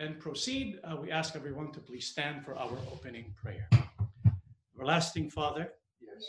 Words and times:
and 0.00 0.18
proceed, 0.18 0.78
uh, 0.84 0.96
we 0.96 1.10
ask 1.10 1.34
everyone 1.36 1.72
to 1.72 1.80
please 1.80 2.06
stand 2.06 2.44
for 2.44 2.56
our 2.56 2.78
opening 2.92 3.34
prayer. 3.42 3.68
Everlasting 4.76 5.30
Father, 5.30 5.72
Yes. 6.00 6.22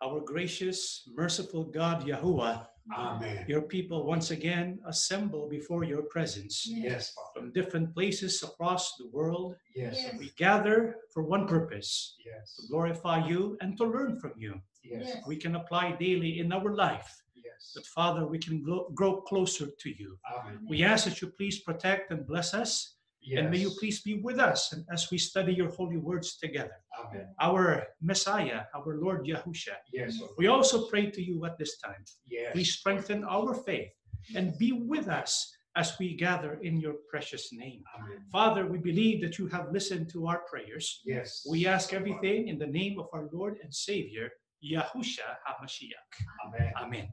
our 0.00 0.20
gracious, 0.20 1.08
merciful 1.12 1.64
God, 1.64 2.04
Yahuwah, 2.06 2.66
Amen. 2.96 3.44
your 3.48 3.62
people 3.62 4.04
once 4.06 4.30
again 4.30 4.80
assemble 4.86 5.48
before 5.48 5.84
your 5.84 6.02
presence 6.02 6.66
Yes, 6.66 7.12
Father. 7.14 7.28
from 7.34 7.52
different 7.52 7.92
places 7.94 8.42
across 8.42 8.96
the 8.96 9.08
world. 9.08 9.56
Yes. 9.74 9.94
Yes. 9.96 10.18
We 10.18 10.30
gather 10.36 10.96
for 11.12 11.22
one 11.24 11.46
purpose 11.46 12.16
Yes. 12.24 12.56
to 12.56 12.66
glorify 12.68 13.26
you 13.26 13.56
and 13.60 13.76
to 13.78 13.84
learn 13.84 14.18
from 14.18 14.32
you. 14.36 14.60
Yes. 14.84 15.02
Yes. 15.06 15.26
We 15.26 15.36
can 15.36 15.54
apply 15.56 15.92
daily 15.92 16.38
in 16.40 16.52
our 16.52 16.74
life 16.74 17.21
Yes. 17.62 17.72
that, 17.74 17.86
Father, 17.86 18.26
we 18.26 18.38
can 18.38 18.62
grow, 18.62 18.88
grow 18.94 19.20
closer 19.20 19.66
to 19.66 19.90
you. 19.90 20.18
Amen. 20.34 20.58
We 20.68 20.82
ask 20.82 21.04
that 21.04 21.20
you 21.20 21.28
please 21.28 21.60
protect 21.60 22.10
and 22.10 22.26
bless 22.26 22.54
us, 22.54 22.96
and 23.36 23.50
may 23.50 23.58
you 23.58 23.70
please 23.78 24.02
be 24.02 24.14
with 24.20 24.38
us 24.40 24.72
and 24.72 24.84
as 24.90 25.10
we 25.10 25.18
study 25.18 25.54
your 25.54 25.70
holy 25.70 25.96
words 25.96 26.36
together. 26.38 26.76
Amen. 26.98 27.28
Our 27.40 27.86
Messiah, 28.00 28.62
our 28.74 28.96
Lord 28.98 29.26
Yahusha, 29.26 29.76
Yes. 29.92 30.18
We 30.36 30.48
also 30.48 30.88
pray 30.88 31.06
to 31.10 31.22
you 31.22 31.44
at 31.44 31.56
this 31.56 31.78
time. 31.78 32.02
Yes. 32.26 32.52
Please 32.52 32.72
strengthen 32.74 33.24
our 33.24 33.54
faith 33.54 33.92
and 34.34 34.58
be 34.58 34.72
with 34.72 35.06
us 35.08 35.54
as 35.76 35.98
we 35.98 36.14
gather 36.16 36.58
in 36.62 36.80
your 36.80 36.94
precious 37.08 37.52
name. 37.52 37.82
Amen. 37.96 38.18
Father, 38.30 38.66
we 38.66 38.78
believe 38.78 39.22
that 39.22 39.38
you 39.38 39.46
have 39.48 39.72
listened 39.72 40.10
to 40.10 40.26
our 40.26 40.40
prayers. 40.50 41.00
Yes. 41.04 41.46
We 41.48 41.66
ask 41.66 41.94
everything 41.94 42.48
in 42.48 42.58
the 42.58 42.66
name 42.66 42.98
of 42.98 43.06
our 43.12 43.28
Lord 43.32 43.58
and 43.62 43.72
Savior, 43.72 44.30
Yahusha 44.62 45.28
HaMashiach. 45.48 46.12
Amen. 46.46 46.72
Amen. 46.80 47.08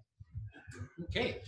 Okay. 1.04 1.42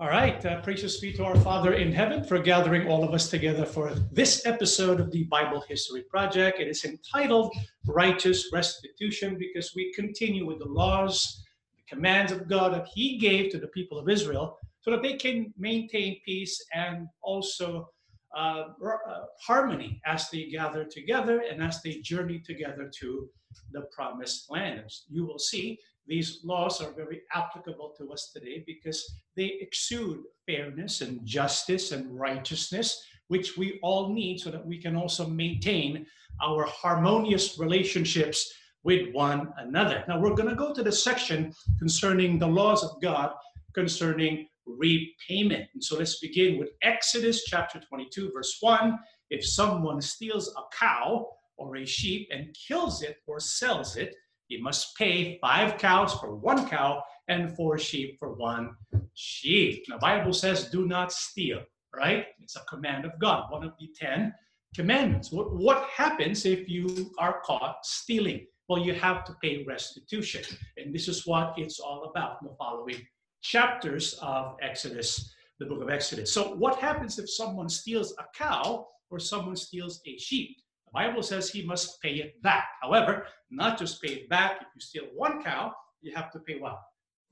All 0.00 0.08
right. 0.08 0.44
Uh, 0.44 0.60
precious 0.60 0.98
be 0.98 1.12
to 1.12 1.24
our 1.24 1.36
Father 1.36 1.74
in 1.74 1.92
heaven 1.92 2.24
for 2.24 2.38
gathering 2.38 2.88
all 2.88 3.04
of 3.04 3.14
us 3.14 3.28
together 3.28 3.64
for 3.64 3.94
this 4.10 4.44
episode 4.44 4.98
of 4.98 5.10
the 5.12 5.24
Bible 5.24 5.64
History 5.68 6.02
Project. 6.02 6.58
It 6.58 6.68
is 6.68 6.84
entitled 6.84 7.54
Righteous 7.86 8.50
Restitution 8.52 9.38
because 9.38 9.72
we 9.74 9.92
continue 9.92 10.46
with 10.46 10.58
the 10.58 10.68
laws, 10.68 11.44
the 11.76 11.94
commands 11.94 12.32
of 12.32 12.48
God 12.48 12.74
that 12.74 12.88
He 12.92 13.18
gave 13.18 13.52
to 13.52 13.58
the 13.58 13.68
people 13.68 13.98
of 13.98 14.08
Israel 14.08 14.58
so 14.80 14.90
that 14.90 15.02
they 15.02 15.14
can 15.14 15.54
maintain 15.56 16.20
peace 16.24 16.60
and 16.74 17.08
also 17.22 17.88
uh, 18.36 18.64
uh, 18.84 19.24
harmony 19.40 20.00
as 20.06 20.28
they 20.28 20.46
gather 20.46 20.84
together 20.84 21.44
and 21.48 21.62
as 21.62 21.80
they 21.82 22.00
journey 22.00 22.40
together 22.40 22.90
to 23.00 23.28
the 23.72 23.82
promised 23.92 24.50
land. 24.50 24.90
You 25.08 25.24
will 25.24 25.38
see, 25.38 25.78
these 26.06 26.40
laws 26.44 26.80
are 26.80 26.92
very 26.92 27.22
applicable 27.32 27.94
to 27.98 28.12
us 28.12 28.30
today 28.32 28.62
because 28.66 29.04
they 29.36 29.58
exude 29.60 30.20
fairness 30.46 31.00
and 31.00 31.24
justice 31.24 31.92
and 31.92 32.18
righteousness, 32.18 33.02
which 33.28 33.56
we 33.56 33.78
all 33.82 34.12
need 34.12 34.40
so 34.40 34.50
that 34.50 34.66
we 34.66 34.80
can 34.80 34.96
also 34.96 35.26
maintain 35.26 36.06
our 36.42 36.64
harmonious 36.66 37.58
relationships 37.58 38.52
with 38.82 39.12
one 39.14 39.48
another. 39.58 40.04
Now, 40.06 40.20
we're 40.20 40.34
going 40.34 40.50
to 40.50 40.54
go 40.54 40.74
to 40.74 40.82
the 40.82 40.92
section 40.92 41.52
concerning 41.78 42.38
the 42.38 42.46
laws 42.46 42.84
of 42.84 43.00
God 43.00 43.32
concerning 43.74 44.46
repayment. 44.66 45.68
And 45.74 45.82
so 45.82 45.98
let's 45.98 46.20
begin 46.20 46.58
with 46.58 46.70
Exodus 46.82 47.44
chapter 47.44 47.80
22, 47.80 48.30
verse 48.32 48.58
1. 48.60 48.98
If 49.30 49.46
someone 49.46 50.00
steals 50.00 50.54
a 50.56 50.62
cow 50.76 51.28
or 51.56 51.76
a 51.76 51.86
sheep 51.86 52.28
and 52.30 52.54
kills 52.54 53.02
it 53.02 53.16
or 53.26 53.40
sells 53.40 53.96
it, 53.96 54.14
he 54.48 54.60
must 54.60 54.96
pay 54.96 55.38
five 55.40 55.78
cows 55.78 56.14
for 56.14 56.34
one 56.34 56.68
cow 56.68 57.02
and 57.28 57.54
four 57.56 57.78
sheep 57.78 58.18
for 58.18 58.34
one 58.34 58.76
sheep. 59.14 59.84
The 59.88 59.96
Bible 59.96 60.32
says, 60.32 60.70
do 60.70 60.86
not 60.86 61.12
steal, 61.12 61.62
right? 61.94 62.26
It's 62.40 62.56
a 62.56 62.64
command 62.68 63.04
of 63.04 63.18
God, 63.18 63.50
one 63.50 63.64
of 63.64 63.72
the 63.78 63.88
Ten 63.94 64.34
Commandments. 64.74 65.32
What, 65.32 65.54
what 65.54 65.88
happens 65.88 66.44
if 66.44 66.68
you 66.68 67.12
are 67.18 67.40
caught 67.44 67.76
stealing? 67.84 68.46
Well, 68.68 68.84
you 68.84 68.94
have 68.94 69.24
to 69.24 69.36
pay 69.42 69.64
restitution. 69.64 70.42
And 70.76 70.94
this 70.94 71.08
is 71.08 71.26
what 71.26 71.54
it's 71.56 71.80
all 71.80 72.04
about 72.04 72.38
in 72.42 72.48
the 72.48 72.54
following 72.56 73.06
chapters 73.42 74.18
of 74.20 74.56
Exodus, 74.62 75.32
the 75.58 75.66
book 75.66 75.82
of 75.82 75.90
Exodus. 75.90 76.32
So, 76.32 76.54
what 76.54 76.78
happens 76.78 77.18
if 77.18 77.30
someone 77.30 77.68
steals 77.68 78.14
a 78.18 78.24
cow 78.36 78.86
or 79.10 79.18
someone 79.18 79.56
steals 79.56 80.00
a 80.06 80.16
sheep? 80.18 80.56
Bible 80.94 81.22
says 81.22 81.50
he 81.50 81.66
must 81.66 82.00
pay 82.00 82.14
it 82.14 82.40
back. 82.42 82.68
However, 82.80 83.26
not 83.50 83.78
just 83.78 84.00
pay 84.00 84.12
it 84.12 84.28
back. 84.28 84.58
If 84.62 84.68
you 84.74 84.80
steal 84.80 85.04
one 85.14 85.42
cow, 85.42 85.72
you 86.00 86.14
have 86.14 86.30
to 86.32 86.38
pay 86.38 86.58
what? 86.58 86.78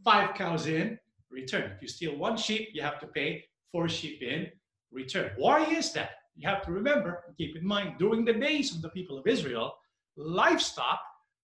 Five 0.05 0.35
cows 0.35 0.67
in 0.67 0.99
return. 1.31 1.71
If 1.75 1.81
you 1.81 1.89
steal 1.89 2.17
one 2.17 2.37
sheep, 2.37 2.71
you 2.75 2.83
have 2.83 2.99
to 3.01 3.07
pay 3.07 3.45
four 3.71 3.89
sheep 3.89 4.21
in 4.23 4.49
return. 4.91 5.31
Why 5.37 5.65
is 5.65 5.93
that? 5.93 6.11
You 6.37 6.49
have 6.49 6.63
to 6.67 6.73
remember, 6.73 7.23
keep 7.39 7.57
in 7.57 7.67
mind, 7.67 7.97
during 7.99 8.25
the 8.25 8.33
days 8.33 8.75
of 8.75 8.83
the 8.83 8.89
people 8.91 9.19
of 9.19 9.27
Israel, 9.27 9.75
livestock, 10.17 11.01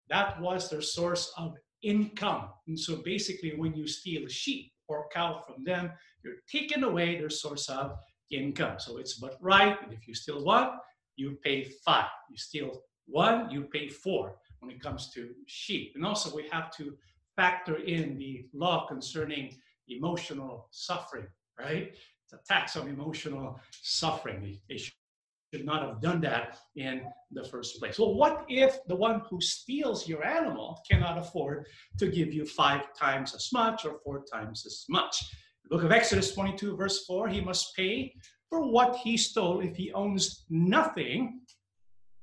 that 0.08 0.40
was 0.40 0.68
their 0.68 0.80
source 0.80 1.32
of 1.36 1.54
income. 1.82 2.48
And 2.66 2.78
so 2.78 2.96
basically, 2.96 3.54
when 3.56 3.74
you 3.74 3.86
steal 3.86 4.26
sheep 4.28 4.72
or 4.88 5.08
cow 5.12 5.42
from 5.46 5.64
them, 5.64 5.92
you're 6.24 6.42
taking 6.50 6.82
away 6.82 7.18
their 7.18 7.30
source 7.30 7.68
of 7.68 7.92
income. 8.30 8.76
So 8.78 8.98
it's 8.98 9.14
but 9.14 9.36
right 9.40 9.78
that 9.80 9.92
if 9.92 10.08
you 10.08 10.14
steal 10.14 10.44
one, 10.44 10.70
you 11.18 11.38
pay 11.42 11.64
five. 11.84 12.10
You 12.30 12.36
steal 12.36 12.82
one, 13.06 13.50
you 13.50 13.62
pay 13.64 13.88
four 13.88 14.36
when 14.60 14.70
it 14.70 14.80
comes 14.80 15.10
to 15.14 15.30
sheep. 15.46 15.92
And 15.94 16.04
also, 16.04 16.34
we 16.34 16.48
have 16.50 16.70
to 16.76 16.96
factor 17.36 17.76
in 17.76 18.18
the 18.18 18.46
law 18.52 18.86
concerning 18.86 19.56
emotional 19.88 20.68
suffering, 20.70 21.26
right? 21.58 21.92
It's 22.24 22.32
a 22.32 22.40
tax 22.46 22.76
on 22.76 22.88
emotional 22.88 23.58
suffering. 23.82 24.58
They 24.68 24.76
should 24.76 25.64
not 25.64 25.82
have 25.82 26.00
done 26.00 26.20
that 26.22 26.58
in 26.76 27.02
the 27.30 27.44
first 27.44 27.78
place. 27.78 27.98
Well, 27.98 28.14
what 28.14 28.44
if 28.48 28.78
the 28.86 28.96
one 28.96 29.22
who 29.30 29.40
steals 29.40 30.06
your 30.06 30.24
animal 30.24 30.80
cannot 30.90 31.18
afford 31.18 31.66
to 31.98 32.08
give 32.08 32.32
you 32.34 32.44
five 32.44 32.82
times 32.94 33.34
as 33.34 33.48
much 33.52 33.86
or 33.86 33.98
four 34.04 34.24
times 34.30 34.64
as 34.66 34.84
much? 34.88 35.24
The 35.64 35.76
book 35.76 35.84
of 35.84 35.92
Exodus 35.92 36.34
22, 36.34 36.76
verse 36.76 37.04
4 37.06 37.28
he 37.28 37.40
must 37.40 37.74
pay 37.76 38.14
for 38.48 38.70
what 38.70 38.96
he 38.96 39.16
stole 39.16 39.60
if 39.60 39.76
he 39.76 39.92
owns 39.92 40.44
nothing. 40.48 41.40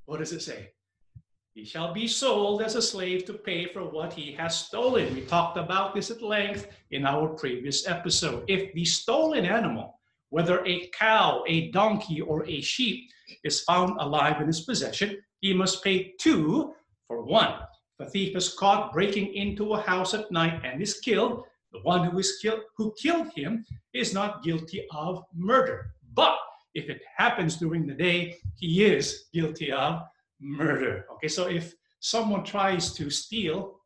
What 0.05 0.19
does 0.19 0.31
it 0.31 0.41
say? 0.41 0.69
He 1.53 1.63
shall 1.63 1.93
be 1.93 2.07
sold 2.07 2.61
as 2.61 2.75
a 2.75 2.81
slave 2.81 3.23
to 3.25 3.33
pay 3.33 3.65
for 3.67 3.85
what 3.85 4.11
he 4.11 4.33
has 4.33 4.57
stolen. 4.57 5.15
We 5.15 5.21
talked 5.21 5.57
about 5.57 5.95
this 5.95 6.11
at 6.11 6.21
length 6.21 6.67
in 6.91 7.05
our 7.05 7.29
previous 7.29 7.87
episode. 7.87 8.43
If 8.49 8.73
the 8.73 8.83
stolen 8.83 9.45
animal, 9.45 9.99
whether 10.31 10.65
a 10.65 10.87
cow, 10.87 11.43
a 11.47 11.71
donkey, 11.71 12.19
or 12.19 12.45
a 12.45 12.59
sheep, 12.59 13.09
is 13.45 13.61
found 13.61 13.93
alive 14.01 14.41
in 14.41 14.47
his 14.47 14.61
possession, 14.61 15.17
he 15.39 15.53
must 15.53 15.81
pay 15.81 16.13
two 16.19 16.73
for 17.07 17.23
one. 17.23 17.53
If 17.97 18.07
a 18.07 18.09
thief 18.09 18.35
is 18.35 18.53
caught 18.53 18.91
breaking 18.91 19.33
into 19.33 19.75
a 19.75 19.81
house 19.81 20.13
at 20.13 20.29
night 20.31 20.59
and 20.65 20.81
is 20.81 20.99
killed, 20.99 21.45
the 21.71 21.79
one 21.83 22.09
who 22.09 22.19
is 22.19 22.37
killed 22.41 22.61
who 22.75 22.93
killed 23.01 23.29
him 23.33 23.65
is 23.93 24.13
not 24.13 24.43
guilty 24.43 24.85
of 24.91 25.23
murder. 25.33 25.91
But 26.15 26.37
if 26.73 26.89
it 26.89 27.01
happens 27.17 27.57
during 27.57 27.85
the 27.85 27.93
day, 27.93 28.37
he 28.57 28.83
is 28.83 29.25
guilty 29.33 29.71
of 29.71 30.01
murder. 30.39 31.05
Okay, 31.13 31.27
so 31.27 31.47
if 31.47 31.73
someone 31.99 32.43
tries 32.43 32.93
to 32.93 33.09
steal 33.09 33.79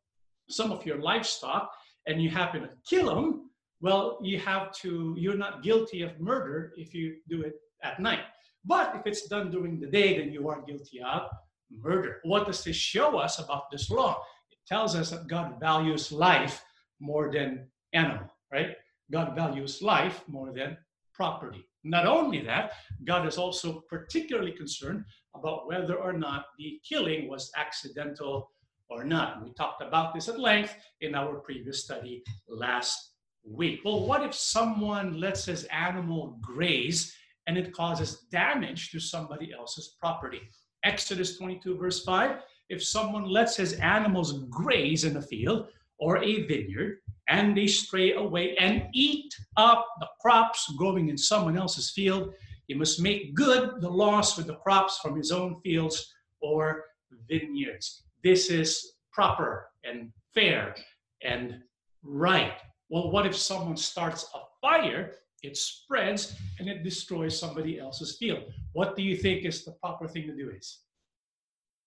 some 0.50 0.72
of 0.72 0.85
your 0.85 0.97
livestock 0.97 1.69
and 2.07 2.22
you 2.22 2.29
happen 2.29 2.62
to 2.62 2.69
kill 2.89 3.13
them, 3.13 3.50
well, 3.81 4.19
you 4.22 4.39
have 4.39 4.73
to, 4.81 5.16
you're 5.18 5.38
not 5.38 5.63
guilty 5.63 6.01
of 6.01 6.19
murder 6.19 6.73
if 6.75 6.94
you 6.94 7.18
do 7.29 7.41
it 7.41 7.53
at 7.84 8.00
night. 8.00 8.25
But 8.66 8.95
if 8.95 9.01
it's 9.06 9.28
done 9.28 9.51
during 9.51 9.79
the 9.79 9.88
day, 9.88 10.18
then 10.18 10.34
you 10.34 10.50
are 10.50 10.62
guilty 10.63 11.00
of 11.01 11.29
murder. 11.72 12.19
What 12.23 12.45
does 12.45 12.63
this 12.63 12.75
show 12.75 13.18
us 13.18 13.39
about 13.39 13.72
this 13.72 13.89
law? 13.89 14.22
It 14.51 14.57
tells 14.68 14.95
us 14.95 15.12
that 15.12 15.28
God 15.28 15.59
values 15.59 16.12
life 16.12 16.63
more 17.00 17.31
than 17.31 17.68
animal, 17.94 18.28
right? 18.51 18.75
God 19.12 19.35
values 19.35 19.81
life 19.81 20.22
more 20.28 20.51
than 20.51 20.78
property. 21.19 21.66
Not 21.84 22.06
only 22.06 22.41
that, 22.46 22.72
God 23.03 23.28
is 23.28 23.38
also 23.38 23.84
particularly 23.90 24.53
concerned 24.53 25.04
about 25.36 25.68
whether 25.68 25.95
or 25.95 26.13
not 26.13 26.45
the 26.57 26.80
killing 26.88 27.27
was 27.27 27.51
accidental 27.57 28.51
or 28.89 29.04
not. 29.04 29.44
We 29.44 29.51
talked 29.54 29.81
about 29.81 30.13
this 30.13 30.30
at 30.30 30.39
length 30.39 30.74
in 31.01 31.16
our 31.16 31.36
previous 31.39 31.83
study 31.83 32.24
last 32.48 33.12
week. 33.44 33.81
Well, 33.83 34.06
what 34.06 34.24
if 34.24 34.33
someone 34.33 35.19
lets 35.19 35.44
his 35.44 35.66
animal 35.66 36.39
graze 36.42 37.13
and 37.48 37.57
it 37.57 37.74
causes 37.74 38.25
damage 38.31 38.92
to 38.92 39.00
somebody 39.01 39.51
else's 39.51 39.98
property? 40.00 40.42
Exodus 40.86 41.38
22, 41.38 41.77
verse 41.77 42.01
5 42.06 42.38
if 42.69 42.83
someone 42.83 43.25
lets 43.25 43.57
his 43.57 43.74
animals 43.74 44.44
graze 44.50 45.04
in 45.04 45.18
a 45.18 45.21
field 45.21 45.69
or 45.98 46.24
a 46.24 46.44
vineyard, 46.44 47.00
and 47.30 47.56
they 47.56 47.68
stray 47.68 48.14
away 48.14 48.56
and 48.58 48.88
eat 48.94 49.34
up 49.58 49.86
the 50.00 50.08
crops 50.22 50.72
growing 50.78 51.10
in 51.10 51.18
someone 51.18 51.58
else's 51.58 51.92
field, 51.92 52.34
he 52.68 52.74
must 52.74 53.02
make 53.02 53.36
good 53.36 53.81
the 53.81 53.90
loss 53.90 54.38
with 54.38 54.48
the 54.48 54.56
crops 54.56 55.00
from 55.00 55.16
his 55.16 55.31
own 55.31 55.60
fields 55.62 56.14
or 56.42 56.86
vineyards. 57.28 58.04
This 58.24 58.50
is 58.50 58.94
proper 59.14 59.70
and 59.84 60.12
fair 60.34 60.76
and 61.24 61.56
right. 62.04 62.54
Well, 62.90 63.12
what 63.12 63.26
if 63.26 63.36
someone 63.36 63.78
starts 63.78 64.26
a 64.34 64.40
fire 64.62 65.14
it 65.44 65.58
spreads 65.58 66.36
and 66.60 66.68
it 66.68 66.84
destroys 66.84 67.40
somebody 67.40 67.80
else's 67.80 68.18
field. 68.18 68.44
What 68.74 68.96
do 68.96 69.04
you 69.04 69.16
think 69.16 69.46
is 69.46 69.64
the 69.64 69.72
proper 69.72 70.08
thing 70.08 70.28
to 70.28 70.36
do 70.36 70.50
is? 70.50 70.80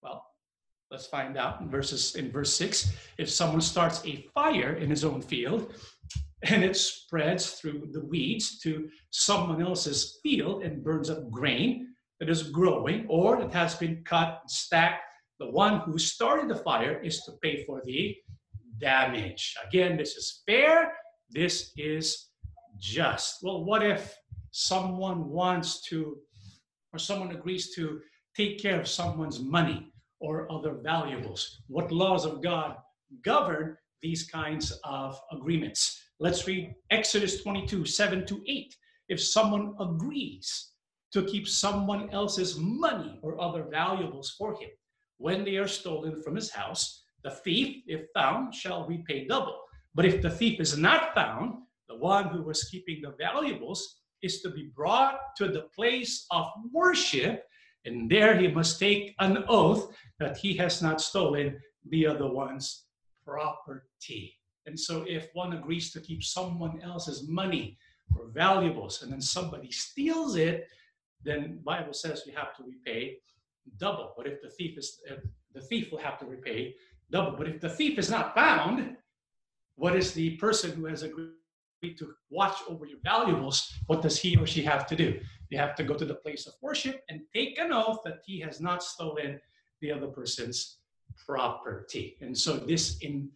Well, 0.03 0.25
let's 0.93 1.07
find 1.07 1.39
out 1.39 1.61
in 1.63 1.71
verses 1.71 2.15
in 2.17 2.31
verse 2.31 2.53
6. 2.55 2.93
If 3.17 3.31
someone 3.31 3.63
starts 3.63 4.05
a 4.05 4.27
fire 4.35 4.75
in 4.75 4.91
his 4.91 5.05
own 5.05 5.23
field 5.23 5.75
and 6.43 6.63
it 6.63 6.77
spreads 6.77 7.53
through 7.53 7.89
the 7.93 8.05
weeds 8.05 8.59
to 8.61 8.89
someone 9.11 9.63
else's 9.63 10.19
field 10.23 10.63
and 10.63 10.85
burns 10.85 11.09
up 11.09 11.31
grain 11.31 11.89
that 12.21 12.29
is 12.29 12.51
growing 12.51 13.07
or 13.09 13.41
that 13.41 13.55
has 13.55 13.75
been 13.75 14.05
cut 14.05 14.41
and 14.43 14.51
stacked, 14.51 15.03
the 15.41 15.51
one 15.51 15.81
who 15.81 15.97
started 15.99 16.49
the 16.49 16.63
fire 16.63 17.01
is 17.01 17.23
to 17.23 17.33
pay 17.43 17.65
for 17.65 17.81
the 17.85 18.15
damage. 18.79 19.55
Again, 19.67 19.97
this 19.97 20.15
is 20.17 20.43
fair. 20.47 20.93
This 21.31 21.73
is 21.79 22.29
just. 22.79 23.39
Well, 23.43 23.65
what 23.65 23.83
if 23.83 24.15
someone 24.51 25.31
wants 25.31 25.81
to, 25.89 26.19
or 26.93 26.99
someone 26.99 27.31
agrees 27.31 27.75
to 27.77 28.01
take 28.37 28.61
care 28.61 28.79
of 28.79 28.87
someone's 28.87 29.41
money 29.41 29.92
or 30.23 30.51
other 30.51 30.75
valuables? 30.83 31.61
What 31.67 31.93
laws 31.93 32.25
of 32.25 32.43
God 32.43 32.77
govern 33.23 33.77
these 34.01 34.25
kinds 34.25 34.73
of 34.85 35.21
agreements? 35.31 36.01
Let's 36.19 36.47
read 36.47 36.73
Exodus 36.91 37.43
22 37.43 37.85
7 37.85 38.25
to 38.27 38.41
8. 38.47 38.75
If 39.09 39.21
someone 39.21 39.75
agrees 39.79 40.71
to 41.13 41.25
keep 41.25 41.47
someone 41.47 42.09
else's 42.11 42.57
money 42.59 43.19
or 43.23 43.39
other 43.41 43.65
valuables 43.71 44.31
for 44.39 44.55
him 44.55 44.71
when 45.19 45.45
they 45.45 45.57
are 45.57 45.69
stolen 45.69 46.23
from 46.23 46.37
his 46.37 46.51
house, 46.51 47.03
the 47.23 47.31
thief, 47.31 47.83
if 47.87 48.07
found, 48.15 48.55
shall 48.55 48.87
repay 48.87 49.27
double. 49.27 49.61
But 49.95 50.07
if 50.07 50.23
the 50.23 50.31
thief 50.31 50.61
is 50.61 50.77
not 50.77 51.15
found, 51.15 51.55
the 51.89 51.97
one 51.97 52.29
who 52.29 52.43
was 52.43 52.65
keeping 52.65 53.03
the 53.03 53.15
valuables 53.19 54.01
is 54.23 54.41
to 54.43 54.51
be 54.51 54.71
brought 54.75 55.19
to 55.37 55.49
the 55.49 55.67
place 55.75 56.27
of 56.31 56.47
worship, 56.73 57.45
and 57.85 58.11
there 58.11 58.37
he 58.37 58.49
must 58.49 58.79
take 58.79 59.15
an 59.19 59.45
oath 59.49 59.95
that 60.19 60.37
he 60.37 60.57
has 60.57 60.83
not 60.83 61.01
stolen 61.01 61.61
the 61.91 62.07
other 62.07 62.31
one's 62.31 62.85
property. 63.25 64.35
And 64.67 64.79
so, 64.79 65.05
if 65.09 65.29
one 65.33 65.55
agrees 65.55 65.93
to 65.93 66.01
keep 66.01 66.23
someone 66.23 66.81
else's 66.83 67.27
money 67.29 67.77
or 68.17 68.29
valuables, 68.29 69.03
and 69.03 69.13
then 69.13 69.21
somebody 69.21 69.71
steals 69.73 70.37
it, 70.37 70.69
then 71.25 71.61
Bible 71.65 71.93
says 71.93 72.23
you 72.27 72.33
have 72.37 72.57
to 72.57 72.63
repay 72.63 73.19
double. 73.79 74.13
But 74.17 74.27
if 74.27 74.41
the 74.43 74.51
thief 74.51 74.79
is, 74.79 75.01
the 75.55 75.61
thief 75.61 75.91
will 75.91 75.99
have 75.99 76.19
to 76.21 76.27
repay 76.27 76.75
double. 77.11 77.37
But 77.37 77.49
if 77.49 77.61
the 77.61 77.69
thief 77.69 77.99
is 77.99 78.11
not 78.11 78.35
found, 78.35 78.97
what 79.77 79.97
is 79.97 80.13
the 80.13 80.37
person 80.37 80.73
who 80.73 80.87
has 80.87 81.03
agreed 81.03 81.33
to 81.99 82.15
watch 82.31 82.59
over 82.69 82.87
your 82.87 82.99
valuables, 83.03 83.73
what 83.87 84.03
does 84.03 84.19
he 84.19 84.37
or 84.37 84.47
she 84.47 84.63
have 84.63 84.87
to 84.87 84.97
do? 84.97 85.21
They 85.53 85.59
have 85.59 85.75
to 85.75 85.85
go 85.85 85.93
to 85.95 86.07
the 86.07 86.15
place 86.15 86.47
of 86.47 86.55
worship 86.63 87.05
and 87.11 87.21
take 87.35 87.59
an 87.59 87.75
oath 87.75 87.99
that 88.07 88.23
he 88.25 88.41
has 88.41 88.59
not 88.59 88.83
stolen 88.83 89.39
the 89.83 89.93
other 89.93 90.07
person's 90.07 90.79
property. 91.27 92.17
And 92.23 92.37
so 92.37 92.57
this 92.57 92.97
in 93.01 93.29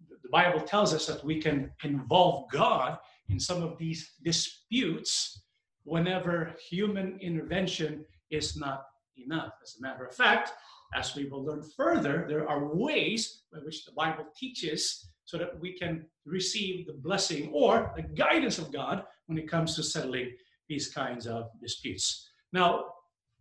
the 0.00 0.30
Bible 0.30 0.62
tells 0.62 0.94
us 0.94 1.06
that 1.08 1.22
we 1.22 1.38
can 1.38 1.72
involve 1.84 2.50
God 2.50 2.96
in 3.28 3.38
some 3.38 3.62
of 3.62 3.76
these 3.76 4.12
disputes 4.24 5.42
whenever 5.84 6.54
human 6.70 7.18
intervention 7.20 8.06
is 8.30 8.56
not 8.56 8.86
enough. 9.18 9.52
As 9.62 9.76
a 9.78 9.82
matter 9.82 10.06
of 10.06 10.14
fact, 10.14 10.52
as 10.94 11.14
we 11.14 11.26
will 11.26 11.44
learn 11.44 11.62
further, 11.76 12.24
there 12.30 12.48
are 12.48 12.74
ways 12.74 13.42
by 13.52 13.58
which 13.58 13.84
the 13.84 13.92
Bible 13.92 14.24
teaches 14.34 15.10
so 15.26 15.36
that 15.36 15.60
we 15.60 15.78
can 15.78 16.06
receive 16.24 16.86
the 16.86 16.94
blessing 16.94 17.50
or 17.52 17.92
the 17.94 18.02
guidance 18.02 18.58
of 18.58 18.72
God 18.72 19.04
when 19.26 19.36
it 19.36 19.50
comes 19.50 19.76
to 19.76 19.82
settling 19.82 20.32
these 20.70 20.88
kinds 20.88 21.26
of 21.26 21.50
disputes. 21.60 22.30
Now, 22.54 22.84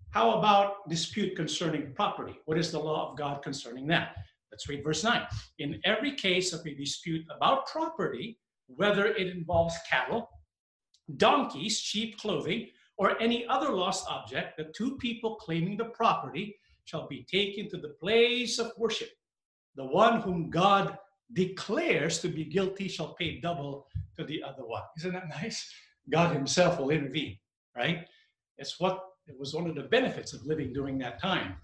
how 0.09 0.39
about 0.39 0.89
dispute 0.89 1.35
concerning 1.35 1.93
property? 1.93 2.39
What 2.45 2.57
is 2.57 2.71
the 2.71 2.79
law 2.79 3.11
of 3.11 3.17
God 3.17 3.43
concerning 3.43 3.87
that? 3.87 4.15
Let's 4.51 4.67
read 4.67 4.83
verse 4.83 5.03
9. 5.03 5.21
In 5.59 5.79
every 5.85 6.15
case 6.15 6.51
of 6.51 6.65
a 6.65 6.73
dispute 6.73 7.23
about 7.33 7.67
property, 7.67 8.39
whether 8.65 9.05
it 9.05 9.27
involves 9.27 9.75
cattle, 9.87 10.27
donkeys, 11.17 11.77
sheep, 11.77 12.17
clothing, 12.17 12.69
or 12.97 13.21
any 13.21 13.45
other 13.47 13.69
lost 13.69 14.05
object, 14.09 14.57
the 14.57 14.65
two 14.75 14.97
people 14.97 15.35
claiming 15.35 15.77
the 15.77 15.85
property 15.85 16.57
shall 16.85 17.07
be 17.07 17.25
taken 17.31 17.69
to 17.69 17.77
the 17.77 17.95
place 18.01 18.57
of 18.57 18.71
worship. 18.77 19.09
The 19.75 19.85
one 19.85 20.21
whom 20.21 20.49
God 20.49 20.97
declares 21.33 22.19
to 22.19 22.27
be 22.27 22.43
guilty 22.43 22.87
shall 22.87 23.13
pay 23.13 23.39
double 23.39 23.85
to 24.17 24.25
the 24.25 24.41
other 24.41 24.65
one. 24.65 24.81
Isn't 24.97 25.13
that 25.13 25.29
nice? 25.29 25.71
God 26.09 26.33
Himself 26.33 26.79
will 26.79 26.89
intervene, 26.89 27.37
right? 27.75 28.07
It's 28.57 28.79
what 28.79 29.01
it 29.27 29.39
was 29.39 29.53
one 29.53 29.67
of 29.67 29.75
the 29.75 29.83
benefits 29.83 30.33
of 30.33 30.45
living 30.45 30.73
during 30.73 30.97
that 30.99 31.21
time. 31.21 31.55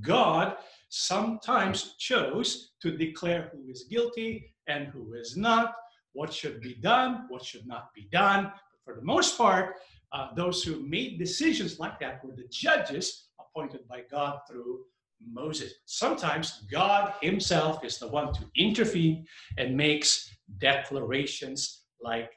God 0.00 0.56
sometimes 0.88 1.94
chose 1.98 2.72
to 2.82 2.96
declare 2.96 3.50
who 3.52 3.70
is 3.70 3.86
guilty 3.90 4.54
and 4.68 4.86
who 4.88 5.14
is 5.14 5.36
not, 5.36 5.74
what 6.12 6.32
should 6.32 6.60
be 6.60 6.74
done, 6.74 7.26
what 7.28 7.44
should 7.44 7.66
not 7.66 7.92
be 7.94 8.08
done. 8.12 8.44
But 8.44 8.84
for 8.84 8.94
the 8.94 9.04
most 9.04 9.36
part, 9.36 9.76
uh, 10.12 10.28
those 10.34 10.62
who 10.62 10.80
made 10.80 11.18
decisions 11.18 11.78
like 11.78 11.98
that 12.00 12.24
were 12.24 12.34
the 12.34 12.48
judges 12.50 13.28
appointed 13.40 13.86
by 13.88 14.02
God 14.10 14.40
through 14.48 14.80
Moses. 15.26 15.72
Sometimes 15.86 16.64
God 16.70 17.14
Himself 17.20 17.84
is 17.84 17.98
the 17.98 18.08
one 18.08 18.32
to 18.34 18.44
intervene 18.56 19.26
and 19.56 19.76
makes 19.76 20.30
declarations 20.58 21.82
like 22.00 22.30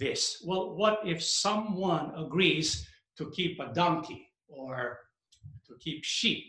this. 0.00 0.42
Well, 0.44 0.74
what 0.74 1.00
if 1.04 1.22
someone 1.22 2.12
agrees 2.16 2.88
to 3.18 3.30
keep 3.30 3.60
a 3.60 3.72
donkey 3.72 4.26
or 4.48 4.98
to 5.68 5.74
keep 5.78 6.02
sheep? 6.02 6.44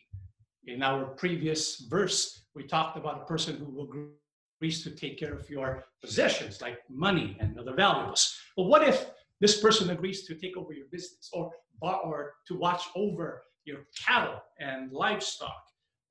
In 0.65 0.81
our 0.81 1.05
previous 1.05 1.81
verse, 1.89 2.45
we 2.55 2.63
talked 2.63 2.97
about 2.97 3.21
a 3.21 3.25
person 3.25 3.57
who 3.57 3.83
agrees 3.83 4.83
to 4.83 4.91
take 4.91 5.19
care 5.19 5.33
of 5.33 5.47
your 5.49 5.83
possessions, 6.01 6.61
like 6.61 6.79
money 6.89 7.37
and 7.39 7.59
other 7.59 7.75
valuables. 7.75 8.35
But 8.57 8.63
what 8.63 8.87
if 8.87 9.05
this 9.39 9.61
person 9.61 9.91
agrees 9.91 10.25
to 10.25 10.33
take 10.35 10.57
over 10.57 10.73
your 10.73 10.87
business 10.91 11.29
or, 11.33 11.51
or 11.81 12.33
to 12.47 12.57
watch 12.57 12.83
over 12.95 13.43
your 13.65 13.81
cattle 14.03 14.41
and 14.59 14.91
livestock? 14.91 15.61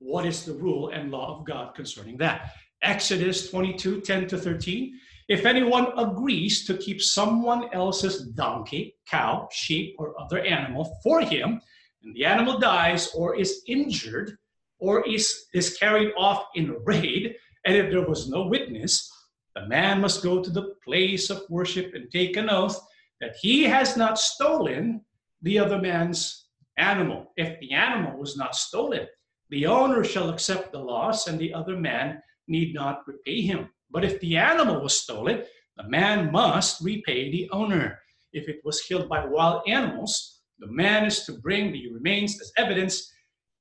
what 0.01 0.25
is 0.25 0.43
the 0.43 0.53
rule 0.53 0.89
and 0.89 1.11
law 1.11 1.37
of 1.37 1.45
God 1.45 1.75
concerning 1.75 2.17
that. 2.17 2.53
Exodus 2.81 3.49
22 3.51 4.01
10 4.01 4.27
to 4.27 4.37
13. 4.37 4.99
If 5.27 5.45
anyone 5.45 5.87
agrees 5.97 6.65
to 6.65 6.77
keep 6.77 7.01
someone 7.01 7.73
else's 7.73 8.27
donkey, 8.29 8.95
cow, 9.09 9.47
sheep, 9.51 9.95
or 9.97 10.19
other 10.19 10.39
animal 10.39 10.97
for 11.03 11.21
him, 11.21 11.61
and 12.03 12.15
the 12.15 12.25
animal 12.25 12.59
dies 12.59 13.11
or 13.13 13.35
is 13.35 13.61
injured 13.67 14.37
or 14.79 15.07
is, 15.07 15.45
is 15.53 15.77
carried 15.77 16.11
off 16.17 16.45
in 16.55 16.69
a 16.69 16.79
raid, 16.79 17.35
and 17.65 17.75
if 17.75 17.91
there 17.91 18.07
was 18.07 18.29
no 18.29 18.47
witness, 18.47 19.09
the 19.55 19.67
man 19.67 20.01
must 20.01 20.23
go 20.23 20.41
to 20.41 20.49
the 20.49 20.73
place 20.83 21.29
of 21.29 21.43
worship 21.49 21.93
and 21.93 22.09
take 22.09 22.37
an 22.37 22.49
oath 22.49 22.79
that 23.19 23.35
he 23.39 23.63
has 23.63 23.95
not 23.95 24.17
stolen 24.17 25.01
the 25.43 25.59
other 25.59 25.79
man's 25.79 26.47
animal. 26.77 27.31
If 27.37 27.59
the 27.59 27.71
animal 27.73 28.17
was 28.17 28.35
not 28.35 28.55
stolen, 28.55 29.07
the 29.49 29.67
owner 29.67 30.03
shall 30.03 30.29
accept 30.29 30.71
the 30.71 30.79
loss, 30.79 31.27
and 31.27 31.37
the 31.37 31.53
other 31.53 31.75
man 31.75 32.21
need 32.47 32.73
not 32.73 33.05
repay 33.05 33.41
him. 33.41 33.69
But 33.91 34.05
if 34.05 34.19
the 34.19 34.37
animal 34.37 34.81
was 34.81 34.99
stolen, 34.99 35.43
the 35.77 35.87
man 35.87 36.31
must 36.31 36.81
repay 36.81 37.31
the 37.31 37.49
owner. 37.51 37.99
If 38.33 38.47
it 38.47 38.61
was 38.63 38.81
killed 38.81 39.09
by 39.09 39.25
wild 39.25 39.63
animals, 39.67 40.41
the 40.59 40.67
man 40.67 41.05
is 41.05 41.25
to 41.25 41.33
bring 41.33 41.71
the 41.71 41.91
remains 41.91 42.39
as 42.39 42.51
evidence. 42.57 43.11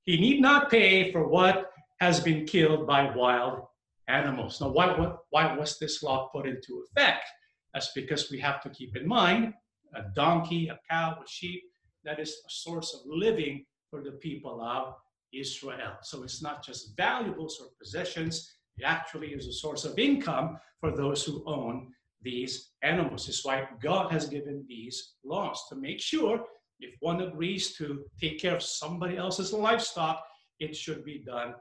He 0.05 0.21
need 0.21 0.41
not 0.41 0.71
pay 0.71 1.11
for 1.13 1.27
what 1.29 1.71
has 2.01 2.21
been 2.21 2.47
killed 2.47 2.87
by 2.87 3.15
wild 3.15 3.63
animals. 4.09 4.61
Now, 4.61 4.69
why, 4.69 4.99
what, 4.99 5.19
why 5.31 5.57
was 5.57 5.79
this 5.79 6.03
law 6.03 6.29
put 6.29 6.47
into 6.47 6.85
effect? 6.87 7.25
That's 7.73 7.93
because 7.95 8.31
we 8.31 8.39
have 8.41 8.61
to 8.63 8.71
keep 8.71 8.97
in 8.97 9.07
mind 9.07 9.55
a 9.95 10.03
donkey, 10.15 10.69
a 10.69 10.79
cow, 10.89 11.19
a 11.23 11.29
sheep, 11.29 11.63
that 12.05 12.19
is 12.19 12.31
a 12.31 12.51
source 12.51 12.95
of 12.95 13.01
living 13.07 13.65
for 13.91 14.03
the 14.03 14.13
people 14.13 14.63
of 14.63 14.95
Israel. 15.33 15.97
So 16.03 16.23
it's 16.23 16.43
not 16.43 16.65
just 16.65 16.97
valuables 16.97 17.61
or 17.61 17.69
possessions, 17.79 18.55
it 18.81 18.85
actually 18.87 19.29
is 19.29 19.47
a 19.47 19.53
source 19.53 19.85
of 19.85 19.99
income 19.99 20.59
for 20.81 20.91
those 20.91 21.23
who 21.23 21.43
own 21.47 21.89
these 22.23 22.71
animals. 22.83 23.29
It's 23.29 23.45
why 23.45 23.69
God 23.83 24.11
has 24.11 24.27
given 24.27 24.65
these 24.67 25.13
laws 25.23 25.67
to 25.69 25.77
make 25.77 26.01
sure 26.01 26.45
if 26.81 26.95
one 27.01 27.21
agrees 27.21 27.77
to 27.77 28.05
take 28.19 28.41
care 28.41 28.57
of 28.57 28.63
somebody 28.63 29.19
else's 29.19 29.53
livestock, 29.53 30.25
it 30.61 30.75
should 30.75 31.05
be 31.05 31.19
done 31.19 31.55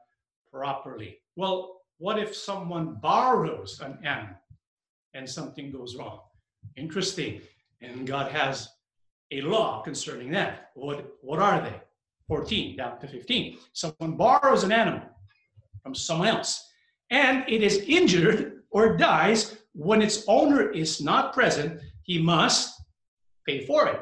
properly. 0.52 1.18
Well, 1.36 1.82
what 1.98 2.18
if 2.20 2.34
someone 2.34 2.96
borrows 3.02 3.82
an 3.82 4.00
animal 4.06 4.36
and 5.14 5.30
something 5.30 5.72
goes 5.72 5.98
wrong? 5.98 6.22
Interesting. 6.78 7.42
And 7.82 8.08
God 8.08 8.32
has 8.32 8.70
a 9.32 9.42
law 9.42 9.82
concerning 9.82 10.32
that. 10.32 10.70
What, 10.76 11.06
what 11.22 11.40
are 11.40 11.62
they? 11.62 11.82
14 12.30 12.78
down 12.78 13.00
to 13.00 13.08
15. 13.08 13.58
Someone 13.74 14.16
borrows 14.16 14.64
an 14.64 14.72
animal 14.72 15.02
from 15.84 15.94
someone 15.94 16.30
else 16.30 16.69
and 17.10 17.44
it 17.48 17.64
is 17.64 17.78
injured 17.88 18.64
or 18.72 18.98
dies 18.98 19.58
when 19.74 20.02
its 20.02 20.24
owner 20.28 20.70
is 20.70 21.02
not 21.02 21.34
present, 21.34 21.82
he 22.04 22.22
must 22.22 22.82
pay 23.46 23.66
for 23.66 23.88
it. 23.88 24.02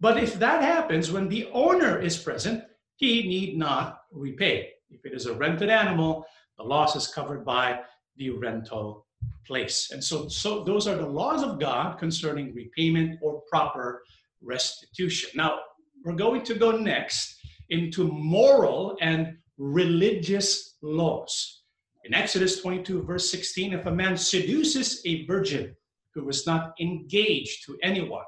But 0.00 0.18
if 0.18 0.38
that 0.38 0.62
happens 0.62 1.10
when 1.10 1.28
the 1.28 1.48
owner 1.52 1.98
is 1.98 2.16
present, 2.16 2.64
he 2.96 3.22
need 3.22 3.56
not 3.56 4.02
repay. 4.10 4.70
If 4.90 5.04
it 5.04 5.12
is 5.12 5.26
a 5.26 5.34
rented 5.34 5.70
animal, 5.70 6.24
the 6.56 6.64
loss 6.64 6.96
is 6.96 7.08
covered 7.08 7.44
by 7.44 7.80
the 8.16 8.30
rental 8.30 9.06
place. 9.46 9.90
And 9.90 10.02
so, 10.02 10.28
so 10.28 10.64
those 10.64 10.86
are 10.86 10.96
the 10.96 11.06
laws 11.06 11.42
of 11.42 11.58
God 11.58 11.98
concerning 11.98 12.54
repayment 12.54 13.18
or 13.22 13.42
proper 13.48 14.02
restitution. 14.42 15.30
Now, 15.34 15.60
we're 16.04 16.14
going 16.14 16.42
to 16.44 16.54
go 16.54 16.72
next 16.72 17.36
into 17.70 18.08
moral 18.08 18.96
and 19.00 19.36
religious 19.58 20.76
laws. 20.82 21.61
In 22.04 22.14
Exodus 22.14 22.60
22, 22.60 23.02
verse 23.02 23.30
16, 23.30 23.74
if 23.74 23.86
a 23.86 23.90
man 23.90 24.16
seduces 24.16 25.00
a 25.06 25.24
virgin 25.26 25.76
who 26.14 26.24
was 26.24 26.46
not 26.46 26.74
engaged 26.80 27.64
to 27.66 27.78
anyone 27.82 28.24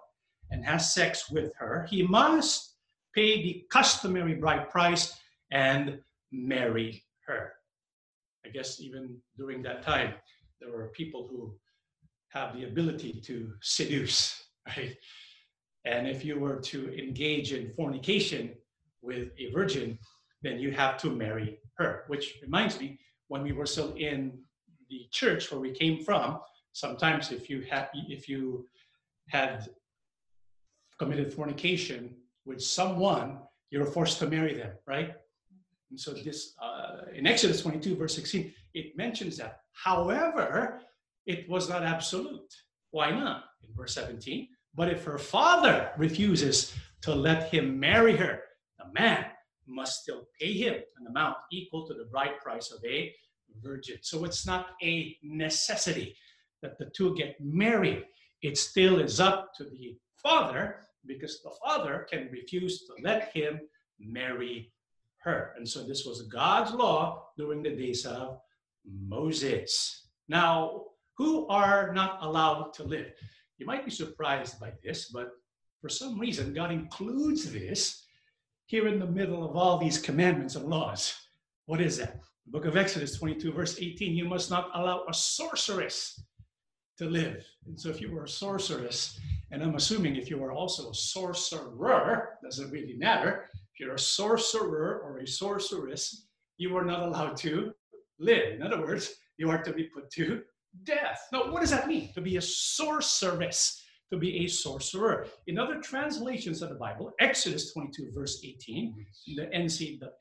and 0.50 0.64
has 0.64 0.94
sex 0.94 1.28
with 1.28 1.52
her, 1.56 1.86
he 1.90 2.06
must 2.06 2.76
pay 3.14 3.42
the 3.42 3.66
customary 3.70 4.34
bride 4.34 4.70
price 4.70 5.18
and 5.50 5.98
marry 6.30 7.02
her. 7.26 7.52
I 8.46 8.50
guess 8.50 8.80
even 8.80 9.16
during 9.36 9.62
that 9.62 9.82
time, 9.82 10.14
there 10.60 10.70
were 10.70 10.88
people 10.88 11.26
who 11.28 11.54
have 12.28 12.54
the 12.54 12.64
ability 12.64 13.20
to 13.24 13.52
seduce, 13.60 14.44
right? 14.66 14.96
And 15.84 16.06
if 16.06 16.24
you 16.24 16.38
were 16.38 16.60
to 16.60 16.96
engage 16.96 17.52
in 17.52 17.72
fornication 17.74 18.54
with 19.02 19.30
a 19.38 19.50
virgin, 19.52 19.98
then 20.42 20.58
you 20.58 20.70
have 20.72 20.96
to 20.98 21.10
marry 21.10 21.58
her. 21.76 22.04
Which 22.06 22.38
reminds 22.42 22.78
me, 22.78 22.98
when 23.28 23.42
we 23.42 23.52
were 23.52 23.66
still 23.66 23.92
in 23.94 24.38
the 24.90 25.06
church 25.10 25.50
where 25.50 25.60
we 25.60 25.72
came 25.72 26.04
from, 26.04 26.40
sometimes 26.72 27.32
if 27.32 27.48
you 27.48 27.62
had 27.62 27.88
if 27.94 28.28
you 28.28 28.66
had 29.28 29.68
committed 30.98 31.32
fornication 31.32 32.14
with 32.44 32.62
someone, 32.62 33.38
you 33.70 33.80
were 33.80 33.86
forced 33.86 34.18
to 34.18 34.26
marry 34.26 34.54
them, 34.54 34.72
right? 34.86 35.14
And 35.90 35.98
so 35.98 36.12
this 36.12 36.54
uh, 36.62 37.06
in 37.14 37.26
Exodus 37.26 37.62
22, 37.62 37.96
verse 37.96 38.14
16, 38.14 38.52
it 38.74 38.96
mentions 38.96 39.36
that. 39.38 39.60
However, 39.72 40.80
it 41.26 41.48
was 41.48 41.68
not 41.68 41.82
absolute. 41.82 42.52
Why 42.90 43.10
not? 43.10 43.44
In 43.62 43.74
verse 43.74 43.94
17, 43.94 44.48
but 44.74 44.88
if 44.88 45.04
her 45.04 45.18
father 45.18 45.90
refuses 45.96 46.74
to 47.02 47.14
let 47.14 47.52
him 47.52 47.78
marry 47.78 48.16
her, 48.16 48.40
the 48.78 48.92
man 48.92 49.26
must 49.66 50.02
still 50.02 50.26
pay 50.40 50.52
him 50.52 50.74
an 51.00 51.06
amount 51.06 51.36
equal 51.50 51.86
to 51.86 51.94
the 51.94 52.04
bride 52.04 52.38
price 52.42 52.70
of 52.70 52.84
a 52.84 53.14
virgin. 53.62 53.98
So 54.02 54.24
it's 54.24 54.46
not 54.46 54.70
a 54.82 55.16
necessity 55.22 56.16
that 56.62 56.78
the 56.78 56.86
two 56.86 57.14
get 57.14 57.36
married. 57.40 58.04
It 58.42 58.58
still 58.58 59.00
is 59.00 59.20
up 59.20 59.54
to 59.54 59.64
the 59.64 59.96
father 60.22 60.80
because 61.06 61.42
the 61.42 61.52
father 61.62 62.06
can 62.10 62.28
refuse 62.32 62.86
to 62.86 62.94
let 63.02 63.34
him 63.34 63.60
marry 63.98 64.72
her. 65.18 65.54
And 65.56 65.68
so 65.68 65.82
this 65.82 66.04
was 66.04 66.22
God's 66.22 66.72
law 66.72 67.28
during 67.36 67.62
the 67.62 67.70
days 67.70 68.04
of 68.06 68.40
Moses. 68.84 70.08
Now, 70.28 70.84
who 71.16 71.46
are 71.48 71.92
not 71.92 72.18
allowed 72.22 72.72
to 72.74 72.84
live? 72.84 73.12
You 73.58 73.66
might 73.66 73.84
be 73.84 73.90
surprised 73.90 74.58
by 74.58 74.72
this, 74.82 75.10
but 75.10 75.30
for 75.80 75.88
some 75.88 76.18
reason, 76.18 76.54
God 76.54 76.72
includes 76.72 77.52
this 77.52 78.03
here 78.66 78.88
in 78.88 78.98
the 78.98 79.06
middle 79.06 79.48
of 79.48 79.56
all 79.56 79.78
these 79.78 79.98
commandments 79.98 80.54
and 80.54 80.66
laws. 80.66 81.14
What 81.66 81.80
is 81.80 81.98
that? 81.98 82.20
The 82.46 82.52
book 82.52 82.64
of 82.66 82.76
Exodus 82.76 83.18
22, 83.18 83.52
verse 83.52 83.78
18 83.78 84.14
you 84.14 84.24
must 84.24 84.50
not 84.50 84.70
allow 84.74 85.04
a 85.08 85.14
sorceress 85.14 86.22
to 86.98 87.06
live. 87.06 87.44
And 87.66 87.78
so, 87.78 87.88
if 87.88 88.00
you 88.00 88.12
were 88.12 88.24
a 88.24 88.28
sorceress, 88.28 89.18
and 89.50 89.62
I'm 89.62 89.74
assuming 89.74 90.16
if 90.16 90.30
you 90.30 90.38
were 90.38 90.52
also 90.52 90.90
a 90.90 90.94
sorcerer, 90.94 92.38
doesn't 92.42 92.70
really 92.70 92.96
matter. 92.96 93.48
If 93.52 93.80
you're 93.80 93.94
a 93.94 93.98
sorcerer 93.98 95.00
or 95.04 95.18
a 95.18 95.26
sorceress, 95.26 96.26
you 96.56 96.76
are 96.76 96.84
not 96.84 97.02
allowed 97.02 97.36
to 97.38 97.72
live. 98.18 98.54
In 98.54 98.62
other 98.62 98.80
words, 98.80 99.14
you 99.36 99.50
are 99.50 99.62
to 99.62 99.72
be 99.72 99.84
put 99.84 100.10
to 100.12 100.42
death. 100.84 101.28
Now, 101.32 101.50
what 101.50 101.60
does 101.60 101.70
that 101.70 101.88
mean? 101.88 102.12
To 102.14 102.20
be 102.20 102.36
a 102.36 102.42
sorceress, 102.42 103.83
to 104.14 104.20
be 104.20 104.44
a 104.44 104.48
sorcerer. 104.48 105.26
In 105.46 105.58
other 105.58 105.80
translations 105.80 106.62
of 106.62 106.68
the 106.70 106.74
Bible, 106.76 107.12
Exodus 107.20 107.72
22, 107.72 108.12
verse 108.14 108.40
18, 108.44 109.06
the, 109.36 109.50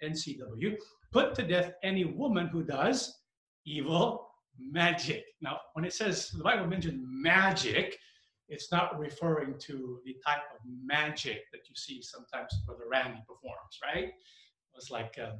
NCW, 0.04 0.76
put 1.12 1.36
to 1.36 1.44
death 1.44 1.74
any 1.84 2.06
woman 2.06 2.48
who 2.48 2.64
does 2.64 3.20
evil 3.66 4.30
magic. 4.60 5.26
Now, 5.42 5.60
when 5.74 5.86
it 5.86 5.94
says 5.94 6.30
the 6.30 6.44
Bible 6.44 6.68
mentions 6.68 7.02
magic, 7.06 7.98
it's 8.50 8.72
not 8.72 9.00
referring 9.00 9.58
to 9.60 10.00
the 10.06 10.16
type 10.26 10.42
of 10.54 10.60
magic 10.86 11.44
that 11.52 11.62
you 11.70 11.76
see 11.76 12.02
sometimes 12.02 12.54
Brother 12.66 12.84
Randy 12.92 13.22
performs, 13.28 13.80
right? 13.84 14.12
It's 14.76 14.92
like 14.92 15.18
um, 15.22 15.40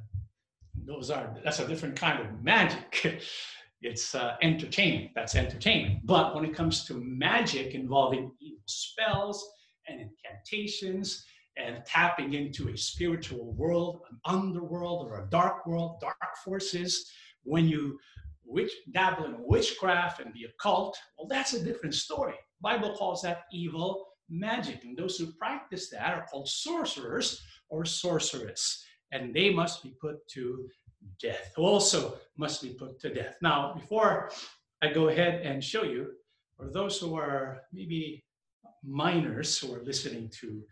those 0.84 1.10
are 1.10 1.34
that's 1.44 1.60
a 1.60 1.68
different 1.68 1.96
kind 1.96 2.20
of 2.20 2.42
magic. 2.42 3.20
it's 3.84 4.14
uh, 4.14 4.36
entertainment. 4.42 5.10
That's 5.14 5.34
entertainment. 5.34 6.00
But 6.04 6.34
when 6.34 6.44
it 6.44 6.54
comes 6.54 6.84
to 6.86 6.94
magic 6.94 7.74
involving 7.74 8.32
evil 8.40 8.62
spells 8.66 9.46
and 9.86 10.00
incantations 10.00 11.24
and 11.58 11.84
tapping 11.84 12.32
into 12.32 12.70
a 12.70 12.76
spiritual 12.76 13.52
world, 13.52 14.00
an 14.10 14.18
underworld 14.24 15.06
or 15.06 15.22
a 15.22 15.30
dark 15.30 15.66
world, 15.66 16.00
dark 16.00 16.16
forces, 16.42 17.10
when 17.42 17.68
you 17.68 17.98
witch, 18.46 18.72
dabble 18.92 19.26
in 19.26 19.36
witchcraft 19.38 20.20
and 20.20 20.32
the 20.32 20.44
occult, 20.44 20.96
well, 21.18 21.28
that's 21.28 21.52
a 21.52 21.62
different 21.62 21.94
story. 21.94 22.34
Bible 22.62 22.96
calls 22.96 23.20
that 23.22 23.42
evil 23.52 24.06
magic. 24.30 24.82
And 24.84 24.96
those 24.96 25.18
who 25.18 25.30
practice 25.32 25.90
that 25.90 26.14
are 26.14 26.26
called 26.30 26.48
sorcerers 26.48 27.42
or 27.68 27.84
sorceress. 27.84 28.82
And 29.12 29.34
they 29.34 29.50
must 29.50 29.82
be 29.82 29.94
put 30.00 30.26
to 30.28 30.66
death, 31.20 31.52
who 31.56 31.62
also 31.62 32.16
must 32.36 32.62
be 32.62 32.70
put 32.70 33.00
to 33.00 33.12
death. 33.12 33.36
Now, 33.42 33.74
before 33.74 34.30
I 34.82 34.92
go 34.92 35.08
ahead 35.08 35.42
and 35.42 35.62
show 35.62 35.82
you, 35.84 36.12
for 36.56 36.70
those 36.70 36.98
who 36.98 37.16
are 37.16 37.62
maybe 37.72 38.24
minors 38.82 39.58
who 39.58 39.74
are 39.74 39.82
listening 39.82 40.30
to 40.40 40.62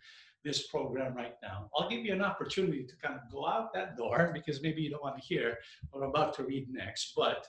this 0.43 0.67
program 0.67 1.15
right 1.15 1.35
now, 1.41 1.69
I'll 1.75 1.89
give 1.89 2.05
you 2.05 2.13
an 2.13 2.21
opportunity 2.21 2.83
to 2.83 2.95
kind 2.97 3.15
of 3.15 3.31
go 3.31 3.47
out 3.47 3.73
that 3.73 3.97
door 3.97 4.31
because 4.33 4.61
maybe 4.61 4.81
you 4.81 4.89
don't 4.89 5.03
want 5.03 5.17
to 5.17 5.23
hear 5.23 5.57
what 5.91 6.03
I'm 6.03 6.09
about 6.09 6.33
to 6.35 6.43
read 6.43 6.67
next, 6.69 7.13
but 7.15 7.47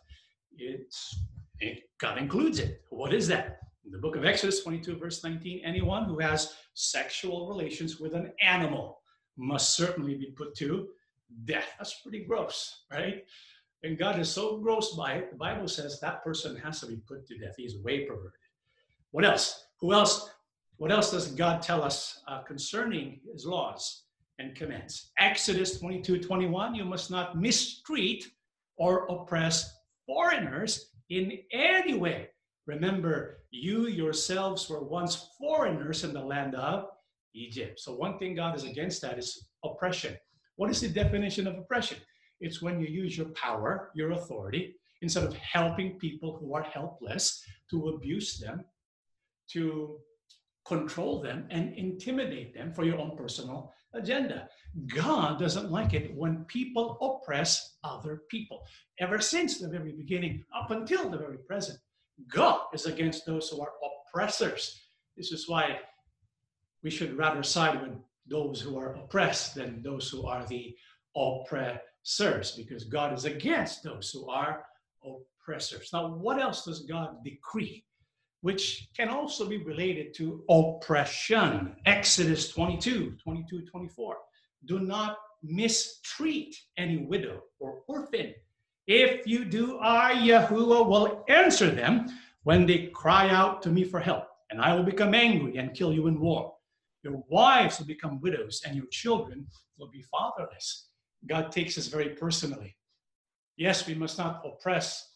it's 0.57 1.17
it, 1.61 1.85
God 1.99 2.19
includes 2.19 2.59
it. 2.59 2.83
What 2.91 3.13
is 3.15 3.29
that? 3.29 3.59
In 3.85 3.93
the 3.93 3.99
book 3.99 4.17
of 4.17 4.25
Exodus 4.25 4.63
22, 4.63 4.97
verse 4.97 5.23
19, 5.23 5.61
anyone 5.65 6.05
who 6.05 6.19
has 6.19 6.55
sexual 6.75 7.49
relations 7.49 8.01
with 8.01 8.15
an 8.15 8.33
animal 8.43 9.01
must 9.37 9.77
certainly 9.77 10.15
be 10.15 10.33
put 10.37 10.55
to 10.57 10.89
death. 11.45 11.69
That's 11.79 12.01
pretty 12.01 12.25
gross, 12.25 12.85
right? 12.93 13.25
And 13.83 13.99
God 13.99 14.19
is 14.19 14.31
so 14.31 14.59
gross 14.59 14.95
by 14.95 15.15
it, 15.15 15.31
the 15.31 15.37
Bible 15.37 15.69
says 15.69 16.01
that 16.01 16.25
person 16.25 16.57
has 16.57 16.81
to 16.81 16.87
be 16.87 16.97
put 17.07 17.27
to 17.27 17.39
death. 17.39 17.55
He's 17.57 17.79
way 17.83 18.07
perverted. 18.07 18.33
What 19.11 19.25
else? 19.25 19.67
Who 19.81 19.93
else? 19.93 20.31
What 20.79 20.91
else 20.91 21.11
does 21.11 21.29
God 21.29 21.63
tell 21.63 21.83
us 21.83 22.21
uh, 22.27 22.43
concerning 22.43 23.21
his 23.31 23.45
laws 23.45 24.05
and 24.39 24.57
commands? 24.57 25.13
Exodus 25.19 25.79
22 25.79 26.21
21, 26.21 26.75
you 26.75 26.85
must 26.85 27.11
not 27.11 27.39
mistreat 27.39 28.27
or 28.77 29.07
oppress 29.07 29.73
foreigners 30.07 30.91
in 31.11 31.39
any 31.53 31.95
way. 31.95 32.29
Remember, 32.67 33.41
you 33.51 33.87
yourselves 33.87 34.69
were 34.69 34.83
once 34.83 35.29
foreigners 35.39 36.05
in 36.05 36.13
the 36.13 36.25
land 36.25 36.55
of 36.55 36.87
Egypt. 37.35 37.79
So, 37.79 37.95
one 37.95 38.19
thing 38.19 38.35
God 38.35 38.57
is 38.57 38.65
against 38.65 39.03
that 39.03 39.19
is 39.19 39.49
oppression. 39.63 40.17
What 40.57 40.71
is 40.71 40.81
the 40.81 40.89
definition 40.89 41.47
of 41.47 41.59
oppression? 41.59 41.99
It's 42.41 42.63
when 42.63 42.81
you 42.81 42.87
use 42.87 43.17
your 43.17 43.29
power, 43.31 43.91
your 43.95 44.13
authority, 44.13 44.77
instead 45.03 45.25
of 45.25 45.37
helping 45.37 45.99
people 45.99 46.37
who 46.39 46.55
are 46.55 46.63
helpless, 46.63 47.43
to 47.71 47.89
abuse 47.89 48.39
them, 48.39 48.65
to 49.51 49.99
control 50.65 51.21
them, 51.21 51.47
and 51.51 51.75
intimidate 51.75 52.55
them 52.55 52.73
for 52.73 52.85
your 52.85 52.99
own 52.99 53.17
personal 53.17 53.73
agenda. 53.95 54.49
God 54.87 55.39
doesn't 55.39 55.71
like 55.71 55.95
it 55.95 56.15
when 56.15 56.45
people 56.47 56.99
oppress 57.01 57.77
other 57.85 58.23
people. 58.31 58.63
Ever 58.99 59.21
since 59.21 59.59
the 59.59 59.69
very 59.69 59.93
beginning, 59.93 60.45
up 60.55 60.71
until 60.71 61.09
the 61.09 61.19
very 61.19 61.39
present, 61.39 61.79
God 62.33 62.61
is 62.73 62.87
against 62.87 63.27
those 63.27 63.49
who 63.49 63.61
are 63.61 63.73
oppressors. 64.09 64.81
This 65.17 65.33
is 65.33 65.49
why 65.49 65.79
we 66.83 66.91
should 66.91 67.17
rather 67.17 67.43
side 67.43 67.81
with 67.83 67.99
those 68.27 68.61
who 68.61 68.79
are 68.79 68.95
oppressed 68.95 69.55
than 69.55 69.83
those 69.83 70.09
who 70.09 70.27
are 70.27 70.45
the 70.47 70.75
oppressors, 71.17 72.53
because 72.53 72.85
God 72.85 73.13
is 73.13 73.25
against 73.25 73.83
those 73.83 74.11
who 74.11 74.29
are 74.29 74.65
oppressors. 75.05 75.91
Now, 75.93 76.15
what 76.15 76.41
else 76.41 76.65
does 76.65 76.81
God 76.81 77.23
decree? 77.23 77.85
Which 78.41 78.89
can 78.97 79.09
also 79.09 79.47
be 79.47 79.59
related 79.59 80.15
to 80.15 80.45
oppression. 80.51 81.77
Exodus 81.87 82.51
22, 82.51 83.17
22, 83.23 83.63
24. 83.63 84.17
Do 84.67 84.81
not 84.81 85.19
mistreat 85.43 86.57
any 86.77 86.99
widow 86.99 87.43
or 87.59 87.83
orphan. 87.87 88.35
If 88.87 89.27
you 89.27 89.45
do, 89.45 89.79
I, 89.81 90.15
Yahuwah, 90.15 90.87
will 90.89 91.25
answer 91.29 91.71
them 91.71 92.09
when 92.43 92.67
they 92.67 92.87
cry 92.89 93.31
out 93.31 93.63
to 93.63 93.71
me 93.71 93.85
for 93.85 94.01
help, 94.01 94.25
and 94.51 94.61
I 94.61 94.75
will 94.75 94.83
become 94.83 95.15
angry 95.15 95.57
and 95.57 95.75
kill 95.75 95.93
you 95.93 96.07
in 96.07 96.21
war. 96.21 96.54
Your 97.05 97.23
wives 97.29 97.79
will 97.79 97.87
become 97.87 98.21
widows, 98.21 98.63
and 98.67 98.75
your 98.75 98.87
children 98.87 99.47
will 99.79 99.91
be 99.91 100.03
fatherless. 100.03 100.89
God 101.27 101.53
takes 101.53 101.77
us 101.77 101.87
very 101.87 102.11
personally. 102.11 102.77
Yes, 103.57 103.87
we 103.87 103.95
must 103.95 104.19
not 104.19 104.43
oppress 104.45 105.07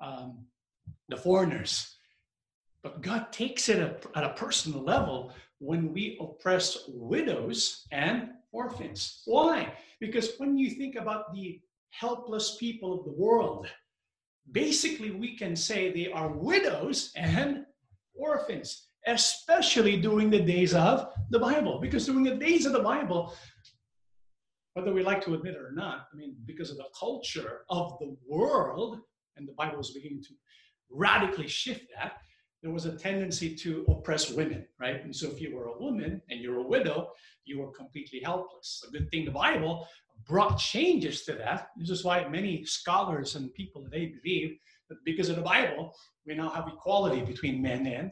um, 0.00 0.44
the 1.08 1.16
foreigners, 1.16 1.96
but 2.82 3.00
God 3.00 3.32
takes 3.32 3.68
it 3.68 4.06
at 4.14 4.24
a 4.24 4.34
personal 4.34 4.82
level 4.82 5.32
when 5.58 5.92
we 5.92 6.18
oppress 6.20 6.84
widows 6.88 7.86
and 7.90 8.28
orphans. 8.52 9.22
Why? 9.24 9.72
Because 10.00 10.32
when 10.38 10.56
you 10.56 10.70
think 10.70 10.94
about 10.96 11.34
the 11.34 11.60
helpless 11.90 12.56
people 12.56 12.92
of 12.92 13.04
the 13.04 13.12
world, 13.12 13.66
basically 14.52 15.10
we 15.10 15.36
can 15.36 15.56
say 15.56 15.90
they 15.90 16.12
are 16.12 16.28
widows 16.28 17.10
and 17.16 17.64
orphans, 18.14 18.87
especially 19.08 19.96
during 19.96 20.30
the 20.30 20.40
days 20.40 20.74
of 20.74 21.12
the 21.30 21.38
Bible. 21.38 21.80
Because 21.80 22.06
during 22.06 22.22
the 22.22 22.34
days 22.34 22.66
of 22.66 22.72
the 22.72 22.82
Bible, 22.82 23.34
whether 24.74 24.92
we 24.92 25.02
like 25.02 25.24
to 25.24 25.34
admit 25.34 25.54
it 25.54 25.60
or 25.60 25.72
not, 25.72 26.08
I 26.12 26.16
mean, 26.16 26.36
because 26.44 26.70
of 26.70 26.76
the 26.76 26.88
culture 26.98 27.62
of 27.70 27.98
the 28.00 28.16
world, 28.26 29.00
and 29.36 29.48
the 29.48 29.52
Bible 29.52 29.80
is 29.80 29.90
beginning 29.90 30.22
to 30.24 30.34
radically 30.90 31.48
shift 31.48 31.86
that, 31.96 32.18
there 32.62 32.72
was 32.72 32.86
a 32.86 32.96
tendency 32.96 33.54
to 33.54 33.84
oppress 33.88 34.30
women, 34.30 34.66
right? 34.80 35.02
And 35.04 35.14
so 35.14 35.28
if 35.28 35.40
you 35.40 35.54
were 35.54 35.66
a 35.66 35.78
woman 35.78 36.20
and 36.28 36.40
you're 36.40 36.58
a 36.58 36.66
widow, 36.66 37.12
you 37.44 37.60
were 37.60 37.70
completely 37.70 38.20
helpless. 38.20 38.84
A 38.86 38.90
good 38.90 39.08
thing 39.10 39.24
the 39.24 39.30
Bible 39.30 39.86
brought 40.26 40.58
changes 40.58 41.24
to 41.24 41.34
that. 41.34 41.68
This 41.76 41.90
is 41.90 42.04
why 42.04 42.26
many 42.28 42.64
scholars 42.64 43.36
and 43.36 43.54
people 43.54 43.84
today 43.84 44.12
believe 44.22 44.58
that 44.88 45.04
because 45.04 45.28
of 45.28 45.36
the 45.36 45.42
Bible, 45.42 45.94
we 46.26 46.34
now 46.34 46.50
have 46.50 46.66
equality 46.66 47.20
between 47.20 47.62
men 47.62 47.86
and 47.86 48.10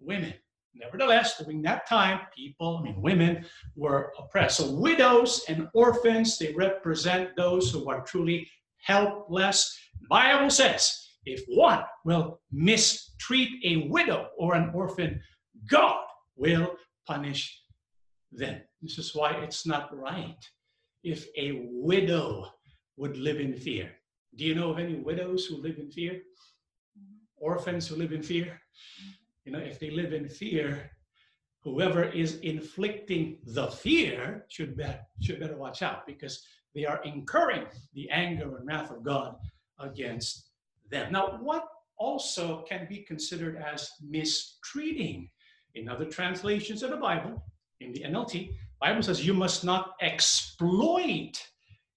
women. 0.00 0.34
Nevertheless, 0.74 1.38
during 1.38 1.62
that 1.62 1.88
time, 1.88 2.20
people, 2.36 2.78
I 2.78 2.82
mean 2.82 3.02
women, 3.02 3.44
were 3.74 4.12
oppressed. 4.18 4.58
So 4.58 4.70
widows 4.72 5.44
and 5.48 5.68
orphans, 5.74 6.38
they 6.38 6.52
represent 6.52 7.36
those 7.36 7.70
who 7.70 7.88
are 7.90 8.02
truly 8.02 8.48
helpless. 8.82 9.76
The 10.00 10.06
Bible 10.08 10.50
says 10.50 11.08
if 11.24 11.44
one 11.48 11.82
will 12.04 12.40
mistreat 12.52 13.50
a 13.64 13.88
widow 13.88 14.28
or 14.38 14.54
an 14.54 14.70
orphan, 14.72 15.20
God 15.68 16.04
will 16.36 16.76
punish 17.06 17.60
them. 18.32 18.60
This 18.80 18.98
is 18.98 19.14
why 19.14 19.32
it's 19.32 19.66
not 19.66 19.96
right 19.96 20.42
if 21.02 21.26
a 21.36 21.66
widow 21.70 22.46
would 22.96 23.16
live 23.16 23.40
in 23.40 23.54
fear. 23.54 23.90
Do 24.36 24.44
you 24.44 24.54
know 24.54 24.70
of 24.70 24.78
any 24.78 24.94
widows 24.94 25.46
who 25.46 25.56
live 25.56 25.78
in 25.78 25.90
fear? 25.90 26.12
Mm-hmm. 26.12 27.16
Orphans 27.38 27.88
who 27.88 27.96
live 27.96 28.12
in 28.12 28.22
fear? 28.22 28.60
You 29.48 29.54
know, 29.54 29.60
if 29.60 29.80
they 29.80 29.90
live 29.90 30.12
in 30.12 30.28
fear, 30.28 30.90
whoever 31.62 32.04
is 32.04 32.36
inflicting 32.40 33.38
the 33.44 33.68
fear 33.68 34.44
should, 34.50 34.76
be, 34.76 34.84
should 35.22 35.40
better 35.40 35.56
watch 35.56 35.80
out 35.80 36.06
because 36.06 36.44
they 36.74 36.84
are 36.84 37.02
incurring 37.02 37.64
the 37.94 38.10
anger 38.10 38.58
and 38.58 38.66
wrath 38.66 38.90
of 38.90 39.02
God 39.02 39.36
against 39.80 40.50
them. 40.90 41.12
Now, 41.12 41.38
what 41.40 41.64
also 41.96 42.62
can 42.68 42.86
be 42.90 42.98
considered 42.98 43.56
as 43.56 43.90
mistreating? 44.06 45.30
In 45.76 45.88
other 45.88 46.04
translations 46.04 46.82
of 46.82 46.90
the 46.90 46.98
Bible, 46.98 47.42
in 47.80 47.94
the 47.94 48.00
NLT, 48.00 48.50
Bible 48.82 49.02
says 49.02 49.24
you 49.24 49.32
must 49.32 49.64
not 49.64 49.94
exploit 50.02 51.42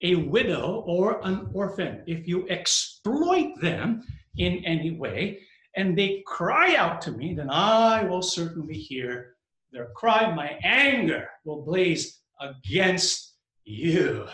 a 0.00 0.14
widow 0.14 0.84
or 0.86 1.20
an 1.26 1.50
orphan. 1.52 2.02
If 2.06 2.26
you 2.26 2.48
exploit 2.48 3.60
them 3.60 4.00
in 4.38 4.64
any 4.64 4.92
way 4.92 5.40
and 5.76 5.96
they 5.96 6.22
cry 6.26 6.76
out 6.76 7.00
to 7.02 7.12
me, 7.12 7.34
then 7.34 7.50
I 7.50 8.04
will 8.04 8.22
certainly 8.22 8.74
hear 8.74 9.36
their 9.72 9.86
cry. 9.96 10.34
My 10.34 10.58
anger 10.62 11.28
will 11.44 11.62
blaze 11.62 12.20
against 12.40 13.36
you. 13.64 14.26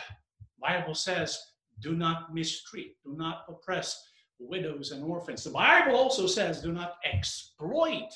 Bible 0.60 0.94
says, 0.94 1.38
do 1.80 1.94
not 1.94 2.34
mistreat, 2.34 2.96
do 3.04 3.14
not 3.16 3.44
oppress 3.48 4.02
widows 4.40 4.90
and 4.90 5.04
orphans. 5.04 5.44
The 5.44 5.50
Bible 5.50 5.96
also 5.96 6.26
says, 6.26 6.60
do 6.60 6.72
not 6.72 6.94
exploit 7.04 8.08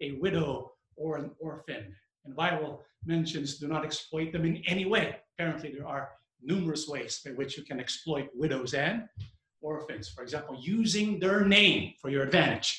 a 0.00 0.12
widow 0.12 0.72
or 0.96 1.16
an 1.16 1.30
orphan. 1.38 1.94
And 2.24 2.32
the 2.32 2.36
Bible 2.36 2.82
mentions, 3.04 3.58
do 3.58 3.68
not 3.68 3.84
exploit 3.84 4.32
them 4.32 4.44
in 4.44 4.62
any 4.66 4.84
way. 4.84 5.16
Apparently, 5.38 5.72
there 5.72 5.86
are 5.86 6.10
numerous 6.42 6.88
ways 6.88 7.20
by 7.24 7.32
which 7.32 7.56
you 7.56 7.64
can 7.64 7.80
exploit 7.80 8.28
widows 8.34 8.74
and 8.74 9.04
orphans. 9.66 10.08
For 10.08 10.22
example, 10.22 10.56
using 10.60 11.18
their 11.18 11.44
name 11.44 11.94
for 12.00 12.08
your 12.08 12.22
advantage. 12.22 12.70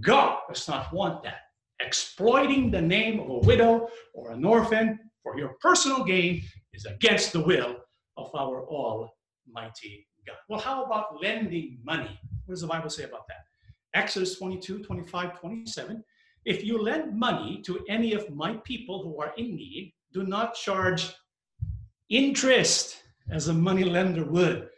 God 0.00 0.38
does 0.48 0.66
not 0.68 0.92
want 0.92 1.22
that. 1.22 1.42
Exploiting 1.80 2.70
the 2.70 2.82
name 2.82 3.20
of 3.20 3.28
a 3.30 3.38
widow 3.50 3.88
or 4.14 4.32
an 4.32 4.44
orphan 4.44 4.98
for 5.22 5.38
your 5.38 5.52
personal 5.60 6.04
gain 6.04 6.42
is 6.72 6.84
against 6.84 7.32
the 7.32 7.40
will 7.40 7.76
of 8.16 8.34
our 8.34 8.66
Almighty 8.66 10.06
God. 10.26 10.36
Well, 10.48 10.60
how 10.60 10.84
about 10.84 11.22
lending 11.22 11.78
money? 11.84 12.18
What 12.44 12.54
does 12.54 12.62
the 12.62 12.66
Bible 12.66 12.90
say 12.90 13.04
about 13.04 13.26
that? 13.28 13.42
Exodus 13.94 14.38
22, 14.38 14.82
25, 14.84 15.40
27. 15.40 16.04
If 16.44 16.64
you 16.64 16.82
lend 16.82 17.18
money 17.18 17.62
to 17.66 17.84
any 17.88 18.12
of 18.12 18.28
my 18.34 18.56
people 18.64 19.02
who 19.02 19.20
are 19.22 19.32
in 19.36 19.56
need, 19.56 19.94
do 20.12 20.24
not 20.24 20.54
charge 20.54 21.14
interest 22.08 23.02
as 23.30 23.48
a 23.48 23.52
money 23.52 23.84
lender 23.84 24.24
would. 24.24 24.68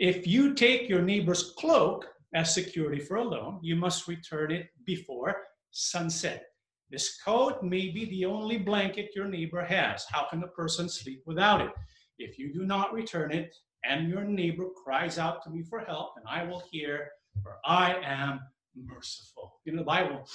If 0.00 0.26
you 0.26 0.54
take 0.54 0.88
your 0.88 1.02
neighbor's 1.02 1.52
cloak 1.58 2.06
as 2.34 2.54
security 2.54 3.00
for 3.00 3.16
a 3.18 3.22
loan, 3.22 3.58
you 3.62 3.76
must 3.76 4.08
return 4.08 4.50
it 4.50 4.70
before 4.86 5.36
sunset. 5.72 6.46
This 6.90 7.20
coat 7.22 7.62
may 7.62 7.90
be 7.90 8.06
the 8.06 8.24
only 8.24 8.56
blanket 8.56 9.10
your 9.14 9.28
neighbor 9.28 9.62
has. 9.62 10.06
How 10.08 10.26
can 10.30 10.42
a 10.42 10.48
person 10.48 10.88
sleep 10.88 11.22
without 11.26 11.60
it? 11.60 11.70
If 12.18 12.38
you 12.38 12.50
do 12.50 12.64
not 12.64 12.94
return 12.94 13.30
it, 13.30 13.54
and 13.84 14.08
your 14.08 14.24
neighbor 14.24 14.68
cries 14.82 15.18
out 15.18 15.42
to 15.44 15.50
me 15.50 15.62
for 15.62 15.80
help, 15.80 16.12
and 16.16 16.24
I 16.26 16.44
will 16.44 16.62
hear, 16.70 17.10
for 17.42 17.58
I 17.66 17.96
am 18.02 18.40
merciful. 18.74 19.60
You 19.66 19.72
know, 19.72 19.80
the 19.80 19.84
Bible 19.84 20.26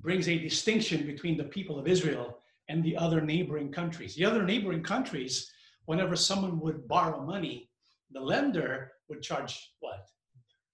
brings 0.00 0.28
a 0.28 0.36
distinction 0.36 1.06
between 1.06 1.36
the 1.36 1.44
people 1.44 1.78
of 1.78 1.86
Israel 1.86 2.38
and 2.68 2.82
the 2.82 2.96
other 2.96 3.20
neighboring 3.20 3.70
countries. 3.70 4.16
The 4.16 4.24
other 4.24 4.42
neighboring 4.42 4.82
countries, 4.82 5.48
whenever 5.84 6.16
someone 6.16 6.58
would 6.58 6.88
borrow 6.88 7.24
money, 7.24 7.69
the 8.12 8.20
lender 8.20 8.92
would 9.08 9.22
charge 9.22 9.72
what? 9.80 10.06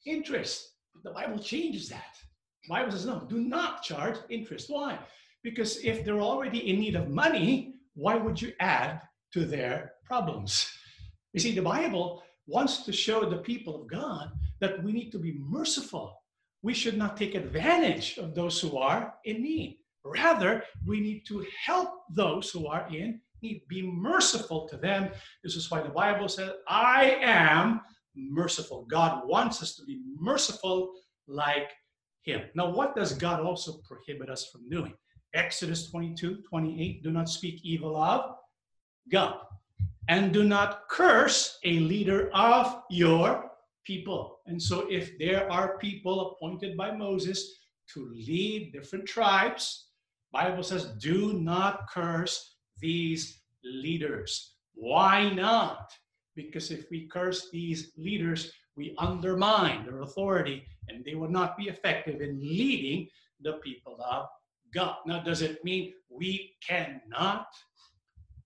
Interest. 0.07 0.73
But 0.95 1.05
the 1.05 1.11
Bible 1.11 1.39
changes 1.39 1.89
that. 1.89 2.17
The 2.65 2.75
Bible 2.75 2.93
says, 2.93 3.07
no, 3.07 3.27
do 3.29 3.39
not 3.39 3.83
charge 3.83 4.17
interest. 4.29 4.69
Why? 4.69 4.99
Because 5.43 5.85
if 5.85 6.05
they're 6.05 6.21
already 6.21 6.71
in 6.71 6.81
need 6.81 6.97
of 6.97 7.09
money, 7.09 7.75
why 7.95 8.17
would 8.17 8.41
you 8.41 8.53
add 8.61 9.01
to 9.33 9.45
their 9.45 9.93
problems? 10.05 10.71
You 11.33 11.41
see, 11.41 11.55
the 11.55 11.63
Bible 11.63 12.23
wants 12.47 12.85
to 12.85 12.93
show 12.93 13.29
the 13.29 13.39
people 13.39 13.81
of 13.81 13.89
God 13.89 14.31
that 14.61 14.83
we 14.83 14.93
need 14.93 15.11
to 15.13 15.19
be 15.19 15.37
merciful. 15.39 16.17
We 16.63 16.75
should 16.75 16.97
not 16.97 17.17
take 17.17 17.35
advantage 17.35 18.19
of 18.19 18.35
those 18.35 18.61
who 18.61 18.79
are 18.79 19.15
in 19.25 19.43
need. 19.43 19.79
Rather, 20.05 20.63
we 20.87 21.01
need 21.01 21.25
to 21.27 21.45
help 21.65 21.91
those 22.11 22.51
who 22.51 22.67
are 22.67 22.89
in. 22.91 23.21
Be 23.69 23.83
merciful 23.83 24.69
to 24.69 24.77
them. 24.77 25.11
This 25.43 25.57
is 25.57 25.71
why 25.71 25.83
the 25.83 25.89
Bible 25.89 26.29
says, 26.29 26.51
I 26.69 27.19
am 27.23 27.81
merciful. 28.15 28.87
God 28.91 29.27
wants 29.27 29.63
us 29.63 29.75
to 29.77 29.85
be 29.85 30.01
merciful 30.19 30.93
like 31.27 31.71
Him. 32.23 32.43
Now, 32.55 32.71
what 32.71 32.95
does 32.97 33.13
God 33.13 33.41
also 33.41 33.81
prohibit 33.89 34.31
us 34.31 34.49
from 34.51 34.69
doing? 34.69 34.95
Exodus 35.35 35.91
22 35.91 36.43
28, 36.49 37.03
do 37.03 37.11
not 37.11 37.29
speak 37.29 37.61
evil 37.63 37.97
of 37.97 38.37
God 39.11 39.39
and 40.09 40.33
do 40.33 40.45
not 40.45 40.89
curse 40.89 41.59
a 41.65 41.81
leader 41.81 42.31
of 42.33 42.83
your 42.91 43.51
people. 43.85 44.39
And 44.47 44.61
so, 44.61 44.87
if 44.91 45.19
there 45.19 45.51
are 45.51 45.79
people 45.79 46.33
appointed 46.33 46.77
by 46.77 46.93
Moses 46.93 47.59
to 47.95 48.11
lead 48.15 48.73
different 48.73 49.07
tribes, 49.07 49.87
Bible 50.33 50.63
says, 50.63 50.93
do 50.99 51.33
not 51.35 51.89
curse 51.89 52.56
these 52.81 53.41
leaders. 53.65 54.55
Why 54.75 55.31
not? 55.31 55.91
Because 56.35 56.71
if 56.71 56.91
we 56.91 57.09
curse 57.09 57.49
these 57.51 57.93
leaders, 57.97 58.53
we 58.77 58.95
undermine 58.99 59.85
their 59.85 60.03
authority 60.03 60.65
and 60.89 61.05
they 61.05 61.15
will 61.15 61.31
not 61.31 61.57
be 61.57 61.69
effective 61.69 62.21
in 62.21 62.39
leading 62.41 63.09
the 63.41 63.55
people 63.65 63.99
of 64.09 64.27
God. 64.75 64.97
Now, 65.07 65.23
does 65.23 65.43
it 65.43 65.65
mean 65.65 65.95
we 66.11 66.57
cannot 66.67 67.47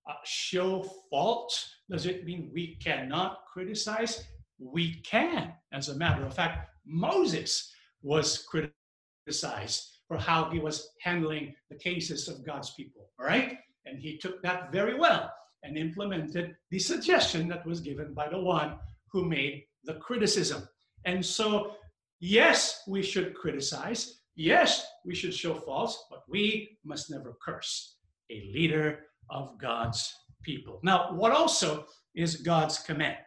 uh, 0.09 0.15
show 0.25 0.89
faults? 1.11 1.69
Does 1.91 2.07
it 2.07 2.25
mean 2.25 2.51
we 2.53 2.77
cannot 2.77 3.39
criticize? 3.53 4.25
We 4.59 5.01
can. 5.01 5.53
As 5.73 5.89
a 5.89 5.97
matter 5.97 6.25
of 6.25 6.35
fact, 6.35 6.69
Moses 6.87 7.73
was 8.03 8.47
criticized 8.47 10.01
for 10.07 10.17
how 10.17 10.51
he 10.51 10.59
was 10.59 10.91
handling 11.03 11.55
the 11.71 11.77
cases 11.77 12.29
of 12.29 12.45
God's 12.45 12.71
people, 12.75 13.11
all 13.19 13.27
right? 13.27 13.59
And 13.87 13.99
he 13.99 14.19
took 14.19 14.43
that 14.43 14.73
very 14.73 14.99
well 14.99 15.33
and 15.63 15.77
implemented 15.77 16.57
the 16.71 16.79
suggestion 16.79 17.49
that 17.49 17.67
was 17.67 17.81
given 17.81 18.15
by 18.15 18.29
the 18.29 18.41
one 18.41 18.79
who 19.13 19.25
made 19.25 19.65
the 19.85 19.95
criticism. 19.95 20.69
And 21.05 21.25
so, 21.25 21.73
yes, 22.21 22.83
we 22.87 23.03
should 23.03 23.35
criticize. 23.35 24.21
Yes, 24.37 24.87
we 25.05 25.15
should 25.15 25.35
show 25.35 25.55
faults, 25.55 26.05
but 26.11 26.23
we 26.29 26.79
must 26.85 27.11
never 27.11 27.37
curse. 27.45 27.97
a 28.31 28.51
leader 28.55 29.01
of 29.29 29.59
God's 29.59 30.15
people. 30.43 30.81
Now, 30.83 31.13
what 31.13 31.33
also 31.33 31.87
is 32.15 32.37
God's 32.37 32.79
command? 32.79 33.19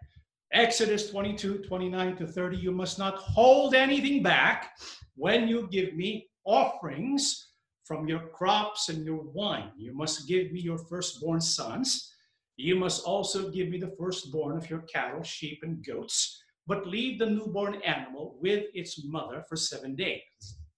Exodus 0.54 1.10
22, 1.10 1.60
29 1.68 2.16
to 2.18 2.28
30, 2.28 2.58
you 2.58 2.72
must 2.72 3.00
not 3.00 3.16
hold 3.16 3.74
anything 3.76 4.24
back 4.24 4.72
when 5.16 5.48
you 5.48 5.68
give 5.72 5.94
me 5.96 6.28
offerings 6.46 7.53
from 7.84 8.08
your 8.08 8.28
crops 8.30 8.90
and 8.90 9.06
your 9.06 9.22
wine. 9.22 9.72
You 9.78 9.94
must 9.94 10.28
give 10.28 10.52
me 10.52 10.62
your 10.62 10.78
firstborn 10.78 11.42
sons. 11.42 12.14
You 12.56 12.76
must 12.76 13.04
also 13.04 13.50
give 13.50 13.70
me 13.70 13.80
the 13.80 13.96
firstborn 13.98 14.58
of 14.58 14.70
your 14.70 14.82
cattle, 14.82 15.24
sheep, 15.24 15.60
and 15.64 15.84
goats, 15.86 16.42
but 16.68 16.88
leave 16.88 17.20
the 17.20 17.26
newborn 17.26 17.82
animal 17.84 18.38
with 18.40 18.66
its 18.74 19.04
mother 19.06 19.44
for 19.50 19.56
seven 19.56 19.96
days. 19.96 20.22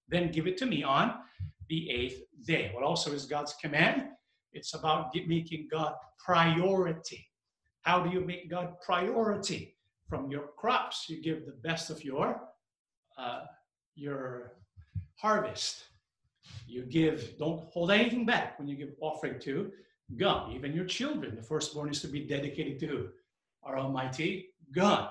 Then 0.08 0.32
give 0.32 0.48
it 0.48 0.58
to 0.58 0.66
me 0.66 0.84
on 0.84 1.16
the 1.70 1.90
eighth 1.90 2.24
day. 2.46 2.72
What 2.74 2.84
also 2.84 3.12
is 3.12 3.26
God's 3.26 3.54
command? 3.62 4.06
It's 4.54 4.74
about 4.74 5.14
making 5.28 5.68
God 5.70 5.96
priority. 6.18 7.28
How 7.82 8.02
do 8.02 8.10
you 8.10 8.22
make 8.22 8.50
God 8.50 8.80
priority? 8.84 9.76
From 10.08 10.30
your 10.30 10.50
crops, 10.56 11.08
you 11.10 11.22
give 11.22 11.46
the 11.46 11.52
best 11.52 11.90
of 11.90 12.04
your 12.04 12.42
uh, 13.18 13.46
your 13.96 14.54
harvest. 15.16 15.86
You 16.68 16.84
give, 16.84 17.38
don't 17.38 17.68
hold 17.72 17.92
anything 17.92 18.26
back 18.26 18.58
when 18.60 18.68
you 18.68 18.76
give 18.76 18.94
offering 19.02 19.40
to 19.42 19.72
God. 20.18 20.54
Even 20.54 20.74
your 20.74 20.86
children, 20.86 21.36
the 21.36 21.42
firstborn 21.42 21.90
is 21.90 22.02
to 22.02 22.08
be 22.08 22.22
dedicated 22.22 22.80
to 22.82 23.10
our 23.64 23.78
Almighty 23.78 24.50
God. 24.74 25.10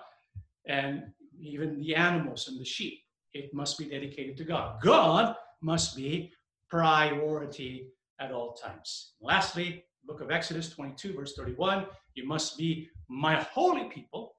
And 0.67 1.13
even 1.41 1.79
the 1.79 1.95
animals 1.95 2.49
and 2.49 2.61
the 2.61 2.65
sheep, 2.65 3.01
it 3.33 3.53
must 3.53 3.79
be 3.79 3.87
dedicated 3.87 4.37
to 4.39 4.45
God. 4.45 4.81
God 4.81 5.37
must 5.61 5.97
be 5.97 6.33
priority 6.69 7.89
at 8.21 8.33
all 8.33 8.55
times. 8.55 9.13
Lastly, 9.21 9.85
book 10.05 10.21
of 10.21 10.31
Exodus 10.31 10.71
22, 10.71 11.15
verse 11.15 11.35
31, 11.35 11.87
you 12.15 12.27
must 12.27 12.57
be 12.57 12.89
my 13.09 13.43
holy 13.43 13.85
people. 13.85 14.37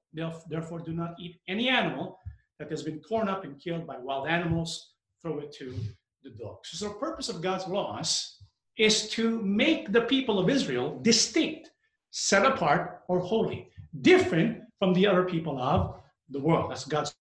Therefore, 0.48 0.80
do 0.80 0.92
not 0.92 1.14
eat 1.18 1.40
any 1.48 1.68
animal 1.68 2.18
that 2.58 2.70
has 2.70 2.82
been 2.82 3.00
torn 3.00 3.28
up 3.28 3.44
and 3.44 3.60
killed 3.60 3.86
by 3.86 3.98
wild 3.98 4.28
animals. 4.28 4.94
Throw 5.20 5.40
it 5.40 5.52
to 5.58 5.74
the 6.22 6.30
dogs. 6.30 6.70
So, 6.72 6.88
the 6.88 6.94
purpose 6.94 7.28
of 7.28 7.42
God's 7.42 7.66
laws 7.66 8.38
is 8.78 9.08
to 9.10 9.40
make 9.42 9.92
the 9.92 10.02
people 10.02 10.38
of 10.38 10.50
Israel 10.50 10.98
distinct, 11.02 11.70
set 12.10 12.44
apart, 12.44 13.02
or 13.08 13.20
holy, 13.20 13.70
different 14.02 14.62
from 14.78 14.92
the 14.92 15.06
other 15.06 15.24
people 15.24 15.58
of 15.60 16.00
the 16.30 16.40
world. 16.40 16.70
That's 16.70 16.84
God's 16.84 17.14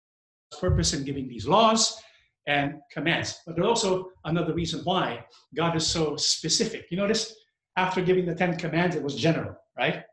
purpose 0.59 0.93
in 0.93 1.03
giving 1.03 1.27
these 1.27 1.47
laws 1.47 2.01
and 2.47 2.75
commands. 2.91 3.39
But 3.45 3.55
there's 3.55 3.67
also 3.67 4.09
another 4.25 4.53
reason 4.53 4.81
why 4.83 5.25
God 5.55 5.75
is 5.75 5.87
so 5.87 6.15
specific. 6.15 6.85
You 6.91 6.97
notice 6.97 7.35
after 7.77 8.01
giving 8.01 8.25
the 8.25 8.35
Ten 8.35 8.57
Commands, 8.57 8.95
it 8.95 9.03
was 9.03 9.15
general, 9.15 9.55
right? 9.77 10.03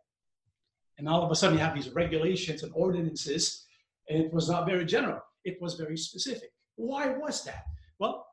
And 0.99 1.09
all 1.09 1.25
of 1.25 1.31
a 1.31 1.35
sudden 1.35 1.59
you 1.59 1.65
have 1.65 1.75
these 1.75 1.91
regulations 1.91 2.63
and 2.63 2.73
ordinances, 2.75 3.65
and 4.09 4.23
it 4.23 4.33
was 4.33 4.49
not 4.49 4.67
very 4.67 4.85
general. 4.85 5.21
It 5.45 5.59
was 5.61 5.75
very 5.75 5.97
specific. 5.97 6.51
Why 6.77 7.09
was 7.09 7.45
that? 7.45 7.65
Well, 7.99 8.27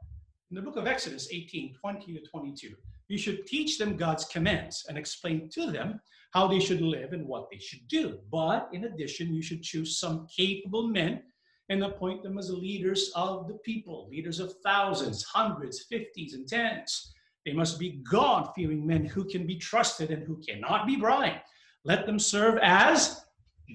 in 0.50 0.56
the 0.56 0.62
book 0.62 0.78
of 0.78 0.88
Exodus 0.88 1.30
18, 1.32 1.76
20 1.76 2.14
to 2.14 2.22
22, 2.22 2.74
you 3.08 3.18
should 3.18 3.46
teach 3.46 3.78
them 3.78 3.96
God's 3.96 4.26
commands 4.26 4.86
and 4.90 4.98
explain 4.98 5.48
to 5.50 5.72
them 5.72 6.00
how 6.32 6.48
they 6.48 6.60
should 6.60 6.82
live 6.82 7.14
and 7.14 7.28
what 7.28 7.50
they 7.52 7.60
should 7.60 7.88
do. 7.88 8.20
But 8.32 8.70
in 8.74 8.86
addition, 8.86 9.34
you 9.34 9.44
should 9.44 9.62
choose 9.62 10.00
some 10.00 10.28
capable 10.36 10.88
men 10.88 11.22
and 11.70 11.84
appoint 11.84 12.24
them 12.24 12.40
as 12.40 12.50
leaders 12.50 13.12
of 13.16 13.48
the 13.48 13.56
people, 13.66 14.08
leaders 14.10 14.40
of 14.40 14.54
thousands, 14.64 15.24
hundreds, 15.24 15.84
fifties, 15.84 16.34
and 16.34 16.48
tens. 16.48 17.14
They 17.46 17.54
must 17.54 17.80
be 17.80 18.02
God 18.10 18.50
fearing 18.56 18.86
men 18.86 19.06
who 19.06 19.26
can 19.26 19.46
be 19.46 19.56
trusted 19.56 20.10
and 20.10 20.24
who 20.24 20.42
cannot 20.48 20.88
be 20.88 20.96
bribed. 20.96 21.42
Let 21.86 22.08
them 22.08 22.18
serve 22.20 22.58
as 22.62 23.22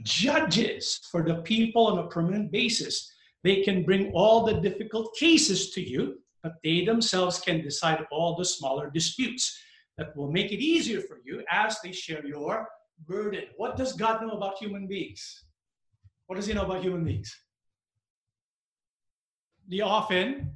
judges 0.02 1.00
for 1.10 1.22
the 1.22 1.36
people 1.36 1.86
on 1.86 1.98
a 1.98 2.08
permanent 2.08 2.50
basis. 2.50 3.12
They 3.44 3.62
can 3.62 3.84
bring 3.84 4.10
all 4.12 4.44
the 4.44 4.60
difficult 4.60 5.14
cases 5.16 5.70
to 5.70 5.80
you, 5.80 6.18
but 6.44 6.54
they 6.62 6.84
themselves 6.84 7.40
can 7.40 7.60
decide 7.62 8.06
all 8.12 8.36
the 8.36 8.44
smaller 8.44 8.88
disputes 8.90 9.58
that 9.98 10.16
will 10.16 10.30
make 10.30 10.52
it 10.52 10.60
easier 10.60 11.00
for 11.00 11.18
you 11.24 11.42
as 11.50 11.80
they 11.82 11.90
share 11.90 12.24
your 12.24 12.68
burden. 13.08 13.44
What 13.56 13.76
does 13.76 13.94
God 13.94 14.22
know 14.22 14.30
about 14.30 14.58
human 14.58 14.86
beings? 14.86 15.42
What 16.26 16.36
does 16.36 16.46
He 16.46 16.54
know 16.54 16.66
about 16.66 16.82
human 16.82 17.04
beings? 17.04 17.34
they 19.68 19.80
often 19.80 20.52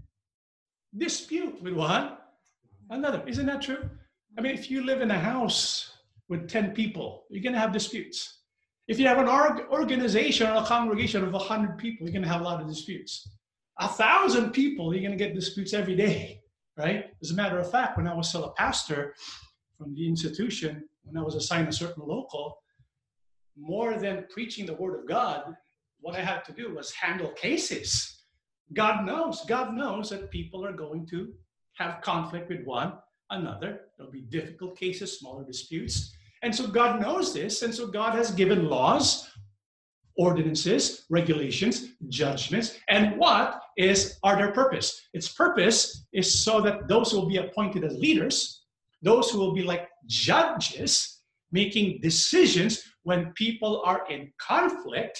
dispute 0.96 1.62
with 1.62 1.74
one 1.74 2.16
another. 2.90 3.22
Isn't 3.26 3.46
that 3.46 3.62
true? 3.62 3.88
I 4.36 4.40
mean, 4.40 4.54
if 4.54 4.70
you 4.70 4.84
live 4.84 5.00
in 5.00 5.10
a 5.10 5.18
house 5.18 5.92
with 6.28 6.48
10 6.48 6.72
people, 6.72 7.24
you're 7.30 7.42
going 7.42 7.54
to 7.54 7.58
have 7.58 7.72
disputes. 7.72 8.40
If 8.86 8.98
you 8.98 9.06
have 9.06 9.18
an 9.18 9.28
org- 9.28 9.66
organization 9.70 10.46
or 10.46 10.62
a 10.62 10.64
congregation 10.64 11.24
of 11.24 11.32
100 11.32 11.78
people, 11.78 12.06
you're 12.06 12.12
going 12.12 12.22
to 12.22 12.28
have 12.28 12.40
a 12.40 12.44
lot 12.44 12.60
of 12.60 12.68
disputes. 12.68 13.28
A 13.80 13.88
thousand 13.88 14.52
people, 14.52 14.92
you're 14.92 15.02
going 15.02 15.16
to 15.16 15.24
get 15.24 15.34
disputes 15.34 15.72
every 15.72 15.94
day, 15.94 16.40
right? 16.76 17.06
As 17.22 17.30
a 17.30 17.34
matter 17.34 17.58
of 17.58 17.70
fact, 17.70 17.96
when 17.96 18.08
I 18.08 18.14
was 18.14 18.28
still 18.28 18.44
a 18.44 18.52
pastor 18.54 19.14
from 19.76 19.94
the 19.94 20.06
institution, 20.06 20.88
when 21.04 21.16
I 21.16 21.24
was 21.24 21.34
assigned 21.34 21.68
a 21.68 21.72
certain 21.72 22.02
local, 22.06 22.58
more 23.56 23.98
than 23.98 24.26
preaching 24.30 24.66
the 24.66 24.74
word 24.74 24.98
of 24.98 25.08
God, 25.08 25.54
what 26.00 26.16
I 26.16 26.20
had 26.20 26.44
to 26.46 26.52
do 26.52 26.74
was 26.74 26.92
handle 26.92 27.30
cases 27.30 28.18
God 28.72 29.06
knows, 29.06 29.44
God 29.46 29.74
knows 29.74 30.10
that 30.10 30.30
people 30.30 30.64
are 30.64 30.72
going 30.72 31.06
to 31.06 31.32
have 31.74 32.02
conflict 32.02 32.48
with 32.48 32.64
one 32.64 32.94
another. 33.30 33.80
There'll 33.96 34.12
be 34.12 34.22
difficult 34.22 34.76
cases, 34.76 35.18
smaller 35.18 35.44
disputes. 35.44 36.14
And 36.42 36.54
so 36.54 36.66
God 36.66 37.00
knows 37.00 37.32
this. 37.32 37.62
And 37.62 37.74
so 37.74 37.86
God 37.86 38.14
has 38.14 38.30
given 38.30 38.68
laws, 38.68 39.30
ordinances, 40.18 41.06
regulations, 41.08 41.92
judgments. 42.08 42.78
And 42.88 43.16
what 43.18 43.60
is 43.76 44.18
are 44.22 44.36
their 44.36 44.52
purpose? 44.52 45.08
Its 45.14 45.28
purpose 45.28 46.06
is 46.12 46.42
so 46.42 46.60
that 46.60 46.88
those 46.88 47.10
who 47.10 47.20
will 47.20 47.28
be 47.28 47.38
appointed 47.38 47.84
as 47.84 47.96
leaders, 47.96 48.64
those 49.00 49.30
who 49.30 49.38
will 49.38 49.54
be 49.54 49.62
like 49.62 49.88
judges, 50.06 51.20
making 51.52 52.00
decisions 52.02 52.82
when 53.04 53.32
people 53.34 53.82
are 53.86 54.02
in 54.10 54.30
conflict, 54.38 55.18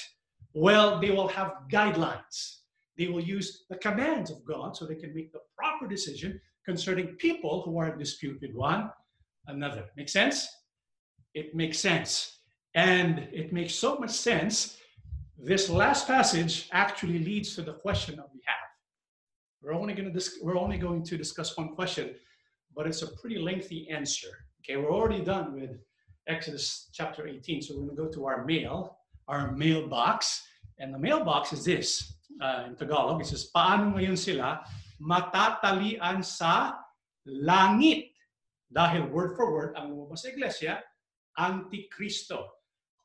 well, 0.53 1.01
they 1.01 1.11
will 1.11 1.29
have 1.29 1.53
guidelines 1.73 2.59
they 2.99 3.07
will 3.07 3.23
use 3.23 3.65
the 3.71 3.77
commands 3.77 4.31
of 4.31 4.45
God 4.45 4.77
so 4.77 4.85
they 4.85 4.97
can 4.97 5.15
make 5.15 5.33
the 5.33 5.39
proper 5.57 5.87
decision 5.87 6.41
concerning 6.65 7.15
people 7.17 7.63
who 7.63 7.79
are 7.79 7.93
in 7.93 7.99
dispute 7.99 8.39
with 8.43 8.53
one 8.53 8.91
another. 9.47 9.87
Make 9.97 10.09
sense? 10.09 10.49
It 11.33 11.55
makes 11.55 11.79
sense. 11.79 12.41
And 12.75 13.21
it 13.33 13.53
makes 13.53 13.75
so 13.75 13.97
much 13.99 14.11
sense. 14.11 14.77
This 15.41 15.71
last 15.71 16.09
passage 16.09 16.69
actually 16.73 17.21
leads 17.21 17.55
to 17.55 17.63
the 17.63 17.75
question 17.75 18.17
that 18.17 18.27
we 18.35 18.41
have. 18.45 18.69
We're 19.63 19.73
only 19.73 19.95
going 19.95 20.13
to 20.13 20.31
we're 20.43 20.59
only 20.59 20.79
going 20.79 21.05
to 21.05 21.17
discuss 21.17 21.57
one 21.57 21.77
question, 21.77 22.17
but 22.75 22.89
it's 22.89 23.03
a 23.03 23.15
pretty 23.23 23.39
lengthy 23.39 23.89
answer. 23.89 24.35
Okay, 24.61 24.77
we're 24.77 24.93
already 24.93 25.23
done 25.23 25.55
with 25.55 25.79
Exodus 26.27 26.91
chapter 26.93 27.29
18, 27.29 27.63
so 27.63 27.75
we're 27.75 27.87
going 27.87 27.97
to 27.97 28.03
go 28.03 28.11
to 28.11 28.27
our 28.27 28.45
mail, 28.45 28.99
our 29.29 29.53
mailbox, 29.53 30.43
and 30.81 30.93
the 30.93 30.99
mailbox 30.99 31.53
is 31.53 31.65
this 31.65 32.19
uh, 32.43 32.65
in 32.67 32.75
Tagalog, 32.75 33.23
it 33.23 33.27
says, 33.27 33.49
paano 33.55 33.95
ngayon 33.95 34.19
sila 34.19 34.59
matatalian 34.99 36.19
sa 36.19 36.83
langit? 37.23 38.11
Dahil 38.75 39.07
word 39.07 39.39
for 39.39 39.55
word, 39.55 39.79
ang 39.79 39.95
lumabas 39.95 40.27
sa 40.27 40.35
iglesia, 40.35 40.83
Antikristo. 41.39 42.58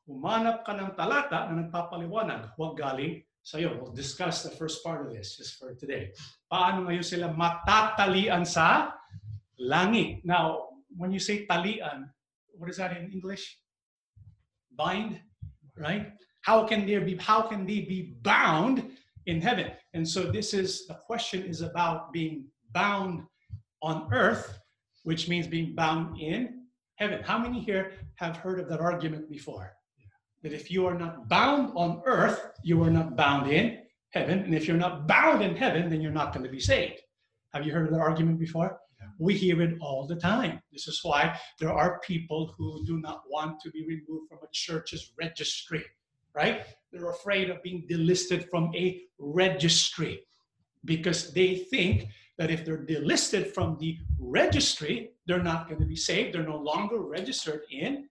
Humanap 0.04 0.64
ka 0.64 0.76
ng 0.76 0.92
talata 0.92 1.48
na 1.48 1.64
nagpapaliwanag, 1.64 2.52
huwag 2.56 2.76
galing 2.76 3.24
sa 3.40 3.56
iyo. 3.60 3.80
We'll 3.80 3.96
discuss 3.96 4.44
the 4.44 4.52
first 4.52 4.84
part 4.84 5.04
of 5.04 5.12
this 5.12 5.36
just 5.36 5.56
for 5.56 5.72
today. 5.76 6.12
Paano 6.48 6.88
ngayon 6.88 7.04
sila 7.04 7.32
matatalian 7.32 8.44
sa 8.44 8.92
langit? 9.56 10.20
Now, 10.24 10.76
when 10.92 11.12
you 11.12 11.20
say 11.20 11.48
talian, 11.48 12.12
what 12.56 12.68
is 12.68 12.76
that 12.76 12.96
in 12.96 13.08
English? 13.12 13.60
Bind, 14.76 15.20
right? 15.76 16.12
How 16.44 16.68
can 16.68 16.84
there 16.84 17.00
be 17.00 17.16
how 17.16 17.48
can 17.48 17.64
they 17.64 17.88
be 17.88 18.16
bound 18.20 18.84
in 19.26 19.40
heaven. 19.40 19.72
And 19.92 20.06
so 20.06 20.30
this 20.30 20.54
is 20.54 20.86
the 20.86 20.94
question 20.94 21.44
is 21.44 21.60
about 21.60 22.12
being 22.12 22.44
bound 22.72 23.22
on 23.82 24.08
earth, 24.12 24.58
which 25.04 25.28
means 25.28 25.46
being 25.46 25.74
bound 25.74 26.20
in 26.20 26.66
heaven. 26.96 27.22
How 27.22 27.38
many 27.38 27.60
here 27.60 27.92
have 28.16 28.36
heard 28.36 28.60
of 28.60 28.68
that 28.68 28.80
argument 28.80 29.30
before? 29.30 29.72
That 30.44 30.52
if 30.52 30.70
you 30.70 30.86
are 30.86 30.96
not 30.96 31.28
bound 31.28 31.72
on 31.74 32.02
earth, 32.06 32.52
you 32.62 32.80
are 32.84 32.90
not 32.90 33.16
bound 33.16 33.50
in 33.50 33.80
heaven. 34.10 34.38
And 34.38 34.54
if 34.54 34.68
you're 34.68 34.76
not 34.76 35.08
bound 35.08 35.42
in 35.42 35.56
heaven, 35.56 35.90
then 35.90 36.00
you're 36.00 36.12
not 36.12 36.32
going 36.32 36.44
to 36.44 36.52
be 36.52 36.60
saved. 36.60 37.00
Have 37.52 37.66
you 37.66 37.72
heard 37.72 37.86
of 37.86 37.92
that 37.94 38.00
argument 38.00 38.38
before? 38.38 38.78
We 39.18 39.34
hear 39.34 39.60
it 39.62 39.78
all 39.80 40.06
the 40.06 40.16
time. 40.16 40.60
This 40.72 40.86
is 40.86 41.00
why 41.02 41.36
there 41.58 41.72
are 41.72 41.98
people 42.00 42.54
who 42.56 42.86
do 42.86 43.00
not 43.00 43.22
want 43.28 43.60
to 43.62 43.70
be 43.70 43.84
removed 43.84 44.28
from 44.28 44.38
a 44.38 44.52
church's 44.52 45.12
registry 45.18 45.84
right? 46.34 46.66
They're 46.92 47.10
afraid 47.10 47.50
of 47.50 47.62
being 47.62 47.86
delisted 47.90 48.48
from 48.50 48.74
a 48.74 49.02
registry 49.18 50.20
because 50.84 51.32
they 51.32 51.56
think 51.56 52.08
that 52.36 52.50
if 52.50 52.64
they're 52.64 52.84
delisted 52.84 53.54
from 53.54 53.78
the 53.78 53.96
registry, 54.18 55.12
they're 55.26 55.42
not 55.42 55.68
going 55.68 55.80
to 55.80 55.86
be 55.86 55.96
saved. 55.96 56.34
They're 56.34 56.42
no 56.42 56.58
longer 56.58 56.98
registered 56.98 57.62
in 57.70 58.08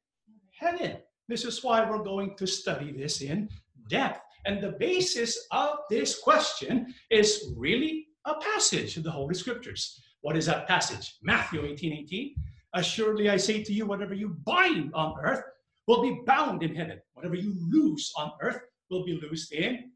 heaven. 0.58 0.98
This 1.27 1.45
is 1.45 1.63
why 1.63 1.89
we're 1.89 2.03
going 2.03 2.36
to 2.38 2.47
study 2.47 2.91
this 2.91 3.21
in 3.21 3.49
depth. 3.89 4.21
And 4.45 4.62
the 4.62 4.75
basis 4.79 5.47
of 5.51 5.77
this 5.89 6.19
question 6.19 6.93
is 7.09 7.53
really 7.55 8.07
a 8.25 8.36
passage 8.36 8.97
in 8.97 9.03
the 9.03 9.12
Holy 9.12 9.33
Scriptures. 9.33 10.01
What 10.21 10.36
is 10.36 10.45
that 10.47 10.67
passage? 10.67 11.17
Matthew 11.21 11.65
18 11.65 11.93
18. 11.93 12.36
Assuredly, 12.75 13.29
I 13.29 13.38
say 13.38 13.63
to 13.63 13.73
you, 13.73 13.86
whatever 13.86 14.13
you 14.13 14.29
bind 14.45 14.93
on 14.93 15.15
earth 15.21 15.43
will 15.88 16.01
be 16.01 16.21
bound 16.25 16.63
in 16.63 16.75
heaven. 16.75 16.99
Whatever 17.13 17.36
you 17.36 17.55
loose 17.69 18.12
on 18.17 18.31
earth 18.41 18.62
will 18.89 19.05
be 19.05 19.19
loosed 19.21 19.53
in 19.53 19.91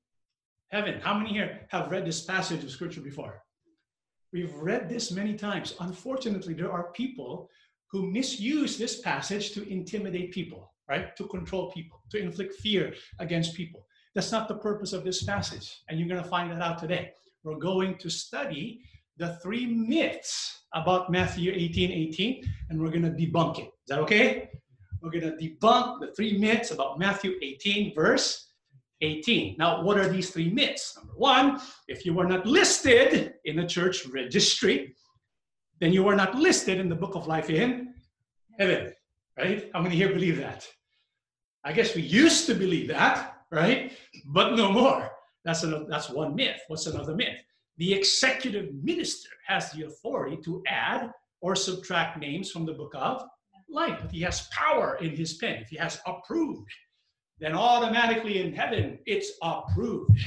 heaven. 0.70 1.00
How 1.02 1.18
many 1.18 1.32
here 1.32 1.68
have 1.70 1.92
read 1.92 2.06
this 2.06 2.22
passage 2.22 2.64
of 2.64 2.70
Scripture 2.70 3.02
before? 3.02 3.42
We've 4.34 4.54
read 4.54 4.90
this 4.90 5.12
many 5.12 5.36
times. 5.36 5.76
Unfortunately, 5.80 6.54
there 6.54 6.72
are 6.72 6.92
people 6.92 7.50
who 7.92 8.12
misuse 8.12 8.78
this 8.78 9.00
passage 9.00 9.52
to 9.54 9.68
intimidate 9.70 10.34
people, 10.34 10.74
right? 10.90 11.16
To 11.16 11.26
control 11.28 11.72
people, 11.72 12.02
to 12.12 12.20
inflict 12.20 12.56
fear 12.56 12.94
against 13.20 13.56
people. 13.56 13.86
That's 14.16 14.32
not 14.32 14.48
the 14.48 14.56
purpose 14.56 14.94
of 14.94 15.04
this 15.04 15.24
passage. 15.24 15.84
And 15.90 16.00
you're 16.00 16.08
going 16.08 16.24
to 16.24 16.30
find 16.30 16.52
that 16.52 16.62
out 16.62 16.80
today. 16.80 17.12
We're 17.44 17.60
going 17.60 17.98
to 18.00 18.10
study 18.10 18.82
the 19.18 19.38
three 19.44 19.66
myths 19.66 20.64
about 20.74 21.12
Matthew 21.12 21.52
18 21.54 21.92
18, 21.92 22.44
and 22.70 22.82
we're 22.82 22.90
going 22.90 23.04
to 23.04 23.10
debunk 23.10 23.60
it. 23.60 23.66
Is 23.66 23.90
that 23.90 24.00
okay? 24.00 24.50
We're 25.02 25.12
going 25.12 25.24
to 25.24 25.38
debunk 25.38 26.00
the 26.00 26.14
three 26.16 26.38
myths 26.38 26.72
about 26.72 27.00
Matthew 27.00 27.36
18, 27.42 27.94
verse 27.94 28.48
18. 29.02 29.56
Now, 29.58 29.84
what 29.84 29.98
are 29.98 30.08
these 30.08 30.32
three 30.32 30.50
myths? 30.50 30.98
Number 30.98 31.14
one, 31.16 31.60
if 31.88 32.06
you 32.06 32.14
were 32.14 32.26
not 32.26 32.46
listed 32.46 33.36
in 33.46 33.56
the 33.56 33.66
church 33.66 34.06
registry, 34.08 34.96
then 35.80 35.94
you 35.94 36.08
are 36.08 36.16
not 36.16 36.36
listed 36.36 36.80
in 36.80 36.90
the 36.90 36.96
book 36.96 37.16
of 37.16 37.28
life 37.28 37.50
in 37.50 37.94
heaven, 38.58 38.92
right? 39.38 39.70
How 39.74 39.82
many 39.82 39.96
here 39.96 40.10
believe 40.10 40.38
that? 40.38 40.68
I 41.64 41.74
guess 41.74 41.96
we 41.96 42.02
used 42.02 42.46
to 42.48 42.54
believe 42.56 42.88
that, 42.90 43.42
right? 43.52 43.92
But 44.26 44.56
no 44.56 44.72
more. 44.72 45.12
That's, 45.44 45.64
another, 45.64 45.86
that's 45.88 46.10
one 46.10 46.36
myth. 46.36 46.60
What's 46.68 46.88
another 46.88 47.16
myth? 47.16 47.42
The 47.78 47.94
executive 47.94 48.74
minister 48.74 49.30
has 49.48 49.72
the 49.72 49.86
authority 49.86 50.38
to 50.46 50.64
add 50.68 51.12
or 51.42 51.56
subtract 51.56 52.20
names 52.20 52.52
from 52.52 52.66
the 52.66 52.74
book 52.74 52.94
of 52.96 53.24
life. 53.70 54.00
If 54.04 54.12
he 54.12 54.22
has 54.22 54.48
power 54.52 54.98
in 55.02 55.16
his 55.16 55.36
pen, 55.36 55.62
if 55.62 55.70
he 55.70 55.78
has 55.78 56.00
approved, 56.06 56.72
then 57.40 57.54
automatically 57.54 58.42
in 58.42 58.54
heaven 58.54 59.00
it's 59.06 59.32
approved. 59.44 60.20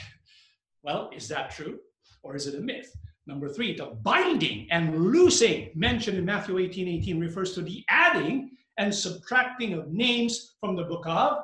Well, 0.82 1.10
is 1.14 1.28
that 1.28 1.50
true 1.50 1.78
or 2.22 2.36
is 2.36 2.46
it 2.46 2.54
a 2.54 2.60
myth? 2.60 2.90
Number 3.26 3.48
three, 3.48 3.76
the 3.76 3.86
binding 4.02 4.66
and 4.70 5.04
loosing 5.04 5.70
mentioned 5.74 6.18
in 6.18 6.24
Matthew 6.24 6.58
18 6.58 6.88
18 6.88 7.20
refers 7.20 7.54
to 7.54 7.62
the 7.62 7.84
adding 7.88 8.52
and 8.80 8.94
subtracting 8.94 9.74
of 9.74 9.92
names 9.92 10.54
from 10.58 10.74
the 10.74 10.84
book 10.84 11.04
of 11.06 11.42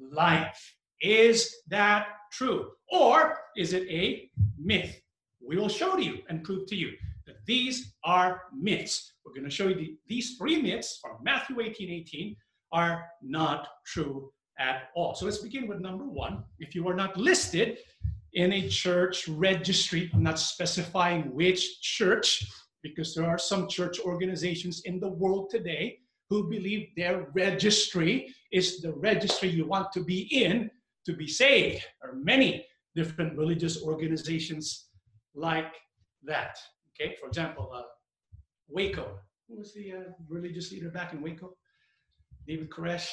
life. 0.00 0.74
Is 1.00 1.54
that 1.68 2.08
true? 2.32 2.72
Or 2.90 3.38
is 3.56 3.72
it 3.72 3.88
a 3.88 4.28
myth? 4.58 5.00
We 5.40 5.56
will 5.56 5.68
show 5.68 5.94
to 5.94 6.02
you 6.02 6.18
and 6.28 6.42
prove 6.42 6.66
to 6.66 6.74
you 6.74 6.90
that 7.26 7.36
these 7.46 7.94
are 8.04 8.42
myths. 8.52 9.12
We're 9.24 9.32
going 9.32 9.44
to 9.44 9.50
show 9.50 9.68
you 9.68 9.76
the, 9.76 9.96
these 10.08 10.36
three 10.36 10.60
myths 10.60 10.98
from 11.00 11.18
Matthew 11.22 11.60
18 11.60 11.88
18 11.88 12.36
are 12.72 13.06
not 13.22 13.68
true 13.86 14.32
at 14.58 14.88
all. 14.96 15.14
So 15.14 15.24
let's 15.24 15.38
begin 15.38 15.68
with 15.68 15.78
number 15.78 16.04
one. 16.04 16.42
If 16.58 16.74
you 16.74 16.88
are 16.88 16.94
not 16.94 17.16
listed 17.16 17.78
in 18.32 18.52
a 18.52 18.68
church 18.68 19.28
registry, 19.28 20.10
I'm 20.12 20.24
not 20.24 20.40
specifying 20.40 21.32
which 21.32 21.80
church, 21.80 22.44
because 22.82 23.14
there 23.14 23.26
are 23.26 23.38
some 23.38 23.68
church 23.68 24.00
organizations 24.00 24.82
in 24.84 24.98
the 24.98 25.08
world 25.08 25.48
today 25.48 26.00
who 26.28 26.48
believe 26.48 26.88
their 26.96 27.28
registry 27.34 28.34
is 28.52 28.80
the 28.80 28.92
registry 28.92 29.48
you 29.48 29.66
want 29.66 29.92
to 29.92 30.02
be 30.02 30.22
in 30.44 30.70
to 31.04 31.12
be 31.12 31.26
saved. 31.26 31.84
There 32.00 32.10
are 32.10 32.16
many 32.16 32.66
different 32.94 33.36
religious 33.38 33.82
organizations 33.82 34.88
like 35.34 35.72
that. 36.24 36.58
Okay, 36.98 37.14
for 37.20 37.28
example, 37.28 37.70
uh, 37.72 37.82
Waco. 38.68 39.18
Who 39.48 39.58
was 39.58 39.72
the 39.74 39.92
uh, 39.92 40.00
religious 40.28 40.72
leader 40.72 40.90
back 40.90 41.12
in 41.12 41.22
Waco? 41.22 41.56
David 42.46 42.70
Koresh. 42.70 43.08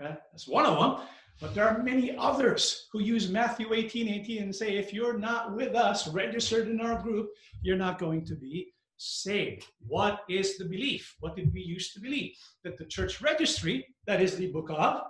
Right? 0.00 0.18
That's 0.32 0.48
one 0.48 0.66
of 0.66 0.78
them. 0.78 1.06
But 1.40 1.54
there 1.54 1.68
are 1.68 1.82
many 1.82 2.16
others 2.16 2.88
who 2.92 3.00
use 3.00 3.30
Matthew 3.30 3.72
18 3.72 4.08
18 4.08 4.42
and 4.42 4.54
say, 4.54 4.76
if 4.76 4.92
you're 4.92 5.18
not 5.18 5.54
with 5.54 5.74
us, 5.74 6.08
registered 6.08 6.68
in 6.68 6.80
our 6.80 7.00
group, 7.00 7.30
you're 7.62 7.76
not 7.76 7.98
going 7.98 8.24
to 8.26 8.34
be 8.34 8.72
saved. 9.00 9.64
What 9.86 10.20
is 10.28 10.58
the 10.58 10.66
belief? 10.66 11.16
What 11.20 11.34
did 11.34 11.52
we 11.54 11.62
used 11.62 11.94
to 11.94 12.00
believe? 12.00 12.32
That 12.64 12.76
the 12.76 12.84
church 12.84 13.22
registry, 13.22 13.86
that 14.06 14.20
is 14.20 14.36
the 14.36 14.52
book 14.52 14.68
of 14.70 15.00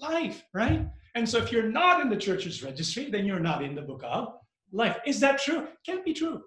life, 0.00 0.42
right? 0.54 0.88
And 1.14 1.28
so 1.28 1.38
if 1.38 1.52
you're 1.52 1.70
not 1.70 2.00
in 2.00 2.08
the 2.08 2.16
church's 2.16 2.62
registry, 2.62 3.10
then 3.10 3.26
you're 3.26 3.38
not 3.38 3.62
in 3.62 3.74
the 3.74 3.82
book 3.82 4.02
of 4.04 4.32
life. 4.72 4.96
Is 5.06 5.20
that 5.20 5.38
true? 5.38 5.68
Can't 5.84 6.04
be 6.04 6.14
true. 6.14 6.42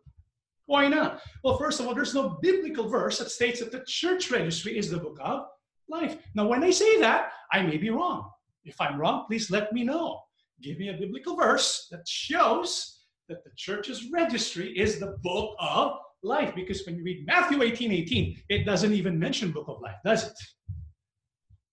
Why 0.65 0.87
not? 0.87 1.21
Well, 1.43 1.57
first 1.57 1.79
of 1.79 1.87
all, 1.87 1.93
there's 1.93 2.15
no 2.15 2.39
biblical 2.41 2.89
verse 2.89 3.19
that 3.19 3.29
states 3.29 3.59
that 3.59 3.71
the 3.71 3.83
church 3.85 4.31
registry 4.31 4.75
is 4.75 4.89
the 4.89 4.97
book 4.97 5.17
of 5.21 5.45
life. 5.87 6.17
Now, 6.33 6.47
when 6.47 6.63
I 6.63 6.71
say 6.71 6.99
that, 6.99 7.31
I 7.51 7.61
may 7.61 7.77
be 7.77 7.91
wrong. 7.91 8.29
If 8.65 8.81
I'm 8.81 8.99
wrong, 8.99 9.25
please 9.27 9.51
let 9.51 9.73
me 9.73 9.83
know. 9.83 10.19
Give 10.61 10.79
me 10.79 10.89
a 10.89 10.97
biblical 10.97 11.35
verse 11.35 11.87
that 11.91 12.07
shows 12.07 12.99
that 13.27 13.43
the 13.43 13.51
church's 13.55 14.09
registry 14.11 14.77
is 14.77 14.99
the 14.99 15.17
book 15.21 15.55
of 15.59 15.93
life. 16.23 16.53
Because 16.55 16.85
when 16.85 16.95
you 16.95 17.03
read 17.03 17.25
Matthew 17.25 17.61
18 17.61 17.91
18, 17.91 18.37
it 18.49 18.65
doesn't 18.65 18.93
even 18.93 19.19
mention 19.19 19.51
book 19.51 19.67
of 19.67 19.81
life, 19.81 19.97
does 20.03 20.27
it? 20.27 20.37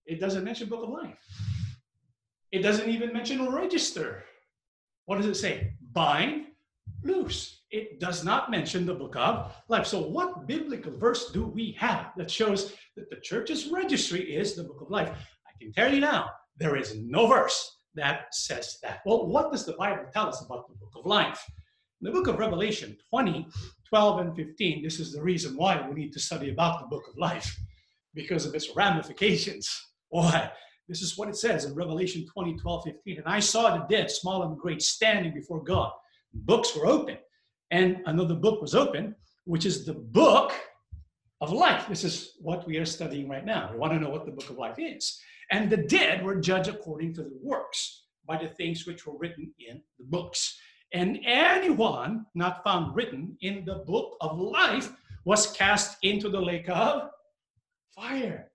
It 0.07 0.21
doesn't 0.21 0.45
mention 0.45 0.69
book 0.69 0.85
of 0.85 0.91
life. 0.91 1.19
It 2.53 2.63
doesn't 2.63 2.89
even 2.89 3.13
mention 3.13 3.53
register. 3.53 4.25
What 5.07 5.17
does 5.17 5.27
it 5.27 5.35
say? 5.35 5.73
Bind, 5.93 6.47
loose. 7.03 7.63
It 7.71 7.99
does 8.01 8.25
not 8.25 8.51
mention 8.51 8.87
the 8.87 8.95
book 8.95 9.17
of 9.17 9.53
life. 9.69 9.87
So, 9.87 10.01
what 10.01 10.47
biblical 10.47 10.97
verse 10.97 11.31
do 11.33 11.47
we 11.47 11.73
have 11.73 12.13
that 12.17 12.31
shows 12.31 12.73
that 12.97 13.11
the 13.11 13.17
church's 13.17 13.69
registry 13.69 14.21
is 14.21 14.55
the 14.55 14.65
book 14.65 14.81
of 14.81 14.91
life? 14.91 15.09
I 15.09 15.59
can 15.59 15.73
tell 15.73 15.93
you 15.93 16.01
now, 16.01 16.31
there 16.57 16.77
is 16.77 16.95
no 16.97 17.27
verse 17.27 17.79
that 17.95 18.35
says 18.35 18.79
that. 18.83 19.01
Well, 19.05 19.27
what 19.27 19.51
does 19.51 19.67
the 19.67 19.73
Bible 19.73 20.05
tell 20.13 20.29
us 20.29 20.45
about 20.45 20.69
the 20.69 20.75
book 20.75 20.93
of 20.97 21.07
life? 21.07 21.43
In 22.01 22.07
the 22.07 22.13
book 22.13 22.29
of 22.29 22.39
Revelation 22.39 22.97
20, 23.11 23.49
12, 23.89 24.21
and 24.21 24.37
15, 24.37 24.83
this 24.83 25.01
is 25.01 25.13
the 25.13 25.23
reason 25.23 25.57
why 25.57 25.87
we 25.89 25.95
need 25.95 26.13
to 26.13 26.21
study 26.21 26.51
about 26.51 26.81
the 26.81 26.87
book 26.87 27.05
of 27.09 27.17
life 27.17 27.57
because 28.15 28.47
of 28.47 28.55
its 28.55 28.75
ramifications. 28.75 29.69
Why? 30.09 30.51
This 30.89 31.03
is 31.03 31.19
what 31.19 31.29
it 31.29 31.37
says 31.37 31.65
in 31.65 31.75
Revelation 31.75 32.27
20, 32.33 32.57
12, 32.57 32.85
15. 32.85 33.19
And 33.19 33.27
I 33.27 33.41
saw 33.41 33.77
the 33.77 33.85
dead, 33.95 34.11
small 34.11 34.43
and 34.45 34.57
great, 34.59 34.83
standing 34.83 35.35
before 35.35 35.63
God. 35.63 35.91
Books 36.33 36.77
were 36.77 36.87
open, 36.87 37.19
and 37.71 38.03
another 38.07 38.35
book 38.35 38.61
was 38.61 38.75
open, 38.75 39.15
which 39.45 39.67
is 39.67 39.85
the 39.85 39.95
book 39.95 40.53
of 41.41 41.53
life. 41.53 41.87
This 41.89 42.05
is 42.05 42.37
what 42.41 42.67
we 42.67 42.79
are 42.79 42.85
studying 42.85 43.29
right 43.29 43.45
now. 43.45 43.71
We 43.73 43.79
want 43.79 43.93
to 43.93 43.99
know 43.99 44.11
what 44.11 44.27
the 44.27 44.33
book 44.33 44.51
of 44.51 44.59
life 44.59 44.79
is. 44.79 45.21
And 45.51 45.71
the 45.71 45.77
dead 45.77 46.25
were 46.25 46.41
judged 46.41 46.69
according 46.69 47.15
to 47.15 47.23
their 47.23 47.39
works 47.43 48.07
by 48.27 48.39
the 48.39 48.49
things 48.49 48.87
which 48.87 49.07
were 49.07 49.17
written 49.19 49.53
in 49.59 49.81
the 49.99 50.05
books. 50.05 50.59
And 50.93 51.19
anyone 51.25 52.27
not 52.35 52.63
found 52.65 52.95
written 52.95 53.37
in 53.41 53.65
the 53.65 53.77
book 53.87 54.17
of 54.21 54.39
life 54.39 54.93
was 55.25 55.53
cast 55.53 55.99
into 56.03 56.29
the 56.29 56.41
lake 56.41 56.69
of 56.69 57.11
fire. 57.95 58.51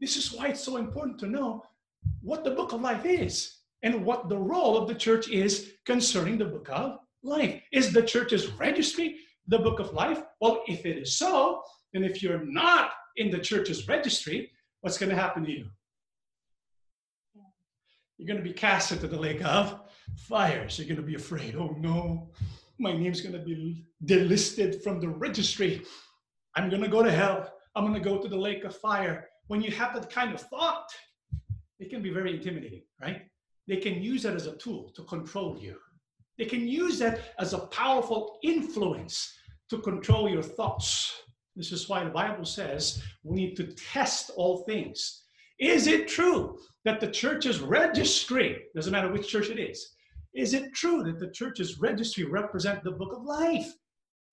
This 0.00 0.16
is 0.16 0.32
why 0.32 0.48
it's 0.48 0.64
so 0.64 0.78
important 0.78 1.18
to 1.20 1.26
know 1.26 1.62
what 2.22 2.44
the 2.44 2.52
book 2.52 2.72
of 2.72 2.80
life 2.80 3.04
is 3.04 3.58
and 3.82 4.04
what 4.04 4.28
the 4.28 4.38
role 4.38 4.76
of 4.76 4.88
the 4.88 4.94
church 4.94 5.28
is 5.28 5.72
concerning 5.84 6.38
the 6.38 6.44
book 6.44 6.68
of 6.70 6.98
life. 7.22 7.60
Is 7.72 7.92
the 7.92 8.02
church's 8.02 8.46
registry 8.52 9.16
the 9.46 9.58
book 9.58 9.80
of 9.80 9.92
life? 9.92 10.22
Well, 10.40 10.62
if 10.66 10.86
it 10.86 10.96
is 10.96 11.16
so, 11.16 11.62
then 11.92 12.04
if 12.04 12.22
you're 12.22 12.44
not 12.44 12.92
in 13.16 13.30
the 13.30 13.38
church's 13.38 13.86
registry, 13.88 14.50
what's 14.80 14.96
going 14.96 15.10
to 15.10 15.16
happen 15.16 15.44
to 15.44 15.50
you? 15.50 15.66
You're 18.16 18.26
going 18.26 18.42
to 18.42 18.48
be 18.48 18.54
cast 18.54 18.92
into 18.92 19.08
the 19.08 19.18
lake 19.18 19.42
of 19.44 19.80
fire. 20.16 20.68
So 20.68 20.82
you're 20.82 20.94
going 20.94 21.06
to 21.06 21.10
be 21.10 21.16
afraid. 21.16 21.56
Oh 21.56 21.76
no, 21.78 22.30
my 22.78 22.92
name's 22.92 23.20
going 23.20 23.32
to 23.32 23.38
be 23.38 23.84
delisted 24.04 24.82
from 24.82 25.00
the 25.00 25.08
registry. 25.08 25.82
I'm 26.56 26.68
going 26.68 26.82
to 26.82 26.88
go 26.88 27.02
to 27.02 27.10
hell. 27.10 27.52
I'm 27.74 27.84
going 27.84 28.00
to 28.02 28.08
go 28.08 28.18
to 28.18 28.28
the 28.28 28.36
lake 28.36 28.64
of 28.64 28.76
fire 28.76 29.30
when 29.50 29.60
you 29.60 29.72
have 29.72 29.92
that 29.94 30.08
kind 30.08 30.32
of 30.32 30.40
thought, 30.40 30.86
it 31.80 31.90
can 31.90 32.00
be 32.00 32.10
very 32.10 32.36
intimidating, 32.36 32.82
right? 33.00 33.22
They 33.66 33.78
can 33.78 34.00
use 34.00 34.22
that 34.22 34.36
as 34.36 34.46
a 34.46 34.56
tool 34.58 34.92
to 34.94 35.02
control 35.02 35.58
you. 35.58 35.74
They 36.38 36.44
can 36.44 36.68
use 36.68 37.00
that 37.00 37.34
as 37.40 37.52
a 37.52 37.66
powerful 37.66 38.38
influence 38.44 39.34
to 39.70 39.78
control 39.78 40.30
your 40.30 40.44
thoughts. 40.44 41.12
This 41.56 41.72
is 41.72 41.88
why 41.88 42.04
the 42.04 42.10
Bible 42.10 42.44
says 42.44 43.02
we 43.24 43.34
need 43.34 43.56
to 43.56 43.74
test 43.74 44.30
all 44.36 44.58
things. 44.58 45.24
Is 45.58 45.88
it 45.88 46.06
true 46.06 46.56
that 46.84 47.00
the 47.00 47.10
church's 47.10 47.58
registry, 47.58 48.66
doesn't 48.76 48.92
matter 48.92 49.10
which 49.10 49.26
church 49.26 49.50
it 49.50 49.58
is, 49.58 49.84
is 50.34 50.54
it 50.54 50.74
true 50.74 51.02
that 51.04 51.18
the 51.18 51.30
church's 51.30 51.80
registry 51.80 52.24
represent 52.24 52.84
the 52.84 52.92
book 52.92 53.12
of 53.12 53.24
life? 53.24 53.72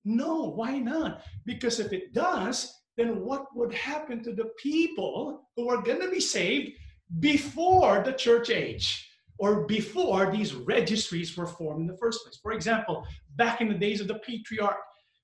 No, 0.05 0.51
why 0.51 0.79
not? 0.79 1.21
Because 1.45 1.79
if 1.79 1.91
it 1.91 2.13
does, 2.13 2.73
then 2.97 3.21
what 3.25 3.45
would 3.55 3.73
happen 3.73 4.23
to 4.23 4.33
the 4.33 4.49
people 4.61 5.49
who 5.55 5.69
are 5.69 5.81
going 5.81 6.01
to 6.01 6.09
be 6.09 6.19
saved 6.19 6.71
before 7.19 8.03
the 8.03 8.13
church 8.13 8.49
age 8.49 9.09
or 9.39 9.67
before 9.67 10.31
these 10.31 10.55
registries 10.55 11.35
were 11.35 11.45
formed 11.45 11.81
in 11.81 11.87
the 11.87 11.97
first 11.97 12.23
place? 12.23 12.39
For 12.41 12.53
example, 12.53 13.05
back 13.35 13.61
in 13.61 13.69
the 13.69 13.75
days 13.75 14.01
of 14.01 14.07
the 14.07 14.19
patriarch, 14.19 14.77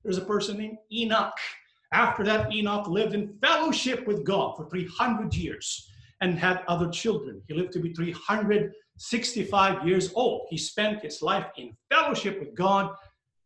there's 0.04 0.18
a 0.18 0.26
person 0.26 0.58
named 0.58 0.78
Enoch. 0.92 1.38
After 1.94 2.24
that, 2.24 2.52
Enoch 2.52 2.88
lived 2.88 3.14
in 3.14 3.38
fellowship 3.42 4.06
with 4.08 4.26
God 4.26 4.58
for 4.58 4.70
300 4.70 5.34
years 5.36 5.90
and 6.22 6.38
had 6.38 6.64
other 6.68 6.90
children. 6.90 7.42
He 7.48 7.54
lived 7.54 7.72
to 7.74 7.80
be 7.80 7.94
365 9.00 9.88
years 9.88 10.14
old. 10.14 10.48
He 10.50 10.58
spent 10.58 11.02
his 11.02 11.22
life 11.22 11.48
in 11.58 11.76
fellowship 11.90 12.40
with 12.40 12.56
God. 12.56 12.96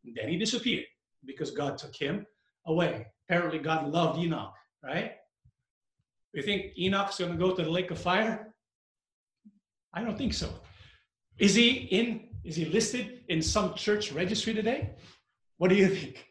then 0.04 0.30
he 0.30 0.38
disappeared 0.38 0.86
because 1.26 1.52
God 1.52 1.78
took 1.78 1.96
him 1.96 2.26
away. 2.66 3.08
Apparently, 3.28 3.60
God 3.60 3.92
loved 3.92 4.20
Enoch, 4.20 4.54
right? 4.84 5.14
You 6.34 6.44
think 6.44 6.78
Enoch's 6.78 7.18
going 7.18 7.32
to 7.32 7.38
go 7.38 7.54
to 7.56 7.64
the 7.64 7.70
lake 7.70 7.92
of 7.92 8.00
fire? 8.00 8.54
I 9.94 10.04
don't 10.04 10.18
think 10.18 10.34
so. 10.34 10.50
Is 11.40 11.56
he 11.56 11.70
in? 11.72 12.30
Is 12.44 12.56
he 12.56 12.66
listed 12.66 13.24
in 13.30 13.42
some 13.42 13.74
church 13.74 14.12
registry 14.12 14.54
today? 14.54 14.96
What 15.58 15.70
do 15.70 15.76
you 15.76 15.88
think? 15.88 16.26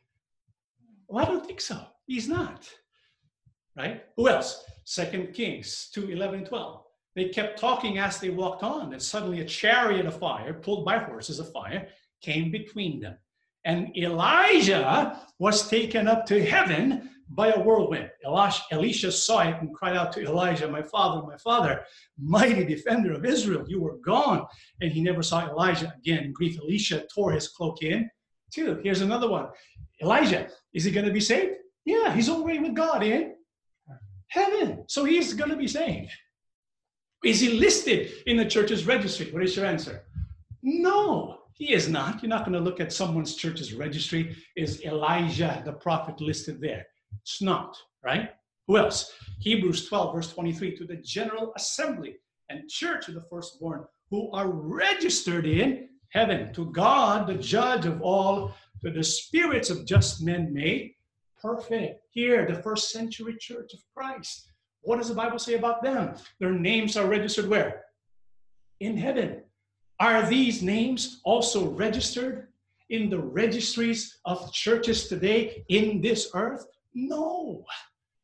Well, 1.08 1.24
I 1.24 1.28
don't 1.28 1.44
think 1.44 1.60
so. 1.60 1.78
He's 2.06 2.28
not. 2.28 2.68
Right? 3.76 4.04
Who 4.16 4.28
else? 4.28 4.64
Second 4.84 5.34
Kings 5.34 5.90
2 5.92 6.10
11 6.10 6.38
and 6.40 6.46
12. 6.46 6.85
They 7.16 7.30
kept 7.30 7.58
talking 7.58 7.98
as 7.98 8.20
they 8.20 8.28
walked 8.28 8.62
on, 8.62 8.92
and 8.92 9.02
suddenly 9.02 9.40
a 9.40 9.44
chariot 9.44 10.04
of 10.04 10.18
fire, 10.18 10.52
pulled 10.52 10.84
by 10.84 10.98
horses 10.98 11.38
of 11.38 11.50
fire, 11.50 11.88
came 12.20 12.50
between 12.50 13.00
them. 13.00 13.16
And 13.64 13.96
Elijah 13.96 15.18
was 15.38 15.68
taken 15.68 16.06
up 16.06 16.26
to 16.26 16.44
heaven 16.44 17.10
by 17.30 17.48
a 17.48 17.58
whirlwind. 17.58 18.10
Elisha 18.70 19.10
saw 19.10 19.40
it 19.40 19.56
and 19.60 19.74
cried 19.74 19.96
out 19.96 20.12
to 20.12 20.24
Elijah, 20.24 20.68
My 20.68 20.82
father, 20.82 21.26
my 21.26 21.38
father, 21.38 21.84
mighty 22.18 22.64
defender 22.64 23.14
of 23.14 23.24
Israel, 23.24 23.64
you 23.66 23.80
were 23.80 23.96
gone. 23.96 24.46
And 24.82 24.92
he 24.92 25.00
never 25.00 25.22
saw 25.22 25.48
Elijah 25.48 25.92
again. 25.96 26.24
In 26.24 26.32
grief, 26.32 26.60
Elisha 26.60 27.06
tore 27.12 27.32
his 27.32 27.48
cloak 27.48 27.82
in 27.82 28.08
two. 28.52 28.78
Here's 28.84 29.00
another 29.00 29.28
one 29.28 29.48
Elijah, 30.02 30.48
is 30.74 30.84
he 30.84 30.90
going 30.92 31.06
to 31.06 31.12
be 31.12 31.20
saved? 31.20 31.56
Yeah, 31.86 32.14
he's 32.14 32.28
already 32.28 32.58
with 32.58 32.74
God 32.74 33.02
in 33.02 33.34
heaven. 34.28 34.84
So 34.86 35.04
he's 35.04 35.32
going 35.32 35.50
to 35.50 35.56
be 35.56 35.68
saved. 35.68 36.12
Is 37.24 37.40
he 37.40 37.58
listed 37.58 38.12
in 38.26 38.36
the 38.36 38.44
church's 38.44 38.86
registry? 38.86 39.32
What 39.32 39.42
is 39.42 39.56
your 39.56 39.66
answer? 39.66 40.02
No, 40.62 41.38
he 41.54 41.72
is 41.72 41.88
not. 41.88 42.22
You're 42.22 42.30
not 42.30 42.44
going 42.44 42.52
to 42.52 42.60
look 42.60 42.80
at 42.80 42.92
someone's 42.92 43.34
church's 43.34 43.72
registry. 43.72 44.36
Is 44.56 44.82
Elijah 44.84 45.62
the 45.64 45.72
prophet 45.72 46.20
listed 46.20 46.60
there? 46.60 46.86
It's 47.22 47.40
not, 47.40 47.76
right? 48.04 48.30
Who 48.66 48.76
else? 48.78 49.12
Hebrews 49.40 49.88
12, 49.88 50.14
verse 50.14 50.32
23 50.32 50.76
to 50.76 50.84
the 50.84 50.96
general 50.96 51.52
assembly 51.56 52.16
and 52.48 52.68
church 52.68 53.08
of 53.08 53.14
the 53.14 53.24
firstborn 53.30 53.84
who 54.10 54.30
are 54.32 54.48
registered 54.48 55.46
in 55.46 55.88
heaven. 56.10 56.52
To 56.54 56.70
God, 56.72 57.26
the 57.26 57.34
judge 57.34 57.86
of 57.86 58.02
all, 58.02 58.54
to 58.82 58.90
the 58.90 59.02
spirits 59.02 59.70
of 59.70 59.86
just 59.86 60.22
men 60.22 60.52
made 60.52 60.92
perfect. 61.40 62.02
Here, 62.10 62.46
the 62.46 62.62
first 62.62 62.90
century 62.90 63.36
church 63.38 63.72
of 63.72 63.80
Christ. 63.94 64.50
What 64.86 64.98
does 64.98 65.08
the 65.08 65.16
Bible 65.16 65.40
say 65.40 65.54
about 65.54 65.82
them? 65.82 66.14
Their 66.38 66.52
names 66.52 66.96
are 66.96 67.08
registered 67.08 67.48
where? 67.48 67.86
In 68.78 68.96
heaven. 68.96 69.42
Are 69.98 70.24
these 70.28 70.62
names 70.62 71.20
also 71.24 71.70
registered 71.70 72.46
in 72.88 73.10
the 73.10 73.18
registries 73.18 74.18
of 74.24 74.52
churches 74.52 75.08
today 75.08 75.64
in 75.68 76.00
this 76.00 76.30
earth? 76.34 76.68
No. 76.94 77.64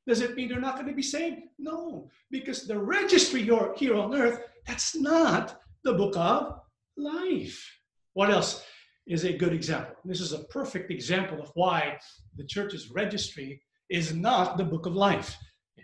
Does 0.06 0.20
it 0.20 0.36
mean 0.36 0.48
they're 0.48 0.60
not 0.60 0.76
going 0.76 0.86
to 0.86 0.94
be 0.94 1.02
saved? 1.02 1.42
No, 1.58 2.08
because 2.30 2.64
the 2.68 2.78
registry 2.78 3.42
here 3.42 3.96
on 3.96 4.14
earth, 4.14 4.38
that's 4.64 4.94
not 4.94 5.60
the 5.82 5.94
book 5.94 6.14
of 6.16 6.60
life. 6.96 7.68
What 8.12 8.30
else 8.30 8.64
is 9.08 9.24
a 9.24 9.36
good 9.36 9.52
example? 9.52 9.96
This 10.04 10.20
is 10.20 10.32
a 10.32 10.44
perfect 10.44 10.92
example 10.92 11.42
of 11.42 11.50
why 11.54 11.98
the 12.36 12.44
church's 12.44 12.92
registry 12.92 13.60
is 13.90 14.14
not 14.14 14.56
the 14.56 14.64
book 14.64 14.86
of 14.86 14.94
life. 14.94 15.36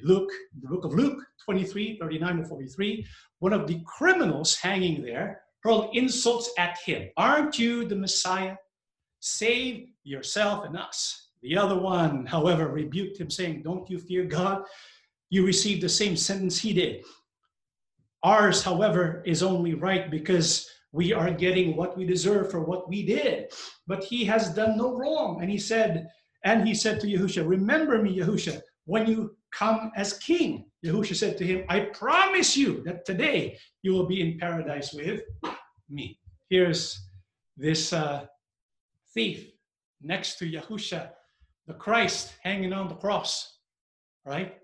Luke, 0.02 0.30
the 0.60 0.68
book 0.68 0.84
of 0.84 0.94
Luke 0.94 1.18
23, 1.44 1.98
39 1.98 2.36
to 2.38 2.44
43, 2.44 3.06
one 3.40 3.52
of 3.52 3.66
the 3.66 3.80
criminals 3.84 4.56
hanging 4.56 5.02
there 5.02 5.42
hurled 5.62 5.94
insults 5.94 6.50
at 6.58 6.78
him. 6.78 7.08
Aren't 7.16 7.58
you 7.58 7.84
the 7.84 7.96
Messiah? 7.96 8.56
Save 9.20 9.88
yourself 10.04 10.64
and 10.64 10.76
us. 10.76 11.28
The 11.42 11.56
other 11.56 11.78
one, 11.78 12.26
however, 12.26 12.68
rebuked 12.68 13.18
him, 13.18 13.30
saying, 13.30 13.62
Don't 13.62 13.88
you 13.90 13.98
fear 13.98 14.24
God? 14.24 14.64
You 15.30 15.44
received 15.44 15.82
the 15.82 15.88
same 15.88 16.16
sentence 16.16 16.58
he 16.58 16.72
did. 16.72 17.04
Ours, 18.22 18.62
however, 18.62 19.22
is 19.26 19.42
only 19.42 19.74
right 19.74 20.10
because 20.10 20.68
we 20.92 21.12
are 21.12 21.30
getting 21.30 21.76
what 21.76 21.96
we 21.96 22.04
deserve 22.04 22.50
for 22.50 22.60
what 22.60 22.88
we 22.88 23.04
did. 23.04 23.52
But 23.86 24.02
he 24.02 24.24
has 24.24 24.54
done 24.54 24.76
no 24.76 24.96
wrong. 24.96 25.40
And 25.40 25.50
he 25.50 25.58
said, 25.58 26.08
and 26.44 26.66
he 26.66 26.74
said 26.74 27.00
to 27.00 27.06
Yahusha, 27.06 27.46
Remember 27.46 28.02
me, 28.02 28.18
Yahusha, 28.18 28.60
when 28.86 29.06
you 29.06 29.36
come 29.52 29.90
as 29.96 30.18
king. 30.18 30.66
Yahusha 30.84 31.16
said 31.16 31.36
to 31.38 31.46
him, 31.46 31.64
I 31.68 31.80
promise 31.80 32.56
you 32.56 32.82
that 32.84 33.04
today 33.04 33.58
you 33.82 33.92
will 33.92 34.06
be 34.06 34.20
in 34.20 34.38
paradise 34.38 34.92
with 34.92 35.22
me. 35.88 36.18
Here's 36.48 37.08
this 37.56 37.92
uh, 37.92 38.26
thief 39.14 39.50
next 40.02 40.38
to 40.38 40.50
Yahusha, 40.50 41.10
the 41.66 41.74
Christ 41.74 42.32
hanging 42.42 42.72
on 42.72 42.88
the 42.88 42.94
cross, 42.94 43.58
right? 44.24 44.58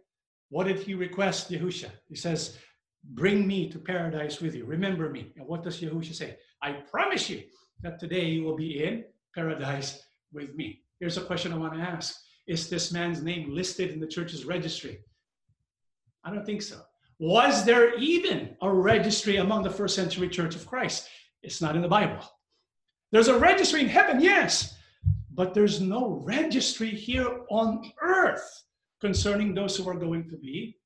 What 0.50 0.66
did 0.66 0.78
he 0.78 0.94
request, 0.94 1.50
Yahusha? 1.50 1.90
He 2.08 2.16
says, 2.16 2.58
Bring 3.10 3.46
me 3.46 3.68
to 3.68 3.78
paradise 3.78 4.40
with 4.40 4.54
you. 4.54 4.64
Remember 4.64 5.10
me. 5.10 5.32
And 5.36 5.46
what 5.46 5.62
does 5.62 5.80
Yahusha 5.80 6.14
say? 6.14 6.38
I 6.62 6.72
promise 6.90 7.28
you 7.28 7.42
that 7.82 7.98
today 7.98 8.24
you 8.24 8.44
will 8.44 8.56
be 8.56 8.82
in 8.82 9.04
paradise 9.34 10.02
with 10.32 10.54
me. 10.54 10.80
Here's 11.00 11.18
a 11.18 11.22
question 11.22 11.52
I 11.52 11.58
want 11.58 11.74
to 11.74 11.80
ask 11.80 12.16
Is 12.46 12.68
this 12.68 12.92
man's 12.92 13.22
name 13.22 13.54
listed 13.54 13.90
in 13.90 14.00
the 14.00 14.06
church's 14.06 14.44
registry? 14.44 15.00
I 16.24 16.30
don't 16.30 16.44
think 16.44 16.62
so. 16.62 16.80
Was 17.18 17.64
there 17.64 17.96
even 17.98 18.56
a 18.60 18.70
registry 18.70 19.36
among 19.36 19.62
the 19.62 19.70
first 19.70 19.94
century 19.94 20.28
church 20.28 20.54
of 20.54 20.66
Christ? 20.66 21.08
It's 21.42 21.62
not 21.62 21.76
in 21.76 21.82
the 21.82 21.88
Bible. 21.88 22.24
There's 23.12 23.28
a 23.28 23.38
registry 23.38 23.80
in 23.80 23.88
heaven, 23.88 24.20
yes, 24.20 24.76
but 25.32 25.54
there's 25.54 25.80
no 25.80 26.20
registry 26.24 26.90
here 26.90 27.42
on 27.50 27.92
earth 28.02 28.64
concerning 29.00 29.54
those 29.54 29.76
who 29.76 29.88
are 29.88 29.94
going 29.94 30.28
to 30.30 30.36
be 30.36 30.76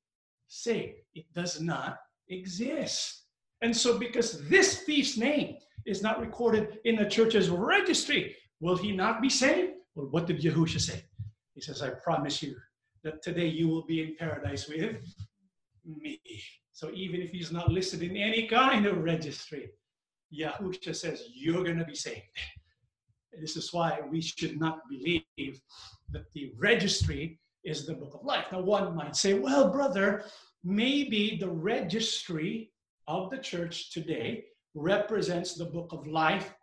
saved. 0.47 0.99
It 1.15 1.25
does 1.33 1.59
not 1.59 1.97
exist. 2.27 3.23
And 3.61 3.75
so, 3.75 3.97
because 3.97 4.47
this 4.47 4.83
thief's 4.83 5.17
name 5.17 5.57
is 5.85 6.01
not 6.01 6.19
recorded 6.19 6.79
in 6.85 6.95
the 6.95 7.05
church's 7.05 7.49
registry, 7.49 8.35
will 8.59 8.77
he 8.77 8.91
not 8.91 9.21
be 9.21 9.29
saved? 9.29 9.73
Well, 9.95 10.07
what 10.07 10.27
did 10.27 10.41
Yahusha 10.41 10.79
say? 10.79 11.03
He 11.59 11.63
says, 11.65 11.81
I 11.81 11.89
promise 11.89 12.41
you 12.41 12.55
that 13.03 13.21
today 13.21 13.47
you 13.47 13.67
will 13.67 13.85
be 13.85 14.01
in 14.01 14.15
paradise 14.15 14.69
with 14.69 14.95
me. 15.85 16.21
So, 16.71 16.89
even 16.93 17.21
if 17.21 17.31
he's 17.31 17.51
not 17.51 17.69
listed 17.69 18.01
in 18.01 18.15
any 18.15 18.47
kind 18.47 18.85
of 18.85 19.03
registry, 19.03 19.71
Yahusha 20.33 20.95
says, 20.95 21.25
You're 21.33 21.65
going 21.65 21.79
to 21.79 21.83
be 21.83 21.95
saved. 21.95 22.31
This 23.41 23.57
is 23.57 23.73
why 23.73 23.99
we 24.09 24.21
should 24.21 24.57
not 24.57 24.79
believe 24.87 25.59
that 26.11 26.31
the 26.33 26.53
registry 26.57 27.41
is 27.65 27.85
the 27.85 27.95
book 27.95 28.13
of 28.13 28.23
life. 28.23 28.45
Now, 28.53 28.61
one 28.61 28.95
might 28.95 29.17
say, 29.17 29.33
Well, 29.33 29.69
brother, 29.69 30.23
maybe 30.63 31.35
the 31.41 31.49
registry 31.49 32.71
of 33.05 33.31
the 33.31 33.39
church 33.39 33.91
today 33.91 34.45
represents 34.75 35.55
the 35.55 35.65
book 35.65 35.91
of 35.91 36.07
life 36.07 36.53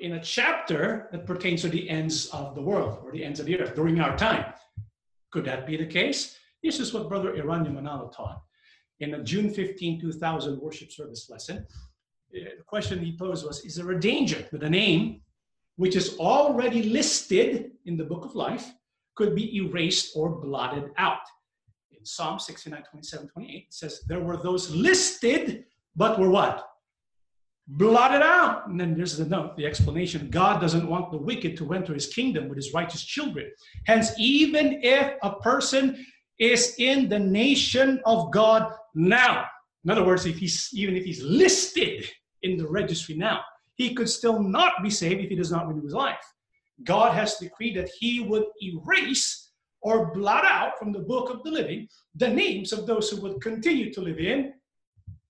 in 0.00 0.12
a 0.12 0.22
chapter 0.22 1.08
that 1.12 1.26
pertains 1.26 1.62
to 1.62 1.68
the 1.68 1.88
ends 1.88 2.26
of 2.28 2.54
the 2.54 2.62
world 2.62 3.00
or 3.02 3.12
the 3.12 3.24
ends 3.24 3.40
of 3.40 3.46
the 3.46 3.58
earth 3.58 3.74
during 3.74 4.00
our 4.00 4.16
time. 4.16 4.52
Could 5.30 5.44
that 5.44 5.66
be 5.66 5.76
the 5.76 5.86
case? 5.86 6.36
This 6.62 6.80
is 6.80 6.94
what 6.94 7.08
Brother 7.08 7.32
Eraño 7.32 7.72
Manalo 7.72 8.14
taught 8.14 8.42
in 9.00 9.14
a 9.14 9.22
June 9.22 9.50
15, 9.50 10.00
2000 10.00 10.60
worship 10.60 10.92
service 10.92 11.28
lesson. 11.28 11.66
Uh, 12.34 12.50
the 12.56 12.64
question 12.66 12.98
he 12.98 13.16
posed 13.16 13.44
was 13.46 13.64
Is 13.64 13.74
there 13.76 13.90
a 13.90 14.00
danger 14.00 14.46
that 14.52 14.62
a 14.62 14.70
name 14.70 15.20
which 15.76 15.96
is 15.96 16.16
already 16.18 16.84
listed 16.84 17.72
in 17.84 17.96
the 17.96 18.04
book 18.04 18.24
of 18.24 18.34
life 18.34 18.72
could 19.16 19.34
be 19.34 19.56
erased 19.56 20.12
or 20.16 20.30
blotted 20.30 20.90
out? 20.96 21.26
in 22.04 22.08
Psalm 22.08 22.38
69, 22.38 22.82
27, 22.90 23.28
28, 23.28 23.56
it 23.56 23.64
says, 23.70 24.02
There 24.06 24.20
were 24.20 24.36
those 24.36 24.70
listed, 24.70 25.64
but 25.96 26.18
were 26.18 26.28
what? 26.28 26.68
Blotted 27.66 28.22
out. 28.22 28.66
And 28.68 28.78
then 28.78 28.94
there's 28.94 29.16
the 29.16 29.24
note, 29.24 29.56
the 29.56 29.64
explanation. 29.64 30.28
God 30.30 30.60
doesn't 30.60 30.88
want 30.88 31.10
the 31.10 31.18
wicked 31.18 31.56
to 31.58 31.72
enter 31.72 31.94
his 31.94 32.08
kingdom 32.08 32.48
with 32.48 32.56
his 32.56 32.74
righteous 32.74 33.02
children. 33.02 33.50
Hence, 33.86 34.12
even 34.18 34.80
if 34.82 35.14
a 35.22 35.36
person 35.36 36.04
is 36.38 36.74
in 36.78 37.08
the 37.08 37.18
nation 37.18 38.00
of 38.04 38.30
God 38.32 38.72
now, 38.94 39.46
in 39.84 39.90
other 39.90 40.04
words, 40.04 40.26
if 40.26 40.38
he's 40.38 40.70
even 40.74 40.96
if 40.96 41.04
he's 41.04 41.22
listed 41.22 42.04
in 42.42 42.56
the 42.56 42.68
registry 42.68 43.14
now, 43.14 43.40
he 43.76 43.94
could 43.94 44.08
still 44.08 44.42
not 44.42 44.82
be 44.82 44.90
saved 44.90 45.22
if 45.22 45.30
he 45.30 45.36
does 45.36 45.50
not 45.50 45.68
renew 45.68 45.82
his 45.82 45.94
life. 45.94 46.24
God 46.82 47.14
has 47.14 47.36
decreed 47.36 47.76
that 47.76 47.90
he 47.98 48.20
would 48.20 48.44
erase 48.62 49.52
or 49.82 50.12
blot 50.12 50.44
out 50.44 50.78
from 50.78 50.92
the 50.92 51.00
book 51.00 51.30
of 51.30 51.42
the 51.42 51.50
living 51.50 51.88
the 52.16 52.28
names 52.28 52.72
of 52.72 52.86
those 52.86 53.10
who 53.10 53.20
would 53.20 53.40
continue 53.40 53.92
to 53.92 54.00
live 54.00 54.18
in 54.18 54.54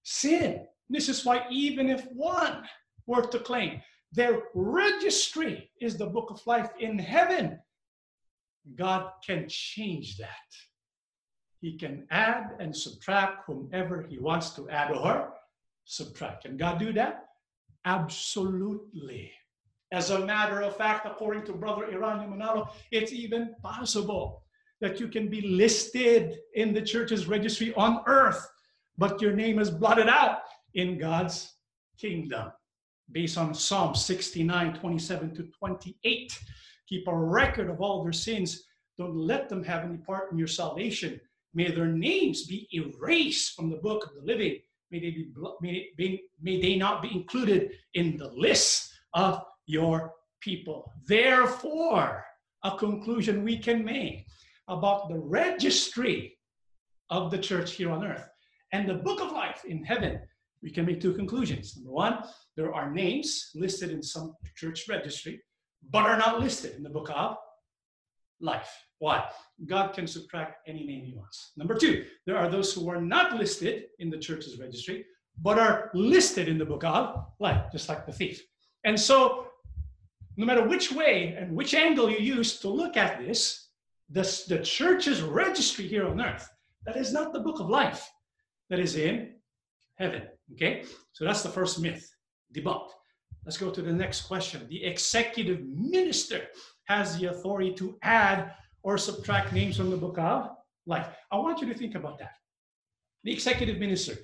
sin. 0.03 0.66
This 0.89 1.09
is 1.09 1.24
why, 1.24 1.47
even 1.51 1.89
if 1.89 2.05
one 2.12 2.62
were 3.07 3.22
to 3.22 3.39
claim 3.39 3.80
their 4.12 4.45
registry 4.55 5.70
is 5.80 5.97
the 5.97 6.07
book 6.07 6.30
of 6.30 6.47
life 6.47 6.70
in 6.78 6.99
heaven, 6.99 7.59
God 8.76 9.11
can 9.26 9.47
change 9.49 10.16
that. 10.18 10.28
He 11.61 11.76
can 11.76 12.07
add 12.11 12.57
and 12.61 12.76
subtract 12.76 13.45
whomever 13.47 14.07
He 14.09 14.18
wants 14.18 14.51
to 14.51 14.68
add 14.68 14.93
or 14.93 15.32
subtract. 15.85 16.45
Can 16.45 16.57
God 16.57 16.78
do 16.78 16.93
that? 16.93 17.24
Absolutely. 17.85 19.32
As 19.93 20.11
a 20.11 20.24
matter 20.24 20.62
of 20.62 20.76
fact, 20.76 21.07
according 21.07 21.45
to 21.45 21.53
Brother 21.53 21.87
Eraño 21.87 22.28
Manalo, 22.28 22.68
it's 22.91 23.12
even 23.12 23.55
possible 23.62 24.43
that 24.80 25.01
you 25.01 25.09
can 25.09 25.28
be 25.28 25.41
listed 25.41 26.39
in 26.55 26.72
the 26.72 26.82
church's 26.82 27.26
registry 27.26 27.74
on 27.74 28.03
earth, 28.07 28.47
but 28.99 29.20
your 29.20 29.32
name 29.32 29.59
is 29.59 29.70
blotted 29.70 30.09
out 30.09 30.39
in 30.75 30.99
God's 30.99 31.55
kingdom. 31.99 32.53
Based 33.11 33.39
on 33.39 33.55
Psalm 33.55 33.95
69, 33.95 34.75
27 34.75 35.35
to 35.37 35.43
28. 35.59 36.39
Keep 36.89 37.09
a 37.09 37.16
record 37.16 37.70
of 37.70 37.81
all 37.81 38.03
their 38.03 38.12
sins. 38.12 38.64
Don't 38.99 39.16
let 39.16 39.49
them 39.49 39.64
have 39.64 39.85
any 39.85 39.99
part 39.99 40.33
in 40.33 40.39
your 40.39 40.47
salvation. 40.47 41.20
May 41.55 41.70
their 41.70 41.87
names 41.87 42.47
be 42.47 42.68
erased 42.72 43.55
from 43.55 43.70
the 43.70 43.77
book 43.77 44.05
of 44.05 44.14
the 44.14 44.22
living. 44.22 44.59
May 44.91 45.01
they, 45.01 45.11
be, 45.11 45.29
may, 45.99 46.22
may 46.41 46.61
they 46.61 46.77
not 46.77 47.03
be 47.03 47.12
included 47.12 47.72
in 47.95 48.16
the 48.16 48.29
list 48.29 48.91
of 49.14 49.43
your 49.66 50.12
people. 50.41 50.93
Therefore, 51.07 52.25
a 52.64 52.77
conclusion 52.77 53.45
we 53.45 53.59
can 53.59 53.85
make 53.85 54.27
about 54.68 55.09
the 55.09 55.18
registry 55.18 56.39
of 57.11 57.31
the 57.31 57.39
church 57.39 57.72
here 57.72 57.91
on 57.91 58.05
earth 58.05 58.29
and 58.72 58.89
the 58.89 58.95
book 58.95 59.20
of 59.20 59.33
life 59.33 59.64
in 59.64 59.85
heaven, 59.85 60.20
we 60.65 60.71
can 60.71 60.87
make 60.87 61.01
two 61.01 61.12
conclusions. 61.12 61.77
Number 61.77 61.93
one, 61.93 62.25
there 62.57 62.75
are 62.75 62.91
names 62.91 63.51
listed 63.55 63.91
in 63.91 64.03
some 64.03 64.35
church 64.57 64.87
registry, 64.89 65.43
but 65.91 66.07
are 66.07 66.17
not 66.17 66.41
listed 66.41 66.75
in 66.75 66.83
the 66.83 66.89
book 66.89 67.11
of 67.15 67.37
life. 68.41 68.71
Why? 68.99 69.29
God 69.67 69.93
can 69.93 70.07
subtract 70.07 70.67
any 70.67 70.85
name 70.85 71.05
he 71.05 71.15
wants. 71.15 71.53
Number 71.59 71.75
two, 71.75 72.07
there 72.27 72.39
are 72.39 72.49
those 72.49 72.73
who 72.73 72.89
are 72.89 73.01
not 73.01 73.37
listed 73.37 73.85
in 73.99 74.09
the 74.09 74.17
church's 74.17 74.59
registry, 74.59 75.05
but 75.43 75.59
are 75.59 75.91
listed 75.93 76.49
in 76.49 76.57
the 76.57 76.65
book 76.65 76.83
of 76.85 77.27
life, 77.39 77.71
just 77.71 77.91
like 77.91 78.07
the 78.07 78.12
thief. 78.12 78.43
And 78.85 78.99
so, 78.99 79.49
no 80.39 80.47
matter 80.47 80.67
which 80.67 80.91
way 80.91 81.37
and 81.39 81.55
which 81.55 81.75
angle 81.75 82.11
you 82.11 82.19
use 82.19 82.59
to 82.61 82.69
look 82.69 82.97
at 82.97 83.21
this, 83.21 83.69
the, 84.09 84.23
the 84.49 84.61
church's 84.61 85.21
registry 85.21 85.87
here 85.87 86.07
on 86.09 86.23
earth, 86.23 86.49
that 86.87 86.97
is 86.97 87.12
not 87.12 87.35
the 87.35 87.41
book 87.41 87.61
of 87.61 87.69
life 87.69 88.11
that 88.71 88.79
is 88.79 88.97
in 88.97 89.35
heaven. 89.97 90.23
Okay? 90.53 90.84
So 91.12 91.24
that's 91.24 91.42
the 91.42 91.49
first 91.49 91.80
myth 91.80 92.09
debunked. 92.55 92.90
Let's 93.45 93.59
go 93.59 93.70
to 93.70 93.82
the 93.82 93.92
next 93.92 94.22
question. 94.22 94.66
The 94.68 94.84
executive 94.84 95.64
minister 95.66 96.47
has 96.84 97.18
the 97.18 97.26
authority 97.26 97.72
to 97.74 97.99
add 98.03 98.53
or 98.82 98.97
subtract 98.99 99.53
names 99.53 99.76
from 99.76 99.90
the 99.90 99.97
book 99.97 100.18
of 100.18 100.51
life. 100.86 101.09
I 101.30 101.36
want 101.36 101.61
you 101.61 101.68
to 101.68 101.74
think 101.74 101.95
about 101.95 102.18
that. 102.18 102.32
The 103.22 103.32
executive 103.32 103.78
minister, 103.78 104.16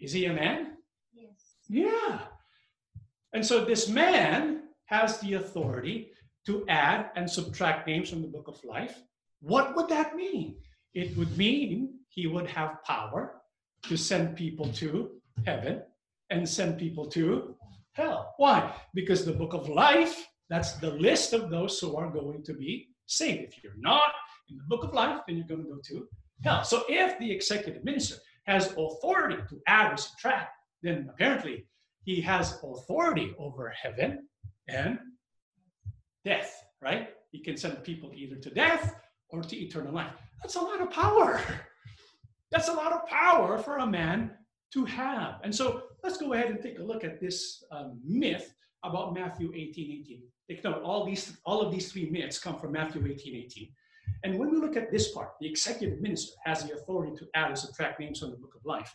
is 0.00 0.12
he 0.12 0.26
a 0.26 0.32
man? 0.32 0.76
Yes. 1.12 1.56
Yeah. 1.68 2.20
And 3.32 3.44
so 3.44 3.64
this 3.64 3.88
man 3.88 4.62
has 4.86 5.18
the 5.20 5.34
authority 5.34 6.10
to 6.46 6.64
add 6.68 7.10
and 7.16 7.28
subtract 7.28 7.86
names 7.86 8.10
from 8.10 8.22
the 8.22 8.28
book 8.28 8.48
of 8.48 8.62
life. 8.64 9.00
What 9.40 9.74
would 9.74 9.88
that 9.88 10.14
mean? 10.14 10.56
It 10.94 11.16
would 11.16 11.36
mean 11.36 11.94
he 12.08 12.26
would 12.26 12.46
have 12.48 12.82
power 12.84 13.40
to 13.84 13.96
send 13.96 14.36
people 14.36 14.68
to 14.74 15.10
heaven 15.44 15.82
and 16.30 16.48
send 16.48 16.78
people 16.78 17.06
to 17.06 17.54
hell. 17.92 18.34
Why? 18.36 18.74
Because 18.94 19.24
the 19.24 19.32
book 19.32 19.54
of 19.54 19.68
life, 19.68 20.26
that's 20.48 20.72
the 20.74 20.90
list 20.90 21.32
of 21.32 21.50
those 21.50 21.78
who 21.78 21.96
are 21.96 22.10
going 22.10 22.42
to 22.44 22.54
be 22.54 22.88
saved. 23.06 23.54
If 23.56 23.64
you're 23.64 23.72
not 23.78 24.12
in 24.48 24.56
the 24.56 24.64
book 24.68 24.84
of 24.84 24.92
life, 24.92 25.20
then 25.26 25.36
you're 25.36 25.46
going 25.46 25.64
to 25.64 25.70
go 25.70 25.80
to 25.84 26.08
hell. 26.42 26.64
So 26.64 26.84
if 26.88 27.18
the 27.18 27.30
executive 27.30 27.84
minister 27.84 28.16
has 28.46 28.74
authority 28.76 29.36
to 29.48 29.60
add 29.66 29.92
or 29.92 29.96
subtract, 29.96 30.50
then 30.82 31.08
apparently 31.10 31.66
he 32.04 32.20
has 32.20 32.58
authority 32.62 33.34
over 33.38 33.70
heaven 33.70 34.28
and 34.68 34.98
death, 36.24 36.62
right? 36.82 37.08
He 37.30 37.40
can 37.40 37.56
send 37.56 37.82
people 37.82 38.10
either 38.14 38.36
to 38.36 38.50
death 38.50 38.94
or 39.30 39.42
to 39.42 39.56
eternal 39.56 39.92
life. 39.92 40.12
That's 40.42 40.56
a 40.56 40.60
lot 40.60 40.80
of 40.80 40.90
power. 40.90 41.40
That's 42.50 42.68
a 42.68 42.72
lot 42.72 42.92
of 42.92 43.06
power 43.08 43.58
for 43.58 43.78
a 43.78 43.86
man 43.86 44.30
to 44.74 44.84
have. 44.84 45.36
And 45.42 45.54
so 45.54 45.84
let's 46.02 46.18
go 46.18 46.32
ahead 46.32 46.50
and 46.50 46.60
take 46.60 46.78
a 46.78 46.82
look 46.82 47.04
at 47.04 47.20
this 47.20 47.64
um, 47.70 47.98
myth 48.04 48.52
about 48.82 49.14
Matthew 49.14 49.52
18, 49.54 50.02
18. 50.02 50.22
Take 50.50 50.64
note, 50.64 50.82
all, 50.82 51.06
these, 51.06 51.38
all 51.46 51.62
of 51.62 51.72
these 51.72 51.90
three 51.90 52.10
myths 52.10 52.38
come 52.38 52.58
from 52.58 52.72
Matthew 52.72 53.06
18, 53.06 53.36
18. 53.36 53.68
And 54.24 54.38
when 54.38 54.50
we 54.50 54.58
look 54.58 54.76
at 54.76 54.90
this 54.90 55.12
part, 55.12 55.30
the 55.40 55.48
executive 55.48 56.00
minister 56.00 56.32
has 56.44 56.64
the 56.64 56.74
authority 56.74 57.16
to 57.16 57.26
add 57.34 57.50
or 57.50 57.56
subtract 57.56 58.00
names 58.00 58.18
from 58.18 58.30
the 58.30 58.36
book 58.36 58.54
of 58.54 58.64
life. 58.66 58.92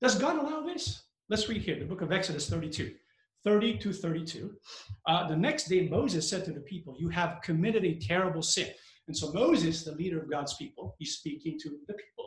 Does 0.00 0.16
God 0.16 0.38
allow 0.38 0.62
this? 0.62 1.02
Let's 1.28 1.48
read 1.48 1.62
here, 1.62 1.78
the 1.78 1.84
book 1.84 2.00
of 2.00 2.12
Exodus 2.12 2.48
32. 2.48 2.94
30 3.44 3.78
to 3.78 3.92
32. 3.92 4.54
Uh, 5.06 5.28
the 5.28 5.36
next 5.36 5.68
day, 5.68 5.88
Moses 5.88 6.28
said 6.28 6.44
to 6.44 6.52
the 6.52 6.60
people, 6.60 6.96
You 6.98 7.08
have 7.08 7.40
committed 7.42 7.84
a 7.84 7.98
terrible 7.98 8.42
sin. 8.42 8.68
And 9.06 9.16
so 9.16 9.32
Moses, 9.32 9.84
the 9.84 9.92
leader 9.92 10.20
of 10.20 10.30
God's 10.30 10.54
people, 10.54 10.94
he's 10.98 11.16
speaking 11.16 11.58
to 11.60 11.70
the 11.86 11.94
people 11.94 12.17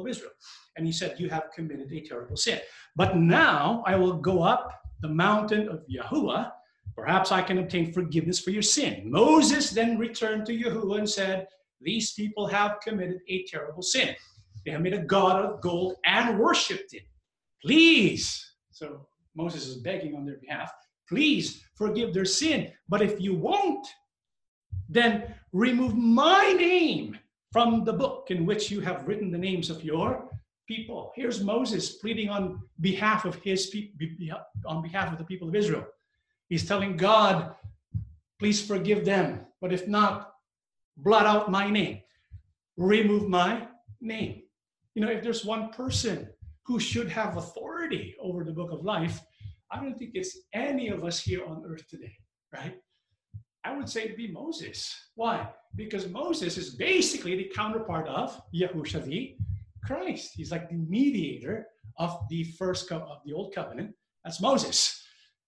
of 0.00 0.08
Israel. 0.08 0.32
And 0.76 0.86
he 0.86 0.92
said, 0.92 1.18
You 1.18 1.28
have 1.30 1.44
committed 1.54 1.92
a 1.92 2.00
terrible 2.00 2.36
sin. 2.36 2.60
But 2.96 3.16
now 3.16 3.82
I 3.86 3.96
will 3.96 4.14
go 4.14 4.42
up 4.42 4.72
the 5.00 5.08
mountain 5.08 5.68
of 5.68 5.82
Yahuwah. 5.88 6.52
Perhaps 6.96 7.32
I 7.32 7.42
can 7.42 7.58
obtain 7.58 7.92
forgiveness 7.92 8.40
for 8.40 8.50
your 8.50 8.62
sin. 8.62 9.10
Moses 9.10 9.70
then 9.70 9.98
returned 9.98 10.46
to 10.46 10.56
Yahuwah 10.56 10.98
and 10.98 11.08
said, 11.08 11.46
These 11.80 12.12
people 12.12 12.46
have 12.46 12.80
committed 12.82 13.20
a 13.28 13.44
terrible 13.44 13.82
sin. 13.82 14.14
They 14.64 14.72
have 14.72 14.82
made 14.82 14.94
a 14.94 15.02
god 15.02 15.44
of 15.44 15.60
gold 15.60 15.96
and 16.04 16.38
worshipped 16.38 16.92
it. 16.92 17.02
Please. 17.62 18.54
So 18.70 19.06
Moses 19.34 19.66
is 19.66 19.78
begging 19.78 20.14
on 20.14 20.24
their 20.24 20.38
behalf. 20.38 20.70
Please 21.08 21.62
forgive 21.74 22.12
their 22.12 22.24
sin. 22.24 22.70
But 22.88 23.02
if 23.02 23.20
you 23.20 23.34
won't, 23.34 23.86
then 24.88 25.34
remove 25.52 25.96
my 25.96 26.54
name 26.56 27.18
from 27.52 27.84
the 27.84 27.92
book 27.92 28.28
in 28.30 28.46
which 28.46 28.70
you 28.70 28.80
have 28.80 29.06
written 29.06 29.30
the 29.30 29.38
names 29.38 29.70
of 29.70 29.82
your 29.82 30.28
people. 30.68 31.12
Here's 31.16 31.42
Moses 31.42 31.96
pleading 31.96 32.28
on 32.28 32.60
behalf 32.80 33.24
of 33.24 33.34
his 33.36 33.66
people, 33.66 34.38
on 34.66 34.82
behalf 34.82 35.12
of 35.12 35.18
the 35.18 35.24
people 35.24 35.48
of 35.48 35.56
Israel. 35.56 35.86
He's 36.48 36.66
telling 36.66 36.96
God, 36.96 37.54
please 38.38 38.64
forgive 38.64 39.04
them, 39.04 39.46
but 39.60 39.72
if 39.72 39.88
not, 39.88 40.32
blot 40.96 41.26
out 41.26 41.50
my 41.50 41.70
name, 41.70 42.00
remove 42.76 43.28
my 43.28 43.66
name. 44.00 44.42
You 44.94 45.02
know, 45.02 45.10
if 45.10 45.22
there's 45.22 45.44
one 45.44 45.70
person 45.70 46.28
who 46.66 46.78
should 46.78 47.08
have 47.08 47.36
authority 47.36 48.14
over 48.20 48.44
the 48.44 48.52
book 48.52 48.70
of 48.70 48.84
life, 48.84 49.20
I 49.72 49.80
don't 49.80 49.98
think 49.98 50.12
it's 50.14 50.38
any 50.52 50.88
of 50.88 51.04
us 51.04 51.20
here 51.20 51.44
on 51.44 51.64
earth 51.66 51.86
today, 51.88 52.12
right? 52.52 52.76
I 53.64 53.76
would 53.76 53.88
say 53.88 54.14
be 54.16 54.28
Moses. 54.28 54.94
Why? 55.14 55.48
Because 55.76 56.08
Moses 56.08 56.56
is 56.56 56.74
basically 56.74 57.36
the 57.36 57.50
counterpart 57.54 58.08
of 58.08 58.40
Yahusha 58.54 59.04
the 59.04 59.36
Christ. 59.84 60.32
He's 60.34 60.50
like 60.50 60.68
the 60.68 60.76
mediator 60.76 61.66
of 61.98 62.20
the 62.28 62.44
first 62.58 62.88
co- 62.88 62.96
of 62.96 63.20
the 63.24 63.32
old 63.32 63.54
covenant. 63.54 63.94
That's 64.24 64.40
Moses. 64.40 65.02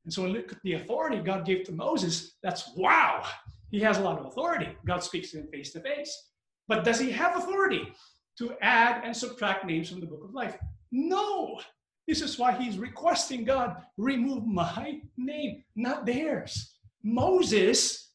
And 0.04 0.12
so 0.12 0.22
when 0.22 0.32
look 0.32 0.52
at 0.52 0.58
the 0.62 0.74
authority 0.74 1.18
God 1.18 1.46
gave 1.46 1.64
to 1.64 1.72
Moses, 1.72 2.36
that's 2.42 2.70
wow. 2.76 3.24
He 3.70 3.80
has 3.80 3.98
a 3.98 4.02
lot 4.02 4.18
of 4.18 4.26
authority. 4.26 4.68
God 4.86 5.02
speaks 5.02 5.30
to 5.30 5.38
him 5.38 5.48
face 5.48 5.72
to 5.72 5.80
face. 5.80 6.30
But 6.68 6.84
does 6.84 7.00
he 7.00 7.10
have 7.10 7.36
authority 7.36 7.92
to 8.38 8.54
add 8.60 9.02
and 9.04 9.16
subtract 9.16 9.64
names 9.64 9.88
from 9.90 10.00
the 10.00 10.06
book 10.06 10.24
of 10.24 10.34
life? 10.34 10.56
No. 10.90 11.60
This 12.06 12.20
is 12.20 12.38
why 12.38 12.52
he's 12.52 12.78
requesting 12.78 13.44
God, 13.44 13.76
remove 13.96 14.46
my 14.46 15.00
name, 15.16 15.62
not 15.76 16.04
theirs. 16.04 16.71
Moses 17.02 18.10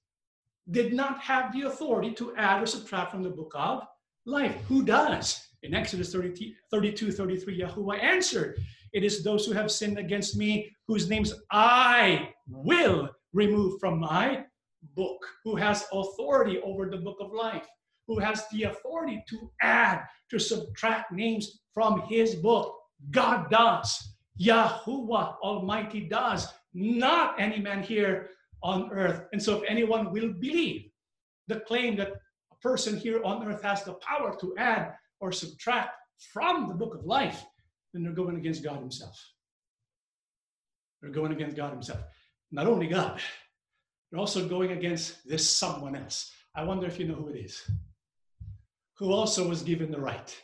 did 0.72 0.94
not 0.94 1.20
have 1.22 1.54
the 1.54 1.64
authority 1.64 2.12
to 2.14 2.36
add 2.36 2.62
or 2.62 2.66
subtract 2.66 3.12
from 3.12 3.24
the 3.24 3.30
book 3.30 3.52
of 3.56 3.84
life. 4.26 4.56
Who 4.68 4.84
does? 4.84 5.48
In 5.64 5.74
Exodus 5.74 6.12
30, 6.12 6.56
32, 6.72 7.12
33, 7.12 7.62
Yahuwah 7.62 8.02
answered, 8.02 8.58
It 8.94 9.04
is 9.04 9.24
those 9.24 9.46
who 9.46 9.54
have 9.54 9.72
sinned 9.72 9.98
against 9.98 10.38
me, 10.38 10.70
whose 10.88 11.10
names 11.10 11.34
I 11.52 12.30
will 12.48 13.10
remove 13.34 13.80
from 13.80 14.00
my 14.00 14.46
book, 14.96 15.26
who 15.44 15.56
has 15.56 15.86
authority 15.92 16.60
over 16.64 16.90
the 16.90 16.98
book 16.98 17.18
of 17.20 17.34
life, 17.34 17.68
who 18.08 18.20
has 18.20 18.46
the 18.52 18.64
authority 18.64 19.24
to 19.30 19.52
add, 19.62 20.04
to 20.30 20.40
subtract 20.40 21.12
names 21.12 21.60
from 21.74 22.02
his 22.08 22.36
book. 22.36 22.76
God 23.12 23.50
does. 23.50 24.16
Yahuwah 24.40 25.36
Almighty 25.42 26.02
does. 26.02 26.48
Not 26.74 27.40
any 27.40 27.60
man 27.60 27.82
here 27.82 28.30
on 28.64 28.92
earth. 28.92 29.26
And 29.32 29.42
so, 29.42 29.58
if 29.58 29.70
anyone 29.70 30.12
will 30.12 30.34
believe 30.34 30.90
the 31.48 31.60
claim 31.62 31.96
that 31.98 32.14
a 32.52 32.56
person 32.62 32.98
here 32.98 33.24
on 33.24 33.46
earth 33.48 33.62
has 33.64 33.84
the 33.84 33.94
power 33.94 34.36
to 34.40 34.56
add 34.58 34.94
or 35.20 35.32
subtract 35.32 35.96
from 36.34 36.68
the 36.68 36.74
book 36.74 36.96
of 36.96 37.06
life, 37.06 37.44
then 37.94 38.04
they're 38.04 38.12
going 38.14 38.38
against 38.38 38.64
God 38.64 38.80
Himself. 38.80 39.18
They're 41.02 41.12
going 41.12 41.32
against 41.32 41.56
God 41.56 41.72
Himself. 41.72 42.00
Not 42.52 42.68
only 42.68 42.88
God, 42.88 43.20
they're 44.12 44.20
also 44.20 44.48
going 44.48 44.72
against 44.72 45.28
this 45.28 45.50
someone 45.50 45.96
else. 45.96 46.32
I 46.56 46.64
wonder 46.64 46.88
if 46.88 47.00
you 47.00 47.08
know 47.08 47.16
who 47.16 47.30
it 47.30 47.38
is. 47.38 47.70
Who 48.98 49.12
also 49.12 49.48
was 49.48 49.62
given 49.62 49.92
the 49.92 50.00
right. 50.00 50.36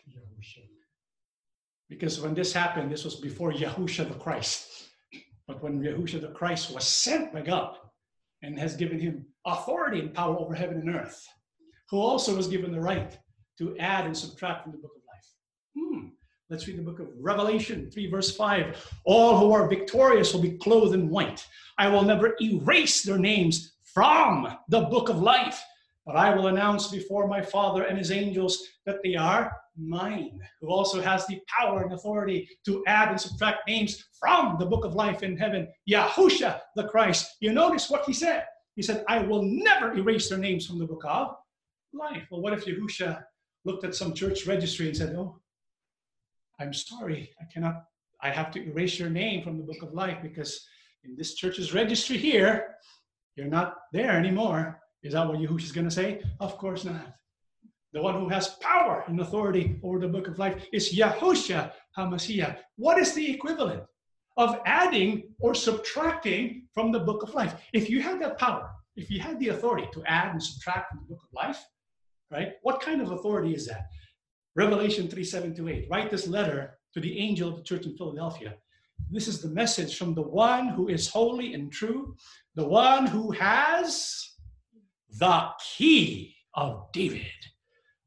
Because 1.90 2.20
when 2.20 2.34
this 2.34 2.54
happened, 2.54 2.92
this 2.92 3.04
was 3.04 3.16
before 3.16 3.52
Yahusha 3.52 4.08
the 4.08 4.16
Christ. 4.16 4.68
But 5.48 5.62
when 5.62 5.82
Yahusha 5.82 6.22
the 6.22 6.30
Christ 6.30 6.74
was 6.74 6.86
sent 6.86 7.34
by 7.34 7.42
God 7.42 7.78
and 8.44 8.60
has 8.60 8.76
given 8.76 9.00
him 9.00 9.26
authority 9.46 10.00
and 10.00 10.14
power 10.14 10.38
over 10.38 10.54
heaven 10.54 10.78
and 10.78 10.96
earth, 10.96 11.26
who 11.90 11.98
also 11.98 12.36
was 12.36 12.48
given 12.48 12.72
the 12.72 12.80
right 12.80 13.18
to 13.58 13.76
add 13.80 14.06
and 14.06 14.16
subtract 14.16 14.64
from 14.64 14.74
the 14.74 14.78
book 14.78 14.92
of 14.96 15.02
life. 15.08 15.30
Hmm. 15.76 16.08
Let's 16.50 16.68
read 16.68 16.78
the 16.78 16.84
book 16.84 17.00
of 17.00 17.08
Revelation 17.20 17.90
3, 17.90 18.10
verse 18.12 18.36
5. 18.36 18.92
All 19.06 19.40
who 19.40 19.54
are 19.54 19.68
victorious 19.68 20.34
will 20.34 20.42
be 20.42 20.58
clothed 20.58 20.94
in 20.94 21.10
white. 21.10 21.48
I 21.78 21.88
will 21.88 22.04
never 22.04 22.36
erase 22.42 23.04
their 23.04 23.18
names 23.18 23.74
from 23.94 24.56
the 24.70 24.82
book 24.82 25.10
of 25.10 25.22
life, 25.22 25.64
but 26.06 26.16
I 26.16 26.36
will 26.36 26.48
announce 26.48 26.88
before 26.88 27.28
my 27.28 27.42
Father 27.42 27.84
and 27.84 27.98
his 27.98 28.12
angels 28.12 28.62
that 28.86 28.98
they 29.04 29.16
are 29.16 29.56
mine, 29.78 30.40
who 30.62 30.70
also 30.70 31.02
has 31.02 31.26
the 31.28 31.42
power 31.48 31.84
and 31.84 31.94
authority 31.94 32.48
to 32.66 32.84
add 32.88 33.10
and 33.10 33.20
subtract 33.20 33.68
names 33.68 34.06
from 34.20 34.58
the 34.60 34.66
book 34.66 34.86
of 34.86 34.96
life 34.96 35.24
in 35.24 35.38
heaven, 35.38 35.68
Yahusha 35.90 36.60
the 36.76 36.88
Christ. 36.88 37.36
You 37.40 37.54
notice 37.54 37.90
what 37.90 38.06
he 38.06 38.14
said. 38.14 38.46
He 38.76 38.82
said, 38.82 39.04
I 39.08 39.20
will 39.20 39.44
never 39.44 39.94
erase 39.96 40.30
their 40.30 40.38
names 40.38 40.66
from 40.66 40.80
the 40.80 40.86
book 40.86 41.04
of 41.06 41.36
life. 41.94 42.24
Well, 42.32 42.42
what 42.42 42.54
if 42.54 42.66
Yahusha 42.66 43.24
looked 43.66 43.86
at 43.86 43.96
some 43.96 44.14
church 44.14 44.48
registry 44.48 44.88
and 44.88 44.98
said, 44.98 45.16
Oh, 45.16 45.40
I'm 46.60 46.74
sorry, 46.74 47.32
I 47.42 47.46
cannot, 47.52 47.84
I 48.22 48.30
have 48.30 48.52
to 48.52 48.64
erase 48.64 49.00
your 49.00 49.10
name 49.10 49.44
from 49.44 49.58
the 49.58 49.64
book 49.64 49.82
of 49.82 49.94
life 49.94 50.18
because 50.22 50.66
in 51.04 51.16
this 51.16 51.34
church's 51.36 51.74
registry 51.74 52.18
here, 52.18 52.76
you're 53.36 53.48
not 53.48 53.76
there 53.92 54.12
anymore. 54.12 54.80
Is 55.02 55.14
that 55.14 55.28
what 55.28 55.40
Yahusha 55.40 55.64
is 55.64 55.72
going 55.72 55.88
to 55.88 55.94
say? 55.94 56.22
Of 56.40 56.58
course 56.58 56.86
not. 56.86 57.16
The 57.94 58.02
one 58.02 58.20
who 58.20 58.28
has 58.30 58.56
power 58.60 59.04
and 59.08 59.20
authority 59.20 59.80
over 59.84 60.00
the 60.00 60.08
book 60.08 60.28
of 60.28 60.40
life 60.40 60.66
is 60.74 60.96
Yahushua 60.96 61.72
HaMashiach. 61.96 62.58
What 62.76 62.98
is 62.98 63.14
the 63.14 63.32
equivalent 63.32 63.84
of 64.36 64.60
adding 64.66 65.36
or 65.40 65.54
subtracting 65.54 66.68
from 66.74 66.92
the 66.92 67.00
book 67.00 67.22
of 67.22 67.36
life? 67.36 67.54
If 67.72 67.92
you 67.92 68.02
had 68.02 68.20
that 68.22 68.40
power, 68.40 68.72
if 68.96 69.12
you 69.12 69.20
had 69.20 69.40
the 69.40 69.50
authority 69.50 69.88
to 69.94 70.04
add 70.06 70.32
and 70.32 70.42
subtract 70.42 70.90
from 70.90 71.02
the 71.02 71.14
book 71.14 71.24
of 71.24 71.34
life, 71.34 71.64
right? 72.32 72.54
What 72.64 72.82
kind 72.82 73.00
of 73.00 73.12
authority 73.12 73.54
is 73.54 73.68
that? 73.68 73.86
Revelation 74.56 75.08
3 75.08 75.24
7 75.24 75.56
to 75.56 75.70
8. 75.70 75.88
Write 75.90 76.10
this 76.10 76.28
letter 76.28 76.80
to 76.96 77.00
the 77.00 77.20
angel 77.20 77.50
of 77.50 77.58
the 77.58 77.64
church 77.64 77.86
in 77.86 77.96
Philadelphia. 77.96 78.56
This 79.12 79.28
is 79.28 79.40
the 79.40 79.50
message 79.50 79.98
from 79.98 80.16
the 80.16 80.22
one 80.22 80.70
who 80.70 80.88
is 80.88 81.10
holy 81.10 81.54
and 81.54 81.72
true, 81.72 82.16
the 82.56 82.68
one 82.68 83.06
who 83.06 83.32
has 83.32 84.32
the 85.20 85.50
key 85.78 86.36
of 86.56 86.92
David. 86.92 87.53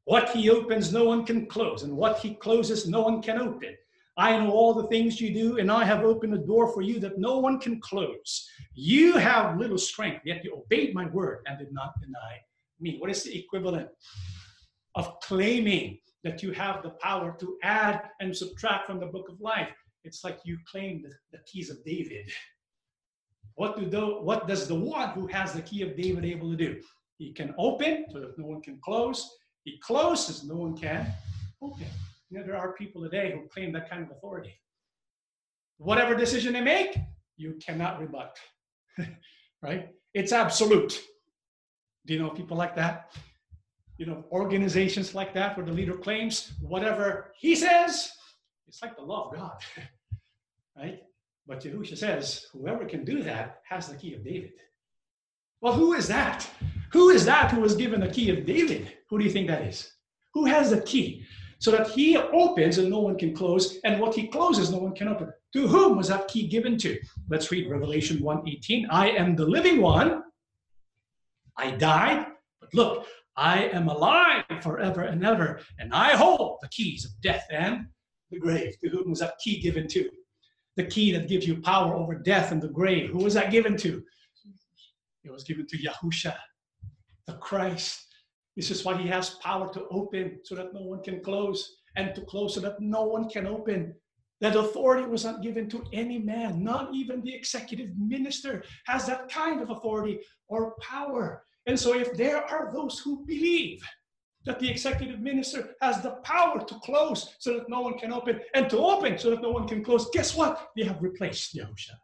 What 0.07 0.29
he 0.29 0.49
opens, 0.49 0.93
no 0.93 1.03
one 1.03 1.25
can 1.25 1.47
close, 1.47 1.83
and 1.83 1.97
what 1.97 2.19
he 2.19 2.35
closes, 2.35 2.87
no 2.87 3.01
one 3.01 3.21
can 3.21 3.37
open. 3.39 3.75
I 4.15 4.37
know 4.37 4.51
all 4.51 4.73
the 4.73 4.87
things 4.87 5.19
you 5.19 5.33
do, 5.33 5.57
and 5.57 5.69
I 5.69 5.83
have 5.83 6.05
opened 6.05 6.33
a 6.33 6.37
door 6.37 6.71
for 6.71 6.81
you 6.81 6.97
that 7.01 7.19
no 7.19 7.39
one 7.39 7.59
can 7.59 7.81
close. 7.81 8.47
You 8.73 9.17
have 9.17 9.59
little 9.59 9.77
strength, 9.77 10.21
yet 10.23 10.45
you 10.45 10.55
obeyed 10.55 10.95
my 10.95 11.07
word 11.07 11.39
and 11.45 11.59
did 11.59 11.73
not 11.73 11.99
deny 11.99 12.39
me. 12.79 12.95
What 12.99 13.09
is 13.09 13.23
the 13.23 13.37
equivalent 13.37 13.89
of 14.95 15.19
claiming 15.19 15.99
that 16.23 16.41
you 16.41 16.53
have 16.53 16.83
the 16.83 16.91
power 17.01 17.35
to 17.41 17.57
add 17.61 18.03
and 18.21 18.33
subtract 18.33 18.87
from 18.87 19.01
the 19.01 19.07
book 19.07 19.27
of 19.27 19.41
life? 19.41 19.75
It's 20.05 20.23
like 20.23 20.39
you 20.45 20.57
claim 20.71 21.03
the, 21.03 21.11
the 21.33 21.43
keys 21.45 21.69
of 21.69 21.83
David. 21.83 22.31
What, 23.55 23.77
do 23.77 23.85
the, 23.89 24.05
what 24.05 24.47
does 24.47 24.69
the 24.69 24.75
one 24.75 25.09
who 25.09 25.27
has 25.27 25.51
the 25.51 25.63
key 25.63 25.81
of 25.81 25.97
David 25.97 26.23
able 26.23 26.49
to 26.49 26.55
do? 26.55 26.81
He 27.17 27.33
can 27.33 27.53
open 27.57 28.05
so 28.09 28.21
that 28.21 28.39
no 28.39 28.45
one 28.45 28.61
can 28.61 28.79
close. 28.81 29.29
He 29.67 29.77
closes, 29.79 30.45
no 30.45 30.55
one 30.55 30.77
can 30.77 31.13
open. 31.61 31.87
You 32.29 32.39
know, 32.39 32.45
there 32.45 32.55
are 32.55 32.71
people 32.71 33.03
today 33.03 33.33
who 33.33 33.49
claim 33.49 33.73
that 33.73 33.89
kind 33.89 34.01
of 34.01 34.09
authority. 34.11 34.53
Whatever 35.77 36.15
decision 36.15 36.53
they 36.53 36.61
make, 36.61 36.97
you 37.35 37.59
cannot 37.59 37.99
rebut. 37.99 38.37
right? 39.61 39.89
It's 40.13 40.31
absolute. 40.31 41.03
Do 42.05 42.13
you 42.13 42.19
know 42.21 42.29
people 42.29 42.55
like 42.55 42.77
that? 42.77 43.11
You 43.97 44.05
know, 44.05 44.23
organizations 44.31 45.13
like 45.13 45.33
that 45.33 45.57
where 45.57 45.65
the 45.65 45.73
leader 45.73 45.97
claims 45.97 46.53
whatever 46.61 47.33
he 47.37 47.53
says, 47.53 48.09
it's 48.69 48.81
like 48.81 48.95
the 48.95 49.03
law 49.03 49.29
of 49.29 49.35
God. 49.35 49.57
right? 50.77 51.01
But 51.45 51.61
Yahusha 51.65 51.97
says, 51.97 52.45
whoever 52.53 52.85
can 52.85 53.03
do 53.03 53.21
that 53.23 53.59
has 53.67 53.89
the 53.89 53.97
key 53.97 54.13
of 54.13 54.23
David. 54.23 54.53
Well, 55.59 55.73
who 55.73 55.91
is 55.91 56.07
that? 56.07 56.49
Who 56.93 57.09
is 57.09 57.25
that 57.25 57.51
who 57.51 57.59
was 57.59 57.75
given 57.75 57.99
the 57.99 58.07
key 58.07 58.29
of 58.29 58.45
David? 58.45 58.93
Who 59.09 59.17
do 59.17 59.25
you 59.25 59.31
think 59.31 59.47
that 59.47 59.63
is? 59.63 59.91
Who 60.33 60.45
has 60.45 60.71
the 60.71 60.81
key? 60.81 61.25
So 61.59 61.71
that 61.71 61.89
he 61.89 62.17
opens 62.17 62.77
and 62.77 62.89
no 62.89 62.99
one 62.99 63.17
can 63.17 63.33
close, 63.35 63.79
and 63.83 63.99
what 63.99 64.13
he 64.13 64.27
closes, 64.27 64.69
no 64.69 64.77
one 64.77 64.93
can 64.93 65.07
open. 65.07 65.33
To 65.53 65.67
whom 65.67 65.97
was 65.97 66.09
that 66.09 66.27
key 66.27 66.47
given 66.47 66.77
to? 66.79 66.99
Let's 67.29 67.51
read 67.51 67.69
Revelation 67.69 68.19
1:18. 68.19 68.87
I 68.91 69.09
am 69.09 69.35
the 69.35 69.45
living 69.45 69.81
one. 69.81 70.23
I 71.55 71.71
died, 71.71 72.27
but 72.59 72.73
look, 72.75 73.07
I 73.35 73.69
am 73.69 73.87
alive 73.87 74.45
forever 74.61 75.01
and 75.01 75.25
ever, 75.25 75.61
and 75.79 75.93
I 75.93 76.15
hold 76.15 76.59
the 76.61 76.69
keys 76.69 77.05
of 77.05 77.11
death 77.21 77.47
and 77.49 77.87
the 78.29 78.39
grave. 78.39 78.79
To 78.81 78.89
whom 78.89 79.09
was 79.09 79.19
that 79.19 79.39
key 79.43 79.59
given 79.59 79.87
to? 79.89 80.09
The 80.75 80.85
key 80.85 81.11
that 81.13 81.27
gives 81.27 81.47
you 81.47 81.59
power 81.61 81.95
over 81.95 82.13
death 82.13 82.51
and 82.51 82.61
the 82.61 82.67
grave. 82.67 83.09
Who 83.09 83.23
was 83.23 83.33
that 83.33 83.51
given 83.51 83.77
to? 83.77 84.03
It 85.23 85.31
was 85.31 85.43
given 85.43 85.65
to 85.67 85.77
Yahusha, 85.77 86.35
the 87.25 87.33
Christ. 87.33 88.06
This 88.57 88.71
is 88.71 88.83
why 88.83 88.97
he 88.97 89.07
has 89.07 89.35
power 89.35 89.71
to 89.71 89.87
open 89.91 90.39
so 90.43 90.55
that 90.55 90.73
no 90.73 90.81
one 90.81 91.03
can 91.03 91.21
close, 91.21 91.77
and 91.95 92.15
to 92.15 92.21
close 92.21 92.55
so 92.55 92.59
that 92.61 92.81
no 92.81 93.03
one 93.03 93.29
can 93.29 93.45
open. 93.45 93.93
That 94.41 94.55
authority 94.55 95.07
was 95.07 95.23
not 95.23 95.43
given 95.43 95.69
to 95.69 95.83
any 95.93 96.17
man, 96.17 96.63
not 96.63 96.93
even 96.93 97.21
the 97.21 97.33
executive 97.33 97.91
minister 97.97 98.63
has 98.87 99.05
that 99.05 99.29
kind 99.29 99.61
of 99.61 99.69
authority 99.69 100.21
or 100.47 100.75
power. 100.81 101.45
And 101.67 101.79
so, 101.79 101.93
if 101.93 102.17
there 102.17 102.43
are 102.43 102.71
those 102.73 102.97
who 102.97 103.23
believe 103.27 103.79
that 104.45 104.59
the 104.59 104.69
executive 104.69 105.19
minister 105.19 105.75
has 105.81 106.01
the 106.01 106.15
power 106.23 106.59
to 106.59 106.75
close 106.79 107.35
so 107.37 107.53
that 107.53 107.69
no 107.69 107.81
one 107.81 107.99
can 107.99 108.11
open, 108.11 108.39
and 108.55 108.69
to 108.71 108.79
open 108.79 109.19
so 109.19 109.29
that 109.29 109.41
no 109.43 109.51
one 109.51 109.67
can 109.67 109.83
close, 109.83 110.09
guess 110.11 110.35
what? 110.35 110.69
They 110.75 110.83
have 110.83 111.01
replaced 111.01 111.55
Yahusha. 111.55 111.95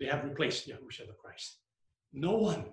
They 0.00 0.06
have 0.06 0.24
replaced 0.24 0.68
Yahusha 0.68 1.06
the 1.06 1.14
Christ. 1.22 1.58
No 2.12 2.36
one 2.38 2.64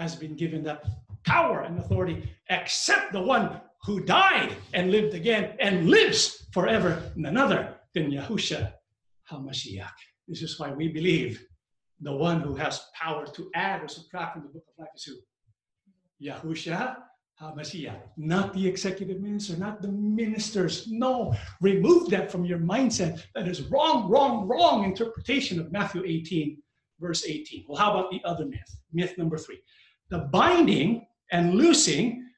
has 0.00 0.16
been 0.16 0.34
given 0.34 0.62
that 0.64 0.82
power 1.24 1.60
and 1.60 1.78
authority 1.78 2.30
except 2.48 3.12
the 3.12 3.20
one 3.20 3.60
who 3.84 4.00
died 4.00 4.54
and 4.74 4.90
lived 4.90 5.14
again 5.14 5.56
and 5.60 5.88
lives 5.90 6.46
forever, 6.52 7.02
none 7.16 7.36
other 7.36 7.74
than 7.94 8.10
Yahusha 8.10 8.72
HaMashiach. 9.30 9.98
This 10.26 10.42
is 10.42 10.58
why 10.58 10.72
we 10.72 10.88
believe 10.88 11.44
the 12.00 12.12
one 12.12 12.40
who 12.40 12.54
has 12.54 12.86
power 12.94 13.26
to 13.26 13.50
add 13.54 13.82
or 13.82 13.88
subtract 13.88 14.34
from 14.34 14.42
the 14.42 14.48
book 14.48 14.64
of 14.68 14.74
life 14.78 14.88
is 14.96 15.04
who? 15.04 15.16
Yahusha 16.22 16.96
HaMashiach, 17.40 18.00
not 18.16 18.52
the 18.52 18.66
executive 18.66 19.20
minister, 19.20 19.56
not 19.56 19.80
the 19.80 19.88
ministers. 19.88 20.88
No, 20.88 21.34
remove 21.60 22.10
that 22.10 22.30
from 22.30 22.44
your 22.44 22.58
mindset. 22.58 23.22
That 23.34 23.48
is 23.48 23.62
wrong, 23.62 24.10
wrong, 24.10 24.46
wrong 24.46 24.84
interpretation 24.84 25.58
of 25.58 25.72
Matthew 25.72 26.02
18, 26.04 26.58
verse 27.00 27.24
18. 27.26 27.64
Well, 27.66 27.78
how 27.78 27.92
about 27.92 28.10
the 28.10 28.20
other 28.24 28.44
myth? 28.44 28.76
Myth 28.92 29.16
number 29.16 29.38
three. 29.38 29.60
The 30.10 30.18
binding 30.18 31.06
and 31.30 31.54
loosing 31.54 32.28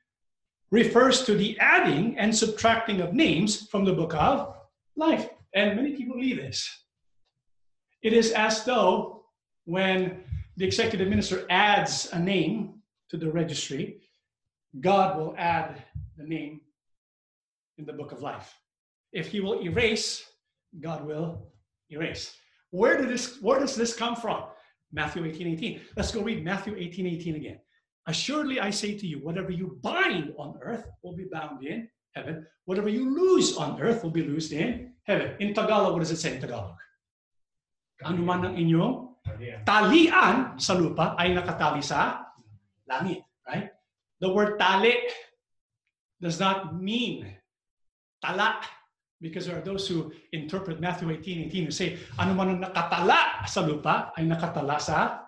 refers 0.70 1.25
to 1.25 1.35
the 1.35 1.59
adding 1.59 2.18
and 2.18 2.35
subtracting 2.35 3.01
of 3.01 3.12
names 3.12 3.66
from 3.68 3.85
the 3.85 3.93
book 3.93 4.14
of 4.14 4.57
life. 4.97 5.29
And 5.55 5.77
many 5.77 5.97
people 5.97 6.16
believe 6.16 6.37
this. 6.37 6.68
It 8.03 8.12
is 8.12 8.33
as 8.33 8.64
though 8.64 9.25
when 9.64 10.25
the 10.57 10.64
executive 10.64 11.09
minister 11.09 11.47
adds 11.51 12.09
a 12.12 12.18
name 12.18 12.81
to 13.11 13.16
the 13.16 13.31
registry, 13.31 14.01
God 14.81 15.18
will 15.18 15.35
add 15.39 15.83
the 16.16 16.25
name 16.25 16.61
in 17.79 17.85
the 17.85 17.93
book 17.93 18.12
of 18.12 18.23
life. 18.23 18.55
If 19.12 19.29
he 19.29 19.41
will 19.41 19.62
erase, 19.62 20.25
God 20.81 21.05
will 21.05 21.53
erase. 21.91 22.35
Where 22.70 22.97
did 22.97 23.09
this 23.09 23.41
where 23.43 23.61
does 23.61 23.77
this 23.77 23.95
come 23.95 24.16
from? 24.16 24.45
Matthew 24.93 25.24
18, 25.24 25.47
18. 25.59 25.80
Let's 25.97 26.12
go 26.12 26.22
read 26.22 26.45
Matthew 26.45 26.76
18, 26.76 27.07
18 27.07 27.36
again. 27.36 27.59
Assuredly, 28.07 28.61
I 28.61 28.70
say 28.70 28.99
to 28.99 29.07
you, 29.07 29.18
whatever 29.24 29.51
you 29.51 29.78
bind 29.82 30.34
on 30.38 30.59
earth 30.61 30.86
will 31.03 31.16
be 31.16 31.26
bound 31.32 31.64
in 31.64 31.88
heaven. 32.12 32.47
Whatever 32.64 32.88
you 32.88 33.09
lose 33.09 33.57
on 33.57 33.80
earth 33.80 34.03
will 34.03 34.11
be 34.11 34.22
loosed 34.22 34.53
in 34.53 34.93
heaven. 35.05 35.34
In 35.40 35.55
Tagalog, 35.55 35.93
what 35.95 36.01
does 36.01 36.11
it 36.11 36.18
say 36.18 36.34
in 36.34 36.40
Tagalog? 36.40 36.76
Ano 38.05 38.20
man 38.26 38.45
ang 38.45 38.57
inyong 38.59 39.12
Talian 39.62 40.59
sa 40.59 40.74
lupa 40.74 41.14
ay 41.14 41.30
nakatali 41.30 41.78
sa 41.78 42.26
langit. 42.90 43.22
Right? 43.47 43.70
The 44.18 44.30
word 44.30 44.59
tali 44.59 44.95
does 46.18 46.38
not 46.38 46.74
mean 46.74 47.26
tala 48.22 48.62
because 49.23 49.47
there 49.47 49.57
are 49.57 49.62
those 49.62 49.87
who 49.87 50.12
interpret 50.33 50.81
Matthew 50.81 51.11
18, 51.11 51.47
18 51.47 51.64
who 51.64 51.70
say, 51.70 51.97
ano 52.18 52.35
man 52.35 52.51
ang 52.51 52.61
nakatala 52.66 53.47
sa 53.47 53.62
lupa 53.62 54.11
ay 54.18 54.27
nakatala 54.27 54.83
sa 54.83 55.23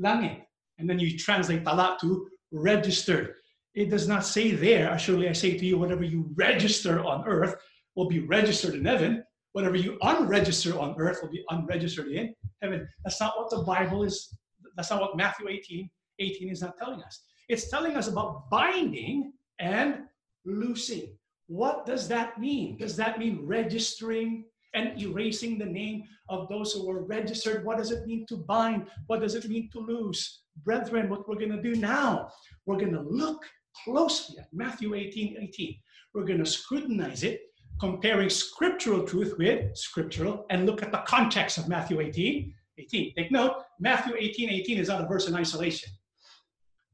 langit. 0.00 0.48
And 0.80 0.88
then 0.88 0.98
you 0.98 1.14
translate 1.20 1.62
tala 1.62 2.00
to 2.00 2.26
registered. 2.50 3.36
It 3.76 3.90
does 3.90 4.08
not 4.08 4.24
say 4.24 4.52
there, 4.52 4.96
surely 4.98 5.28
I 5.28 5.36
say 5.36 5.58
to 5.58 5.64
you, 5.66 5.76
whatever 5.76 6.02
you 6.02 6.32
register 6.34 7.04
on 7.04 7.28
earth 7.28 7.54
will 7.94 8.08
be 8.08 8.20
registered 8.24 8.74
in 8.74 8.84
heaven. 8.84 9.22
Whatever 9.52 9.76
you 9.76 9.98
unregister 10.02 10.80
on 10.80 10.96
earth 10.98 11.20
will 11.22 11.30
be 11.30 11.44
unregistered 11.50 12.08
in 12.08 12.34
heaven. 12.62 12.88
That's 13.04 13.20
not 13.20 13.36
what 13.36 13.50
the 13.50 13.62
Bible 13.62 14.02
is, 14.02 14.34
that's 14.74 14.90
not 14.90 15.00
what 15.00 15.16
Matthew 15.16 15.48
18, 15.48 15.90
18 16.18 16.50
is 16.50 16.62
not 16.62 16.78
telling 16.78 17.02
us. 17.02 17.22
It's 17.48 17.68
telling 17.68 17.94
us 17.94 18.08
about 18.08 18.50
binding 18.50 19.32
and 19.60 20.06
loosing. 20.44 21.14
What 21.46 21.86
does 21.86 22.08
that 22.08 22.40
mean? 22.40 22.78
Does 22.78 22.96
that 22.96 23.18
mean 23.18 23.40
registering 23.44 24.44
and 24.74 25.00
erasing 25.00 25.58
the 25.58 25.66
name 25.66 26.04
of 26.28 26.48
those 26.48 26.72
who 26.72 26.86
were 26.86 27.04
registered? 27.04 27.64
What 27.64 27.78
does 27.78 27.90
it 27.90 28.06
mean 28.06 28.26
to 28.28 28.36
bind? 28.36 28.86
What 29.06 29.20
does 29.20 29.34
it 29.34 29.48
mean 29.48 29.70
to 29.72 29.80
lose? 29.80 30.40
Brethren, 30.64 31.08
what 31.08 31.28
we're 31.28 31.36
going 31.36 31.52
to 31.52 31.62
do 31.62 31.74
now, 31.74 32.30
we're 32.66 32.78
going 32.78 32.92
to 32.92 33.02
look 33.02 33.44
closely 33.84 34.38
at 34.38 34.48
Matthew 34.52 34.94
18 34.94 35.36
18. 35.40 35.76
We're 36.14 36.24
going 36.24 36.38
to 36.38 36.46
scrutinize 36.46 37.24
it, 37.24 37.40
comparing 37.80 38.30
scriptural 38.30 39.04
truth 39.04 39.34
with 39.36 39.76
scriptural, 39.76 40.46
and 40.50 40.64
look 40.64 40.82
at 40.82 40.92
the 40.92 41.02
context 41.06 41.58
of 41.58 41.68
Matthew 41.68 42.00
18 42.00 42.54
18. 42.78 43.14
Take 43.16 43.32
note, 43.32 43.64
Matthew 43.80 44.14
18 44.16 44.50
18 44.50 44.78
is 44.78 44.88
not 44.88 45.02
a 45.02 45.06
verse 45.06 45.28
in 45.28 45.34
isolation. 45.34 45.90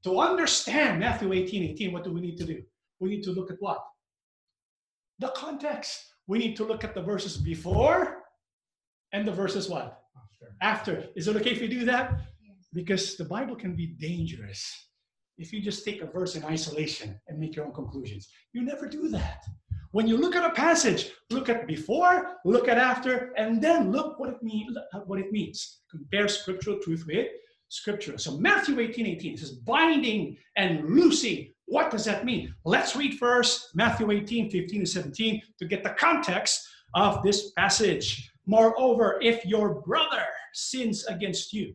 To 0.05 0.19
understand 0.21 1.01
Matthew 1.01 1.33
18 1.33 1.63
18, 1.71 1.93
what 1.93 2.05
do 2.05 2.13
we 2.13 2.21
need 2.21 2.39
to 2.39 2.45
do? 2.45 2.63
We 2.99 3.11
need 3.11 3.23
to 3.25 3.33
look 3.33 3.51
at 3.51 3.57
what? 3.61 3.85
The 5.21 5.29
context. 5.29 6.07
We 6.27 6.39
need 6.39 6.57
to 6.57 6.65
look 6.65 6.83
at 6.83 6.95
the 6.95 7.03
verses 7.03 7.37
before 7.37 8.23
and 9.13 9.27
the 9.27 9.33
verses 9.33 9.69
what? 9.69 10.03
After. 10.17 10.57
After. 10.61 11.09
Is 11.15 11.29
it 11.29 11.37
okay 11.37 11.51
if 11.51 11.61
we 11.61 11.69
do 11.69 11.85
that? 11.85 12.21
Because 12.73 13.17
the 13.17 13.25
Bible 13.25 13.57
can 13.57 13.77
be 13.77 13.87
dangerous 13.87 14.89
if 15.37 15.53
you 15.53 15.61
just 15.61 15.85
take 15.85 16.03
a 16.03 16.07
verse 16.07 16.37
in 16.37 16.45
isolation 16.45 17.19
and 17.29 17.39
make 17.39 17.57
your 17.57 17.67
own 17.67 17.73
conclusions. 17.73 18.29
You 18.53 18.63
never 18.63 18.87
do 18.87 19.09
that. 19.09 19.45
When 19.93 20.07
you 20.07 20.17
look 20.17 20.37
at 20.37 20.45
a 20.45 20.55
passage, 20.55 21.11
look 21.31 21.49
at 21.49 21.67
before, 21.67 22.37
look 22.45 22.69
at 22.69 22.79
after, 22.79 23.33
and 23.37 23.61
then 23.61 23.91
look 23.91 24.19
what 24.21 24.31
it, 24.31 24.43
mean, 24.43 24.75
what 25.07 25.19
it 25.19 25.33
means. 25.33 25.81
Compare 25.91 26.29
scriptural 26.29 26.79
truth 26.79 27.05
with 27.07 27.27
scripture. 27.69 28.17
So 28.19 28.39
Matthew 28.39 28.79
18, 28.79 29.07
18 29.07 29.37
says 29.39 29.53
binding 29.53 30.37
and 30.57 30.85
loosing. 30.89 31.53
What 31.71 31.93
does 31.93 32.05
that 32.07 32.25
mean? 32.25 32.53
Let's 32.65 32.97
read 32.97 33.17
first 33.17 33.77
Matthew 33.77 34.11
18, 34.11 34.51
15 34.51 34.81
and 34.81 34.89
17 34.89 35.41
to 35.61 35.65
get 35.67 35.85
the 35.85 35.91
context 35.91 36.69
of 36.97 37.23
this 37.23 37.53
passage. 37.53 38.29
Moreover, 38.45 39.21
if 39.23 39.47
your 39.47 39.81
brother 39.83 40.25
sins 40.53 41.07
against 41.07 41.53
you, 41.53 41.73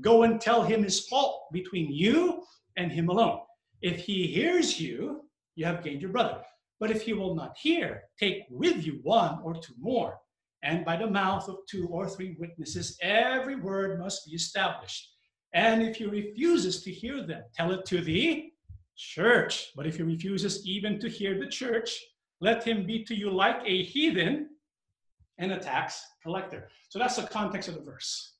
go 0.00 0.24
and 0.24 0.40
tell 0.40 0.64
him 0.64 0.82
his 0.82 1.06
fault 1.06 1.44
between 1.52 1.92
you 1.92 2.42
and 2.76 2.90
him 2.90 3.10
alone. 3.10 3.38
If 3.80 4.00
he 4.00 4.26
hears 4.26 4.80
you, 4.80 5.20
you 5.54 5.64
have 5.66 5.84
gained 5.84 6.02
your 6.02 6.10
brother. 6.10 6.42
But 6.80 6.90
if 6.90 7.02
he 7.02 7.12
will 7.12 7.36
not 7.36 7.56
hear, 7.56 8.02
take 8.18 8.42
with 8.50 8.84
you 8.84 8.98
one 9.04 9.38
or 9.44 9.54
two 9.54 9.74
more. 9.78 10.18
And 10.64 10.84
by 10.84 10.96
the 10.96 11.06
mouth 11.06 11.48
of 11.48 11.58
two 11.70 11.86
or 11.92 12.08
three 12.08 12.34
witnesses, 12.40 12.98
every 13.02 13.54
word 13.54 14.00
must 14.00 14.26
be 14.26 14.32
established. 14.32 15.12
And 15.54 15.80
if 15.80 15.94
he 15.94 16.06
refuses 16.06 16.82
to 16.82 16.90
hear 16.90 17.24
them, 17.24 17.44
tell 17.54 17.70
it 17.70 17.86
to 17.86 18.00
the 18.00 18.50
church. 18.98 19.72
But 19.74 19.86
if 19.86 19.96
he 19.96 20.02
refuses 20.02 20.66
even 20.66 20.98
to 21.00 21.08
hear 21.08 21.38
the 21.38 21.46
church, 21.46 21.98
let 22.40 22.64
him 22.64 22.84
be 22.84 23.04
to 23.04 23.14
you 23.14 23.30
like 23.30 23.60
a 23.64 23.84
heathen 23.84 24.50
and 25.38 25.52
a 25.52 25.58
tax 25.58 26.04
collector. 26.22 26.68
So 26.88 26.98
that's 26.98 27.16
the 27.16 27.22
context 27.22 27.68
of 27.68 27.76
the 27.76 27.80
verse. 27.80 28.34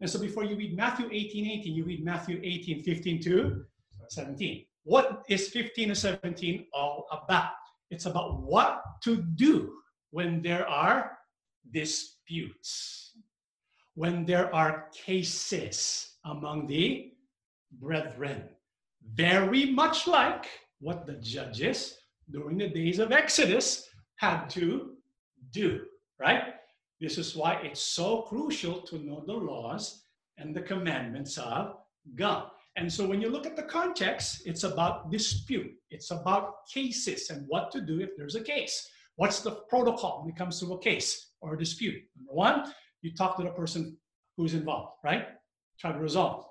And 0.00 0.08
so 0.08 0.20
before 0.20 0.44
you 0.44 0.56
read 0.56 0.76
Matthew 0.76 1.08
18, 1.10 1.46
18, 1.46 1.74
you 1.74 1.84
read 1.84 2.04
Matthew 2.04 2.40
18, 2.42 2.82
15 2.82 3.22
to 3.22 3.64
17. 4.08 4.64
What 4.84 5.22
is 5.28 5.48
15 5.48 5.90
and 5.90 5.98
17 5.98 6.66
all 6.74 7.06
about? 7.10 7.52
It's 7.90 8.06
about 8.06 8.42
what 8.42 8.82
to 9.04 9.16
do 9.16 9.72
when 10.10 10.42
there 10.42 10.68
are 10.68 11.18
disputes, 11.70 13.12
when 13.94 14.26
there 14.26 14.52
are 14.54 14.88
cases 14.92 16.16
among 16.24 16.66
the 16.66 17.12
brethren. 17.78 18.48
Very 19.14 19.66
much 19.66 20.06
like 20.06 20.46
what 20.80 21.06
the 21.06 21.14
judges 21.14 21.98
during 22.30 22.58
the 22.58 22.68
days 22.68 22.98
of 22.98 23.12
Exodus 23.12 23.88
had 24.16 24.46
to 24.50 24.96
do, 25.50 25.80
right? 26.18 26.54
This 27.00 27.18
is 27.18 27.36
why 27.36 27.60
it's 27.62 27.80
so 27.80 28.22
crucial 28.22 28.80
to 28.82 28.98
know 28.98 29.22
the 29.26 29.32
laws 29.32 30.04
and 30.38 30.54
the 30.54 30.62
commandments 30.62 31.36
of 31.36 31.76
God. 32.14 32.46
And 32.76 32.90
so 32.90 33.06
when 33.06 33.20
you 33.20 33.28
look 33.28 33.46
at 33.46 33.56
the 33.56 33.64
context, 33.64 34.42
it's 34.46 34.64
about 34.64 35.10
dispute, 35.10 35.72
it's 35.90 36.10
about 36.10 36.66
cases 36.72 37.28
and 37.28 37.44
what 37.48 37.70
to 37.72 37.80
do 37.80 38.00
if 38.00 38.10
there's 38.16 38.34
a 38.34 38.40
case. 38.40 38.88
What's 39.16 39.40
the 39.40 39.62
protocol 39.68 40.22
when 40.22 40.32
it 40.32 40.38
comes 40.38 40.58
to 40.60 40.72
a 40.72 40.78
case 40.78 41.32
or 41.40 41.54
a 41.54 41.58
dispute? 41.58 42.02
Number 42.16 42.32
one, 42.32 42.72
you 43.02 43.14
talk 43.14 43.36
to 43.36 43.42
the 43.42 43.50
person 43.50 43.98
who's 44.36 44.54
involved, 44.54 44.92
right? 45.04 45.26
Try 45.78 45.92
to 45.92 45.98
resolve 45.98 46.46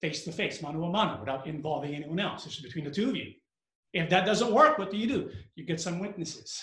face 0.00 0.24
to 0.24 0.32
face, 0.32 0.62
mano 0.62 0.84
a 0.84 0.90
mano, 0.90 1.20
without 1.20 1.46
involving 1.46 1.94
anyone 1.94 2.20
else. 2.20 2.46
It's 2.46 2.60
between 2.60 2.84
the 2.84 2.90
two 2.90 3.10
of 3.10 3.16
you. 3.16 3.32
If 3.92 4.10
that 4.10 4.26
doesn't 4.26 4.52
work, 4.52 4.78
what 4.78 4.90
do 4.90 4.96
you 4.96 5.06
do? 5.06 5.30
You 5.54 5.64
get 5.64 5.80
some 5.80 5.98
witnesses. 5.98 6.62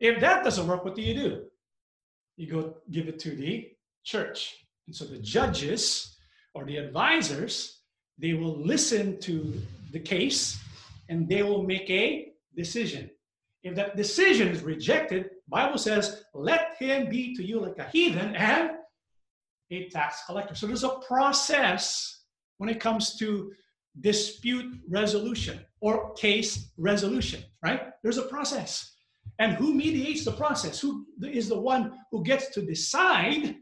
If 0.00 0.20
that 0.20 0.44
doesn't 0.44 0.66
work, 0.66 0.84
what 0.84 0.94
do 0.94 1.02
you 1.02 1.14
do? 1.14 1.44
You 2.36 2.50
go 2.50 2.74
give 2.90 3.08
it 3.08 3.18
to 3.20 3.30
the 3.30 3.68
church. 4.04 4.54
And 4.86 4.94
so 4.94 5.04
the 5.04 5.18
judges 5.18 6.16
or 6.54 6.64
the 6.64 6.78
advisors 6.78 7.82
they 8.18 8.34
will 8.34 8.56
listen 8.56 9.18
to 9.20 9.60
the 9.90 9.98
case 9.98 10.58
and 11.08 11.28
they 11.28 11.42
will 11.42 11.62
make 11.62 11.90
a 11.90 12.32
decision. 12.56 13.10
If 13.62 13.74
that 13.76 13.96
decision 13.96 14.48
is 14.48 14.62
rejected, 14.62 15.30
Bible 15.48 15.78
says, 15.78 16.24
let 16.34 16.76
him 16.78 17.08
be 17.08 17.34
to 17.36 17.44
you 17.44 17.60
like 17.60 17.78
a 17.78 17.84
heathen 17.84 18.34
and 18.36 18.72
a 19.70 19.88
tax 19.88 20.22
collector. 20.26 20.54
So 20.54 20.66
there's 20.66 20.84
a 20.84 21.00
process 21.06 22.21
when 22.62 22.70
it 22.70 22.78
comes 22.78 23.16
to 23.16 23.50
dispute 24.02 24.72
resolution 24.88 25.58
or 25.80 26.12
case 26.14 26.70
resolution, 26.78 27.42
right? 27.60 27.88
There's 28.04 28.18
a 28.18 28.30
process. 28.36 28.94
And 29.40 29.54
who 29.54 29.74
mediates 29.74 30.24
the 30.24 30.30
process? 30.30 30.78
Who 30.78 31.04
is 31.24 31.48
the 31.48 31.58
one 31.58 31.98
who 32.12 32.22
gets 32.22 32.50
to 32.50 32.62
decide 32.62 33.56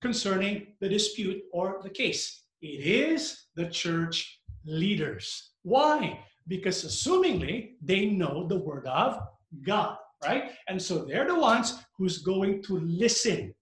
concerning 0.00 0.68
the 0.80 0.88
dispute 0.88 1.42
or 1.52 1.80
the 1.82 1.90
case? 1.90 2.44
It 2.62 2.80
is 2.80 3.48
the 3.56 3.66
church 3.66 4.40
leaders. 4.64 5.50
Why? 5.62 6.18
Because 6.48 6.82
assumingly 6.82 7.72
they 7.82 8.06
know 8.06 8.46
the 8.46 8.58
word 8.58 8.86
of 8.86 9.20
God, 9.66 9.98
right? 10.24 10.52
And 10.66 10.80
so 10.80 11.04
they're 11.04 11.28
the 11.28 11.38
ones 11.38 11.74
who's 11.98 12.22
going 12.22 12.62
to 12.62 12.78
listen. 12.78 13.54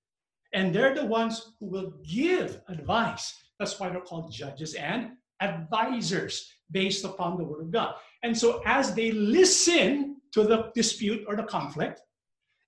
And 0.52 0.72
they're 0.72 0.94
the 0.94 1.06
ones 1.06 1.50
who 1.58 1.66
will 1.66 1.94
give 2.06 2.60
advice. 2.68 3.34
That's 3.58 3.78
why 3.78 3.88
they're 3.88 4.00
called 4.00 4.32
judges 4.32 4.74
and 4.74 5.12
advisors 5.40 6.50
based 6.70 7.04
upon 7.04 7.36
the 7.36 7.44
word 7.44 7.62
of 7.62 7.70
God. 7.70 7.94
And 8.22 8.36
so 8.36 8.62
as 8.66 8.94
they 8.94 9.12
listen 9.12 10.16
to 10.32 10.44
the 10.44 10.70
dispute 10.74 11.24
or 11.28 11.36
the 11.36 11.44
conflict 11.44 12.00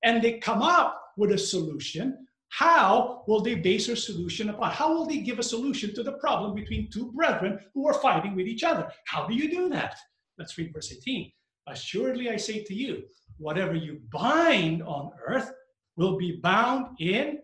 and 0.04 0.22
they 0.22 0.38
come 0.38 0.62
up 0.62 1.02
with 1.16 1.32
a 1.32 1.38
solution, 1.38 2.26
how 2.50 3.24
will 3.26 3.40
they 3.40 3.54
base 3.54 3.86
their 3.86 3.96
solution 3.96 4.50
upon? 4.50 4.70
How 4.70 4.92
will 4.92 5.06
they 5.06 5.18
give 5.18 5.38
a 5.38 5.42
solution 5.42 5.94
to 5.94 6.02
the 6.02 6.12
problem 6.12 6.54
between 6.54 6.90
two 6.90 7.12
brethren 7.12 7.58
who 7.74 7.88
are 7.88 7.94
fighting 7.94 8.36
with 8.36 8.46
each 8.46 8.62
other? 8.62 8.90
How 9.06 9.26
do 9.26 9.34
you 9.34 9.50
do 9.50 9.68
that? 9.70 9.96
Let's 10.38 10.56
read 10.56 10.72
verse 10.72 10.92
18. 10.92 11.32
Assuredly, 11.66 12.30
I 12.30 12.36
say 12.36 12.62
to 12.62 12.74
you, 12.74 13.02
whatever 13.38 13.74
you 13.74 14.00
bind 14.12 14.82
on 14.82 15.10
earth 15.26 15.50
will 15.96 16.16
be 16.16 16.38
bound 16.42 16.96
in 17.00 17.38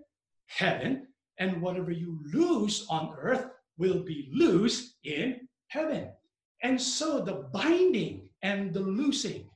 heaven, 0.46 1.08
and 1.42 1.60
whatever 1.60 1.90
you 1.90 2.20
lose 2.32 2.86
on 2.88 3.14
earth 3.18 3.46
will 3.76 4.00
be 4.04 4.30
loose 4.32 4.94
in 5.02 5.48
heaven. 5.66 6.08
And 6.62 6.80
so 6.80 7.20
the 7.20 7.48
binding 7.52 8.28
and 8.42 8.72
the 8.72 8.80
loosing, 8.80 9.50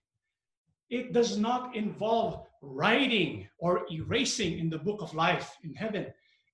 it 0.91 1.13
does 1.13 1.39
not 1.39 1.77
involve 1.77 2.43
writing 2.61 3.47
or 3.59 3.87
erasing 3.93 4.59
in 4.59 4.69
the 4.69 4.79
book 4.79 5.01
of 5.01 5.15
life 5.15 5.57
in 5.63 5.75
heaven. 5.75 6.07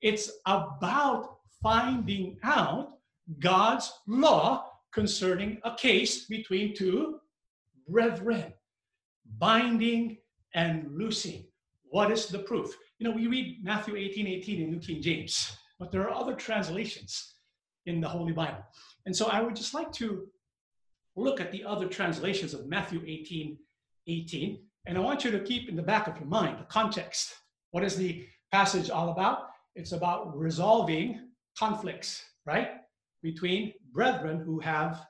It's 0.03 0.31
about 0.45 1.39
finding 1.63 2.37
out 2.43 2.99
God's 3.39 3.91
law 4.07 4.67
concerning 4.93 5.59
a 5.65 5.75
case 5.75 6.27
between 6.27 6.75
two 6.75 7.21
brethren, 7.89 8.53
binding 9.39 10.19
and 10.55 10.93
loosing. 10.93 11.47
What 11.85 12.11
is 12.11 12.27
the 12.27 12.41
proof? 12.41 12.77
You 13.03 13.09
know, 13.09 13.17
we 13.17 13.27
read 13.27 13.65
Matthew 13.65 13.97
18 13.97 14.29
18 14.29 14.63
in 14.63 14.71
New 14.71 14.79
King 14.79 15.03
James. 15.03 15.57
but 15.81 15.91
there 15.91 16.03
are 16.03 16.15
other 16.15 16.37
translations 16.37 17.35
in 17.87 18.01
the 18.01 18.09
Holy 18.09 18.33
Bible. 18.33 18.65
And 19.07 19.17
so 19.17 19.27
I 19.27 19.41
would 19.41 19.57
just 19.57 19.75
like 19.75 19.91
to 19.95 20.29
look 21.17 21.41
at 21.41 21.51
the 21.51 21.65
other 21.65 21.89
translations 21.89 22.55
of 22.55 22.69
Matthew 22.69 23.03
18 23.05 23.59
18. 24.07 24.59
And 24.87 24.97
I 24.97 25.01
want 25.01 25.25
you 25.25 25.33
to 25.33 25.41
keep 25.41 25.69
in 25.69 25.75
the 25.75 25.83
back 25.83 26.07
of 26.07 26.17
your 26.17 26.29
mind 26.29 26.61
the 26.61 26.65
context. 26.67 27.35
What 27.73 27.83
is 27.83 27.97
the 27.97 28.25
passage 28.53 28.89
all 28.89 29.11
about? 29.11 29.49
It's 29.75 29.91
about 29.91 30.39
resolving 30.39 31.29
conflicts, 31.59 32.23
right? 32.47 32.69
Between 33.21 33.73
brethren 33.93 34.39
who 34.39 34.61
have 34.61 35.05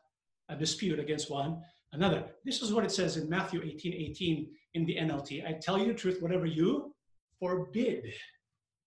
a 0.49 0.57
dispute 0.57 0.99
against 0.99 1.31
one 1.31 1.61
another. 1.93 2.25
This 2.43 2.63
is 2.63 2.73
what 2.73 2.87
it 2.87 2.91
says 2.91 3.19
in 3.19 3.29
Matthew 3.29 3.61
18 3.63 3.93
18 3.93 4.51
in 4.73 4.87
the 4.87 4.97
NLT. 4.97 5.47
I 5.47 5.59
tell 5.61 5.77
you 5.77 5.89
the 5.89 6.01
truth, 6.03 6.23
whatever 6.23 6.47
you 6.47 6.95
forbid 7.43 8.15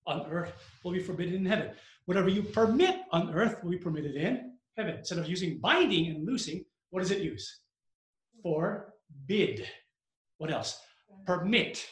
on 0.07 0.25
earth 0.31 0.53
will 0.81 0.93
be 0.93 1.03
forbidden 1.03 1.35
in 1.35 1.45
heaven. 1.45 1.71
Whatever 2.05 2.29
you 2.29 2.41
permit 2.41 3.01
on 3.11 3.35
earth 3.35 3.61
will 3.61 3.71
be 3.71 3.77
permitted 3.77 4.15
in 4.15 4.53
heaven. 4.77 4.95
Instead 4.99 5.17
of 5.17 5.27
using 5.27 5.59
binding 5.59 6.07
and 6.07 6.25
loosing, 6.25 6.63
what 6.89 7.01
does 7.01 7.11
it 7.11 7.21
use? 7.21 7.59
Forbid. 8.41 9.67
What 10.37 10.51
else? 10.51 10.79
Permit. 11.25 11.85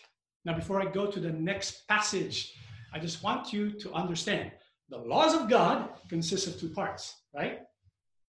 Now, 0.45 0.53
before 0.53 0.81
I 0.81 0.85
go 0.85 1.11
to 1.11 1.19
the 1.19 1.33
next 1.33 1.85
passage, 1.89 2.53
I 2.93 2.99
just 2.99 3.23
want 3.23 3.51
you 3.51 3.71
to 3.79 3.91
understand 3.91 4.51
the 4.87 4.99
laws 4.99 5.33
of 5.33 5.49
God 5.49 5.89
consist 6.07 6.47
of 6.47 6.57
two 6.57 6.69
parts, 6.69 7.13
right? 7.35 7.59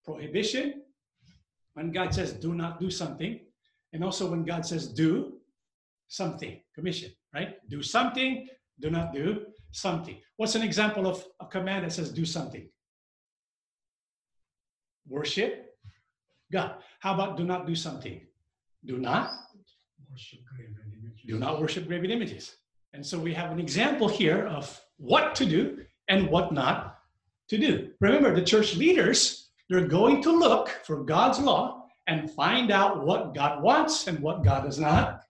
Prohibition, 0.07 0.83
when 1.75 1.93
God 1.93 2.15
says 2.15 2.33
do 2.33 2.55
not 2.55 2.81
do 2.81 2.91
something, 2.91 3.41
and 3.93 4.03
also 4.03 4.31
when 4.31 4.45
God 4.45 4.65
says 4.65 4.89
do 4.89 5.35
something, 6.09 6.59
commission, 6.75 7.11
right? 7.35 7.57
Do 7.69 7.83
something, 7.83 8.49
do 8.81 8.91
not 8.91 9.13
do 9.13 9.47
something. 9.71 10.17
What's 10.37 10.55
an 10.55 10.63
example 10.63 11.07
of 11.07 11.25
a 11.41 11.47
command 11.47 11.85
that 11.85 11.93
says 11.93 12.11
do 12.13 12.25
something? 12.25 12.69
Worship 15.09 15.73
God. 16.53 16.75
How 17.01 17.15
about 17.15 17.37
do 17.37 17.45
not 17.45 17.67
do 17.67 17.75
something? 17.75 18.21
Do 18.85 18.99
not 18.99 19.31
worship 20.11 20.41
graven 20.45 20.77
images. 21.03 21.23
Do 21.27 21.39
not 21.39 21.61
worship 21.61 21.87
graven 21.87 22.11
images. 22.11 22.57
And 22.93 23.05
so 23.05 23.19
we 23.19 23.33
have 23.33 23.51
an 23.51 23.59
example 23.59 24.07
here 24.07 24.47
of 24.47 24.81
what 24.99 25.35
to 25.37 25.47
do 25.47 25.79
and 26.09 26.29
what 26.29 26.53
not 26.53 26.99
to 27.49 27.57
do. 27.57 27.91
Remember, 28.01 28.35
the 28.35 28.45
church 28.45 28.77
leaders, 28.77 29.51
they're 29.69 29.87
going 29.87 30.23
to 30.23 30.31
look 30.31 30.69
for 30.85 31.03
God's 31.03 31.39
law 31.39 31.87
and 32.07 32.31
find 32.31 32.71
out 32.71 33.05
what 33.05 33.35
God 33.35 33.63
wants 33.63 34.07
and 34.09 34.19
what 34.21 34.45
God 34.45 34.65
does 34.65 34.79
not 34.79 35.23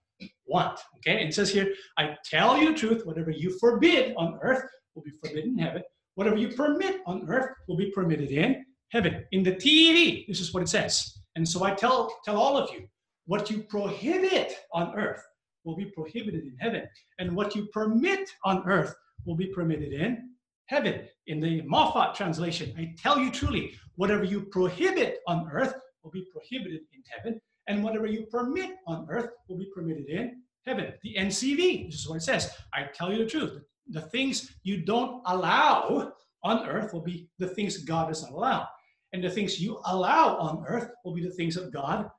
want. 0.53 0.79
Okay, 0.97 1.25
it 1.25 1.33
says 1.33 1.51
here, 1.51 1.73
I 1.97 2.15
tell 2.23 2.57
you 2.57 2.71
the 2.71 2.77
truth, 2.77 3.05
whatever 3.05 3.31
you 3.31 3.57
forbid 3.59 4.13
on 4.15 4.39
earth 4.41 4.63
will 4.95 5.01
be 5.01 5.11
forbidden 5.21 5.53
in 5.53 5.57
heaven. 5.57 5.81
Whatever 6.15 6.37
you 6.37 6.49
permit 6.49 7.01
on 7.07 7.27
earth 7.27 7.49
will 7.67 7.75
be 7.75 7.91
permitted 7.91 8.29
in 8.29 8.63
heaven. 8.89 9.25
In 9.31 9.41
the 9.41 9.55
TEV, 9.55 10.27
this 10.27 10.39
is 10.39 10.53
what 10.53 10.61
it 10.61 10.69
says. 10.69 11.19
And 11.35 11.47
so 11.47 11.63
I 11.63 11.73
tell, 11.73 12.15
tell 12.23 12.37
all 12.37 12.55
of 12.55 12.69
you, 12.71 12.87
what 13.25 13.49
you 13.49 13.63
prohibit 13.63 14.53
on 14.71 14.95
earth 14.95 15.23
will 15.63 15.75
be 15.75 15.85
prohibited 15.85 16.43
in 16.43 16.55
heaven. 16.59 16.83
And 17.17 17.35
what 17.35 17.55
you 17.55 17.65
permit 17.67 18.29
on 18.45 18.63
earth 18.69 18.93
will 19.25 19.35
be 19.35 19.47
permitted 19.47 19.91
in 19.93 20.29
heaven. 20.67 21.07
In 21.25 21.39
the 21.39 21.63
Moffatt 21.63 22.13
translation, 22.13 22.73
I 22.77 22.93
tell 23.01 23.17
you 23.17 23.31
truly, 23.31 23.73
whatever 23.95 24.23
you 24.23 24.41
prohibit 24.41 25.19
on 25.27 25.49
earth 25.51 25.73
will 26.03 26.11
be 26.11 26.25
prohibited 26.31 26.81
in 26.93 27.01
heaven, 27.09 27.41
and 27.67 27.83
whatever 27.83 28.05
you 28.05 28.25
permit 28.25 28.75
on 28.85 29.07
earth 29.09 29.29
will 29.47 29.57
be 29.57 29.69
permitted 29.73 30.09
in 30.09 30.42
heaven. 30.65 30.93
The 31.03 31.15
NCV, 31.17 31.91
this 31.91 32.01
is 32.01 32.09
what 32.09 32.17
it 32.17 32.23
says. 32.23 32.51
I 32.73 32.83
tell 32.93 33.11
you 33.11 33.19
the 33.19 33.29
truth. 33.29 33.61
The 33.89 34.01
things 34.01 34.55
you 34.63 34.83
don't 34.85 35.21
allow 35.25 36.13
on 36.43 36.67
earth 36.67 36.93
will 36.93 37.01
be 37.01 37.29
the 37.39 37.47
things 37.47 37.77
God 37.77 38.07
does 38.07 38.23
not 38.23 38.31
allow. 38.31 38.67
And 39.13 39.23
the 39.23 39.29
things 39.29 39.59
you 39.59 39.79
allow 39.85 40.37
on 40.37 40.63
earth 40.67 40.89
will 41.03 41.13
be 41.13 41.23
the 41.23 41.33
things 41.33 41.55
that 41.55 41.71
God 41.71 42.09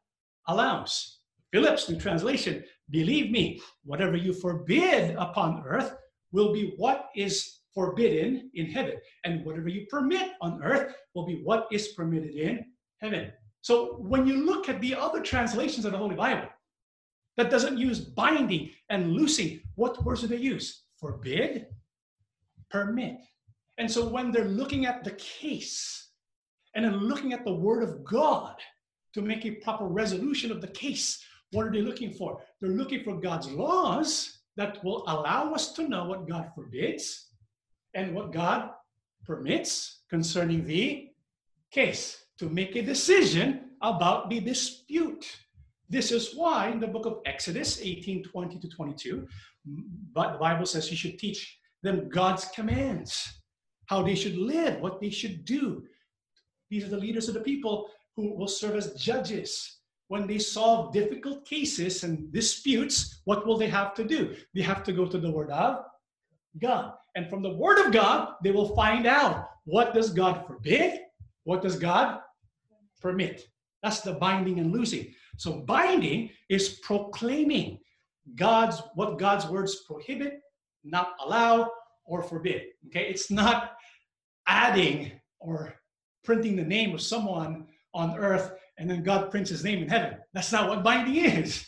allows. 0.46 1.18
Phillips, 1.52 1.88
New 1.88 1.98
Translation, 1.98 2.64
believe 2.90 3.30
me, 3.30 3.60
whatever 3.84 4.16
you 4.16 4.32
forbid 4.32 5.14
upon 5.16 5.62
earth 5.66 5.94
will 6.32 6.52
be 6.52 6.74
what 6.76 7.10
is 7.16 7.60
forbidden 7.74 8.50
in 8.54 8.66
heaven. 8.66 8.94
And 9.24 9.44
whatever 9.44 9.68
you 9.68 9.86
permit 9.86 10.32
on 10.40 10.62
earth 10.62 10.94
will 11.14 11.26
be 11.26 11.42
what 11.42 11.66
is 11.72 11.88
permitted 11.88 12.34
in 12.34 12.64
heaven. 13.00 13.32
So 13.60 13.96
when 13.98 14.26
you 14.26 14.44
look 14.44 14.68
at 14.68 14.80
the 14.80 14.94
other 14.94 15.20
translations 15.20 15.84
of 15.84 15.92
the 15.92 15.98
Holy 15.98 16.14
Bible, 16.16 16.48
that 17.36 17.50
doesn't 17.50 17.78
use 17.78 18.00
binding 18.00 18.70
and 18.88 19.12
loosing, 19.12 19.60
what 19.74 20.02
words 20.04 20.20
do 20.20 20.26
they 20.28 20.36
use? 20.36 20.82
Forbid, 20.98 21.66
permit. 22.70 23.18
And 23.78 23.90
so 23.90 24.06
when 24.06 24.30
they're 24.30 24.44
looking 24.44 24.86
at 24.86 25.02
the 25.02 25.12
case 25.12 26.10
and 26.74 26.84
then 26.84 26.96
looking 26.96 27.32
at 27.32 27.44
the 27.44 27.52
Word 27.52 27.82
of 27.82 28.04
God, 28.04 28.56
to 29.14 29.22
make 29.22 29.46
a 29.46 29.52
proper 29.52 29.86
resolution 29.86 30.50
of 30.50 30.60
the 30.60 30.68
case. 30.68 31.24
What 31.52 31.66
are 31.66 31.72
they 31.72 31.80
looking 31.80 32.12
for? 32.12 32.42
They're 32.60 32.70
looking 32.70 33.04
for 33.04 33.20
God's 33.20 33.50
laws 33.50 34.40
that 34.56 34.84
will 34.84 35.04
allow 35.06 35.54
us 35.54 35.72
to 35.74 35.88
know 35.88 36.04
what 36.04 36.28
God 36.28 36.50
forbids 36.54 37.28
and 37.94 38.14
what 38.14 38.32
God 38.32 38.70
permits 39.24 40.02
concerning 40.10 40.66
the 40.66 41.10
case 41.70 42.24
to 42.38 42.48
make 42.48 42.74
a 42.74 42.82
decision 42.82 43.70
about 43.80 44.30
the 44.30 44.40
dispute. 44.40 45.24
This 45.88 46.10
is 46.10 46.34
why 46.34 46.68
in 46.68 46.80
the 46.80 46.86
book 46.86 47.06
of 47.06 47.20
Exodus 47.26 47.80
18 47.80 48.24
20 48.24 48.58
to 48.58 48.68
22, 48.68 49.26
but 50.12 50.32
the 50.32 50.38
Bible 50.38 50.66
says 50.66 50.90
you 50.90 50.96
should 50.96 51.18
teach 51.18 51.58
them 51.82 52.08
God's 52.08 52.46
commands, 52.46 53.40
how 53.86 54.02
they 54.02 54.14
should 54.14 54.36
live, 54.36 54.80
what 54.80 55.00
they 55.00 55.10
should 55.10 55.44
do. 55.44 55.84
These 56.70 56.84
are 56.84 56.88
the 56.88 56.96
leaders 56.96 57.28
of 57.28 57.34
the 57.34 57.40
people 57.40 57.88
who 58.16 58.34
will 58.34 58.48
serve 58.48 58.76
as 58.76 58.94
judges. 58.94 59.78
When 60.08 60.26
they 60.26 60.38
solve 60.38 60.92
difficult 60.92 61.46
cases 61.46 62.04
and 62.04 62.32
disputes, 62.32 63.20
what 63.24 63.46
will 63.46 63.56
they 63.56 63.68
have 63.68 63.94
to 63.94 64.04
do? 64.04 64.34
They 64.54 64.62
have 64.62 64.82
to 64.84 64.92
go 64.92 65.06
to 65.06 65.18
the 65.18 65.30
Word 65.30 65.50
of 65.50 65.84
God. 66.60 66.92
And 67.14 67.28
from 67.28 67.42
the 67.42 67.54
Word 67.54 67.84
of 67.84 67.92
God, 67.92 68.34
they 68.42 68.50
will 68.50 68.74
find 68.74 69.06
out 69.06 69.48
what 69.64 69.94
does 69.94 70.10
God 70.10 70.46
forbid? 70.46 71.00
What 71.44 71.62
does 71.62 71.76
God 71.78 72.20
permit? 73.00 73.48
That's 73.82 74.00
the 74.00 74.14
binding 74.14 74.58
and 74.60 74.72
loosing. 74.72 75.14
So 75.36 75.60
binding 75.60 76.30
is 76.48 76.80
proclaiming 76.82 77.80
God's 78.36 78.82
what 78.94 79.18
God's 79.18 79.46
words 79.46 79.84
prohibit, 79.86 80.40
not 80.84 81.14
allow, 81.24 81.70
or 82.04 82.22
forbid. 82.22 82.62
Okay, 82.86 83.06
it's 83.08 83.30
not 83.30 83.72
adding 84.46 85.12
or 85.40 85.74
printing 86.22 86.56
the 86.56 86.64
name 86.64 86.94
of 86.94 87.00
someone 87.00 87.66
on 87.92 88.16
earth 88.16 88.52
and 88.78 88.90
then 88.90 89.02
God 89.02 89.30
prints 89.30 89.50
his 89.50 89.64
name 89.64 89.82
in 89.82 89.88
heaven. 89.88 90.18
That's 90.32 90.52
not 90.52 90.68
what 90.68 90.82
binding 90.82 91.16
is, 91.16 91.66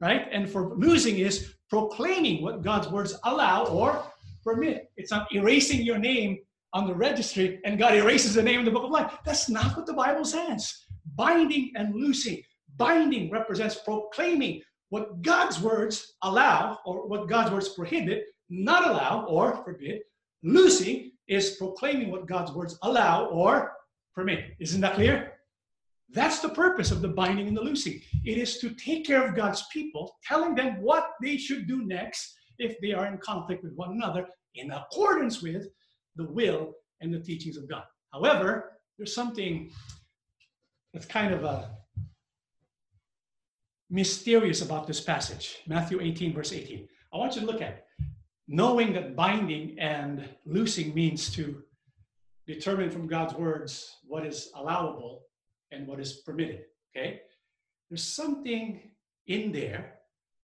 right? 0.00 0.26
And 0.32 0.50
for 0.50 0.74
losing 0.74 1.18
is 1.18 1.54
proclaiming 1.70 2.42
what 2.42 2.62
God's 2.62 2.88
words 2.88 3.18
allow 3.24 3.66
or 3.66 4.04
permit. 4.44 4.90
It's 4.96 5.10
not 5.10 5.32
erasing 5.32 5.82
your 5.82 5.98
name 5.98 6.38
on 6.72 6.86
the 6.86 6.94
registry 6.94 7.60
and 7.64 7.78
God 7.78 7.94
erases 7.94 8.34
the 8.34 8.42
name 8.42 8.60
in 8.60 8.64
the 8.64 8.70
book 8.70 8.84
of 8.84 8.90
life. 8.90 9.12
That's 9.24 9.48
not 9.48 9.76
what 9.76 9.86
the 9.86 9.92
Bible 9.92 10.24
says. 10.24 10.84
Binding 11.14 11.72
and 11.76 11.94
loosing. 11.94 12.42
Binding 12.76 13.30
represents 13.30 13.76
proclaiming 13.76 14.62
what 14.88 15.22
God's 15.22 15.60
words 15.60 16.14
allow 16.22 16.78
or 16.84 17.06
what 17.06 17.28
God's 17.28 17.50
words 17.50 17.70
prohibit, 17.70 18.24
not 18.50 18.86
allow 18.86 19.24
or 19.26 19.62
forbid. 19.64 20.02
Loosing 20.42 21.12
is 21.28 21.56
proclaiming 21.56 22.10
what 22.10 22.26
God's 22.26 22.52
words 22.52 22.78
allow 22.82 23.26
or 23.26 23.72
permit. 24.14 24.54
Isn't 24.60 24.80
that 24.82 24.94
clear? 24.94 25.32
That's 26.10 26.40
the 26.40 26.50
purpose 26.50 26.90
of 26.90 27.00
the 27.00 27.08
binding 27.08 27.48
and 27.48 27.56
the 27.56 27.62
loosing. 27.62 28.02
It 28.24 28.36
is 28.36 28.58
to 28.58 28.70
take 28.74 29.06
care 29.06 29.26
of 29.26 29.34
God's 29.34 29.64
people, 29.72 30.14
telling 30.26 30.54
them 30.54 30.82
what 30.82 31.12
they 31.22 31.38
should 31.38 31.66
do 31.66 31.86
next 31.86 32.34
if 32.58 32.78
they 32.80 32.92
are 32.92 33.06
in 33.06 33.16
conflict 33.18 33.64
with 33.64 33.74
one 33.74 33.92
another 33.92 34.26
in 34.54 34.70
accordance 34.72 35.40
with 35.40 35.68
the 36.16 36.30
will 36.30 36.74
and 37.00 37.12
the 37.12 37.20
teachings 37.20 37.56
of 37.56 37.68
God. 37.68 37.84
However, 38.12 38.72
there's 38.98 39.14
something 39.14 39.70
that's 40.92 41.06
kind 41.06 41.32
of 41.32 41.44
a 41.44 41.70
mysterious 43.92 44.62
about 44.62 44.86
this 44.86 45.02
passage, 45.02 45.58
Matthew 45.66 46.00
18, 46.00 46.32
verse 46.32 46.52
18. 46.52 46.88
I 47.12 47.16
want 47.18 47.34
you 47.34 47.42
to 47.42 47.46
look 47.46 47.60
at 47.60 47.72
it. 47.74 47.84
Knowing 48.48 48.94
that 48.94 49.14
binding 49.14 49.78
and 49.78 50.26
loosing 50.46 50.94
means 50.94 51.30
to 51.34 51.62
determine 52.46 52.90
from 52.90 53.06
God's 53.06 53.34
words 53.34 53.98
what 54.04 54.26
is 54.26 54.50
allowable 54.56 55.24
and 55.70 55.86
what 55.86 56.00
is 56.00 56.14
permitted. 56.24 56.62
Okay? 56.96 57.20
There's 57.90 58.02
something 58.02 58.80
in 59.26 59.52
there 59.52 59.98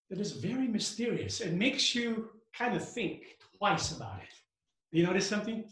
that 0.08 0.18
is 0.18 0.32
very 0.32 0.66
mysterious 0.66 1.42
and 1.42 1.58
makes 1.58 1.94
you 1.94 2.30
kind 2.56 2.74
of 2.74 2.88
think 2.88 3.22
twice 3.58 3.92
about 3.92 4.18
it. 4.22 4.34
Do 4.92 4.98
you 4.98 5.06
notice 5.06 5.28
something? 5.28 5.64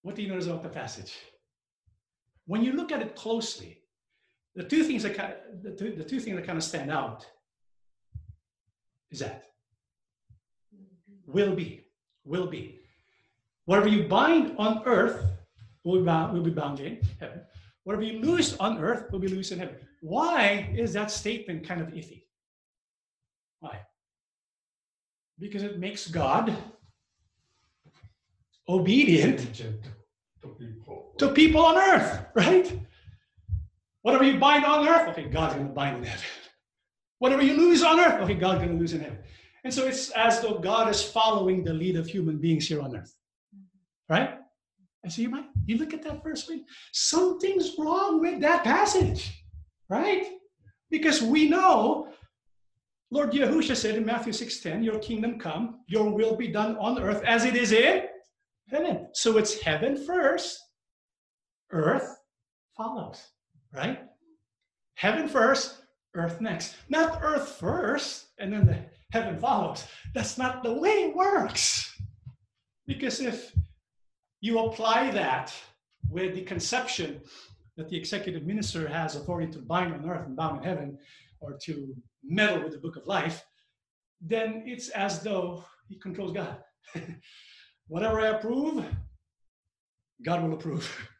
What 0.00 0.14
do 0.14 0.22
you 0.22 0.28
notice 0.28 0.46
about 0.46 0.62
the 0.62 0.70
passage? 0.70 1.14
When 2.46 2.62
you 2.62 2.72
look 2.72 2.92
at 2.92 3.02
it 3.02 3.14
closely, 3.14 3.77
the 4.58 4.64
two 4.64 4.82
things 4.82 5.04
that 5.04 5.14
kind 5.14 5.32
of, 5.32 5.62
the, 5.62 5.70
two, 5.70 5.92
the 5.92 6.02
two 6.02 6.18
things 6.18 6.34
that 6.34 6.44
kind 6.44 6.58
of 6.58 6.64
stand 6.64 6.90
out 6.90 7.24
is 9.12 9.20
that 9.20 9.44
will 11.28 11.54
be, 11.54 11.84
will 12.24 12.48
be. 12.48 12.80
Whatever 13.66 13.86
you 13.86 14.08
bind 14.08 14.56
on 14.58 14.82
earth 14.84 15.24
will 15.84 16.00
be 16.00 16.04
bound, 16.04 16.32
will 16.32 16.42
be 16.42 16.50
bound 16.50 16.80
in 16.80 17.00
heaven. 17.20 17.42
Whatever 17.84 18.02
you 18.02 18.18
loose 18.18 18.56
on 18.56 18.78
earth 18.78 19.12
will 19.12 19.20
be 19.20 19.28
loose 19.28 19.52
in 19.52 19.60
heaven. 19.60 19.76
Why 20.00 20.74
is 20.76 20.92
that 20.94 21.12
statement 21.12 21.64
kind 21.64 21.80
of 21.80 21.88
iffy? 21.88 22.24
Why? 23.60 23.78
Because 25.38 25.62
it 25.62 25.78
makes 25.78 26.08
God 26.08 26.56
obedient 28.68 29.54
to 29.54 30.48
people. 30.48 31.14
to 31.16 31.28
people 31.28 31.64
on 31.64 31.76
earth, 31.76 32.26
right? 32.34 32.76
Whatever 34.08 34.24
you 34.24 34.38
bind 34.38 34.64
on 34.64 34.88
earth, 34.88 35.06
okay, 35.10 35.26
God's 35.26 35.56
going 35.56 35.66
to 35.66 35.72
bind 35.74 35.98
in 35.98 36.04
heaven. 36.04 36.24
Whatever 37.18 37.42
you 37.42 37.54
lose 37.58 37.82
on 37.82 38.00
earth, 38.00 38.18
okay, 38.22 38.32
God's 38.32 38.60
going 38.60 38.72
to 38.72 38.78
lose 38.78 38.94
in 38.94 39.00
heaven. 39.00 39.18
And 39.64 39.74
so 39.74 39.86
it's 39.86 40.08
as 40.12 40.40
though 40.40 40.58
God 40.58 40.88
is 40.88 41.02
following 41.02 41.62
the 41.62 41.74
lead 41.74 41.94
of 41.94 42.06
human 42.06 42.38
beings 42.38 42.66
here 42.66 42.80
on 42.80 42.96
earth, 42.96 43.14
mm-hmm. 43.54 44.14
right? 44.14 44.38
And 45.04 45.12
so 45.12 45.20
you 45.20 45.28
might, 45.28 45.44
you 45.66 45.76
look 45.76 45.92
at 45.92 46.02
that 46.04 46.24
verse, 46.24 46.48
wait, 46.48 46.62
something's 46.90 47.72
wrong 47.78 48.22
with 48.22 48.40
that 48.40 48.64
passage, 48.64 49.44
right? 49.90 50.24
Because 50.88 51.20
we 51.20 51.46
know 51.46 52.08
Lord 53.10 53.32
Yahushua 53.32 53.76
said 53.76 53.96
in 53.96 54.06
Matthew 54.06 54.32
6:10, 54.32 54.82
Your 54.82 55.00
kingdom 55.00 55.38
come, 55.38 55.80
your 55.86 56.10
will 56.10 56.34
be 56.34 56.48
done 56.48 56.78
on 56.78 56.98
earth 56.98 57.22
as 57.24 57.44
it 57.44 57.56
is 57.56 57.72
in 57.72 58.04
heaven. 58.70 59.08
So 59.12 59.36
it's 59.36 59.60
heaven 59.60 60.02
first, 60.02 60.58
earth 61.72 62.16
follows, 62.74 63.22
right? 63.72 64.00
Heaven 64.94 65.28
first, 65.28 65.82
earth 66.14 66.40
next. 66.40 66.76
Not 66.88 67.20
earth 67.22 67.56
first, 67.60 68.26
and 68.38 68.52
then 68.52 68.66
the 68.66 68.78
heaven 69.12 69.38
follows. 69.38 69.86
That's 70.14 70.38
not 70.38 70.62
the 70.62 70.72
way 70.72 71.04
it 71.04 71.16
works. 71.16 71.96
Because 72.86 73.20
if 73.20 73.52
you 74.40 74.58
apply 74.58 75.10
that 75.10 75.54
with 76.10 76.34
the 76.34 76.42
conception 76.42 77.20
that 77.76 77.88
the 77.88 77.96
executive 77.96 78.44
minister 78.44 78.88
has 78.88 79.14
authority 79.14 79.52
to 79.52 79.58
bind 79.58 79.92
on 79.92 80.08
earth 80.08 80.26
and 80.26 80.36
bound 80.36 80.58
in 80.58 80.64
heaven, 80.64 80.98
or 81.40 81.56
to 81.62 81.94
meddle 82.24 82.64
with 82.64 82.72
the 82.72 82.78
book 82.78 82.96
of 82.96 83.06
life, 83.06 83.44
then 84.20 84.64
it's 84.66 84.88
as 84.88 85.22
though 85.22 85.64
he 85.88 85.96
controls 85.96 86.32
God. 86.32 86.56
Whatever 87.88 88.20
I 88.20 88.28
approve, 88.28 88.84
God 90.22 90.42
will 90.42 90.54
approve. 90.54 91.08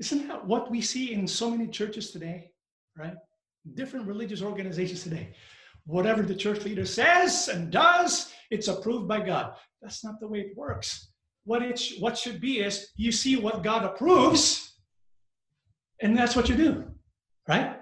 Isn't 0.00 0.28
that 0.28 0.44
what 0.46 0.70
we 0.70 0.80
see 0.80 1.12
in 1.12 1.26
so 1.26 1.50
many 1.50 1.68
churches 1.68 2.10
today, 2.10 2.50
right? 2.96 3.14
Different 3.74 4.06
religious 4.06 4.42
organizations 4.42 5.02
today. 5.02 5.34
Whatever 5.86 6.22
the 6.22 6.34
church 6.34 6.64
leader 6.64 6.84
says 6.84 7.48
and 7.48 7.70
does, 7.70 8.32
it's 8.50 8.68
approved 8.68 9.06
by 9.06 9.20
God. 9.20 9.54
That's 9.82 10.04
not 10.04 10.18
the 10.20 10.28
way 10.28 10.40
it 10.40 10.56
works. 10.56 11.10
What 11.44 11.62
it 11.62 11.78
sh- 11.78 12.00
what 12.00 12.16
should 12.16 12.40
be 12.40 12.60
is 12.60 12.88
you 12.96 13.12
see 13.12 13.36
what 13.36 13.62
God 13.62 13.84
approves, 13.84 14.74
and 16.00 16.16
that's 16.16 16.34
what 16.34 16.48
you 16.48 16.56
do, 16.56 16.84
right? 17.46 17.80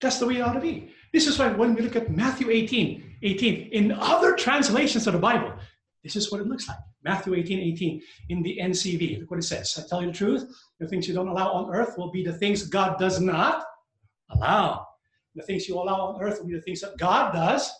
That's 0.00 0.18
the 0.18 0.26
way 0.26 0.36
it 0.36 0.42
ought 0.42 0.52
to 0.52 0.60
be. 0.60 0.92
This 1.12 1.26
is 1.26 1.38
why 1.38 1.48
when 1.48 1.74
we 1.74 1.80
look 1.80 1.96
at 1.96 2.10
Matthew 2.14 2.50
18, 2.50 3.16
18, 3.22 3.70
in 3.72 3.92
other 3.92 4.36
translations 4.36 5.06
of 5.06 5.14
the 5.14 5.18
Bible, 5.18 5.54
this 6.02 6.16
is 6.16 6.30
what 6.30 6.40
it 6.40 6.46
looks 6.46 6.68
like. 6.68 6.78
Matthew 7.04 7.34
18, 7.34 7.58
18 7.58 8.02
in 8.28 8.42
the 8.42 8.58
NCV. 8.60 9.20
Look 9.20 9.30
what 9.30 9.40
it 9.40 9.44
says. 9.44 9.78
I 9.78 9.88
tell 9.88 10.00
you 10.00 10.08
the 10.08 10.16
truth, 10.16 10.48
the 10.80 10.88
things 10.88 11.08
you 11.08 11.14
don't 11.14 11.28
allow 11.28 11.52
on 11.52 11.74
earth 11.74 11.96
will 11.98 12.10
be 12.10 12.24
the 12.24 12.32
things 12.32 12.64
God 12.64 12.98
does 12.98 13.20
not 13.20 13.64
allow. 14.30 14.86
The 15.34 15.42
things 15.42 15.68
you 15.68 15.76
allow 15.76 16.00
on 16.00 16.22
earth 16.22 16.40
will 16.40 16.48
be 16.48 16.54
the 16.54 16.62
things 16.62 16.80
that 16.80 16.98
God 16.98 17.32
does 17.32 17.70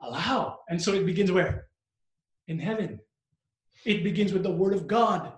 allow. 0.00 0.58
And 0.68 0.80
so 0.80 0.92
it 0.92 1.06
begins 1.06 1.32
where? 1.32 1.66
In 2.48 2.58
heaven. 2.58 3.00
It 3.84 4.04
begins 4.04 4.32
with 4.32 4.42
the 4.42 4.50
word 4.50 4.74
of 4.74 4.86
God 4.86 5.32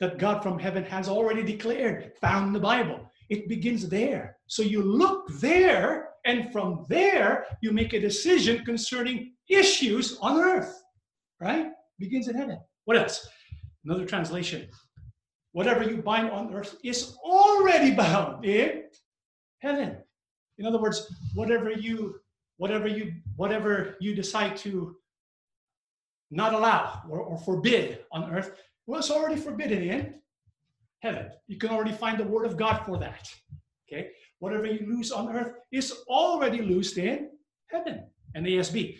that 0.00 0.18
God 0.18 0.42
from 0.42 0.58
heaven 0.58 0.84
has 0.84 1.08
already 1.08 1.42
declared, 1.42 2.12
found 2.20 2.48
in 2.48 2.52
the 2.52 2.60
Bible. 2.60 3.00
It 3.30 3.48
begins 3.48 3.88
there. 3.88 4.36
So 4.46 4.62
you 4.62 4.82
look 4.82 5.28
there, 5.40 6.10
and 6.26 6.52
from 6.52 6.84
there, 6.88 7.46
you 7.62 7.72
make 7.72 7.92
a 7.92 8.00
decision 8.00 8.64
concerning 8.64 9.32
issues 9.48 10.18
on 10.20 10.38
earth, 10.38 10.82
right? 11.40 11.68
Begins 11.98 12.28
in 12.28 12.36
heaven. 12.36 12.58
What 12.84 12.96
else? 12.96 13.28
Another 13.84 14.06
translation. 14.06 14.68
Whatever 15.52 15.84
you 15.84 16.02
bind 16.02 16.30
on 16.30 16.54
earth 16.54 16.76
is 16.84 17.16
already 17.24 17.92
bound 17.94 18.44
in 18.44 18.84
heaven. 19.60 19.96
In 20.58 20.66
other 20.66 20.78
words, 20.78 21.12
whatever 21.34 21.70
you 21.70 22.16
whatever 22.58 22.88
you 22.88 23.12
whatever 23.36 23.96
you 24.00 24.14
decide 24.14 24.56
to 24.56 24.96
not 26.30 26.54
allow 26.54 27.02
or, 27.08 27.20
or 27.20 27.38
forbid 27.38 28.00
on 28.12 28.30
earth 28.32 28.52
was 28.86 29.10
already 29.10 29.40
forbidden 29.40 29.82
in 29.82 30.14
heaven. 31.00 31.30
You 31.46 31.58
can 31.58 31.70
already 31.70 31.92
find 31.92 32.18
the 32.18 32.24
word 32.24 32.46
of 32.46 32.56
God 32.56 32.84
for 32.84 32.98
that. 32.98 33.28
Okay? 33.86 34.10
Whatever 34.38 34.66
you 34.66 34.86
lose 34.86 35.12
on 35.12 35.34
earth 35.34 35.52
is 35.72 35.92
already 36.08 36.62
loosed 36.62 36.98
in 36.98 37.30
heaven. 37.68 38.06
And 38.34 38.46
ASB 38.46 38.98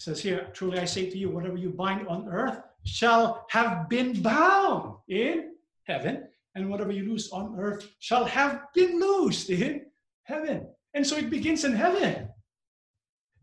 says 0.00 0.22
here, 0.22 0.48
truly 0.54 0.78
I 0.78 0.86
say 0.86 1.10
to 1.10 1.18
you, 1.18 1.28
whatever 1.28 1.58
you 1.58 1.70
bind 1.70 2.08
on 2.08 2.26
earth 2.28 2.58
shall 2.84 3.46
have 3.50 3.88
been 3.90 4.22
bound 4.22 4.96
in 5.08 5.52
heaven, 5.84 6.26
and 6.54 6.70
whatever 6.70 6.90
you 6.90 7.04
loose 7.04 7.30
on 7.32 7.54
earth 7.58 7.86
shall 7.98 8.24
have 8.24 8.62
been 8.74 8.98
loosed 8.98 9.50
in 9.50 9.82
heaven. 10.24 10.66
And 10.94 11.06
so 11.06 11.16
it 11.16 11.28
begins 11.28 11.64
in 11.64 11.74
heaven. 11.74 12.30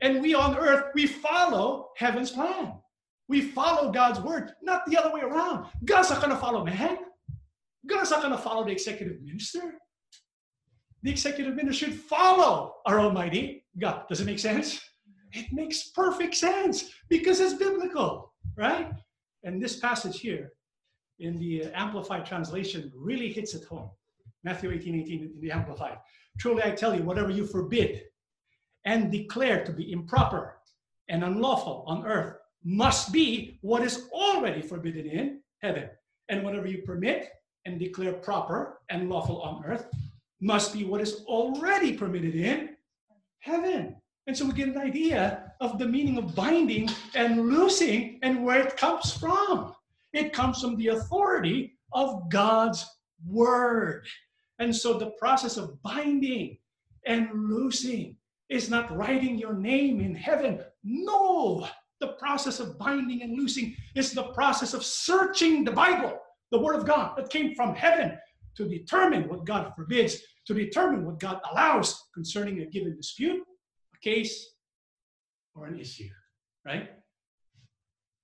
And 0.02 0.22
we 0.22 0.34
on 0.34 0.58
earth, 0.58 0.92
we 0.96 1.06
follow 1.06 1.90
heaven's 1.96 2.32
plan. 2.32 2.74
We 3.28 3.42
follow 3.42 3.92
God's 3.92 4.20
word, 4.20 4.54
not 4.64 4.86
the 4.88 4.98
other 4.98 5.14
way 5.14 5.22
around. 5.22 5.68
God's 5.86 6.10
not 6.10 6.22
going 6.22 6.32
to 6.32 6.38
follow 6.38 6.66
man. 6.66 6.98
God's 7.86 8.10
not 8.12 8.22
going 8.22 8.34
to 8.34 8.42
follow 8.42 8.64
the 8.66 8.72
executive 8.72 9.22
minister. 9.22 9.76
The 11.04 11.12
executive 11.12 11.56
minister 11.56 11.86
should 11.86 11.96
follow 11.96 12.78
our 12.86 13.00
Almighty 13.00 13.66
God. 13.78 14.08
Does 14.10 14.22
it 14.22 14.26
make 14.26 14.40
sense? 14.40 14.82
It 15.38 15.54
makes 15.54 15.90
perfect 15.90 16.36
sense 16.36 16.92
because 17.10 17.40
it's 17.40 17.54
biblical, 17.54 18.34
right? 18.56 18.92
And 19.44 19.62
this 19.62 19.76
passage 19.78 20.20
here 20.20 20.54
in 21.20 21.38
the 21.38 21.66
uh, 21.66 21.70
Amplified 21.74 22.26
translation 22.26 22.92
really 22.96 23.32
hits 23.32 23.54
it 23.54 23.64
home. 23.66 23.90
Matthew 24.44 24.72
18 24.72 25.02
18 25.02 25.22
in 25.36 25.42
the 25.42 25.52
Amplified. 25.52 25.98
Truly 26.40 26.64
I 26.64 26.72
tell 26.72 26.96
you, 26.96 27.04
whatever 27.04 27.30
you 27.30 27.46
forbid 27.46 28.04
and 28.86 29.12
declare 29.12 29.64
to 29.64 29.72
be 29.72 29.92
improper 29.92 30.58
and 31.10 31.24
unlawful 31.24 31.84
on 31.88 32.06
earth 32.06 32.38
must 32.64 33.12
be 33.12 33.60
what 33.62 33.84
is 33.84 34.08
already 34.12 34.62
forbidden 34.62 35.06
in 35.06 35.42
heaven. 35.60 35.90
And 36.30 36.44
whatever 36.44 36.68
you 36.68 36.80
permit 36.82 37.30
and 37.66 37.80
declare 37.80 38.14
proper 38.14 38.80
and 38.90 39.10
lawful 39.10 39.42
on 39.42 39.64
earth 39.66 39.88
must 40.42 40.74
be 40.74 40.84
what 40.84 41.02
is 41.02 41.24
already 41.26 41.94
permitted 41.94 42.36
in 42.36 42.76
heaven. 43.40 43.96
And 44.28 44.38
so 44.38 44.46
we 44.46 44.52
get 44.52 44.68
an 44.68 44.78
idea 44.78 45.54
of 45.62 45.80
the 45.80 45.88
meaning 45.88 46.18
of 46.18 46.36
binding 46.36 46.90
and 47.16 47.48
loosing 47.48 48.20
and 48.24 48.44
where 48.44 48.62
it 48.62 48.76
comes 48.76 49.14
from. 49.14 49.74
It 50.12 50.34
comes 50.34 50.62
from 50.62 50.76
the 50.76 50.90
authority 50.90 51.78
of 51.94 52.30
God's 52.30 52.86
word. 53.26 54.06
And 54.60 54.76
so 54.76 54.98
the 54.98 55.12
process 55.12 55.56
of 55.56 55.82
binding 55.82 56.58
and 57.06 57.30
loosing 57.34 58.18
is 58.50 58.70
not 58.70 58.96
writing 58.96 59.38
your 59.38 59.54
name 59.54 60.02
in 60.02 60.14
heaven. 60.14 60.60
No, 60.84 61.66
the 62.02 62.14
process 62.20 62.60
of 62.60 62.78
binding 62.78 63.22
and 63.22 63.38
loosing 63.38 63.76
is 63.96 64.12
the 64.12 64.24
process 64.34 64.74
of 64.74 64.84
searching 64.84 65.64
the 65.64 65.72
Bible, 65.72 66.20
the 66.52 66.60
Word 66.60 66.76
of 66.76 66.86
God 66.86 67.18
that 67.18 67.30
came 67.30 67.56
from 67.56 67.76
heaven 67.76 68.18
to 68.56 68.68
determine 68.68 69.30
what 69.30 69.46
God 69.46 69.74
forbids, 69.76 70.22
to 70.48 70.54
determine 70.54 71.06
what 71.06 71.20
God 71.20 71.40
allows 71.52 72.04
concerning 72.14 72.60
a 72.62 72.66
given 72.66 72.96
dispute, 72.96 73.42
a 73.98 74.04
case, 74.04 74.54
or 75.56 75.66
an 75.66 75.80
issue, 75.80 76.10
right? 76.66 76.90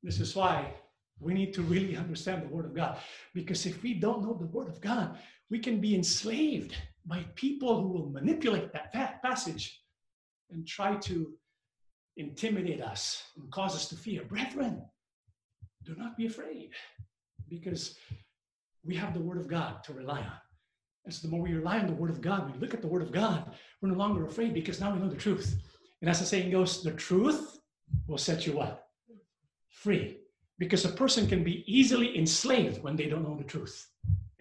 This 0.04 0.20
is 0.20 0.36
why 0.36 0.74
we 1.20 1.34
need 1.34 1.54
to 1.54 1.62
really 1.62 1.96
understand 1.96 2.44
the 2.44 2.54
Word 2.54 2.66
of 2.66 2.76
God. 2.76 2.98
Because 3.34 3.66
if 3.66 3.82
we 3.82 3.94
don't 3.94 4.24
know 4.24 4.34
the 4.34 4.48
Word 4.48 4.68
of 4.68 4.82
God, 4.82 5.18
we 5.50 5.60
can 5.60 5.80
be 5.80 5.96
enslaved 5.96 6.76
by 7.06 7.26
people 7.36 7.82
who 7.82 7.88
will 7.90 8.10
manipulate 8.10 8.72
that, 8.74 8.92
that 8.94 9.22
passage 9.22 9.82
and 10.52 10.68
try 10.68 10.96
to 10.96 11.34
intimidate 12.18 12.82
us 12.82 13.24
and 13.38 13.52
cause 13.52 13.76
us 13.76 13.88
to 13.90 13.96
fear. 13.96 14.24
Brethren, 14.24 14.84
do 15.86 15.96
not 15.96 16.18
be 16.18 16.26
afraid 16.26 16.70
because 17.50 17.96
we 18.86 18.96
have 18.96 19.14
the 19.14 19.20
Word 19.20 19.38
of 19.38 19.48
God 19.48 19.84
to 19.86 19.94
rely 19.94 20.20
on. 20.20 20.43
And 21.06 21.14
so 21.14 21.28
the 21.28 21.32
more 21.32 21.41
we 21.41 21.54
rely 21.54 21.80
on 21.80 21.88
the 21.88 21.93
Word 21.93 22.10
of 22.10 22.22
God, 22.22 22.51
we 22.51 22.60
look 22.60 22.74
at 22.74 22.82
the 22.82 22.88
Word 22.88 23.01
of 23.01 23.12
God, 23.12 23.51
we're 23.82 23.89
no 23.89 23.97
longer 23.97 24.26
afraid 24.26 24.54
because 24.54 24.80
now 24.80 24.93
we 24.93 24.99
know 24.99 25.10
the 25.10 25.16
truth. 25.16 25.56
And 26.01 26.10
as 26.10 26.20
the 26.20 26.26
saying 26.26 26.51
goes, 26.51 26.84
the 26.84 26.91
truth 26.91 27.60
will 28.08 28.18
set 28.18 28.45
you 28.45 28.54
what? 28.54 28.88
Free. 29.70 30.18
Because 30.60 30.86
a 30.86 30.89
person 30.89 31.28
can 31.28 31.43
be 31.43 31.64
easily 31.68 32.18
enslaved 32.18 32.82
when 32.84 32.95
they 32.95 33.08
don't 33.08 33.24
know 33.24 33.38
the 33.38 33.43
truth. 33.43 33.89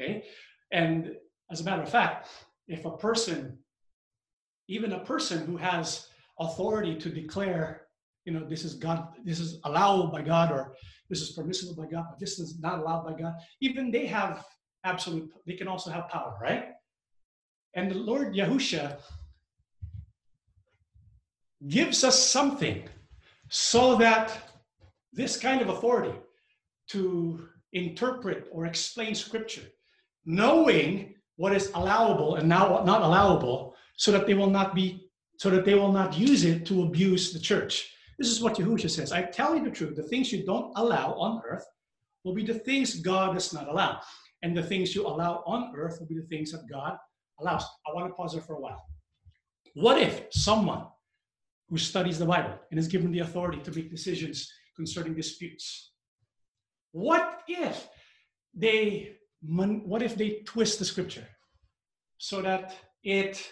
Okay? 0.01 0.25
And 0.71 1.17
as 1.51 1.61
a 1.61 1.65
matter 1.65 1.83
of 1.83 1.89
fact, 1.89 2.29
if 2.69 2.85
a 2.85 2.97
person, 2.97 3.59
even 4.69 4.93
a 4.93 5.05
person 5.05 5.47
who 5.47 5.57
has 5.57 6.09
authority 6.39 6.97
to 6.97 7.11
declare 7.11 7.83
you 8.25 8.33
know, 8.33 8.45
this 8.49 8.65
is 8.65 8.75
God, 8.75 9.09
this 9.25 9.41
is 9.41 9.59
allowed 9.65 10.13
by 10.13 10.23
God, 10.23 10.53
or 10.53 10.75
this 11.09 11.21
is 11.21 11.33
permissible 11.33 11.75
by 11.75 11.91
God, 11.91 12.07
but 12.11 12.21
this 12.21 12.39
is 12.39 12.59
not 12.61 12.79
allowed 12.79 13.05
by 13.05 13.21
God. 13.21 13.35
Even 13.61 13.91
they 13.91 14.07
have 14.07 14.45
absolute, 14.85 15.31
they 15.47 15.55
can 15.55 15.69
also 15.69 15.91
have 15.91 16.09
power, 16.09 16.37
right? 16.41 16.71
And 17.75 17.91
the 17.91 17.97
Lord 17.97 18.35
Yahusha 18.35 18.99
gives 21.69 22.05
us 22.05 22.19
something 22.29 22.89
so 23.49 23.97
that 23.97 24.33
this 25.13 25.37
kind 25.37 25.61
of 25.61 25.69
authority 25.69 26.15
to 26.89 27.49
interpret 27.73 28.49
or 28.51 28.67
explain 28.67 29.15
scripture, 29.15 29.63
knowing 30.25 31.15
what 31.37 31.55
is 31.55 31.71
allowable 31.75 32.37
and 32.37 32.49
now 32.49 32.83
not 32.85 33.03
allowable, 33.03 33.75
so 33.97 34.11
that 34.11 34.27
they 34.27 34.35
will 34.35 34.51
not 34.51 34.75
be, 34.75 35.09
so 35.39 35.51
that 35.51 35.65
they 35.65 35.75
will 35.75 35.93
not 35.93 36.17
use 36.17 36.45
it 36.45 36.67
to 36.67 36.83
abuse 36.83 37.33
the 37.33 37.39
church. 37.39 37.95
This 38.19 38.29
is 38.29 38.41
what 38.41 38.57
Yahushua 38.57 38.91
says. 38.91 39.13
I 39.13 39.23
tell 39.23 39.57
you 39.57 39.65
the 39.65 39.71
truth, 39.71 39.97
the 39.97 40.03
things 40.03 40.33
you 40.33 40.45
don't 40.45 40.73
allow 40.77 41.15
on 41.15 41.43
earth 41.49 41.65
will 42.25 42.35
be 42.35 42.45
the 42.45 42.55
things 42.55 43.01
God 43.01 43.35
does 43.35 43.53
not 43.53 43.69
allow. 43.69 44.01
And 44.43 44.57
the 44.57 44.63
things 44.63 44.95
you 44.95 45.07
allow 45.07 45.43
on 45.47 45.73
earth 45.77 45.99
will 46.01 46.09
be 46.09 46.17
the 46.17 46.27
things 46.27 46.51
that 46.53 46.69
God 46.71 46.97
allows. 47.41 47.65
I 47.87 47.95
want 47.95 48.09
to 48.09 48.15
pause 48.15 48.33
there 48.33 48.43
for 48.43 48.55
a 48.55 48.61
while. 48.61 48.83
What 49.75 49.99
if 49.99 50.27
someone 50.33 50.87
who 51.69 51.79
studies 51.79 52.19
the 52.19 52.27
Bible 52.27 52.59
and 52.71 52.79
is 52.79 52.89
given 52.89 53.13
the 53.13 53.21
authority 53.21 53.59
to 53.63 53.71
make 53.71 53.91
decisions 53.91 54.53
concerning 54.77 55.15
disputes, 55.15 55.93
what 56.93 57.43
if 57.49 57.89
they 58.55 59.17
what 59.41 60.03
if 60.03 60.15
they 60.15 60.43
twist 60.45 60.79
the 60.79 60.85
scripture 60.85 61.27
so 62.19 62.43
that 62.43 62.77
it 63.03 63.51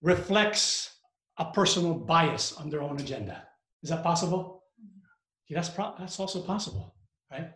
reflects 0.00 0.96
a 1.38 1.44
personal 1.44 1.94
bias 1.94 2.52
on 2.54 2.70
their 2.70 2.82
own 2.82 2.98
agenda? 2.98 3.46
Is 3.82 3.90
that 3.90 4.02
possible? 4.02 4.64
Mm-hmm. 4.80 4.98
Yeah, 5.48 5.58
that's 5.58 5.68
pro- 5.68 5.94
that's 5.98 6.18
also 6.18 6.40
possible, 6.40 6.94
right? 7.30 7.50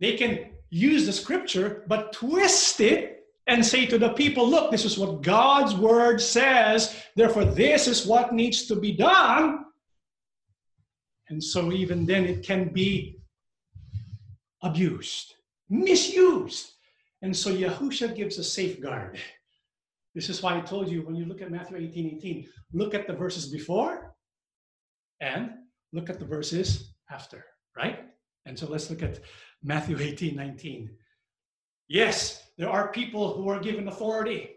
They 0.00 0.16
can 0.16 0.57
use 0.70 1.06
the 1.06 1.12
scripture 1.12 1.84
but 1.86 2.12
twist 2.12 2.80
it 2.80 3.18
and 3.48 3.64
say 3.64 3.86
to 3.86 3.98
the 3.98 4.10
people, 4.10 4.46
look, 4.48 4.70
this 4.70 4.84
is 4.84 4.98
what 4.98 5.22
God's 5.22 5.74
word 5.74 6.20
says, 6.20 7.02
therefore, 7.16 7.46
this 7.46 7.88
is 7.88 8.06
what 8.06 8.34
needs 8.34 8.66
to 8.66 8.76
be 8.76 8.92
done. 8.92 9.64
And 11.30 11.42
so, 11.42 11.72
even 11.72 12.06
then, 12.06 12.24
it 12.24 12.42
can 12.42 12.68
be 12.68 13.18
abused, 14.62 15.34
misused. 15.68 16.72
And 17.22 17.34
so, 17.34 17.50
Yahusha 17.50 18.14
gives 18.14 18.38
a 18.38 18.44
safeguard. 18.44 19.18
This 20.14 20.28
is 20.28 20.42
why 20.42 20.56
I 20.56 20.60
told 20.60 20.88
you 20.88 21.02
when 21.02 21.16
you 21.16 21.24
look 21.24 21.42
at 21.42 21.50
Matthew 21.50 21.76
18 21.78 22.16
18, 22.18 22.48
look 22.72 22.94
at 22.94 23.06
the 23.06 23.12
verses 23.12 23.46
before 23.46 24.14
and 25.20 25.50
look 25.92 26.10
at 26.10 26.18
the 26.18 26.24
verses 26.24 26.94
after, 27.10 27.44
right? 27.76 28.00
And 28.46 28.58
so, 28.58 28.66
let's 28.68 28.88
look 28.90 29.02
at 29.02 29.20
Matthew 29.62 29.98
18 29.98 30.36
19. 30.36 30.90
Yes, 31.88 32.44
there 32.58 32.68
are 32.68 32.92
people 32.92 33.34
who 33.34 33.48
are 33.48 33.60
given 33.60 33.88
authority 33.88 34.50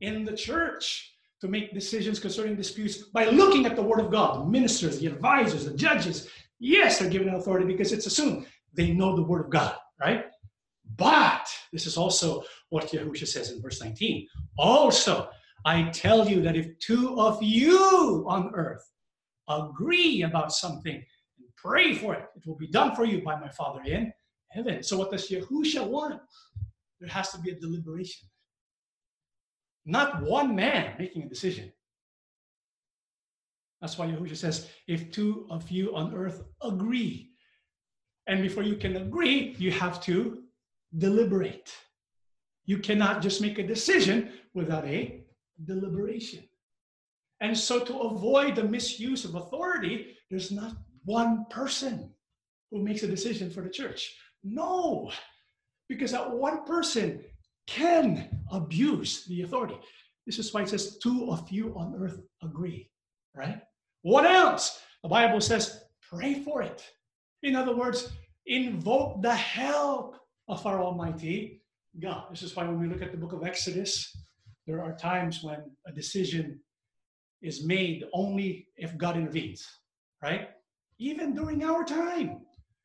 in 0.00 0.24
the 0.24 0.36
church 0.36 1.14
to 1.40 1.48
make 1.48 1.74
decisions 1.74 2.18
concerning 2.18 2.56
disputes 2.56 3.02
by 3.14 3.26
looking 3.26 3.66
at 3.66 3.76
the 3.76 3.82
Word 3.82 4.00
of 4.00 4.10
God. 4.10 4.40
The 4.40 4.50
ministers, 4.50 4.98
the 4.98 5.06
advisors, 5.06 5.64
the 5.64 5.74
judges, 5.74 6.28
yes, 6.58 6.98
they're 6.98 7.10
given 7.10 7.34
authority 7.34 7.66
because 7.66 7.92
it's 7.92 8.06
assumed 8.06 8.46
they 8.74 8.92
know 8.92 9.14
the 9.14 9.22
Word 9.22 9.44
of 9.44 9.50
God, 9.50 9.76
right? 10.00 10.26
But 10.96 11.46
this 11.72 11.86
is 11.86 11.96
also 11.96 12.42
what 12.70 12.90
Yahusha 12.90 13.28
says 13.28 13.52
in 13.52 13.62
verse 13.62 13.80
19. 13.82 14.26
Also, 14.58 15.28
I 15.64 15.90
tell 15.90 16.28
you 16.28 16.42
that 16.42 16.56
if 16.56 16.78
two 16.78 17.20
of 17.20 17.42
you 17.42 18.24
on 18.26 18.50
earth 18.54 18.84
agree 19.48 20.22
about 20.22 20.52
something 20.52 20.94
and 20.94 21.46
pray 21.56 21.94
for 21.94 22.14
it, 22.14 22.24
it 22.36 22.46
will 22.46 22.56
be 22.56 22.68
done 22.68 22.94
for 22.96 23.04
you 23.04 23.22
by 23.22 23.38
my 23.38 23.48
Father 23.50 23.82
in 23.84 24.12
heaven. 24.50 24.82
So, 24.82 24.98
what 24.98 25.10
does 25.10 25.28
Yahusha 25.28 25.86
want? 25.86 26.20
there 27.00 27.08
has 27.08 27.30
to 27.30 27.38
be 27.38 27.50
a 27.50 27.54
deliberation. 27.54 28.28
Not 29.86 30.22
one 30.22 30.54
man 30.54 30.94
making 30.98 31.22
a 31.22 31.28
decision. 31.28 31.72
That's 33.80 33.96
why 33.96 34.06
Yahushua 34.06 34.36
says, 34.36 34.68
if 34.88 35.10
two 35.12 35.46
of 35.50 35.70
you 35.70 35.94
on 35.94 36.14
earth 36.14 36.42
agree, 36.62 37.30
and 38.26 38.42
before 38.42 38.64
you 38.64 38.76
can 38.76 38.96
agree, 38.96 39.54
you 39.58 39.70
have 39.70 40.00
to 40.02 40.42
deliberate. 40.98 41.72
You 42.66 42.78
cannot 42.78 43.22
just 43.22 43.40
make 43.40 43.58
a 43.58 43.66
decision 43.66 44.32
without 44.52 44.84
a 44.84 45.24
deliberation. 45.64 46.42
And 47.40 47.56
so, 47.56 47.84
to 47.84 47.98
avoid 48.00 48.56
the 48.56 48.64
misuse 48.64 49.24
of 49.24 49.36
authority, 49.36 50.16
there's 50.28 50.50
not 50.50 50.74
one 51.04 51.46
person 51.48 52.12
who 52.70 52.82
makes 52.82 53.04
a 53.04 53.06
decision 53.06 53.48
for 53.48 53.62
the 53.62 53.70
church. 53.70 54.12
No, 54.44 55.10
because 55.88 56.12
that 56.12 56.30
one 56.30 56.64
person 56.64 57.24
can 57.66 58.28
abuse 58.50 59.26
the 59.26 59.42
authority. 59.42 59.76
This 60.26 60.38
is 60.38 60.52
why 60.52 60.62
it 60.62 60.68
says, 60.68 60.98
two 60.98 61.30
of 61.30 61.50
you 61.50 61.74
on 61.76 61.94
earth 61.98 62.20
agree, 62.42 62.90
right? 63.34 63.62
What 64.02 64.24
else? 64.24 64.80
The 65.02 65.08
Bible 65.08 65.40
says, 65.40 65.84
pray 66.10 66.34
for 66.34 66.62
it. 66.62 66.84
In 67.42 67.56
other 67.56 67.74
words, 67.74 68.10
invoke 68.46 69.22
the 69.22 69.34
help 69.34 70.16
of 70.48 70.66
our 70.66 70.80
Almighty 70.80 71.62
God. 72.00 72.24
This 72.30 72.42
is 72.42 72.56
why 72.56 72.64
when 72.64 72.80
we 72.80 72.88
look 72.88 73.02
at 73.02 73.10
the 73.10 73.18
book 73.18 73.32
of 73.32 73.44
Exodus, 73.44 74.16
there 74.66 74.82
are 74.82 74.96
times 74.96 75.42
when 75.42 75.62
a 75.86 75.92
decision 75.92 76.60
is 77.42 77.64
made 77.64 78.04
only 78.12 78.68
if 78.76 78.96
God 78.98 79.16
intervenes, 79.16 79.66
right? 80.22 80.50
Even 80.98 81.34
during 81.34 81.62
our 81.64 81.84
time, 81.84 82.40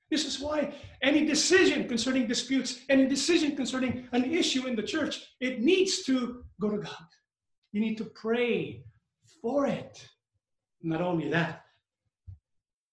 this 0.10 0.26
is 0.26 0.40
why 0.40 0.74
any 1.02 1.26
decision 1.26 1.88
concerning 1.88 2.28
disputes, 2.28 2.82
any 2.90 3.08
decision 3.08 3.56
concerning 3.56 4.08
an 4.12 4.26
issue 4.26 4.68
in 4.68 4.76
the 4.76 4.84
church, 4.84 5.26
it 5.40 5.62
needs 5.62 6.04
to 6.04 6.44
go 6.62 6.70
to 6.70 6.78
God. 6.78 7.08
You 7.72 7.82
need 7.82 7.98
to 7.98 8.06
pray 8.06 8.84
for 9.42 9.66
it. 9.66 10.08
Not 10.82 11.02
only 11.02 11.30
that, 11.30 11.64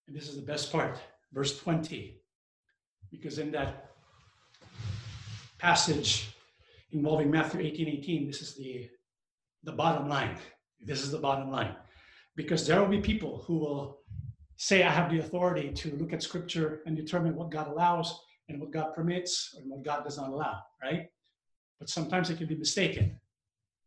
and 0.07 0.17
this 0.17 0.29
is 0.29 0.37
the 0.37 0.43
best 0.43 0.73
part, 0.73 0.99
verse 1.33 1.59
20, 1.61 2.21
because 3.11 3.39
in 3.39 3.51
that 3.53 3.91
passage 5.59 6.35
involving 6.93 7.31
Matthew 7.31 7.61
18 7.61 7.89
18, 7.89 8.27
this 8.27 8.43
is 8.43 8.57
the, 8.57 8.89
the 9.65 9.73
bottom 9.73 10.09
line. 10.09 10.37
This 10.81 11.03
is 11.03 11.11
the 11.11 11.19
bottom 11.19 11.51
line. 11.51 11.75
Because 12.35 12.67
there 12.67 12.81
will 12.81 12.89
be 12.89 13.01
people 13.01 13.45
who 13.47 13.59
will 13.59 14.00
say 14.61 14.83
I 14.83 14.91
have 14.91 15.11
the 15.11 15.21
authority 15.21 15.73
to 15.73 15.97
look 15.97 16.13
at 16.13 16.23
scripture 16.23 16.83
and 16.85 16.95
determine 16.95 17.35
what 17.35 17.51
God 17.51 17.67
allows 17.67 18.21
and 18.51 18.61
what 18.61 18.71
God 18.71 18.93
permits 18.95 19.55
and 19.57 19.71
what 19.71 19.83
God 19.83 20.05
does 20.05 20.19
not 20.19 20.29
allow, 20.29 20.59
right? 20.83 21.07
But 21.79 21.89
sometimes 21.89 22.29
it 22.29 22.37
can 22.37 22.47
be 22.47 22.57
mistaken. 22.57 23.19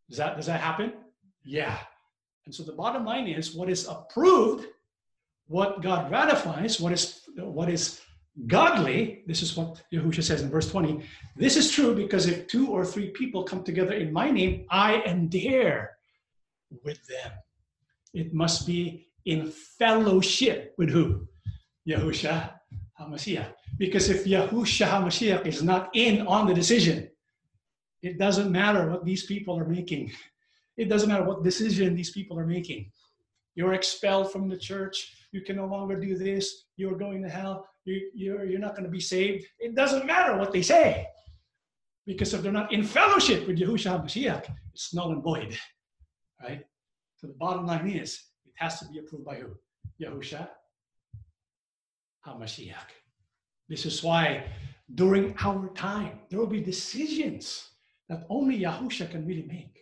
Does 0.09 0.17
that 0.17 0.35
does 0.35 0.47
that 0.47 0.61
happen? 0.61 0.93
Yeah. 1.43 1.77
And 2.47 2.55
so 2.55 2.63
the 2.63 2.71
bottom 2.71 3.05
line 3.05 3.27
is 3.27 3.53
what 3.53 3.69
is 3.69 3.87
approved, 3.87 4.65
what 5.45 5.83
God 5.83 6.11
ratifies, 6.11 6.79
what 6.79 6.91
is 6.91 7.21
what 7.37 7.69
is 7.69 8.01
godly, 8.47 9.21
this 9.27 9.43
is 9.43 9.55
what 9.55 9.79
Yahushua 9.93 10.23
says 10.23 10.41
in 10.41 10.49
verse 10.49 10.71
20. 10.71 11.03
This 11.35 11.55
is 11.55 11.69
true 11.69 11.93
because 11.93 12.25
if 12.25 12.47
two 12.47 12.69
or 12.69 12.83
three 12.83 13.11
people 13.11 13.43
come 13.43 13.63
together 13.63 13.93
in 13.93 14.11
my 14.11 14.31
name, 14.31 14.65
I 14.71 15.03
am 15.05 15.29
there 15.29 15.97
with 16.83 17.05
them. 17.05 17.31
It 18.15 18.33
must 18.33 18.65
be 18.65 19.05
in 19.25 19.51
fellowship 19.51 20.73
with 20.77 20.89
who? 20.89 21.27
Yahusha 21.87 22.51
HaMashiach. 22.99 23.53
Because 23.77 24.09
if 24.09 24.25
Yahusha 24.25 24.87
HaMashiach 24.87 25.45
is 25.45 25.63
not 25.63 25.89
in 25.93 26.25
on 26.27 26.47
the 26.47 26.53
decision, 26.53 27.09
it 28.01 28.17
doesn't 28.17 28.51
matter 28.51 28.89
what 28.89 29.05
these 29.05 29.25
people 29.25 29.57
are 29.57 29.65
making. 29.65 30.11
It 30.77 30.89
doesn't 30.89 31.09
matter 31.09 31.23
what 31.23 31.43
decision 31.43 31.95
these 31.95 32.11
people 32.11 32.37
are 32.37 32.45
making. 32.45 32.91
You're 33.55 33.73
expelled 33.73 34.31
from 34.31 34.49
the 34.49 34.57
church. 34.57 35.27
You 35.31 35.41
can 35.41 35.55
no 35.55 35.65
longer 35.65 35.99
do 35.99 36.17
this. 36.17 36.65
You're 36.75 36.97
going 36.97 37.21
to 37.23 37.29
hell. 37.29 37.67
You, 37.85 38.09
you're, 38.13 38.45
you're 38.45 38.59
not 38.59 38.71
going 38.71 38.85
to 38.85 38.89
be 38.89 38.99
saved. 38.99 39.45
It 39.59 39.75
doesn't 39.75 40.05
matter 40.05 40.37
what 40.37 40.51
they 40.51 40.61
say. 40.61 41.07
Because 42.05 42.33
if 42.33 42.41
they're 42.41 42.51
not 42.51 42.73
in 42.73 42.83
fellowship 42.83 43.47
with 43.47 43.59
Yahushua 43.59 44.03
HaMashiach, 44.03 44.53
it's 44.73 44.93
null 44.93 45.11
and 45.11 45.23
void. 45.23 45.57
Right? 46.41 46.63
So 47.17 47.27
the 47.27 47.33
bottom 47.33 47.65
line 47.65 47.87
is 47.89 48.19
it 48.55 48.63
has 48.63 48.79
to 48.79 48.85
be 48.85 48.99
approved 48.99 49.25
by 49.25 49.35
who? 49.35 49.49
Yahusha 50.01 50.47
HaMashiach. 52.25 52.91
This 53.69 53.85
is 53.85 54.03
why 54.03 54.45
during 54.93 55.35
our 55.39 55.69
time, 55.69 56.19
there 56.29 56.39
will 56.39 56.47
be 56.47 56.61
decisions 56.61 57.69
that 58.09 58.25
only 58.29 58.59
Yahusha 58.59 59.09
can 59.09 59.25
really 59.25 59.43
make. 59.43 59.79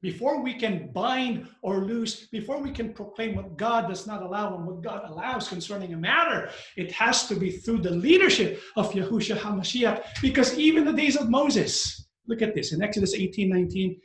Before 0.00 0.40
we 0.42 0.54
can 0.54 0.92
bind 0.92 1.48
or 1.60 1.84
loose, 1.84 2.26
before 2.28 2.60
we 2.62 2.70
can 2.70 2.92
proclaim 2.92 3.34
what 3.34 3.56
God 3.56 3.88
does 3.88 4.06
not 4.06 4.22
allow 4.22 4.56
and 4.56 4.64
what 4.64 4.80
God 4.80 5.02
allows 5.04 5.48
concerning 5.48 5.92
a 5.92 5.96
matter, 5.96 6.50
it 6.76 6.92
has 6.92 7.26
to 7.26 7.34
be 7.34 7.50
through 7.50 7.78
the 7.78 7.90
leadership 7.90 8.60
of 8.76 8.92
Yahusha 8.92 9.36
HaMashiach. 9.38 10.04
Because 10.22 10.56
even 10.56 10.84
the 10.84 10.92
days 10.92 11.16
of 11.16 11.28
Moses, 11.28 12.06
look 12.28 12.42
at 12.42 12.54
this 12.54 12.72
in 12.72 12.80
Exodus 12.80 13.12
18 13.12 13.48
19, 13.48 14.00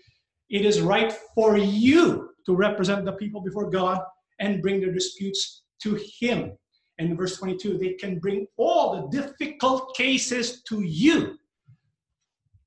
it 0.49 0.66
is 0.66 0.82
right 0.82 1.14
for 1.36 1.57
you 1.57 2.33
to 2.46 2.56
represent 2.56 3.06
the 3.06 3.14
people 3.14 3.41
before 3.41 3.70
God 3.70 4.00
and 4.39 4.62
bring 4.62 4.82
their 4.82 4.91
disputes 4.91 5.64
to 5.82 6.00
him. 6.20 6.52
And 7.00 7.10
in 7.10 7.18
verse 7.18 7.38
22, 7.38 7.78
they 7.78 7.94
can 7.94 8.20
bring 8.20 8.46
all 8.58 9.10
the 9.10 9.22
difficult 9.22 9.96
cases 9.96 10.62
to 10.64 10.82
you. 10.82 11.38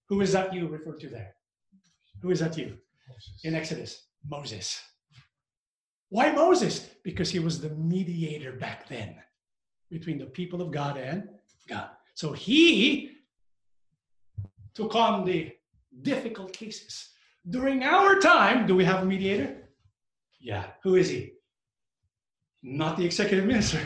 Who 0.08 0.20
is 0.20 0.32
that 0.32 0.52
you 0.52 0.68
referred 0.68 1.00
to 1.00 1.08
there? 1.08 1.34
Who 2.22 2.30
is 2.30 2.40
that 2.40 2.56
you? 2.56 2.76
In 3.44 3.54
Exodus, 3.54 4.06
Moses. 4.28 4.80
Why 6.08 6.32
Moses? 6.32 6.88
Because 7.02 7.30
he 7.30 7.38
was 7.38 7.60
the 7.60 7.70
mediator 7.70 8.52
back 8.52 8.88
then 8.88 9.16
between 9.90 10.18
the 10.18 10.26
people 10.26 10.62
of 10.62 10.70
God 10.70 10.96
and 10.96 11.28
God. 11.68 11.90
So 12.14 12.32
he 12.32 13.12
took 14.74 14.94
on 14.94 15.24
the 15.24 15.52
difficult 16.02 16.52
cases. 16.52 17.10
During 17.48 17.82
our 17.82 18.18
time, 18.18 18.66
do 18.66 18.74
we 18.74 18.84
have 18.84 19.02
a 19.02 19.06
mediator? 19.06 19.65
Yeah. 20.40 20.66
Who 20.82 20.96
is 20.96 21.08
he? 21.08 21.32
Not 22.62 22.96
the 22.96 23.04
executive 23.04 23.46
minister, 23.46 23.80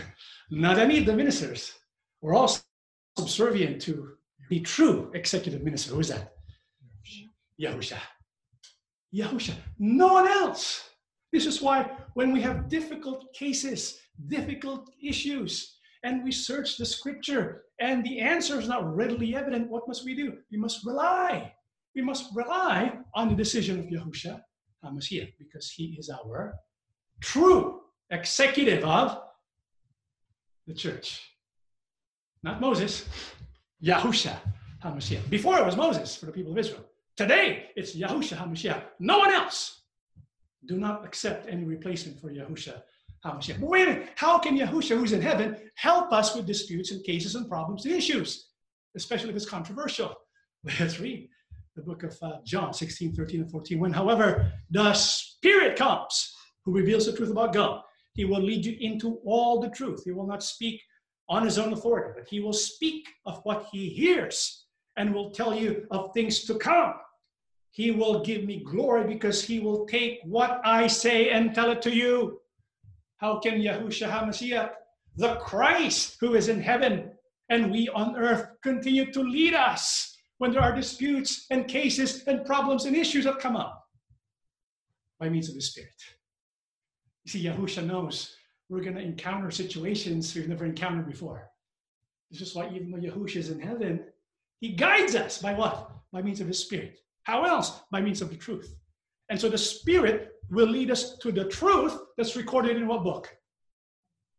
not 0.51 0.78
any 0.78 0.98
of 0.98 1.07
the 1.07 1.14
ministers. 1.14 1.72
We're 2.20 2.34
all 2.34 2.51
subservient 3.18 3.82
to 3.82 4.16
the 4.48 4.61
true 4.61 5.11
executive 5.14 5.62
minister. 5.62 5.92
Who 5.92 6.01
is 6.01 6.09
that? 6.09 6.32
Yahusha. 7.61 7.98
Yahusha. 9.14 9.55
No 9.78 10.14
one 10.14 10.28
else. 10.28 10.90
This 11.32 11.46
is 11.46 11.61
why 11.61 11.90
when 12.14 12.32
we 12.32 12.40
have 12.40 12.68
difficult 12.68 13.32
cases, 13.34 13.98
difficult 14.28 14.90
issues, 15.03 15.76
and 16.03 16.24
we 16.24 16.32
search 16.32 16.76
the 16.76 16.86
scripture 16.86 17.64
and 17.80 18.05
the 18.05 18.20
answer 18.20 18.59
is 18.59 18.68
not 18.68 18.94
readily 18.94 19.34
evident, 19.34 19.70
what 19.70 19.86
must 19.88 20.05
we 20.05 20.14
do? 20.14 20.38
We 20.51 20.59
must 20.59 20.84
rely. 20.84 21.53
We 21.94 22.03
must 22.03 22.34
rely 22.34 22.98
on 23.14 23.28
the 23.28 23.34
decision 23.34 23.78
of 23.78 23.86
Yahusha 23.86 24.40
HaMashiach 24.85 25.35
because 25.39 25.70
he 25.70 25.97
is 25.99 26.11
our 26.11 26.55
true 27.20 27.81
executive 28.11 28.85
of 28.85 29.20
the 30.66 30.74
church. 30.74 31.20
Not 32.43 32.61
Moses, 32.61 33.09
Yahusha 33.83 34.37
HaMashiach. 34.85 35.28
Before 35.28 35.59
it 35.59 35.66
was 35.66 35.76
Moses 35.76 36.16
for 36.16 36.26
the 36.26 36.33
people 36.33 36.53
of 36.53 36.59
Israel. 36.59 36.85
Today 37.16 37.66
it's 37.76 37.95
Yahusha 37.95 38.37
HaMashiach. 38.37 38.83
No 38.99 39.18
one 39.18 39.33
else. 39.33 39.83
Do 40.66 40.78
not 40.78 41.05
accept 41.05 41.49
any 41.49 41.64
replacement 41.64 42.20
for 42.20 42.31
Yahusha 42.31 42.83
HaMashiach. 43.24 43.61
But 43.61 43.68
wait 43.68 43.89
a 43.89 43.93
minute, 43.93 44.09
how 44.16 44.39
can 44.39 44.59
Yahusha, 44.59 44.97
who's 44.97 45.12
in 45.12 45.20
heaven, 45.20 45.57
help 45.74 46.12
us 46.12 46.35
with 46.35 46.47
disputes 46.47 46.91
and 46.91 47.05
cases 47.05 47.35
and 47.35 47.49
problems 47.49 47.85
and 47.85 47.95
issues, 47.95 48.49
especially 48.97 49.31
if 49.31 49.37
it's 49.37 49.49
controversial? 49.49 50.14
Let's 50.81 51.01
read 51.01 51.28
the 51.76 51.82
book 51.82 52.02
of 52.02 52.16
uh, 52.22 52.38
John 52.44 52.72
16, 52.72 53.14
13, 53.14 53.42
and 53.42 53.50
14. 53.50 53.78
When, 53.78 53.92
however, 53.92 54.52
the 54.70 54.92
Spirit 54.94 55.76
comes, 55.76 56.34
who 56.64 56.72
reveals 56.72 57.06
the 57.06 57.16
truth 57.16 57.30
about 57.30 57.54
God, 57.54 57.80
he 58.14 58.24
will 58.24 58.42
lead 58.42 58.64
you 58.64 58.76
into 58.80 59.20
all 59.24 59.60
the 59.60 59.70
truth. 59.70 60.02
He 60.04 60.12
will 60.12 60.26
not 60.26 60.42
speak 60.42 60.80
on 61.28 61.44
his 61.44 61.58
own 61.58 61.72
authority, 61.72 62.10
but 62.16 62.28
he 62.28 62.40
will 62.40 62.52
speak 62.52 63.08
of 63.24 63.40
what 63.44 63.68
he 63.70 63.88
hears 63.88 64.66
and 64.96 65.14
will 65.14 65.30
tell 65.30 65.54
you 65.54 65.86
of 65.90 66.12
things 66.12 66.44
to 66.44 66.54
come. 66.56 66.94
He 67.70 67.92
will 67.92 68.24
give 68.24 68.44
me 68.44 68.64
glory 68.64 69.06
because 69.06 69.44
he 69.44 69.60
will 69.60 69.86
take 69.86 70.18
what 70.24 70.60
I 70.64 70.88
say 70.88 71.30
and 71.30 71.54
tell 71.54 71.70
it 71.70 71.80
to 71.82 71.94
you. 71.94 72.40
How 73.18 73.38
can 73.38 73.60
Yahushua 73.60 74.10
HaMashiach, 74.10 74.70
the 75.16 75.36
Christ 75.36 76.16
who 76.20 76.34
is 76.34 76.48
in 76.48 76.60
heaven 76.60 77.12
and 77.48 77.70
we 77.70 77.88
on 77.90 78.16
earth, 78.16 78.48
continue 78.62 79.12
to 79.12 79.22
lead 79.22 79.54
us 79.54 80.09
when 80.41 80.53
there 80.53 80.62
are 80.62 80.74
disputes 80.74 81.45
and 81.51 81.68
cases 81.68 82.24
and 82.26 82.47
problems 82.47 82.86
and 82.86 82.97
issues 82.97 83.26
that 83.26 83.38
come 83.41 83.57
up? 83.57 83.86
By 85.18 85.28
means 85.28 85.51
of 85.51 85.55
the 85.55 85.61
Spirit. 85.61 85.93
You 87.24 87.30
see, 87.30 87.45
Yahusha 87.45 87.86
knows 87.86 88.34
we're 88.70 88.80
going 88.80 88.97
to 88.97 89.03
encounter 89.03 89.51
situations 89.51 90.34
we've 90.34 90.49
never 90.49 90.64
encountered 90.64 91.07
before. 91.07 91.51
This 92.30 92.41
is 92.41 92.55
why 92.55 92.70
even 92.74 92.91
though 92.91 92.97
Yahusha 92.97 93.36
is 93.36 93.51
in 93.51 93.61
heaven, 93.61 94.03
he 94.61 94.70
guides 94.70 95.14
us 95.14 95.43
by 95.43 95.53
what? 95.53 95.91
By 96.11 96.22
means 96.22 96.41
of 96.41 96.47
his 96.49 96.59
Spirit. 96.59 96.97
How 97.24 97.45
else? 97.45 97.78
By 97.93 98.01
means 98.01 98.22
of 98.22 98.30
the 98.30 98.36
truth. 98.36 98.74
And 99.28 99.38
so 99.38 99.51
the 99.51 99.59
Spirit 99.59 100.36
will 100.51 100.68
lead 100.68 100.91
us 100.91 101.18
to 101.18 101.32
the 101.32 101.45
truth 101.45 101.99
that's 102.16 102.34
recorded 102.34 102.78
in 102.78 102.86
what 102.86 103.05
book? 103.05 103.28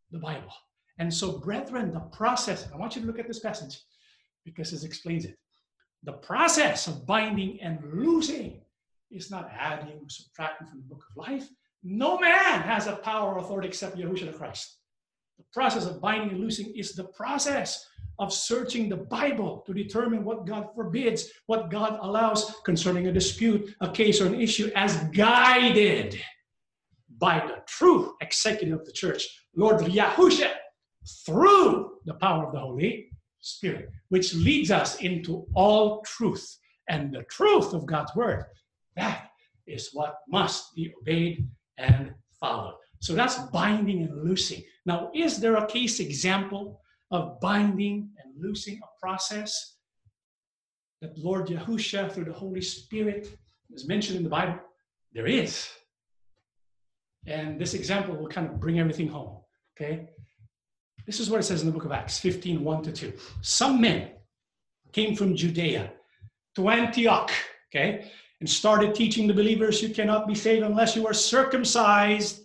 The 0.10 0.18
Bible. 0.18 0.54
And 0.97 1.14
so, 1.14 1.38
brethren, 1.38 1.93
the 1.93 1.99
process, 1.99 2.68
I 2.74 2.78
want 2.78 2.95
you 2.95 3.02
to 3.02 3.08
look 3.08 3.20
at 3.20 3.28
this 3.28 3.39
passage 3.39 3.80
because 4.43 4.74
it 4.74 4.84
explains 4.84 5.26
it. 5.26 5.38
The 6.04 6.14
process 6.14 6.88
of 6.88 7.06
binding 7.06 7.62
and 7.62 7.80
loosing 7.93 8.62
is 9.12 9.30
not 9.30 9.52
adding 9.58 9.99
or 9.99 10.10
subtracting 10.10 10.68
from 10.68 10.80
the 10.80 10.88
book 10.88 11.04
of 11.10 11.18
life. 11.18 11.47
No 11.84 12.18
man 12.20 12.62
has 12.62 12.88
a 12.88 12.95
power 12.95 13.34
or 13.34 13.39
authority 13.39 13.68
except 13.68 13.97
Yahushua 13.97 14.32
the 14.32 14.38
Christ. 14.38 14.78
The 15.38 15.45
process 15.54 15.86
of 15.86 16.02
binding 16.02 16.32
and 16.32 16.39
loosing 16.39 16.74
is 16.76 16.93
the 16.93 17.06
process 17.06 17.86
of 18.20 18.34
searching 18.34 18.89
the 18.89 18.97
Bible 18.97 19.64
to 19.66 19.74
determine 19.74 20.24
what 20.24 20.45
God 20.45 20.70
forbids, 20.76 21.30
what 21.47 21.70
God 21.70 21.97
allows 22.02 22.54
concerning 22.66 23.08
a 23.08 23.12
dispute, 23.12 23.76
a 23.82 23.89
case, 23.89 24.22
or 24.22 24.28
an 24.28 24.39
issue 24.39 24.72
as 24.76 24.95
guided 25.12 26.20
by 27.18 27.39
the 27.45 27.62
true 27.68 28.16
executive 28.22 28.80
of 28.80 28.86
the 28.86 28.91
church, 28.91 29.28
Lord 29.56 29.82
Yahusha, 29.82 30.52
through 31.26 31.97
the 32.06 32.16
power 32.16 32.47
of 32.47 32.54
the 32.54 32.60
Holy 32.60 33.11
Spirit, 33.42 33.89
which 34.10 34.34
leads 34.34 34.72
us 34.72 34.96
into 35.02 35.46
all 35.54 36.02
truth. 36.04 36.58
And 36.88 37.14
the 37.14 37.24
truth 37.24 37.74
of 37.74 37.86
God's 37.86 38.16
word, 38.16 38.46
that 38.96 39.30
is 39.68 39.89
what 39.94 40.18
must 40.28 40.76
be 40.76 40.94
obeyed 41.02 41.48
and 41.78 42.14
followed. 42.39 42.76
So 43.00 43.14
that's 43.14 43.38
binding 43.52 44.04
and 44.04 44.24
loosing. 44.24 44.64
Now, 44.86 45.10
is 45.14 45.39
there 45.39 45.56
a 45.56 45.68
case 45.68 46.00
example 46.00 46.82
of 47.10 47.39
binding 47.39 48.10
and 48.24 48.34
loosing 48.42 48.80
a 48.84 49.00
process 49.00 49.78
that 51.02 51.18
Lord 51.18 51.48
Yahusha, 51.48 52.12
through 52.12 52.26
the 52.26 52.34
Holy 52.34 52.62
Spirit, 52.62 53.28
is 53.74 53.88
mentioned 53.88 54.18
in 54.18 54.24
the 54.24 54.30
Bible? 54.30 54.60
There 55.14 55.28
is. 55.28 55.68
And 57.26 57.60
this 57.60 57.74
example 57.74 58.16
will 58.16 58.28
kind 58.28 58.48
of 58.48 58.60
bring 58.60 58.80
everything 58.80 59.08
home. 59.08 59.39
Okay? 59.76 60.10
This 61.06 61.20
is 61.20 61.30
what 61.30 61.39
it 61.39 61.43
says 61.43 61.62
in 61.62 61.68
the 61.68 61.74
book 61.74 61.86
of 61.86 61.91
Acts 61.91 62.20
15 62.20 62.64
1 62.64 62.84
to 62.84 62.91
2. 62.91 63.14
Some 63.41 63.82
men 63.82 64.12
came 64.91 65.16
from 65.16 65.36
Judea 65.36 65.91
to 66.56 66.70
Antioch, 66.70 67.32
okay, 67.70 68.12
and 68.39 68.49
started 68.49 68.93
teaching 68.93 69.28
the 69.28 69.34
believers 69.34 69.82
you 69.82 69.89
cannot 69.93 70.28
be 70.28 70.36
saved 70.36 70.66
unless 70.66 70.95
you 70.95 71.08
are 71.08 71.14
circumcised 71.14 72.41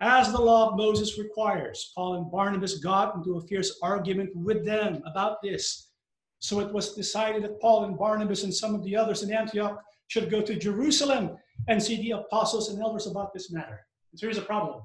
as 0.00 0.30
the 0.30 0.40
law 0.40 0.70
of 0.70 0.76
Moses 0.76 1.18
requires. 1.18 1.92
Paul 1.94 2.14
and 2.16 2.30
Barnabas 2.30 2.78
got 2.78 3.14
into 3.14 3.38
a 3.38 3.46
fierce 3.46 3.78
argument 3.82 4.30
with 4.34 4.64
them 4.64 5.02
about 5.06 5.42
this. 5.42 5.90
So 6.38 6.60
it 6.60 6.72
was 6.72 6.94
decided 6.94 7.42
that 7.44 7.60
Paul 7.60 7.84
and 7.84 7.98
Barnabas 7.98 8.44
and 8.44 8.54
some 8.54 8.74
of 8.74 8.84
the 8.84 8.94
others 8.96 9.22
in 9.22 9.32
Antioch 9.32 9.82
should 10.08 10.30
go 10.30 10.42
to 10.42 10.54
Jerusalem 10.54 11.36
and 11.68 11.82
see 11.82 11.96
the 11.96 12.10
apostles 12.12 12.68
and 12.68 12.80
elders 12.80 13.06
about 13.06 13.32
this 13.32 13.50
matter. 13.50 13.86
So 14.14 14.26
here's 14.26 14.38
a 14.38 14.42
problem. 14.42 14.82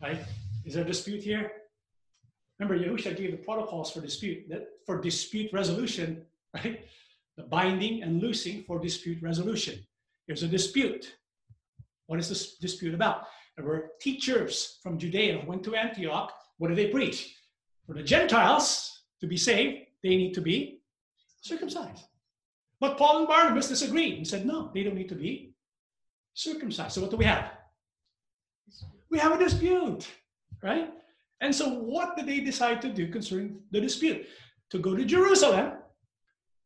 Right? 0.00 0.18
Is 0.64 0.74
there 0.74 0.84
a 0.84 0.86
dispute 0.86 1.22
here? 1.22 1.50
Remember, 2.58 2.78
Yahusha 2.78 3.16
gave 3.16 3.32
the 3.32 3.38
protocols 3.38 3.90
for 3.90 4.00
dispute, 4.00 4.48
that 4.48 4.68
for 4.86 5.00
dispute 5.00 5.52
resolution, 5.52 6.24
right? 6.54 6.84
The 7.36 7.44
binding 7.44 8.02
and 8.02 8.20
loosing 8.20 8.62
for 8.64 8.78
dispute 8.78 9.22
resolution. 9.22 9.78
Here's 10.26 10.42
a 10.42 10.48
dispute. 10.48 11.16
What 12.06 12.18
is 12.18 12.28
this 12.28 12.56
dispute 12.56 12.94
about? 12.94 13.26
There 13.56 13.66
were 13.66 13.92
teachers 14.00 14.78
from 14.82 14.98
Judea 14.98 15.38
who 15.38 15.48
went 15.48 15.64
to 15.64 15.74
Antioch. 15.74 16.32
What 16.58 16.68
did 16.68 16.78
they 16.78 16.88
preach? 16.88 17.34
For 17.86 17.94
the 17.94 18.02
Gentiles 18.02 19.02
to 19.20 19.26
be 19.26 19.36
saved, 19.36 19.86
they 20.02 20.10
need 20.10 20.34
to 20.34 20.40
be 20.40 20.80
circumcised. 21.40 22.04
But 22.80 22.98
Paul 22.98 23.18
and 23.18 23.28
Barnabas 23.28 23.68
disagreed 23.68 24.18
and 24.18 24.26
said, 24.26 24.46
no, 24.46 24.70
they 24.74 24.82
don't 24.82 24.94
need 24.94 25.08
to 25.08 25.14
be 25.14 25.54
circumcised. 26.34 26.94
So 26.94 27.00
what 27.00 27.10
do 27.10 27.16
we 27.16 27.24
have? 27.24 27.50
We 29.10 29.18
have 29.18 29.32
a 29.32 29.38
dispute, 29.38 30.06
right? 30.62 30.90
And 31.40 31.54
so 31.54 31.68
what 31.68 32.16
did 32.16 32.26
they 32.26 32.40
decide 32.40 32.80
to 32.82 32.88
do 32.88 33.08
concerning 33.08 33.60
the 33.70 33.80
dispute? 33.80 34.26
To 34.70 34.78
go 34.78 34.96
to 34.96 35.04
Jerusalem. 35.04 35.72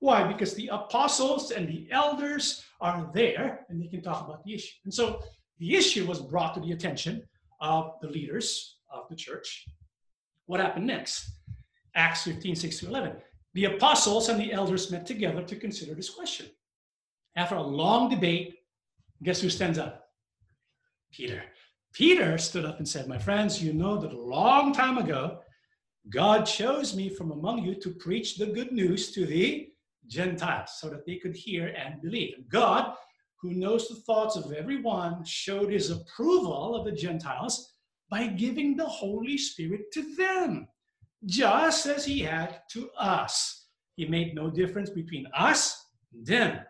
Why? 0.00 0.30
Because 0.30 0.54
the 0.54 0.68
apostles 0.68 1.50
and 1.50 1.66
the 1.66 1.88
elders 1.90 2.64
are 2.80 3.10
there 3.14 3.64
and 3.68 3.82
they 3.82 3.88
can 3.88 4.02
talk 4.02 4.26
about 4.26 4.44
the 4.44 4.54
issue. 4.54 4.74
And 4.84 4.92
so 4.92 5.22
the 5.58 5.74
issue 5.74 6.06
was 6.06 6.20
brought 6.20 6.54
to 6.54 6.60
the 6.60 6.72
attention 6.72 7.22
of 7.60 7.94
the 8.02 8.08
leaders 8.08 8.76
of 8.92 9.08
the 9.08 9.16
church. 9.16 9.64
What 10.44 10.60
happened 10.60 10.86
next? 10.86 11.30
Acts 11.94 12.24
15, 12.24 12.54
6 12.54 12.78
to 12.80 12.86
11. 12.88 13.16
The 13.54 13.64
apostles 13.64 14.28
and 14.28 14.38
the 14.38 14.52
elders 14.52 14.90
met 14.90 15.06
together 15.06 15.42
to 15.42 15.56
consider 15.56 15.94
this 15.94 16.10
question. 16.10 16.46
After 17.36 17.54
a 17.54 17.62
long 17.62 18.10
debate, 18.10 18.56
guess 19.22 19.40
who 19.40 19.48
stands 19.48 19.78
up? 19.78 20.10
Peter. 21.10 21.42
Peter 21.96 22.36
stood 22.36 22.64
up 22.64 22.78
and 22.78 22.88
said, 22.88 23.08
My 23.08 23.18
friends, 23.18 23.62
you 23.62 23.72
know 23.72 23.96
that 23.96 24.12
a 24.12 24.20
long 24.20 24.72
time 24.72 24.98
ago, 24.98 25.40
God 26.10 26.44
chose 26.44 26.94
me 26.94 27.08
from 27.08 27.32
among 27.32 27.64
you 27.64 27.74
to 27.76 27.90
preach 27.90 28.36
the 28.36 28.46
good 28.46 28.70
news 28.70 29.12
to 29.12 29.24
the 29.24 29.68
Gentiles 30.06 30.72
so 30.78 30.88
that 30.90 31.06
they 31.06 31.16
could 31.16 31.34
hear 31.34 31.68
and 31.68 32.02
believe. 32.02 32.48
God 32.48 32.94
who 33.46 33.52
knows 33.52 33.88
the 33.88 33.94
thoughts 33.94 34.36
of 34.36 34.52
everyone, 34.52 35.24
showed 35.24 35.70
his 35.70 35.90
approval 35.90 36.74
of 36.74 36.84
the 36.84 36.92
Gentiles 36.92 37.74
by 38.10 38.26
giving 38.26 38.76
the 38.76 38.86
Holy 38.86 39.36
Spirit 39.36 39.92
to 39.92 40.16
them, 40.16 40.68
just 41.24 41.86
as 41.86 42.04
He 42.04 42.20
had 42.20 42.60
to 42.72 42.90
us. 42.98 43.66
He 43.94 44.06
made 44.06 44.34
no 44.34 44.50
difference 44.50 44.90
between 44.90 45.26
us 45.36 45.86
and 46.12 46.26
them. 46.26 46.60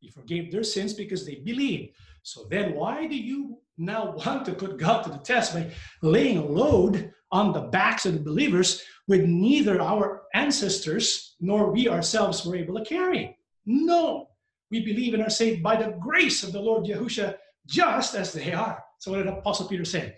He 0.00 0.10
forgave 0.10 0.50
their 0.50 0.62
sins 0.62 0.92
because 0.94 1.24
they 1.24 1.36
believed. 1.36 1.94
So 2.22 2.46
then, 2.50 2.74
why 2.74 3.06
do 3.06 3.16
you 3.16 3.55
now 3.78 4.14
want 4.26 4.44
to 4.46 4.52
put 4.52 4.78
God 4.78 5.02
to 5.02 5.10
the 5.10 5.18
test 5.18 5.54
by 5.54 5.70
laying 6.02 6.38
a 6.38 6.44
load 6.44 7.12
on 7.32 7.52
the 7.52 7.60
backs 7.60 8.06
of 8.06 8.14
the 8.14 8.20
believers 8.20 8.82
with 9.08 9.24
neither 9.24 9.80
our 9.80 10.22
ancestors 10.34 11.36
nor 11.40 11.70
we 11.70 11.88
ourselves 11.88 12.44
were 12.44 12.56
able 12.56 12.78
to 12.78 12.84
carry? 12.84 13.36
No, 13.64 14.28
we 14.70 14.80
believe 14.84 15.14
and 15.14 15.22
are 15.22 15.30
saved 15.30 15.62
by 15.62 15.76
the 15.76 15.96
grace 16.00 16.42
of 16.42 16.52
the 16.52 16.60
Lord 16.60 16.84
Yahusha, 16.84 17.36
just 17.66 18.14
as 18.14 18.32
they 18.32 18.52
are. 18.52 18.82
So, 18.98 19.10
what 19.10 19.18
did 19.18 19.26
Apostle 19.26 19.68
Peter 19.68 19.84
say? 19.84 20.14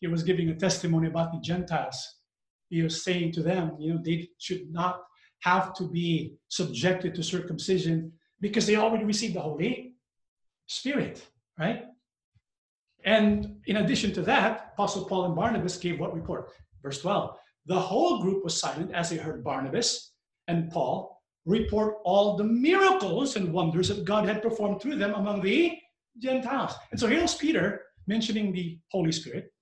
He 0.00 0.06
was 0.06 0.22
giving 0.22 0.48
a 0.50 0.54
testimony 0.54 1.08
about 1.08 1.32
the 1.32 1.40
Gentiles. 1.40 2.16
He 2.68 2.82
was 2.82 3.04
saying 3.04 3.32
to 3.32 3.42
them, 3.42 3.76
you 3.78 3.94
know, 3.94 4.00
they 4.02 4.28
should 4.38 4.70
not 4.70 5.02
have 5.40 5.74
to 5.74 5.84
be 5.84 6.36
subjected 6.48 7.14
to 7.14 7.22
circumcision 7.22 8.12
because 8.40 8.66
they 8.66 8.76
already 8.76 9.04
received 9.04 9.34
the 9.34 9.40
Holy 9.40 9.94
Spirit, 10.66 11.24
right? 11.58 11.84
And 13.06 13.60
in 13.66 13.76
addition 13.76 14.12
to 14.14 14.22
that, 14.22 14.72
Apostle 14.74 15.04
Paul 15.04 15.26
and 15.26 15.36
Barnabas 15.36 15.78
gave 15.78 15.98
what 15.98 16.14
report? 16.14 16.50
Verse 16.82 17.00
12. 17.00 17.36
The 17.66 17.78
whole 17.78 18.20
group 18.20 18.44
was 18.44 18.60
silent 18.60 18.92
as 18.92 19.10
they 19.10 19.16
heard 19.16 19.42
Barnabas 19.42 20.12
and 20.48 20.70
Paul 20.70 21.16
report 21.46 21.98
all 22.04 22.36
the 22.36 22.44
miracles 22.44 23.36
and 23.36 23.52
wonders 23.52 23.88
that 23.88 24.04
God 24.04 24.26
had 24.26 24.42
performed 24.42 24.82
through 24.82 24.96
them 24.96 25.14
among 25.14 25.40
the 25.40 25.78
Gentiles. 26.18 26.74
And 26.90 26.98
so 26.98 27.06
here's 27.06 27.34
Peter 27.34 27.82
mentioning 28.08 28.52
the 28.52 28.78
Holy 28.90 29.12
Spirit. 29.12 29.52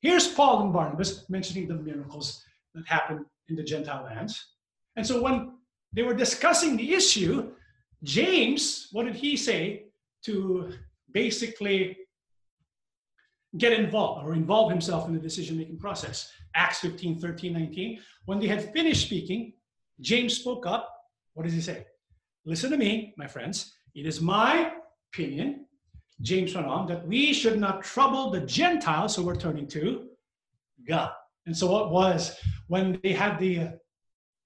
Here's 0.00 0.28
Paul 0.28 0.62
and 0.62 0.72
Barnabas 0.72 1.28
mentioning 1.30 1.68
the 1.68 1.74
miracles 1.74 2.42
that 2.74 2.86
happened 2.86 3.24
in 3.48 3.56
the 3.56 3.62
Gentile 3.62 4.04
lands. 4.04 4.54
And 4.96 5.06
so 5.06 5.22
when 5.22 5.52
they 5.92 6.02
were 6.02 6.14
discussing 6.14 6.76
the 6.76 6.94
issue, 6.94 7.52
James, 8.02 8.88
what 8.92 9.06
did 9.06 9.14
he 9.14 9.36
say 9.36 9.86
to 10.24 10.72
basically 11.12 11.97
get 13.58 13.72
involved 13.72 14.26
or 14.26 14.34
involve 14.34 14.70
himself 14.70 15.08
in 15.08 15.14
the 15.14 15.20
decision 15.20 15.56
making 15.56 15.78
process? 15.78 16.30
Acts 16.54 16.80
15, 16.80 17.18
13, 17.18 17.52
19. 17.52 18.00
When 18.24 18.40
they 18.40 18.46
had 18.46 18.72
finished 18.72 19.06
speaking, 19.06 19.52
James 20.00 20.36
spoke 20.36 20.66
up. 20.66 20.94
What 21.34 21.44
does 21.44 21.52
he 21.52 21.60
say? 21.60 21.86
Listen 22.44 22.70
to 22.70 22.76
me, 22.76 23.14
my 23.16 23.26
friends. 23.26 23.74
It 23.94 24.06
is 24.06 24.20
my 24.20 24.72
opinion, 25.12 25.66
James 26.20 26.54
went 26.54 26.66
on, 26.66 26.86
that 26.88 27.06
we 27.06 27.32
should 27.32 27.58
not 27.58 27.82
trouble 27.82 28.30
the 28.30 28.40
Gentiles 28.40 29.14
who 29.14 29.24
were 29.24 29.36
turning 29.36 29.66
to 29.68 30.08
God. 30.86 31.12
And 31.46 31.56
so, 31.56 31.70
what 31.70 31.90
was 31.90 32.36
when 32.66 32.98
they 33.02 33.12
had 33.12 33.38
the 33.38 33.60
uh, 33.60 33.68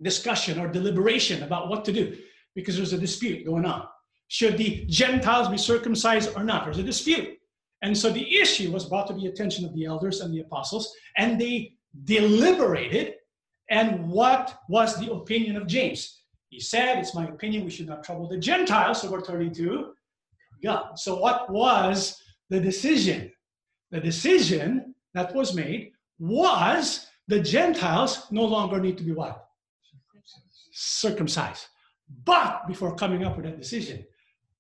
discussion 0.03 0.59
or 0.59 0.69
deliberation 0.69 1.43
about 1.43 1.69
what 1.69 1.85
to 1.85 1.93
do 1.93 2.17
because 2.55 2.77
there's 2.77 2.93
a 2.93 2.99
dispute 2.99 3.47
going 3.47 3.65
on. 3.65 3.87
Should 4.29 4.59
the 4.59 4.85
Gentiles 4.87 5.49
be 5.49 5.59
circumcised 5.59 6.31
or 6.37 6.45
not? 6.45 6.65
There's 6.65 6.79
a 6.79 6.83
dispute. 6.83 7.39
And 7.83 7.97
so 7.97 8.11
the 8.11 8.39
issue 8.39 8.71
was 8.71 8.85
brought 8.87 9.09
to 9.09 9.15
the 9.15 9.27
attention 9.27 9.65
of 9.65 9.75
the 9.75 9.85
elders 9.85 10.21
and 10.21 10.33
the 10.33 10.41
apostles, 10.41 10.95
and 11.17 11.41
they 11.41 11.75
deliberated. 12.05 13.15
And 13.71 14.09
what 14.09 14.59
was 14.69 14.99
the 14.99 15.13
opinion 15.13 15.57
of 15.57 15.67
James? 15.67 16.23
He 16.49 16.61
said, 16.61 16.99
It's 16.99 17.15
my 17.15 17.27
opinion 17.27 17.65
we 17.65 17.71
should 17.71 17.89
not 17.89 18.05
trouble 18.05 18.29
the 18.29 18.39
Gentiles, 18.39 19.01
so 19.01 19.11
we're 19.11 19.23
turning 19.23 19.53
to 19.55 19.95
God. 20.63 20.99
So, 20.99 21.19
what 21.19 21.51
was 21.51 22.21
the 22.51 22.61
decision? 22.61 23.33
The 23.91 24.01
decision 24.01 24.95
that 25.15 25.35
was 25.35 25.55
made 25.55 25.93
was 26.19 27.07
the 27.29 27.41
Gentiles 27.41 28.27
no 28.31 28.45
longer 28.45 28.81
need 28.81 28.99
to 28.99 29.05
be 29.05 29.13
what? 29.13 29.49
circumcised. 30.73 31.67
But 32.25 32.67
before 32.67 32.95
coming 32.95 33.25
up 33.25 33.37
with 33.37 33.47
that 33.47 33.59
decision, 33.59 34.05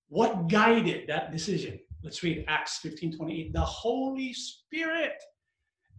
what 0.09 0.49
guided 0.49 1.09
that 1.09 1.33
decision? 1.33 1.81
Let's 2.03 2.23
read 2.23 2.45
Acts 2.49 2.79
15 2.79 3.17
28. 3.17 3.53
The 3.53 3.61
Holy 3.61 4.33
Spirit. 4.33 5.23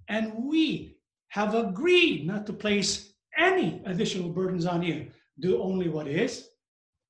And 0.10 0.34
we 0.44 0.98
have 1.30 1.56
agreed 1.56 2.28
not 2.28 2.46
to 2.48 2.54
place 2.54 3.14
any 3.38 3.82
additional 3.86 4.30
burdens 4.30 4.66
on 4.66 4.84
you. 4.84 5.08
Do 5.40 5.62
only 5.62 5.90
what 5.90 6.08
is 6.08 6.50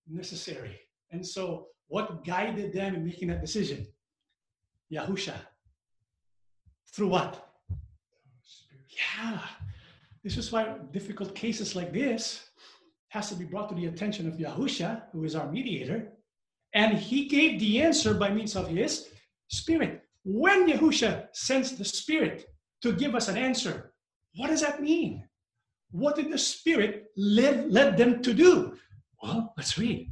necessary. 0.09 0.79
And 1.11 1.25
so, 1.25 1.67
what 1.87 2.23
guided 2.23 2.73
them 2.73 2.95
in 2.95 3.05
making 3.05 3.27
that 3.29 3.41
decision? 3.41 3.85
Yahusha. 4.91 5.35
Through 6.93 7.09
what? 7.09 7.49
Yeah. 9.17 9.39
This 10.23 10.37
is 10.37 10.51
why 10.51 10.77
difficult 10.91 11.35
cases 11.35 11.75
like 11.75 11.91
this 11.91 12.47
has 13.09 13.29
to 13.29 13.35
be 13.35 13.45
brought 13.45 13.69
to 13.69 13.75
the 13.75 13.87
attention 13.87 14.27
of 14.27 14.35
Yahusha, 14.35 15.03
who 15.11 15.23
is 15.23 15.35
our 15.35 15.51
mediator, 15.51 16.13
and 16.73 16.97
he 16.97 17.25
gave 17.27 17.59
the 17.59 17.81
answer 17.81 18.13
by 18.13 18.29
means 18.29 18.55
of 18.55 18.67
his 18.67 19.09
spirit. 19.47 20.01
When 20.23 20.67
Yahusha 20.67 21.27
sends 21.33 21.75
the 21.75 21.85
spirit 21.85 22.45
to 22.81 22.93
give 22.93 23.15
us 23.15 23.27
an 23.27 23.37
answer, 23.37 23.93
what 24.35 24.47
does 24.47 24.61
that 24.61 24.81
mean? 24.81 25.27
What 25.91 26.15
did 26.15 26.31
the 26.31 26.37
spirit 26.37 27.05
lead, 27.15 27.71
led 27.71 27.97
them 27.97 28.21
to 28.23 28.33
do? 28.33 28.77
Well, 29.21 29.53
let's 29.57 29.77
read 29.77 30.09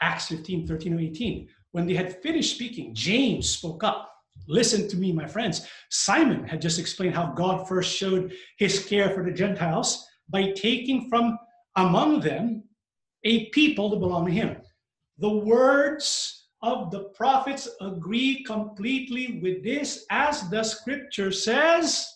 Acts 0.00 0.28
15, 0.28 0.66
13, 0.66 0.98
18. 0.98 1.48
When 1.72 1.86
they 1.86 1.94
had 1.94 2.22
finished 2.22 2.54
speaking, 2.54 2.94
James 2.94 3.50
spoke 3.50 3.82
up. 3.82 4.10
Listen 4.46 4.86
to 4.88 4.96
me, 4.96 5.12
my 5.12 5.26
friends. 5.26 5.66
Simon 5.90 6.46
had 6.46 6.62
just 6.62 6.78
explained 6.78 7.14
how 7.14 7.32
God 7.32 7.66
first 7.66 7.96
showed 7.96 8.32
his 8.58 8.84
care 8.84 9.10
for 9.10 9.24
the 9.24 9.32
Gentiles 9.32 10.06
by 10.28 10.52
taking 10.52 11.08
from 11.08 11.38
among 11.76 12.20
them 12.20 12.62
a 13.24 13.46
people 13.46 13.90
to 13.90 13.96
belong 13.96 14.26
to 14.26 14.32
him. 14.32 14.56
The 15.18 15.30
words 15.30 16.46
of 16.62 16.90
the 16.90 17.04
prophets 17.10 17.68
agree 17.80 18.42
completely 18.44 19.40
with 19.42 19.62
this, 19.62 20.06
as 20.10 20.48
the 20.50 20.62
scripture 20.62 21.30
says. 21.30 22.08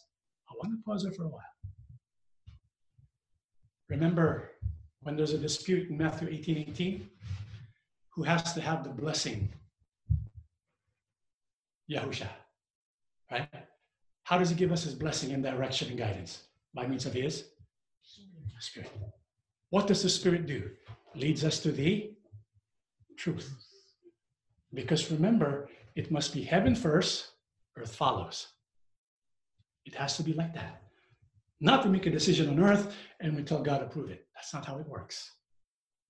I 0.51 0.55
want 0.57 0.79
to 0.79 0.85
pause 0.85 1.03
there 1.03 1.13
for 1.13 1.25
a 1.25 1.29
while. 1.29 1.43
Remember 3.89 4.51
when 5.03 5.17
there's 5.17 5.33
a 5.33 5.39
dispute 5.39 5.91
in 5.91 5.97
Matthew 5.97 6.29
18 6.29 6.59
18? 6.59 7.09
Who 8.15 8.23
has 8.25 8.53
to 8.55 8.61
have 8.61 8.85
the 8.85 8.91
blessing? 8.91 9.49
Yahusha. 11.91 12.29
Right? 13.31 13.49
How 14.25 14.39
does 14.39 14.51
he 14.51 14.57
give 14.57 14.73
us 14.73 14.83
his 14.83 14.95
blessing 14.95 15.33
and 15.33 15.43
direction 15.43 15.89
and 15.89 15.99
guidance? 15.99 16.43
By 16.75 16.87
means 16.87 17.07
of 17.07 17.15
his 17.15 17.45
spirit. 18.61 18.91
What 19.71 19.87
does 19.87 20.03
the 20.03 20.09
Spirit 20.09 20.47
do? 20.47 20.71
Leads 21.15 21.45
us 21.45 21.61
to 21.61 21.73
the 21.73 22.13
truth. 23.19 23.55
Because 24.73 25.11
remember, 25.11 25.69
it 25.97 26.11
must 26.11 26.33
be 26.33 26.43
heaven 26.43 26.75
first, 26.75 27.33
earth 27.77 27.95
follows. 27.95 28.49
It 29.85 29.95
has 29.95 30.17
to 30.17 30.23
be 30.23 30.33
like 30.33 30.55
that. 30.55 30.83
Not 31.61 31.83
to 31.83 31.89
make 31.89 32.07
a 32.07 32.11
decision 32.11 32.49
on 32.49 32.61
earth 32.61 32.95
and 33.21 33.35
we 33.35 33.43
tell 33.43 33.63
God 33.63 33.79
to 33.79 33.87
prove 33.87 34.11
it. 34.11 34.27
That's 34.35 34.55
not 34.55 34.65
how 34.65 34.79
it 34.79 34.87
works. 34.87 35.33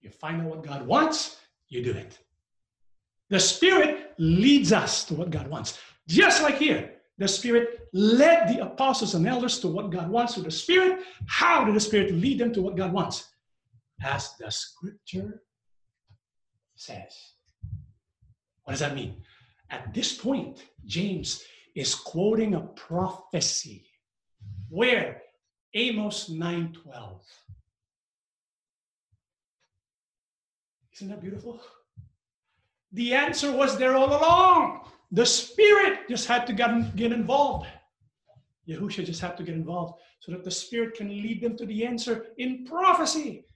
You 0.01 0.10
find 0.10 0.43
out 0.43 0.48
what 0.48 0.64
God 0.64 0.86
wants, 0.86 1.39
you 1.68 1.82
do 1.82 1.93
it. 1.93 2.18
The 3.30 3.40
Spirit 3.40 4.12
leads 4.18 4.72
us 4.72 5.05
to 5.06 5.14
what 5.14 5.30
God 5.30 5.48
wants. 5.48 5.78
Just 6.06 6.43
like 6.43 6.59
here, 6.59 6.93
the 7.18 7.28
Spirit 7.28 7.89
led 7.93 8.48
the 8.48 8.62
apostles 8.62 9.14
and 9.14 9.26
elders 9.26 9.59
to 9.60 9.68
what 9.68 9.90
God 9.90 10.09
wants 10.09 10.35
through 10.35 10.44
the 10.44 10.51
Spirit. 10.51 11.01
How 11.26 11.64
did 11.64 11.74
the 11.74 11.80
Spirit 11.80 12.12
lead 12.12 12.39
them 12.39 12.52
to 12.52 12.62
what 12.62 12.76
God 12.76 12.93
wants? 12.93 13.28
as 14.02 14.35
the 14.39 14.51
scripture 14.51 15.43
says. 16.80 17.34
What 18.64 18.72
does 18.72 18.80
that 18.80 18.94
mean? 18.94 19.22
At 19.70 19.92
this 19.92 20.16
point, 20.16 20.62
James 20.84 21.42
is 21.74 21.94
quoting 21.94 22.55
a 22.55 22.60
prophecy. 22.60 23.86
Where? 24.68 25.22
Amos 25.74 26.28
9:12. 26.30 27.20
Isn't 30.94 31.09
that 31.09 31.20
beautiful? 31.20 31.60
The 32.92 33.14
answer 33.14 33.52
was 33.52 33.76
there 33.78 33.94
all 33.94 34.09
along. 34.09 34.90
The 35.12 35.26
Spirit 35.26 36.09
just 36.09 36.26
had 36.26 36.46
to 36.46 36.52
get, 36.52 36.96
get 36.96 37.12
involved. 37.12 37.66
Yahusha 38.68 39.05
just 39.05 39.20
had 39.20 39.36
to 39.36 39.42
get 39.42 39.55
involved 39.55 40.00
so 40.20 40.32
that 40.32 40.44
the 40.44 40.50
Spirit 40.50 40.94
can 40.94 41.09
lead 41.09 41.42
them 41.42 41.56
to 41.56 41.66
the 41.66 41.86
answer 41.86 42.26
in 42.38 42.64
prophecy. 42.64 43.46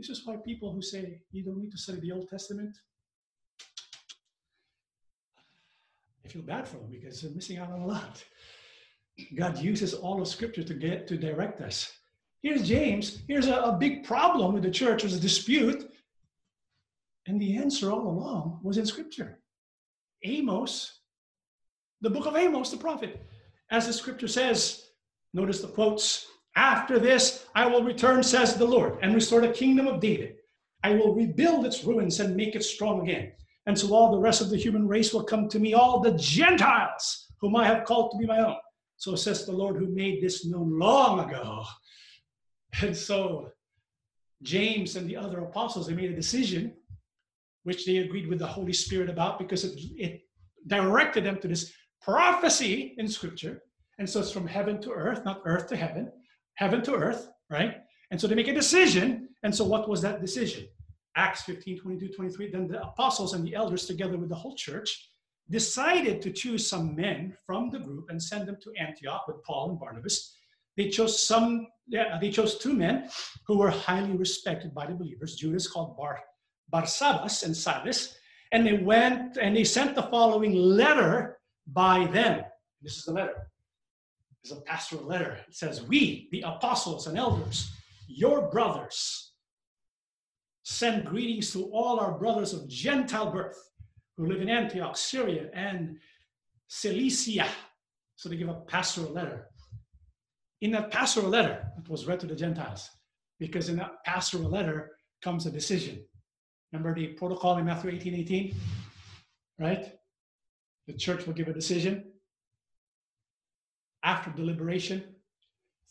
This 0.00 0.08
is 0.08 0.26
why 0.26 0.36
people 0.36 0.72
who 0.72 0.80
say 0.80 1.20
you 1.30 1.44
don't 1.44 1.58
need 1.58 1.72
to 1.72 1.76
study 1.76 2.00
the 2.00 2.12
Old 2.12 2.30
Testament, 2.30 2.74
I 6.24 6.28
feel 6.28 6.40
bad 6.40 6.66
for 6.66 6.78
them 6.78 6.88
because 6.90 7.20
they're 7.20 7.32
missing 7.32 7.58
out 7.58 7.70
on 7.70 7.82
a 7.82 7.86
lot. 7.86 8.24
God 9.36 9.58
uses 9.58 9.92
all 9.92 10.22
of 10.22 10.28
Scripture 10.28 10.62
to 10.62 10.72
get 10.72 11.06
to 11.08 11.18
direct 11.18 11.60
us. 11.60 11.92
Here's 12.40 12.66
James. 12.66 13.18
Here's 13.28 13.46
a, 13.46 13.56
a 13.56 13.76
big 13.76 14.04
problem 14.04 14.54
with 14.54 14.62
the 14.62 14.70
church. 14.70 15.02
There's 15.02 15.16
a 15.16 15.20
dispute, 15.20 15.92
and 17.26 17.38
the 17.38 17.58
answer 17.58 17.92
all 17.92 18.08
along 18.08 18.60
was 18.62 18.78
in 18.78 18.86
Scripture. 18.86 19.38
Amos, 20.24 21.00
the 22.00 22.08
book 22.08 22.24
of 22.24 22.36
Amos, 22.36 22.70
the 22.70 22.78
prophet, 22.78 23.22
as 23.70 23.86
the 23.86 23.92
Scripture 23.92 24.28
says, 24.28 24.86
Notice 25.34 25.60
the 25.60 25.68
quotes. 25.68 26.26
After 26.56 26.98
this, 26.98 27.46
I 27.54 27.66
will 27.66 27.82
return, 27.82 28.22
says 28.22 28.54
the 28.54 28.64
Lord, 28.64 28.98
and 29.02 29.14
restore 29.14 29.40
the 29.40 29.48
kingdom 29.48 29.86
of 29.86 30.00
David. 30.00 30.36
I 30.82 30.92
will 30.92 31.14
rebuild 31.14 31.66
its 31.66 31.84
ruins 31.84 32.20
and 32.20 32.36
make 32.36 32.54
it 32.54 32.64
strong 32.64 33.02
again. 33.02 33.32
And 33.66 33.78
so 33.78 33.94
all 33.94 34.10
the 34.10 34.18
rest 34.18 34.40
of 34.40 34.50
the 34.50 34.56
human 34.56 34.88
race 34.88 35.12
will 35.12 35.22
come 35.22 35.48
to 35.48 35.58
me, 35.58 35.74
all 35.74 36.00
the 36.00 36.12
Gentiles 36.12 37.26
whom 37.40 37.56
I 37.56 37.66
have 37.66 37.84
called 37.84 38.12
to 38.12 38.18
be 38.18 38.26
my 38.26 38.38
own. 38.38 38.56
So 38.96 39.14
says 39.14 39.46
the 39.46 39.52
Lord 39.52 39.76
who 39.76 39.86
made 39.86 40.22
this 40.22 40.44
known 40.44 40.78
long 40.78 41.20
ago. 41.20 41.64
And 42.82 42.96
so 42.96 43.50
James 44.42 44.96
and 44.96 45.08
the 45.08 45.16
other 45.16 45.40
apostles, 45.40 45.86
they 45.86 45.94
made 45.94 46.10
a 46.10 46.16
decision 46.16 46.74
which 47.64 47.84
they 47.84 47.98
agreed 47.98 48.26
with 48.26 48.38
the 48.38 48.46
Holy 48.46 48.72
Spirit 48.72 49.10
about 49.10 49.38
because 49.38 49.64
it, 49.64 49.78
it 49.96 50.22
directed 50.66 51.24
them 51.24 51.38
to 51.40 51.48
this 51.48 51.72
prophecy 52.02 52.94
in 52.98 53.08
Scripture. 53.08 53.62
And 53.98 54.08
so 54.08 54.20
it's 54.20 54.32
from 54.32 54.46
heaven 54.46 54.80
to 54.82 54.92
earth, 54.92 55.24
not 55.24 55.42
earth 55.44 55.66
to 55.68 55.76
heaven, 55.76 56.10
heaven 56.60 56.82
to 56.82 56.94
earth, 56.94 57.30
right? 57.48 57.78
And 58.10 58.20
so 58.20 58.26
they 58.26 58.34
make 58.34 58.48
a 58.48 58.54
decision. 58.54 59.28
And 59.42 59.52
so 59.52 59.64
what 59.64 59.88
was 59.88 60.02
that 60.02 60.20
decision? 60.20 60.68
Acts 61.16 61.42
15, 61.42 61.80
22, 61.80 62.08
23. 62.12 62.50
Then 62.50 62.68
the 62.68 62.82
apostles 62.82 63.32
and 63.32 63.44
the 63.44 63.54
elders, 63.54 63.86
together 63.86 64.18
with 64.18 64.28
the 64.28 64.34
whole 64.34 64.54
church, 64.54 65.08
decided 65.48 66.20
to 66.22 66.30
choose 66.30 66.68
some 66.68 66.94
men 66.94 67.34
from 67.46 67.70
the 67.70 67.78
group 67.78 68.10
and 68.10 68.22
send 68.22 68.46
them 68.46 68.58
to 68.62 68.72
Antioch 68.78 69.26
with 69.26 69.42
Paul 69.42 69.70
and 69.70 69.80
Barnabas. 69.80 70.36
They 70.76 70.88
chose 70.90 71.20
some, 71.20 71.66
yeah, 71.88 72.18
they 72.20 72.30
chose 72.30 72.58
two 72.58 72.74
men 72.74 73.08
who 73.46 73.58
were 73.58 73.70
highly 73.70 74.16
respected 74.16 74.72
by 74.74 74.86
the 74.86 74.94
believers. 74.94 75.36
Judas 75.36 75.66
called 75.66 75.96
Bar, 75.96 76.20
Barsabbas 76.72 77.42
and 77.42 77.56
Silas, 77.56 78.14
and 78.52 78.66
they 78.66 78.74
went 78.74 79.38
and 79.38 79.56
they 79.56 79.64
sent 79.64 79.94
the 79.94 80.04
following 80.04 80.54
letter 80.54 81.38
by 81.66 82.06
them. 82.06 82.44
This 82.82 82.98
is 82.98 83.04
the 83.04 83.12
letter. 83.12 83.49
It's 84.42 84.52
a 84.52 84.60
pastoral 84.62 85.04
letter. 85.04 85.38
It 85.48 85.54
says, 85.54 85.82
We, 85.82 86.28
the 86.32 86.42
apostles 86.42 87.06
and 87.06 87.18
elders, 87.18 87.70
your 88.08 88.50
brothers, 88.50 89.32
send 90.62 91.04
greetings 91.04 91.52
to 91.52 91.64
all 91.72 92.00
our 92.00 92.18
brothers 92.18 92.52
of 92.52 92.68
Gentile 92.68 93.30
birth 93.30 93.58
who 94.16 94.26
live 94.26 94.40
in 94.40 94.48
Antioch, 94.48 94.96
Syria, 94.96 95.50
and 95.54 95.98
Cilicia. 96.68 97.48
So 98.16 98.28
they 98.28 98.36
give 98.36 98.48
a 98.48 98.54
pastoral 98.54 99.12
letter. 99.12 99.46
In 100.60 100.72
that 100.72 100.90
pastoral 100.90 101.28
letter, 101.28 101.64
it 101.78 101.88
was 101.88 102.06
read 102.06 102.20
to 102.20 102.26
the 102.26 102.36
Gentiles, 102.36 102.88
because 103.38 103.68
in 103.68 103.76
that 103.76 104.04
pastoral 104.04 104.50
letter 104.50 104.92
comes 105.22 105.46
a 105.46 105.50
decision. 105.50 106.04
Remember 106.72 106.94
the 106.94 107.08
protocol 107.08 107.56
in 107.58 107.64
Matthew 107.64 107.90
18 107.90 108.14
18? 108.14 108.54
Right? 109.58 109.94
The 110.86 110.94
church 110.94 111.26
will 111.26 111.34
give 111.34 111.48
a 111.48 111.52
decision 111.52 112.09
after 114.02 114.30
deliberation 114.30 115.02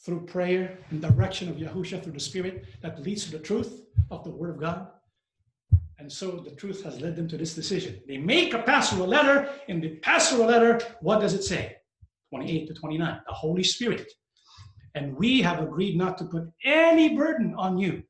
through 0.06 0.26
prayer 0.26 0.78
and 0.90 1.02
direction 1.02 1.50
of 1.50 1.58
Yahusha 1.58 2.02
through 2.04 2.14
the 2.14 2.20
Spirit 2.20 2.66
that 2.82 3.02
leads 3.02 3.26
to 3.26 3.32
the 3.32 3.40
truth 3.40 3.86
of 4.12 4.24
the 4.24 4.30
Word 4.30 4.52
of 4.52 4.60
God. 4.60 4.88
And 5.98 6.12
so 6.12 6.32
the 6.32 6.52
truth 6.52 6.84
has 6.84 7.02
led 7.02 7.18
them 7.18 7.28
to 7.28 7.38
this 7.38 7.54
decision. 7.54 8.00
They 8.08 8.18
make 8.18 8.54
a 8.54 8.64
pastoral 8.64 9.08
letter. 9.08 9.50
In 9.68 9.82
the 9.82 9.98
pastoral 9.98 10.48
letter, 10.48 10.80
what 11.02 11.20
does 11.20 11.34
it 11.34 11.44
say? 11.44 11.76
28 12.30 12.68
to 12.68 12.74
29, 12.74 13.22
the 13.28 13.34
Holy 13.34 13.64
Spirit. 13.64 14.10
And 14.96 15.16
we 15.18 15.42
have 15.42 15.60
agreed 15.60 15.98
not 15.98 16.18
to 16.20 16.26
put 16.26 16.50
any 16.64 17.16
burden 17.16 17.54
on 17.56 17.78
you 17.78 18.04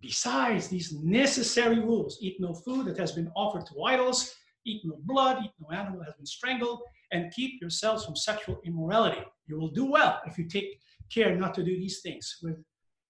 besides 0.00 0.68
these 0.68 0.92
necessary 1.02 1.80
rules 1.80 2.18
eat 2.20 2.36
no 2.40 2.54
food 2.54 2.86
that 2.86 2.98
has 2.98 3.12
been 3.12 3.30
offered 3.34 3.66
to 3.66 3.82
idols, 3.82 4.34
eat 4.64 4.82
no 4.84 4.96
blood, 5.04 5.38
eat 5.44 5.52
no 5.60 5.68
animal 5.76 5.98
that 5.98 6.06
has 6.06 6.14
been 6.14 6.26
strangled, 6.26 6.80
and 7.12 7.32
keep 7.32 7.60
yourselves 7.60 8.04
from 8.04 8.16
sexual 8.16 8.60
immorality. 8.64 9.22
You 9.46 9.58
will 9.58 9.70
do 9.70 9.84
well 9.84 10.20
if 10.26 10.38
you 10.38 10.48
take 10.48 10.80
care 11.12 11.36
not 11.36 11.54
to 11.54 11.62
do 11.62 11.76
these 11.76 12.00
things 12.00 12.38
with, 12.42 12.56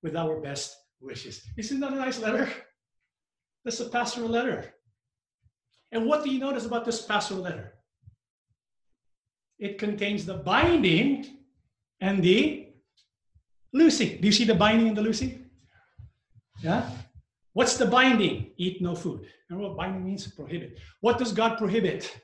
with 0.02 0.16
our 0.16 0.40
best 0.40 0.76
wishes. 1.00 1.42
Isn't 1.56 1.80
that 1.80 1.92
a 1.92 1.96
nice 1.96 2.18
letter? 2.20 2.48
That's 3.64 3.80
a 3.80 3.88
pastoral 3.88 4.28
letter. 4.28 4.74
And 5.92 6.06
what 6.06 6.24
do 6.24 6.30
you 6.30 6.38
notice 6.38 6.66
about 6.66 6.84
this 6.84 7.02
pastoral 7.02 7.40
letter? 7.40 7.74
It 9.58 9.78
contains 9.78 10.26
the 10.26 10.34
binding 10.34 11.26
and 12.00 12.22
the 12.22 12.68
loosing. 13.72 14.20
Do 14.20 14.26
you 14.26 14.32
see 14.32 14.44
the 14.44 14.54
binding 14.54 14.88
and 14.88 14.96
the 14.96 15.02
loosing? 15.02 15.46
Yeah? 16.62 16.90
What's 17.54 17.76
the 17.76 17.86
binding? 17.86 18.50
Eat 18.58 18.82
no 18.82 18.94
food. 18.94 19.26
Remember 19.48 19.68
what 19.68 19.78
binding 19.78 20.04
means? 20.04 20.26
Prohibit. 20.26 20.78
What 21.00 21.18
does 21.18 21.32
God 21.32 21.56
prohibit? 21.56 22.20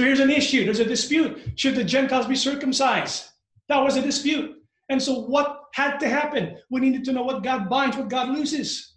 So 0.00 0.06
here's 0.06 0.20
an 0.20 0.30
issue. 0.30 0.64
There's 0.64 0.80
a 0.80 0.84
dispute. 0.86 1.52
Should 1.56 1.74
the 1.74 1.84
Gentiles 1.84 2.26
be 2.26 2.34
circumcised? 2.34 3.28
That 3.68 3.84
was 3.84 3.98
a 3.98 4.00
dispute. 4.00 4.56
And 4.88 5.02
so 5.02 5.26
what 5.26 5.64
had 5.74 5.98
to 5.98 6.08
happen? 6.08 6.56
We 6.70 6.80
needed 6.80 7.04
to 7.04 7.12
know 7.12 7.22
what 7.22 7.42
God 7.42 7.68
binds, 7.68 7.98
what 7.98 8.08
God 8.08 8.30
looses, 8.30 8.94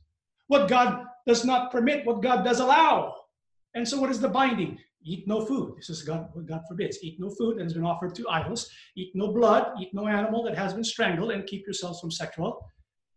what 0.47 0.69
God 0.69 1.03
does 1.27 1.43
not 1.43 1.73
permit, 1.73 2.05
what 2.05 2.23
God 2.23 2.45
does 2.45 2.61
allow. 2.61 3.15
And 3.75 3.85
so 3.85 3.99
what 3.99 4.11
is 4.11 4.21
the 4.21 4.29
binding? 4.29 4.79
Eat 5.03 5.27
no 5.27 5.45
food. 5.45 5.73
This 5.75 5.89
is 5.89 6.03
God, 6.03 6.29
what 6.31 6.45
God 6.45 6.61
forbids. 6.69 6.97
Eat 7.03 7.19
no 7.19 7.29
food 7.29 7.57
that 7.57 7.63
has 7.63 7.73
been 7.73 7.83
offered 7.83 8.15
to 8.15 8.29
idols. 8.29 8.69
Eat 8.95 9.11
no 9.13 9.33
blood. 9.33 9.73
Eat 9.81 9.89
no 9.93 10.07
animal 10.07 10.41
that 10.43 10.57
has 10.57 10.73
been 10.73 10.85
strangled. 10.85 11.31
And 11.31 11.45
keep 11.45 11.65
yourselves 11.65 11.99
from 11.99 12.11
sexual 12.11 12.65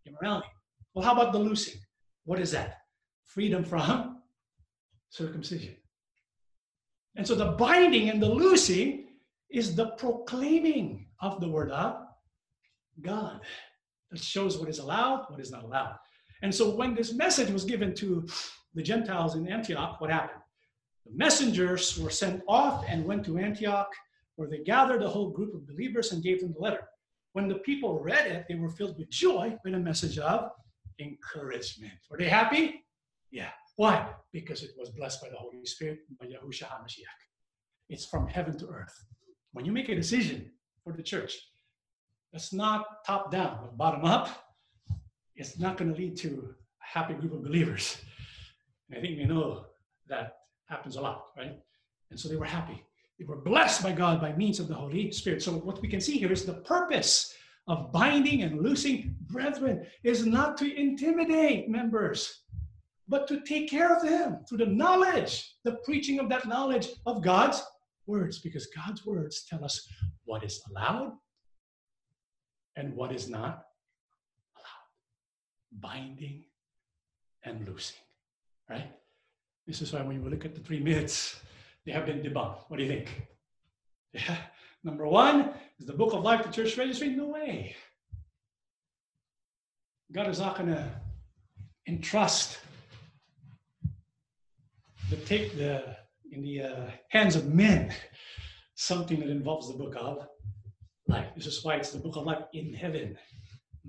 immorality. 0.09 0.49
Well, 0.93 1.05
how 1.05 1.13
about 1.13 1.33
the 1.33 1.39
loosing? 1.39 1.81
What 2.25 2.41
is 2.41 2.51
that? 2.51 2.79
Freedom 3.27 3.63
from 3.63 4.23
circumcision. 5.11 5.77
And 7.17 7.27
so 7.27 7.35
the 7.35 7.53
binding 7.53 8.11
and 8.11 8.23
the 8.23 8.29
loosing 8.29 9.07
is 9.51 9.75
the 9.75 9.89
proclaiming 9.99 11.07
of 11.21 11.41
the 11.41 11.49
word 11.49 11.71
of 11.71 11.97
God 13.01 13.41
that 14.11 14.21
shows 14.21 14.59
what 14.59 14.69
is 14.69 14.79
allowed, 14.79 15.27
what 15.29 15.41
is 15.41 15.51
not 15.51 15.65
allowed. 15.65 15.97
And 16.43 16.55
so 16.55 16.71
when 16.75 16.95
this 16.95 17.15
message 17.15 17.51
was 17.51 17.65
given 17.65 17.95
to 17.97 18.27
the 18.75 18.83
Gentiles 18.83 19.35
in 19.35 19.49
Antioch, 19.49 20.01
what 20.01 20.11
happened? 20.11 20.43
The 21.07 21.13
messengers 21.17 21.99
were 21.99 22.11
sent 22.11 22.43
off 22.49 22.85
and 22.89 23.05
went 23.05 23.25
to 23.27 23.39
Antioch, 23.39 23.91
where 24.37 24.49
they 24.49 24.59
gathered 24.59 25.03
a 25.03 25.09
whole 25.09 25.31
group 25.31 25.55
of 25.55 25.67
believers 25.67 26.13
and 26.13 26.23
gave 26.23 26.41
them 26.41 26.53
the 26.53 26.61
letter. 26.61 26.87
When 27.33 27.49
the 27.49 27.57
people 27.57 28.01
read 28.01 28.27
it, 28.27 28.45
they 28.49 28.57
were 28.57 28.71
filled 28.71 28.99
with 28.99 29.11
joy 29.11 29.57
with 29.65 29.75
a 29.75 29.79
message 29.79 30.19
of 30.19 30.51
encouragement. 31.01 31.93
Were 32.11 32.19
they 32.19 32.29
happy? 32.29 32.85
Yeah. 33.31 33.51
Why? 33.77 34.09
Because 34.33 34.63
it 34.63 34.71
was 34.79 34.91
blessed 34.91 35.23
by 35.23 35.29
the 35.29 35.37
Holy 35.37 35.65
Spirit, 35.65 36.01
by 36.19 36.27
Yahushua 36.27 36.65
HaMashiach. 36.65 37.21
It's 37.89 38.07
from 38.07 38.27
heaven 38.27 38.59
to 38.59 38.69
earth. 38.69 39.05
When 39.53 39.65
you 39.65 39.73
make 39.73 39.89
a 39.89 39.95
decision 39.95 40.51
for 40.83 40.93
the 40.93 41.03
church, 41.03 41.35
that's 42.33 42.53
not 42.53 43.05
top 43.07 43.31
down, 43.31 43.59
but 43.63 43.77
bottom 43.77 44.05
up, 44.05 44.47
it's 45.37 45.59
not 45.59 45.77
going 45.77 45.93
to 45.93 45.97
lead 45.97 46.17
to 46.19 46.55
a 46.83 46.99
happy 46.99 47.15
group 47.15 47.33
of 47.33 47.45
believers. 47.45 47.99
And 48.89 48.99
I 48.99 49.01
think 49.03 49.19
we 49.19 49.25
know 49.25 49.67
that 50.09 50.37
happens 50.67 50.97
a 50.97 51.01
lot, 51.01 51.27
right? 51.37 51.59
And 52.11 52.19
so 52.19 52.29
they 52.29 52.37
were 52.37 52.47
happy. 52.47 52.83
They 53.19 53.25
were 53.25 53.37
blessed 53.37 53.83
by 53.83 53.93
God 53.93 54.21
by 54.21 54.33
means 54.33 54.61
of 54.61 54.69
the 54.69 54.75
Holy 54.75 55.11
Spirit. 55.11 55.43
So 55.43 55.53
what 55.53 55.81
we 55.81 55.89
can 55.89 56.01
see 56.01 56.19
here 56.19 56.33
is 56.33 56.45
the 56.45 56.55
purpose 56.55 57.35
of 57.69 57.91
binding 57.93 58.43
and 58.43 58.61
loosing 58.61 59.17
brethren 59.23 59.87
is 60.05 60.25
not 60.25 60.57
to 60.59 60.81
intimidate 60.81 61.69
members, 61.69 62.43
but 63.09 63.29
to 63.29 63.41
take 63.41 63.71
care 63.71 63.95
of 63.95 64.03
them 64.03 64.45
through 64.49 64.59
the 64.59 64.67
knowledge, 64.67 65.55
the 65.65 65.79
preaching 65.85 66.19
of 66.19 66.29
that 66.29 66.47
knowledge 66.47 66.89
of 67.07 67.23
God's 67.23 67.63
words, 68.07 68.41
because 68.41 68.67
God's 68.67 69.05
words 69.07 69.45
tell 69.49 69.65
us 69.65 69.87
what 70.25 70.45
is 70.45 70.61
allowed 70.71 71.13
and 72.77 72.95
what 72.95 73.13
is 73.13 73.29
not 73.29 73.63
allowed. 74.57 75.81
Binding 75.81 76.45
and 77.45 77.67
loosing, 77.67 77.97
right? 78.69 78.91
This 79.67 79.83
is 79.83 79.93
why 79.93 80.03
when 80.03 80.23
you 80.23 80.29
look 80.29 80.45
at 80.45 80.55
the 80.55 80.61
three 80.61 80.81
myths, 80.81 81.41
they 81.85 81.93
have 81.93 82.07
been 82.07 82.21
debunked. 82.21 82.65
What 82.69 82.79
do 82.79 82.83
you 82.83 82.89
think? 82.89 83.29
Yeah. 84.13 84.37
Number 84.83 85.07
one 85.07 85.51
is 85.79 85.87
the 85.87 85.93
book 85.93 86.13
of 86.13 86.23
life, 86.23 86.45
the 86.45 86.53
church 86.53 86.77
registry. 86.77 87.11
No 87.11 87.29
way. 87.29 87.75
God 90.13 90.29
is 90.29 90.39
not 90.39 90.57
going 90.57 90.69
to 90.69 90.89
entrust 91.89 92.59
the 95.11 95.17
take 95.17 95.57
the 95.57 95.97
in 96.33 96.43
the 96.43 96.63
uh, 96.63 96.91
hands 97.11 97.37
of 97.37 97.47
men 97.47 97.93
something 98.75 99.21
that 99.21 99.29
involves 99.29 99.69
the 99.69 99.79
book 99.79 99.95
of 99.97 100.27
life. 101.09 101.29
This 101.37 101.47
is 101.47 101.65
why 101.65 101.77
it's 101.77 101.91
the 101.91 101.99
book 101.99 102.17
of 102.17 102.25
life 102.25 102.43
in 102.53 102.75
heaven. 102.75 103.17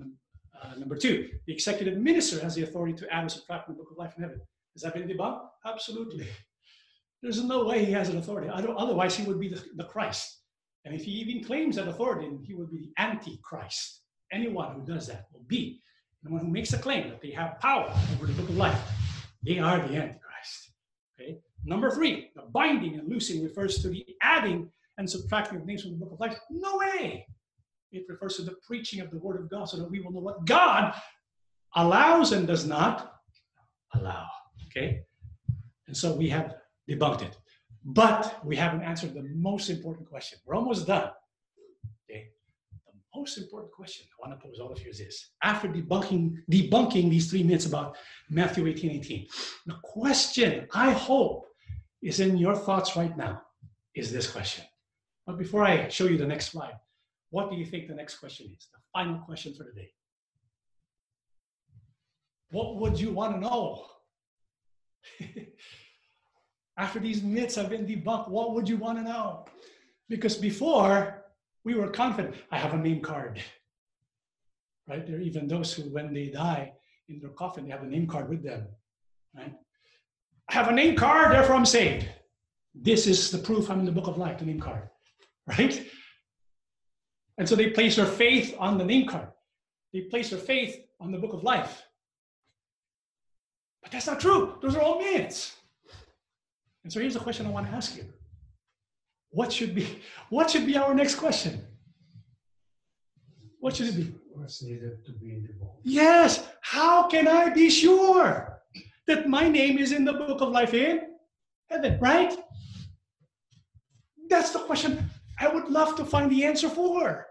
Uh, 0.00 0.74
number 0.76 0.96
two, 0.96 1.28
the 1.46 1.52
executive 1.52 1.98
minister 1.98 2.40
has 2.40 2.54
the 2.54 2.62
authority 2.62 2.94
to 2.94 3.12
add 3.12 3.24
or 3.24 3.28
subtract 3.28 3.66
from 3.66 3.74
the 3.74 3.82
book 3.82 3.90
of 3.92 3.98
life 3.98 4.14
in 4.16 4.22
heaven. 4.22 4.40
Has 4.74 4.82
that 4.82 4.94
been 4.94 5.08
debunked? 5.08 5.46
Absolutely. 5.66 6.26
There's 7.22 7.42
no 7.42 7.64
way 7.64 7.84
he 7.84 7.92
has 7.92 8.08
an 8.08 8.18
authority. 8.18 8.48
Otherwise, 8.48 9.16
he 9.16 9.24
would 9.24 9.40
be 9.40 9.48
the, 9.48 9.62
the 9.76 9.84
Christ. 9.84 10.40
And 10.84 10.94
if 10.94 11.04
he 11.04 11.10
even 11.12 11.44
claims 11.44 11.76
that 11.76 11.88
authority, 11.88 12.28
he 12.44 12.54
would 12.54 12.70
be 12.70 12.78
the 12.78 13.02
Antichrist. 13.02 14.02
Anyone 14.32 14.74
who 14.74 14.86
does 14.86 15.06
that 15.08 15.26
will 15.32 15.44
be 15.46 15.80
the 16.22 16.30
one 16.30 16.44
who 16.44 16.50
makes 16.50 16.72
a 16.72 16.78
claim 16.78 17.08
that 17.08 17.20
they 17.20 17.30
have 17.30 17.58
power 17.60 17.92
over 18.14 18.26
the 18.26 18.32
book 18.32 18.48
of 18.48 18.56
life. 18.56 18.80
They 19.44 19.58
are 19.58 19.78
the 19.78 19.96
Antichrist. 19.96 20.27
Okay. 21.20 21.38
Number 21.64 21.90
three, 21.90 22.30
the 22.36 22.42
binding 22.42 22.98
and 22.98 23.08
loosing 23.08 23.42
refers 23.42 23.82
to 23.82 23.88
the 23.88 24.04
adding 24.22 24.70
and 24.98 25.08
subtracting 25.08 25.58
of 25.58 25.66
names 25.66 25.82
from 25.82 25.92
the 25.92 25.96
book 25.96 26.12
of 26.12 26.20
life. 26.20 26.38
No 26.50 26.78
way. 26.78 27.26
It 27.90 28.04
refers 28.08 28.36
to 28.36 28.42
the 28.42 28.54
preaching 28.66 29.00
of 29.00 29.10
the 29.10 29.18
word 29.18 29.40
of 29.40 29.50
God 29.50 29.68
so 29.68 29.76
that 29.78 29.90
we 29.90 30.00
will 30.00 30.12
know 30.12 30.20
what 30.20 30.44
God 30.44 30.94
allows 31.74 32.32
and 32.32 32.46
does 32.46 32.66
not 32.66 33.14
allow. 33.94 34.26
Okay? 34.66 35.00
And 35.86 35.96
so 35.96 36.14
we 36.14 36.28
have 36.28 36.56
debunked 36.88 37.22
it. 37.22 37.36
But 37.84 38.44
we 38.44 38.56
haven't 38.56 38.82
answered 38.82 39.14
the 39.14 39.28
most 39.34 39.70
important 39.70 40.08
question. 40.08 40.38
We're 40.44 40.56
almost 40.56 40.86
done. 40.86 41.10
Most 43.18 43.38
important 43.38 43.72
question 43.72 44.06
I 44.06 44.28
want 44.28 44.40
to 44.40 44.46
pose 44.46 44.60
all 44.60 44.70
of 44.70 44.80
you 44.80 44.90
is 44.90 44.98
this. 44.98 45.30
After 45.42 45.66
debunking, 45.66 46.36
debunking 46.50 47.10
these 47.10 47.28
three 47.28 47.42
myths 47.42 47.66
about 47.66 47.96
Matthew 48.30 48.64
18, 48.68 48.92
18, 48.92 49.26
the 49.66 49.74
question 49.82 50.68
I 50.72 50.92
hope 50.92 51.46
is 52.00 52.20
in 52.20 52.36
your 52.36 52.54
thoughts 52.54 52.94
right 52.94 53.16
now 53.16 53.42
is 53.92 54.12
this 54.12 54.30
question. 54.30 54.64
But 55.26 55.36
before 55.36 55.64
I 55.64 55.88
show 55.88 56.04
you 56.04 56.16
the 56.16 56.28
next 56.28 56.52
slide, 56.52 56.78
what 57.30 57.50
do 57.50 57.56
you 57.56 57.66
think 57.66 57.88
the 57.88 57.94
next 57.94 58.18
question 58.18 58.54
is? 58.56 58.68
The 58.72 58.78
final 58.92 59.18
question 59.18 59.52
for 59.52 59.64
today. 59.64 59.90
What 62.52 62.76
would 62.76 63.00
you 63.00 63.10
want 63.10 63.34
to 63.34 63.40
know? 63.40 63.84
After 66.78 67.00
these 67.00 67.20
myths 67.24 67.56
have 67.56 67.70
been 67.70 67.84
debunked, 67.84 68.28
what 68.28 68.54
would 68.54 68.68
you 68.68 68.76
want 68.76 68.98
to 68.98 69.02
know? 69.02 69.44
Because 70.08 70.36
before, 70.36 71.17
we 71.68 71.74
were 71.74 71.88
confident. 71.88 72.34
I 72.50 72.56
have 72.56 72.72
a 72.72 72.78
name 72.78 73.02
card. 73.02 73.38
Right? 74.88 75.06
There 75.06 75.16
are 75.16 75.20
even 75.20 75.46
those 75.46 75.70
who, 75.74 75.82
when 75.82 76.14
they 76.14 76.28
die 76.28 76.72
in 77.10 77.20
their 77.20 77.34
coffin, 77.42 77.64
they 77.64 77.70
have 77.70 77.82
a 77.82 77.86
name 77.86 78.06
card 78.06 78.30
with 78.30 78.42
them. 78.42 78.66
Right? 79.36 79.54
I 80.48 80.54
have 80.54 80.68
a 80.68 80.72
name 80.72 80.96
card, 80.96 81.32
therefore 81.32 81.56
I'm 81.56 81.66
saved. 81.66 82.08
This 82.74 83.06
is 83.06 83.30
the 83.30 83.36
proof 83.36 83.70
I'm 83.70 83.80
in 83.80 83.84
the 83.84 83.92
book 83.92 84.06
of 84.06 84.16
life, 84.16 84.38
the 84.38 84.46
name 84.46 84.60
card. 84.60 84.88
Right? 85.46 85.86
And 87.38 87.48
so 87.48 87.54
they 87.54 87.70
place 87.70 87.96
their 87.96 88.12
faith 88.24 88.54
on 88.58 88.76
the 88.78 88.84
name 88.84 89.06
card. 89.06 89.28
They 89.92 90.02
place 90.02 90.30
their 90.30 90.38
faith 90.38 90.76
on 91.00 91.12
the 91.12 91.18
book 91.18 91.32
of 91.32 91.42
life. 91.42 91.82
But 93.82 93.92
that's 93.92 94.06
not 94.06 94.20
true. 94.20 94.58
Those 94.60 94.74
are 94.76 94.82
all 94.82 95.00
myths. 95.00 95.56
And 96.84 96.92
so 96.92 97.00
here's 97.00 97.14
the 97.14 97.20
question 97.20 97.46
I 97.46 97.50
want 97.50 97.66
to 97.66 97.72
ask 97.72 97.96
you. 97.96 98.04
What 99.30 99.52
should 99.52 99.74
be 99.74 100.00
what 100.30 100.50
should 100.50 100.66
be 100.66 100.76
our 100.76 100.94
next 100.94 101.16
question? 101.16 101.66
What 103.60 103.76
should 103.76 103.88
it 103.88 103.96
be? 103.96 104.14
What's 104.34 104.62
needed 104.62 105.04
to 105.04 105.12
be 105.12 105.32
in 105.32 105.42
the 105.42 105.52
book? 105.52 105.80
Yes. 105.82 106.46
How 106.62 107.08
can 107.08 107.26
I 107.26 107.50
be 107.50 107.68
sure 107.70 108.60
that 109.06 109.28
my 109.28 109.48
name 109.48 109.78
is 109.78 109.92
in 109.92 110.04
the 110.04 110.12
book 110.12 110.40
of 110.40 110.50
life 110.50 110.74
in 110.74 111.00
heaven, 111.68 111.98
right? 112.00 112.34
That's 114.30 114.50
the 114.50 114.60
question 114.60 115.10
I 115.40 115.48
would 115.48 115.68
love 115.68 115.96
to 115.96 116.04
find 116.04 116.30
the 116.30 116.44
answer 116.44 116.68
for. 116.68 117.26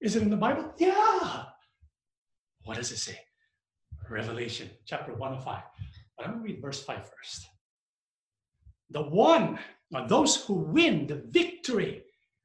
Is 0.00 0.16
it 0.16 0.22
in 0.22 0.30
the 0.30 0.36
Bible? 0.36 0.72
Yeah. 0.78 1.44
What 2.64 2.76
does 2.76 2.90
it 2.92 2.98
say? 2.98 3.18
Revelation 4.08 4.70
chapter 4.84 5.14
1 5.14 5.34
of 5.34 5.44
5. 5.44 5.62
But 6.16 6.26
I'm 6.26 6.32
going 6.34 6.44
to 6.44 6.52
read 6.52 6.62
verse 6.62 6.82
5 6.82 6.96
first. 6.96 7.46
The 8.94 9.02
one, 9.02 9.58
or 9.92 10.08
those 10.08 10.44
who 10.44 10.54
win 10.54 11.06
the 11.08 11.16
victory, 11.28 12.04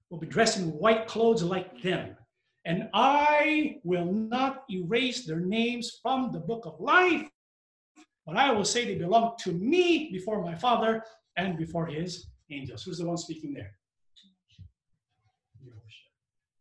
will 0.09 0.17
be 0.17 0.27
dressed 0.27 0.57
in 0.57 0.71
white 0.71 1.07
clothes 1.07 1.43
like 1.43 1.81
them. 1.83 2.17
And 2.65 2.89
I 2.93 3.77
will 3.83 4.11
not 4.11 4.63
erase 4.69 5.25
their 5.25 5.39
names 5.39 5.99
from 6.01 6.31
the 6.33 6.39
book 6.39 6.65
of 6.65 6.79
life, 6.79 7.29
but 8.25 8.35
I 8.35 8.51
will 8.51 8.65
say 8.65 8.83
they 8.83 8.95
belong 8.95 9.35
to 9.41 9.53
me 9.53 10.09
before 10.11 10.43
my 10.43 10.55
Father 10.55 11.03
and 11.37 11.57
before 11.57 11.85
his 11.85 12.27
angels. 12.51 12.83
Who's 12.83 12.97
the 12.97 13.05
one 13.05 13.17
speaking 13.17 13.53
there? 13.53 13.71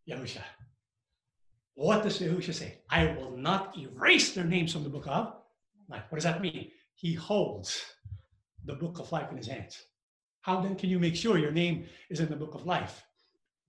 Yahusha. 0.08 0.42
What 1.74 2.02
does 2.02 2.18
Yahusha 2.20 2.54
say? 2.54 2.78
I 2.90 3.06
will 3.06 3.36
not 3.36 3.76
erase 3.76 4.34
their 4.34 4.44
names 4.44 4.72
from 4.72 4.84
the 4.84 4.90
book 4.90 5.06
of 5.06 5.34
life. 5.88 6.04
What 6.08 6.16
does 6.16 6.24
that 6.24 6.40
mean? 6.40 6.70
He 6.94 7.14
holds 7.14 7.80
the 8.68 8.74
book 8.74 9.00
of 9.00 9.10
life 9.10 9.30
in 9.30 9.38
his 9.38 9.48
hands. 9.48 9.82
How 10.42 10.60
then 10.60 10.76
can 10.76 10.90
you 10.90 10.98
make 10.98 11.16
sure 11.16 11.38
your 11.38 11.50
name 11.50 11.86
is 12.10 12.20
in 12.20 12.28
the 12.28 12.36
book 12.36 12.54
of 12.54 12.66
life? 12.66 13.02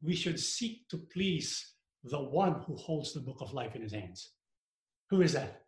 We 0.04 0.16
should 0.16 0.40
seek 0.40 0.88
to 0.90 0.98
please 0.98 1.74
the 2.04 2.20
one 2.20 2.62
who 2.66 2.76
holds 2.76 3.14
the 3.14 3.22
book 3.22 3.38
of 3.40 3.54
life 3.54 3.76
in 3.76 3.82
his 3.82 3.94
hands. 3.94 4.30
Who 5.10 5.22
is 5.22 5.34
that? 5.34 5.64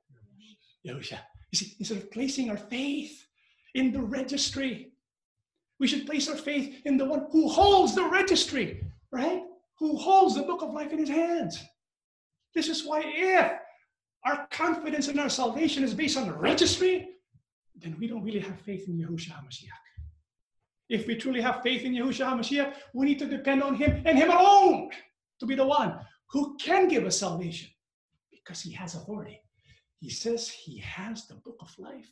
Yahusha. 0.87 1.19
You 1.51 1.57
see, 1.57 1.75
instead 1.79 1.97
of 1.97 2.11
placing 2.11 2.49
our 2.49 2.57
faith 2.57 3.25
in 3.73 3.91
the 3.91 4.01
registry, 4.01 4.91
we 5.79 5.87
should 5.87 6.05
place 6.05 6.29
our 6.29 6.37
faith 6.37 6.81
in 6.85 6.97
the 6.97 7.05
one 7.05 7.27
who 7.31 7.49
holds 7.49 7.95
the 7.95 8.05
registry, 8.05 8.83
right? 9.11 9.43
Who 9.79 9.97
holds 9.97 10.35
the 10.35 10.43
book 10.43 10.61
of 10.61 10.73
life 10.73 10.91
in 10.91 10.99
his 10.99 11.09
hands. 11.09 11.63
This 12.53 12.67
is 12.67 12.85
why, 12.85 13.01
if 13.05 13.51
our 14.25 14.47
confidence 14.51 15.07
in 15.07 15.19
our 15.19 15.29
salvation 15.29 15.83
is 15.83 15.93
based 15.93 16.17
on 16.17 16.27
the 16.27 16.33
registry, 16.33 17.07
then 17.81 17.95
we 17.99 18.07
don't 18.07 18.23
really 18.23 18.39
have 18.39 18.59
faith 18.61 18.87
in 18.87 18.97
Yahushua 18.97 19.33
HaMashiach. 19.33 19.85
If 20.89 21.07
we 21.07 21.15
truly 21.15 21.41
have 21.41 21.63
faith 21.63 21.83
in 21.83 21.93
Yahushua 21.93 22.33
HaMashiach, 22.33 22.73
we 22.93 23.05
need 23.05 23.19
to 23.19 23.25
depend 23.25 23.63
on 23.63 23.75
him 23.75 24.01
and 24.05 24.17
him 24.17 24.29
alone 24.29 24.89
to 25.39 25.45
be 25.45 25.55
the 25.55 25.65
one 25.65 25.99
who 26.29 26.55
can 26.57 26.87
give 26.87 27.05
us 27.05 27.19
salvation 27.19 27.69
because 28.31 28.61
he 28.61 28.71
has 28.73 28.95
authority. 28.95 29.41
He 29.99 30.09
says 30.09 30.49
he 30.49 30.79
has 30.79 31.27
the 31.27 31.35
book 31.35 31.57
of 31.61 31.73
life. 31.77 32.09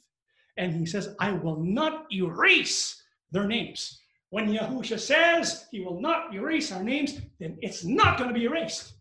And 0.58 0.74
he 0.74 0.86
says, 0.86 1.16
I 1.20 1.32
will 1.32 1.60
not 1.64 2.06
erase 2.12 3.02
their 3.32 3.48
names. 3.48 4.02
When 4.30 4.48
Yahusha 4.48 5.00
says 5.00 5.66
he 5.72 5.80
will 5.80 6.00
not 6.02 6.34
erase 6.34 6.72
our 6.72 6.84
names, 6.84 7.20
then 7.40 7.58
it's 7.62 7.84
not 7.84 8.18
going 8.18 8.28
to 8.28 8.34
be 8.34 8.46
erased. 8.46 8.94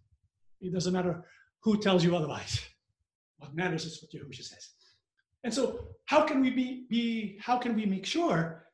It 0.61 0.73
doesn't 0.73 0.93
matter 0.93 1.25
who 1.63 1.81
tells 1.81 2.03
you 2.03 2.17
otherwise. 2.17 2.61
What 3.39 3.55
matters 3.55 3.85
is 3.85 4.03
what 4.03 4.11
Yahusha 4.13 4.43
says. 4.43 4.71
And 5.45 5.53
so, 5.53 5.87
how 6.07 6.23
can 6.23 6.41
we 6.41 6.51
be, 6.51 6.87
be 6.89 7.39
how 7.41 7.59
can 7.59 7.75
we 7.75 7.87
make 7.87 8.07
sure 8.07 8.65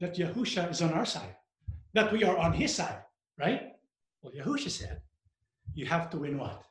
that 0.00 0.16
Yahusha 0.16 0.70
is 0.70 0.82
on 0.82 0.92
our 0.92 1.04
side, 1.04 1.36
that 1.94 2.12
we 2.12 2.24
are 2.24 2.36
on 2.36 2.52
his 2.52 2.74
side, 2.74 3.02
right? 3.38 3.72
Well, 4.22 4.32
Yahusha 4.32 4.70
said, 4.70 5.00
you 5.74 5.86
have 5.86 6.10
to 6.10 6.18
win 6.18 6.38
what? 6.38 6.62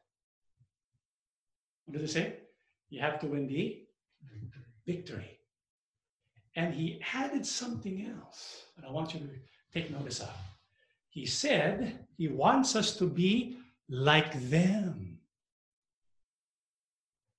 What 1.86 1.98
does 2.00 2.10
it 2.10 2.14
say? 2.14 2.34
You 2.90 3.02
have 3.02 3.20
to 3.20 3.28
win 3.28 3.48
the 3.48 3.86
victory. 4.86 5.40
And 6.56 6.74
he 6.74 7.02
added 7.14 7.46
something 7.46 8.08
else 8.08 8.66
and 8.78 8.86
I 8.86 8.92
want 8.92 9.14
you 9.14 9.20
to 9.20 9.30
take 9.74 9.92
notice 9.92 10.22
of. 10.22 10.34
He 11.10 11.26
said 11.26 12.00
he 12.18 12.28
wants 12.28 12.76
us 12.76 12.98
to 12.98 13.06
be 13.06 13.58
like 13.90 14.34
them. 14.50 15.20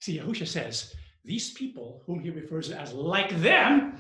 See, 0.00 0.18
Yahusha 0.18 0.46
says, 0.46 0.94
these 1.26 1.52
people 1.52 2.02
whom 2.06 2.20
he 2.20 2.30
refers 2.30 2.68
to 2.68 2.80
as 2.80 2.92
like 2.92 3.30
them, 3.40 3.98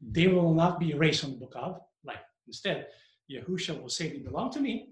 they 0.00 0.26
will 0.28 0.52
not 0.54 0.78
be 0.78 0.90
erased 0.90 1.22
from 1.22 1.32
the 1.32 1.38
book 1.38 1.54
of 1.56 1.80
life. 2.04 2.20
Instead, 2.46 2.86
Yahusha 3.30 3.80
will 3.80 3.88
say 3.88 4.08
they 4.08 4.18
belong 4.18 4.50
to 4.52 4.60
me, 4.60 4.90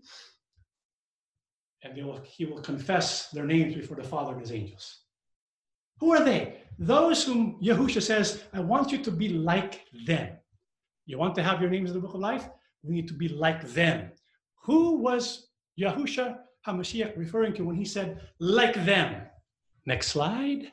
and 1.83 1.97
will, 1.97 2.21
he 2.25 2.45
will 2.45 2.61
confess 2.61 3.29
their 3.31 3.45
names 3.45 3.75
before 3.75 3.97
the 3.97 4.05
Father 4.05 4.33
and 4.33 4.41
his 4.41 4.53
angels. 4.53 5.01
Who 5.99 6.13
are 6.13 6.25
they? 6.25 6.63
Those 6.79 7.25
whom 7.25 7.59
Yahusha 7.63 8.03
says, 8.03 8.43
I 8.55 8.61
want 8.61 8.91
you 8.91 8.99
to 8.99 9.11
be 9.11 9.29
like 9.29 9.85
them. 10.07 10.39
You 11.05 11.19
want 11.19 11.35
to 11.35 11.43
have 11.43 11.61
your 11.61 11.71
names 11.71 11.91
in 11.91 11.95
the 11.95 12.01
book 12.01 12.15
of 12.15 12.21
life? 12.21 12.49
We 12.83 12.95
need 12.95 13.09
to 13.09 13.15
be 13.15 13.29
like 13.29 13.69
them. 13.69 14.13
Who 14.65 14.99
was 14.99 15.49
Yahusha 15.79 16.39
HaMashiach 16.67 17.19
referring 17.19 17.53
to 17.55 17.65
when 17.65 17.77
he 17.77 17.85
said, 17.85 18.21
like 18.39 18.75
them? 18.87 19.23
Next 19.87 20.09
slide. 20.09 20.71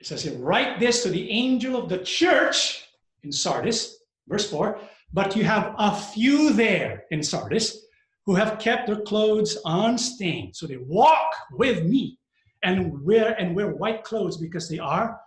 It 0.00 0.06
says 0.06 0.22
here, 0.22 0.38
write 0.38 0.80
this 0.80 1.02
to 1.02 1.10
the 1.10 1.30
angel 1.30 1.76
of 1.76 1.88
the 1.88 1.98
church 1.98 2.84
in 3.22 3.30
Sardis, 3.30 3.98
verse 4.26 4.50
4. 4.50 4.80
But 5.12 5.36
you 5.36 5.44
have 5.44 5.74
a 5.78 5.94
few 5.94 6.52
there 6.52 7.04
in 7.10 7.22
Sardis 7.22 7.84
who 8.24 8.34
have 8.34 8.58
kept 8.58 8.86
their 8.86 9.00
clothes 9.02 9.58
unstained. 9.64 10.56
So 10.56 10.66
they 10.66 10.78
walk 10.78 11.34
with 11.52 11.84
me 11.84 12.18
and 12.62 13.04
wear 13.04 13.34
and 13.38 13.54
wear 13.54 13.74
white 13.74 14.04
clothes 14.04 14.36
because 14.36 14.68
they 14.68 14.78
are 14.78 15.20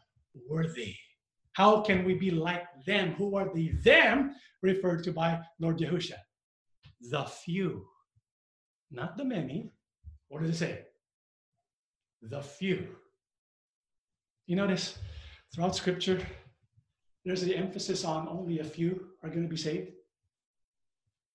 worthy. 0.48 0.96
How 1.54 1.82
can 1.82 2.04
we 2.04 2.16
be 2.16 2.32
like 2.32 2.64
them? 2.86 3.14
Who 3.14 3.36
are 3.36 3.54
the 3.54 3.74
them 3.84 4.36
referred 4.62 5.04
to 5.04 5.12
by 5.12 5.40
Lord 5.60 5.78
Yahusha? 5.78 6.16
The 7.12 7.26
few, 7.26 7.86
not 8.90 9.18
the 9.18 9.26
many. 9.26 9.72
What 10.30 10.42
does 10.42 10.50
it 10.52 10.58
say? 10.58 10.80
The 12.24 12.42
few. 12.42 12.88
You 14.48 14.56
notice 14.56 14.98
throughout 15.54 15.76
Scripture, 15.76 16.20
there's 17.26 17.42
the 17.42 17.56
emphasis 17.56 18.04
on 18.04 18.28
only 18.28 18.60
a 18.60 18.64
few 18.64 19.08
are 19.22 19.30
going 19.30 19.44
to 19.44 19.50
be 19.50 19.58
saved. 19.58 19.92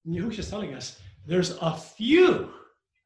And 0.04 0.32
is 0.38 0.50
telling 0.50 0.74
us 0.74 1.00
there's 1.26 1.56
a 1.60 1.74
few 1.74 2.50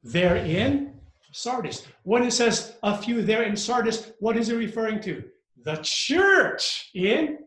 there 0.02 0.36
in 0.36 0.94
Sardis. 1.32 1.86
When 2.02 2.22
it 2.22 2.32
says 2.32 2.76
a 2.82 2.96
few 2.96 3.22
there 3.22 3.42
in 3.42 3.56
Sardis, 3.56 4.12
what 4.18 4.36
is 4.36 4.48
it 4.48 4.56
referring 4.56 5.00
to? 5.02 5.24
The 5.64 5.78
church 5.82 6.90
in 6.94 7.38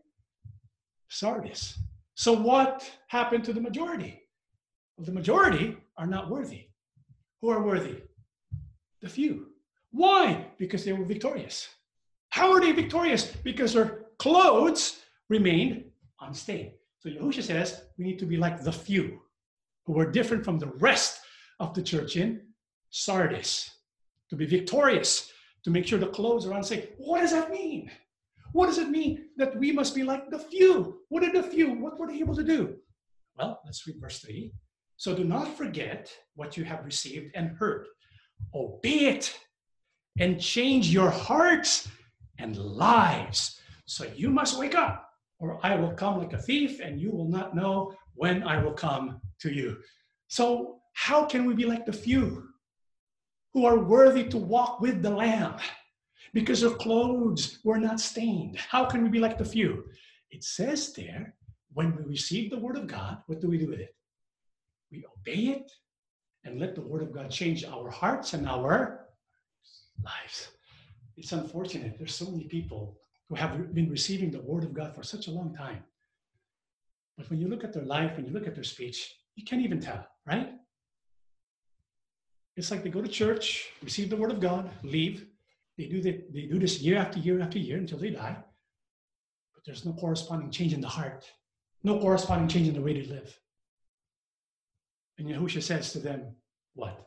Sardis. 1.08 1.78
So, 2.14 2.32
what 2.32 2.90
happened 3.08 3.44
to 3.44 3.52
the 3.52 3.60
majority? 3.60 4.22
Well, 4.96 5.04
the 5.04 5.12
majority 5.12 5.76
are 5.98 6.06
not 6.06 6.30
worthy. 6.30 6.68
Who 7.42 7.50
are 7.50 7.62
worthy? 7.62 8.00
the 9.06 9.08
few. 9.08 9.46
Why? 9.90 10.46
Because 10.58 10.84
they 10.84 10.92
were 10.92 11.04
victorious. 11.04 11.68
How 12.36 12.52
are 12.52 12.60
they 12.60 12.72
victorious? 12.72 13.24
Because 13.24 13.72
their 13.72 14.08
clothes 14.18 15.00
remained 15.30 15.84
unstained. 16.20 16.72
So 16.98 17.08
Yahusha 17.08 17.42
says 17.42 17.84
we 17.96 18.04
need 18.04 18.18
to 18.18 18.26
be 18.26 18.36
like 18.36 18.60
the 18.60 18.70
few 18.70 19.20
who 19.86 19.94
were 19.94 20.12
different 20.12 20.44
from 20.44 20.58
the 20.58 20.66
rest 20.88 21.20
of 21.60 21.72
the 21.72 21.80
church 21.80 22.16
in 22.16 22.42
Sardis 22.90 23.70
to 24.28 24.36
be 24.36 24.44
victorious, 24.44 25.32
to 25.64 25.70
make 25.70 25.86
sure 25.86 25.98
the 25.98 26.08
clothes 26.08 26.44
are 26.44 26.52
unstained. 26.52 26.88
What 26.98 27.20
does 27.20 27.30
that 27.30 27.50
mean? 27.50 27.90
What 28.52 28.66
does 28.66 28.76
it 28.76 28.90
mean 28.90 29.30
that 29.38 29.56
we 29.58 29.72
must 29.72 29.94
be 29.94 30.02
like 30.02 30.28
the 30.28 30.38
few? 30.38 30.98
What 31.08 31.22
did 31.22 31.32
the 31.32 31.42
few, 31.42 31.72
what 31.72 31.98
were 31.98 32.06
they 32.06 32.18
able 32.18 32.36
to 32.36 32.44
do? 32.44 32.76
Well, 33.38 33.62
let's 33.64 33.86
read 33.86 33.96
verse 33.98 34.18
3. 34.18 34.52
So 34.98 35.16
do 35.16 35.24
not 35.24 35.56
forget 35.56 36.12
what 36.34 36.58
you 36.58 36.64
have 36.64 36.84
received 36.84 37.34
and 37.34 37.56
heard. 37.56 37.86
Obey 38.54 39.06
it 39.06 39.34
and 40.18 40.38
change 40.38 40.90
your 40.90 41.08
hearts 41.08 41.88
and 42.38 42.56
lives. 42.56 43.60
So 43.86 44.04
you 44.14 44.30
must 44.30 44.58
wake 44.58 44.74
up, 44.74 45.08
or 45.38 45.58
I 45.62 45.76
will 45.76 45.92
come 45.92 46.18
like 46.18 46.32
a 46.32 46.38
thief, 46.38 46.80
and 46.80 47.00
you 47.00 47.10
will 47.10 47.28
not 47.28 47.54
know 47.54 47.94
when 48.14 48.42
I 48.42 48.62
will 48.62 48.72
come 48.72 49.20
to 49.40 49.52
you. 49.52 49.78
So, 50.28 50.80
how 50.94 51.26
can 51.26 51.44
we 51.44 51.54
be 51.54 51.66
like 51.66 51.84
the 51.84 51.92
few 51.92 52.48
who 53.52 53.66
are 53.66 53.78
worthy 53.78 54.24
to 54.24 54.38
walk 54.38 54.80
with 54.80 55.02
the 55.02 55.10
Lamb 55.10 55.56
because 56.32 56.62
their 56.62 56.70
clothes 56.70 57.58
were 57.64 57.78
not 57.78 58.00
stained? 58.00 58.56
How 58.56 58.86
can 58.86 59.02
we 59.02 59.10
be 59.10 59.18
like 59.18 59.36
the 59.36 59.44
few? 59.44 59.84
It 60.30 60.42
says 60.42 60.94
there, 60.94 61.34
when 61.74 61.94
we 61.94 62.02
receive 62.04 62.50
the 62.50 62.58
Word 62.58 62.76
of 62.76 62.86
God, 62.86 63.18
what 63.26 63.40
do 63.40 63.48
we 63.48 63.58
do 63.58 63.68
with 63.68 63.80
it? 63.80 63.94
We 64.90 65.04
obey 65.18 65.52
it 65.52 65.70
and 66.44 66.58
let 66.58 66.74
the 66.74 66.80
Word 66.80 67.02
of 67.02 67.12
God 67.12 67.30
change 67.30 67.64
our 67.64 67.90
hearts 67.90 68.32
and 68.32 68.48
our 68.48 69.06
lives. 70.02 70.55
It's 71.16 71.32
unfortunate. 71.32 71.96
There's 71.98 72.14
so 72.14 72.30
many 72.30 72.44
people 72.44 72.98
who 73.28 73.34
have 73.34 73.74
been 73.74 73.90
receiving 73.90 74.30
the 74.30 74.40
Word 74.40 74.64
of 74.64 74.74
God 74.74 74.94
for 74.94 75.02
such 75.02 75.28
a 75.28 75.30
long 75.30 75.54
time. 75.54 75.82
But 77.16 77.30
when 77.30 77.40
you 77.40 77.48
look 77.48 77.64
at 77.64 77.72
their 77.72 77.84
life, 77.84 78.16
when 78.16 78.26
you 78.26 78.32
look 78.32 78.46
at 78.46 78.54
their 78.54 78.64
speech, 78.64 79.14
you 79.34 79.44
can't 79.44 79.62
even 79.62 79.80
tell, 79.80 80.06
right? 80.26 80.52
It's 82.56 82.70
like 82.70 82.82
they 82.82 82.90
go 82.90 83.02
to 83.02 83.08
church, 83.08 83.70
receive 83.82 84.10
the 84.10 84.16
Word 84.16 84.30
of 84.30 84.40
God, 84.40 84.70
leave. 84.82 85.26
They 85.76 85.86
do, 85.86 86.00
the, 86.00 86.24
they 86.32 86.42
do 86.42 86.58
this 86.58 86.80
year 86.80 86.98
after 86.98 87.18
year 87.18 87.40
after 87.40 87.58
year 87.58 87.78
until 87.78 87.98
they 87.98 88.10
die. 88.10 88.36
But 89.54 89.64
there's 89.64 89.84
no 89.84 89.92
corresponding 89.92 90.50
change 90.50 90.72
in 90.72 90.80
the 90.80 90.88
heart, 90.88 91.30
no 91.82 91.98
corresponding 91.98 92.48
change 92.48 92.68
in 92.68 92.74
the 92.74 92.80
way 92.80 92.94
they 92.94 93.06
live. 93.06 93.38
And 95.18 95.28
Yahusha 95.28 95.62
says 95.62 95.92
to 95.92 95.98
them, 95.98 96.36
What? 96.74 96.98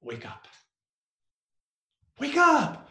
Wake 0.00 0.26
up. 0.26 0.46
Wake 2.18 2.36
up. 2.36 2.89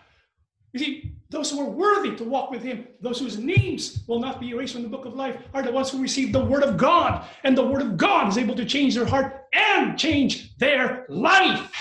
You 0.74 0.80
see, 0.80 1.16
those 1.30 1.52
who 1.52 1.60
are 1.62 1.70
worthy 1.70 2.16
to 2.16 2.24
walk 2.24 2.52
with 2.52 2.64
him, 2.64 2.88
those 3.02 3.20
whose 3.20 3.38
names 3.38 4.04
will 4.08 4.20
not 4.20 4.40
be 4.40 4.50
erased 4.50 4.74
from 4.74 4.84
the 4.84 4.90
book 4.90 5.06
of 5.06 5.16
life, 5.16 5.38
are 5.54 5.64
the 5.64 5.72
ones 5.72 5.90
who 5.90 6.02
receive 6.02 6.32
the 6.32 6.44
word 6.44 6.64
of 6.64 6.78
God. 6.78 7.28
And 7.44 7.58
the 7.58 7.66
word 7.66 7.82
of 7.82 7.98
God 7.98 8.28
is 8.28 8.38
able 8.38 8.56
to 8.56 8.66
change 8.66 8.96
their 8.96 9.06
heart 9.06 9.46
and 9.54 9.98
change 9.98 10.56
their 10.58 11.06
life. 11.10 11.72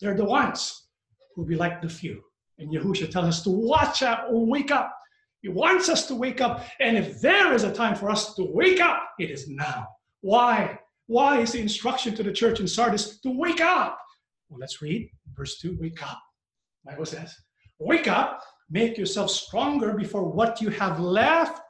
They're 0.00 0.16
the 0.16 0.24
ones 0.24 0.88
who 1.34 1.42
will 1.42 1.48
be 1.48 1.56
like 1.56 1.82
the 1.82 1.88
few. 1.88 2.22
And 2.58 2.72
Yahusha 2.72 3.10
tells 3.10 3.26
us 3.26 3.42
to 3.42 3.50
watch 3.50 4.02
out 4.02 4.30
or 4.30 4.46
wake 4.46 4.70
up. 4.70 4.96
He 5.42 5.48
wants 5.48 5.88
us 5.88 6.06
to 6.06 6.14
wake 6.14 6.40
up. 6.40 6.64
And 6.80 6.96
if 6.96 7.20
there 7.20 7.52
is 7.52 7.64
a 7.64 7.72
time 7.72 7.96
for 7.96 8.10
us 8.10 8.34
to 8.34 8.44
wake 8.44 8.80
up, 8.80 9.10
it 9.18 9.30
is 9.30 9.48
now. 9.48 9.88
Why? 10.22 10.78
Why 11.06 11.40
is 11.40 11.52
the 11.52 11.60
instruction 11.60 12.14
to 12.14 12.22
the 12.22 12.32
church 12.32 12.60
in 12.60 12.68
Sardis 12.68 13.20
to 13.20 13.30
wake 13.30 13.60
up? 13.60 13.98
Well, 14.48 14.58
let's 14.58 14.80
read 14.80 15.10
verse 15.34 15.58
2 15.60 15.76
Wake 15.80 16.02
up. 16.02 16.18
Bible 16.84 17.04
says, 17.04 17.34
Wake 17.78 18.08
up, 18.08 18.42
make 18.70 18.96
yourself 18.96 19.30
stronger 19.30 19.94
before 19.94 20.30
what 20.30 20.60
you 20.60 20.70
have 20.70 21.00
left 21.00 21.60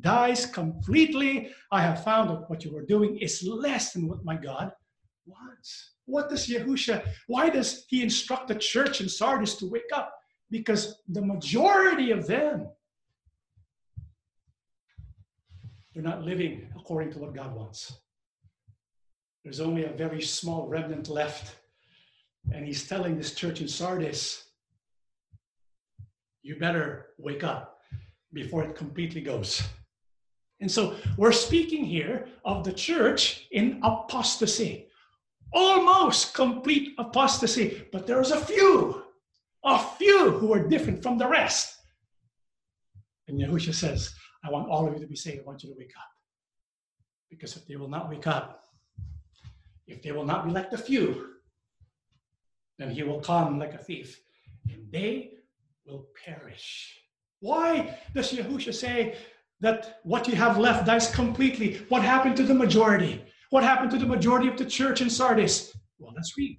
dies 0.00 0.46
completely. 0.46 1.50
I 1.70 1.80
have 1.80 2.04
found 2.04 2.30
that 2.30 2.50
what 2.50 2.64
you 2.64 2.76
are 2.76 2.84
doing 2.84 3.16
is 3.18 3.42
less 3.42 3.92
than 3.92 4.08
what 4.08 4.24
my 4.24 4.36
God 4.36 4.72
wants. 5.26 5.92
What 6.06 6.28
does 6.28 6.48
Yahusha, 6.48 7.06
why 7.28 7.48
does 7.48 7.84
he 7.88 8.02
instruct 8.02 8.48
the 8.48 8.56
church 8.56 9.00
in 9.00 9.08
Sardis 9.08 9.54
to 9.56 9.70
wake 9.70 9.90
up? 9.94 10.12
Because 10.50 11.00
the 11.08 11.22
majority 11.22 12.10
of 12.10 12.26
them, 12.26 12.68
they're 15.94 16.02
not 16.02 16.22
living 16.22 16.68
according 16.76 17.12
to 17.12 17.20
what 17.20 17.34
God 17.34 17.54
wants. 17.54 17.92
There's 19.44 19.60
only 19.60 19.84
a 19.84 19.92
very 19.92 20.20
small 20.20 20.66
remnant 20.66 21.08
left. 21.08 21.56
And 22.52 22.66
he's 22.66 22.86
telling 22.86 23.16
this 23.16 23.34
church 23.34 23.60
in 23.60 23.68
Sardis, 23.68 24.43
you 26.44 26.56
better 26.56 27.06
wake 27.18 27.42
up 27.42 27.78
before 28.32 28.62
it 28.62 28.76
completely 28.76 29.22
goes. 29.22 29.62
And 30.60 30.70
so 30.70 30.96
we're 31.16 31.32
speaking 31.32 31.84
here 31.84 32.28
of 32.44 32.64
the 32.64 32.72
church 32.72 33.48
in 33.50 33.80
apostasy, 33.82 34.88
almost 35.52 36.34
complete 36.34 36.94
apostasy, 36.98 37.86
but 37.90 38.06
there's 38.06 38.30
a 38.30 38.38
few, 38.38 39.02
a 39.64 39.78
few 39.96 40.32
who 40.32 40.52
are 40.52 40.68
different 40.68 41.02
from 41.02 41.16
the 41.16 41.26
rest. 41.26 41.74
And 43.26 43.40
Yahusha 43.40 43.74
says, 43.74 44.14
I 44.44 44.50
want 44.50 44.68
all 44.68 44.86
of 44.86 44.92
you 44.92 45.00
to 45.00 45.06
be 45.06 45.16
saved. 45.16 45.40
I 45.40 45.46
want 45.46 45.62
you 45.62 45.70
to 45.70 45.78
wake 45.78 45.94
up. 45.96 46.10
Because 47.30 47.56
if 47.56 47.66
they 47.66 47.76
will 47.76 47.88
not 47.88 48.10
wake 48.10 48.26
up, 48.26 48.64
if 49.86 50.02
they 50.02 50.12
will 50.12 50.26
not 50.26 50.44
be 50.44 50.52
like 50.52 50.70
the 50.70 50.78
few, 50.78 51.30
then 52.78 52.90
he 52.90 53.02
will 53.02 53.20
come 53.20 53.58
like 53.58 53.72
a 53.72 53.78
thief. 53.78 54.20
And 54.68 54.90
they 54.92 55.30
will 55.86 56.06
perish. 56.24 56.98
Why 57.40 57.98
does 58.14 58.32
Yahusha 58.32 58.74
say 58.74 59.16
that 59.60 60.00
what 60.02 60.28
you 60.28 60.34
have 60.34 60.58
left 60.58 60.86
dies 60.86 61.14
completely? 61.14 61.84
What 61.88 62.02
happened 62.02 62.36
to 62.36 62.42
the 62.42 62.54
majority? 62.54 63.24
What 63.50 63.64
happened 63.64 63.90
to 63.92 63.98
the 63.98 64.06
majority 64.06 64.48
of 64.48 64.56
the 64.56 64.64
church 64.64 65.00
in 65.00 65.10
Sardis? 65.10 65.76
Well, 65.98 66.12
let's 66.14 66.36
read 66.36 66.58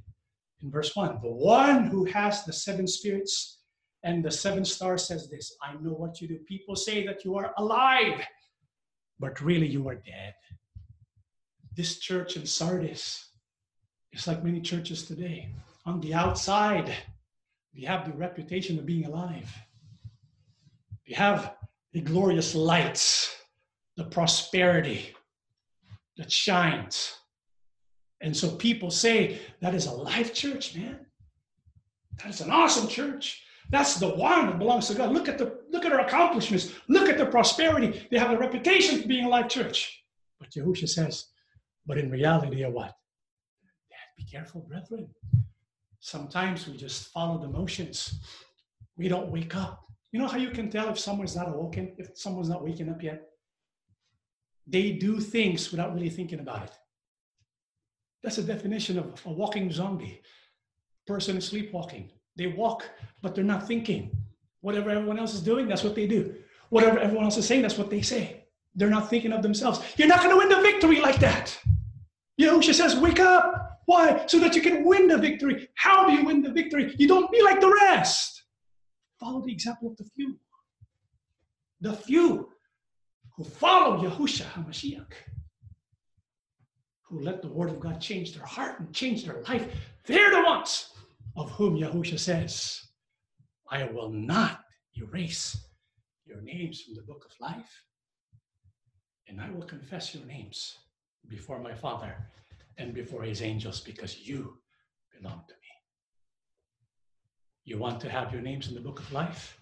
in 0.61 0.72
verse 0.72 0.95
1. 0.95 1.19
The 1.22 1.31
one 1.31 1.85
who 1.85 2.06
has 2.06 2.45
the 2.45 2.53
seven 2.53 2.88
spirits 2.88 3.60
and 4.03 4.23
the 4.23 4.31
seven 4.31 4.64
stars 4.64 5.07
says 5.07 5.30
this 5.30 5.56
I 5.64 5.73
know 5.81 5.91
what 5.91 6.22
you 6.22 6.27
do. 6.27 6.38
People 6.47 6.76
say 6.76 7.06
that 7.06 7.26
you 7.26 7.35
are 7.35 7.53
alive, 7.57 8.22
but 9.19 9.41
really 9.41 9.68
you 9.68 9.88
are 9.89 9.95
dead. 9.95 10.34
This 11.76 11.99
church 11.99 12.38
in 12.38 12.45
Sardis 12.45 13.27
is 14.14 14.27
like 14.27 14.43
many 14.43 14.61
churches 14.61 15.03
today. 15.03 15.49
On 15.85 15.99
the 15.99 16.14
outside, 16.14 16.95
we 17.76 17.84
have 17.84 18.06
the 18.06 18.18
reputation 18.18 18.80
of 18.80 18.85
being 18.85 19.06
alive. 19.06 19.53
We 21.07 21.14
have 21.14 21.56
the 21.93 22.02
glorious 22.02 22.56
lights, 22.56 23.35
the 23.97 24.06
prosperity 24.06 25.14
that 26.18 26.31
shines. 26.31 27.14
And 28.22 28.35
so 28.35 28.49
people 28.52 28.89
say, 28.89 29.39
that 29.61 29.76
is 29.76 29.85
a 29.85 29.91
life 29.91 30.34
church, 30.34 30.76
man. 30.76 31.06
That 32.23 32.30
is 32.30 32.41
an 32.41 32.49
awesome 32.49 32.88
church. 32.88 33.43
That's 33.69 33.95
the 33.95 34.10
one 34.10 34.47
that 34.47 34.60
belongs 34.60 34.88
to 34.88 34.93
God. 34.93 35.11
Look 35.11 35.27
at 35.27 35.38
the 35.38 35.60
look 35.72 35.85
at 35.85 35.91
our 35.91 36.02
accomplishments. 36.02 36.72
Look 36.88 37.10
at 37.10 37.18
the 37.18 37.26
prosperity. 37.26 38.07
They 38.11 38.18
have 38.18 38.31
a 38.31 38.38
reputation 38.38 39.02
for 39.02 39.07
being 39.07 39.26
a 39.26 39.30
life 39.30 39.49
church. 39.49 40.03
But 40.39 40.52
Yahusha 40.52 40.88
says, 40.88 41.26
but 41.85 41.97
in 41.97 42.10
reality, 42.10 42.56
they 42.56 42.64
are 42.64 42.72
what? 42.72 42.95
Be 44.18 44.23
careful, 44.23 44.61
brethren. 44.61 45.10
Sometimes 46.06 46.68
we 46.68 46.77
just 46.77 47.07
follow 47.07 47.40
the 47.40 47.48
motions. 47.48 48.19
We 48.95 49.07
don't 49.07 49.32
wake 49.32 49.56
up. 49.56 49.88
You 50.11 50.19
know 50.19 50.27
how 50.27 50.38
you 50.38 50.52
can 50.52 50.69
tell 50.69 50.88
if 50.90 50.99
someone's 50.99 51.36
not 51.36 51.48
awoken, 51.48 51.95
if 51.98 52.15
someone's 52.15 52.48
not 52.48 52.64
waking 52.64 52.90
up 52.90 53.02
yet? 53.02 53.23
They 54.68 54.91
do 54.91 55.19
things 55.19 55.72
without 55.72 55.95
really 55.95 56.11
thinking 56.11 56.41
about 56.41 56.65
it. 56.65 56.73
That's 58.22 58.36
the 58.36 58.44
definition 58.44 58.99
of 58.99 59.19
a 59.26 59.32
walking 59.32 59.72
zombie. 59.72 60.22
Person 61.07 61.38
is 61.38 61.48
sleepwalking. 61.48 62.11
They 62.36 62.48
walk, 62.48 62.88
but 63.23 63.34
they're 63.34 63.44
not 63.44 63.68
thinking. 63.68 64.15
Whatever 64.61 64.91
everyone 64.91 65.18
else 65.18 65.34
is 65.34 65.41
doing, 65.41 65.68
that's 65.68 65.84
what 65.84 65.95
they 65.95 66.06
do. 66.06 66.36
Whatever 66.69 66.99
everyone 66.99 67.26
else 67.26 67.38
is 67.38 67.48
saying, 67.48 67.64
that's 67.64 67.80
what 67.80 67.90
they 67.90 68.03
say. 68.03 68.45
They're 68.76 68.91
not 68.91 69.10
thinking 69.10 69.34
of 69.34 69.41
themselves. 69.41 69.82
You're 69.98 70.07
not 70.07 70.22
going 70.22 70.36
to 70.36 70.38
win 70.38 70.49
the 70.49 70.61
victory 70.61 71.02
like 71.02 71.19
that. 71.22 71.57
Yahusha 72.40 72.76
says, 72.76 72.95
Wake 72.95 73.19
up. 73.19 73.64
Why? 73.85 74.25
So 74.27 74.39
that 74.39 74.55
you 74.55 74.61
can 74.61 74.83
win 74.83 75.07
the 75.07 75.17
victory. 75.17 75.69
How 75.75 76.07
do 76.07 76.13
you 76.13 76.25
win 76.25 76.41
the 76.41 76.51
victory? 76.51 76.95
You 76.97 77.07
don't 77.07 77.31
be 77.31 77.41
like 77.41 77.61
the 77.61 77.73
rest. 77.73 78.43
Follow 79.19 79.41
the 79.41 79.51
example 79.51 79.89
of 79.89 79.97
the 79.97 80.05
few. 80.15 80.39
The 81.81 81.93
few 81.93 82.49
who 83.35 83.43
follow 83.43 84.01
Yahusha 84.01 84.45
HaMashiach, 84.45 85.11
who 87.03 87.19
let 87.19 87.41
the 87.41 87.47
word 87.47 87.69
of 87.69 87.79
God 87.79 87.99
change 88.01 88.33
their 88.33 88.45
heart 88.45 88.79
and 88.79 88.93
change 88.93 89.25
their 89.25 89.41
life. 89.43 89.67
They're 90.05 90.31
the 90.31 90.43
ones 90.43 90.89
of 91.35 91.51
whom 91.51 91.75
Yahusha 91.77 92.17
says, 92.17 92.81
I 93.69 93.83
will 93.85 94.09
not 94.09 94.61
erase 94.95 95.57
your 96.25 96.41
names 96.41 96.81
from 96.81 96.95
the 96.95 97.01
book 97.01 97.25
of 97.25 97.31
life, 97.39 97.83
and 99.27 99.41
I 99.41 99.49
will 99.51 99.63
confess 99.63 100.15
your 100.15 100.25
names 100.25 100.77
before 101.27 101.59
my 101.59 101.73
Father 101.73 102.15
and 102.77 102.93
before 102.93 103.23
his 103.23 103.41
angels 103.41 103.81
because 103.81 104.27
you 104.27 104.57
belong 105.18 105.43
to 105.47 105.53
me. 105.53 105.60
You 107.64 107.77
want 107.77 107.99
to 108.02 108.10
have 108.10 108.31
your 108.31 108.41
names 108.41 108.68
in 108.68 108.76
the 108.76 108.81
book 108.81 108.99
of 108.99 109.11
life? 109.11 109.57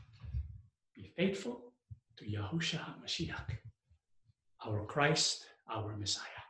Be 0.95 1.11
faithful 1.15 1.73
to 2.17 2.25
Yahushua 2.25 2.79
HaMashiach, 2.79 3.57
our 4.65 4.85
Christ, 4.85 5.45
our 5.71 5.95
Messiah. 5.95 6.43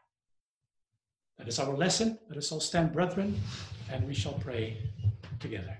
That 1.37 1.47
is 1.47 1.59
our 1.59 1.75
lesson. 1.75 2.17
Let 2.29 2.37
us 2.37 2.51
all 2.51 2.59
stand, 2.59 2.93
brethren, 2.93 3.39
and 3.91 4.07
we 4.07 4.13
shall 4.13 4.33
pray 4.33 4.77
together. 5.39 5.77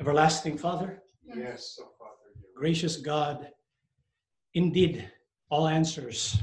Everlasting 0.00 0.58
Father, 0.58 1.02
Yes, 1.36 1.74
so 1.76 1.90
Father, 1.98 2.32
gracious 2.56 2.96
God, 2.96 3.50
indeed, 4.54 5.10
all 5.50 5.68
answers 5.68 6.38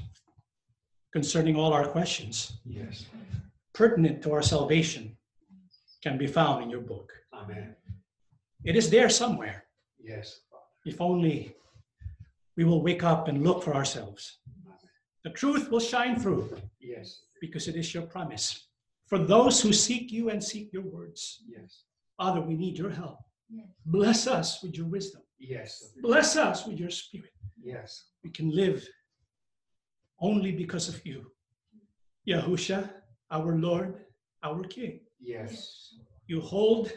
concerning 1.20 1.56
all 1.56 1.72
our 1.72 1.88
questions 1.98 2.36
Yes. 2.66 3.06
pertinent 3.74 4.22
to 4.24 4.30
our 4.36 4.42
salvation 4.56 5.04
can 6.04 6.18
be 6.18 6.28
found 6.28 6.62
in 6.64 6.70
your 6.70 6.82
book. 6.94 7.08
Amen. 7.34 7.68
It 8.70 8.76
is 8.76 8.90
there 8.90 9.10
somewhere. 9.10 9.58
Yes, 10.14 10.28
If 10.86 11.00
only 11.02 11.38
we 12.58 12.64
will 12.70 12.82
wake 12.90 13.04
up 13.12 13.22
and 13.30 13.44
look 13.48 13.60
for 13.64 13.74
ourselves. 13.82 14.22
Amen. 14.48 14.78
The 15.26 15.32
truth 15.42 15.66
will 15.72 15.80
shine 15.94 16.16
through 16.20 16.44
Yes. 16.94 17.08
because 17.44 17.66
it 17.72 17.76
is 17.82 17.88
your 17.96 18.06
promise. 18.16 18.48
For 19.10 19.18
those 19.34 19.56
who 19.64 19.72
seek 19.88 20.06
you 20.18 20.24
and 20.32 20.40
seek 20.52 20.68
your 20.76 20.88
words, 20.98 21.22
Yes. 21.56 21.70
Father, 22.20 22.42
we 22.50 22.56
need 22.64 22.76
your 22.78 22.94
help. 23.02 23.20
Yes. 23.50 23.70
Bless 23.98 24.22
us 24.40 24.62
with 24.64 24.74
your 24.80 24.90
wisdom. 24.98 25.22
Yes. 25.40 25.72
Bless 26.10 26.36
us 26.48 26.58
with 26.68 26.78
your 26.84 26.92
spirit. 27.02 27.34
Yes. 27.74 27.90
We 28.24 28.30
can 28.38 28.50
live 28.62 28.80
only 30.20 30.52
because 30.52 30.88
of 30.90 31.06
you. 31.06 31.32
Yahusha, 32.28 32.90
our 33.32 33.56
Lord, 33.58 33.96
our 34.44 34.64
King. 34.64 35.02
Yes. 35.20 35.94
You 36.28 36.42
hold 36.42 36.92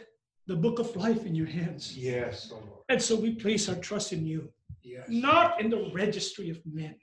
the 0.47 0.55
book 0.55 0.79
of 0.79 0.95
life 0.95 1.25
in 1.25 1.35
your 1.35 1.47
hands. 1.47 1.95
Yes, 1.97 2.49
Lord. 2.51 2.63
And 2.89 3.01
so 3.01 3.15
we 3.15 3.35
place 3.35 3.69
our 3.69 3.75
trust 3.75 4.13
in 4.13 4.25
you, 4.25 4.49
Yes. 4.83 5.05
not 5.09 5.61
in 5.61 5.69
the 5.69 5.91
registry 5.93 6.49
of 6.49 6.59
men, 6.65 6.95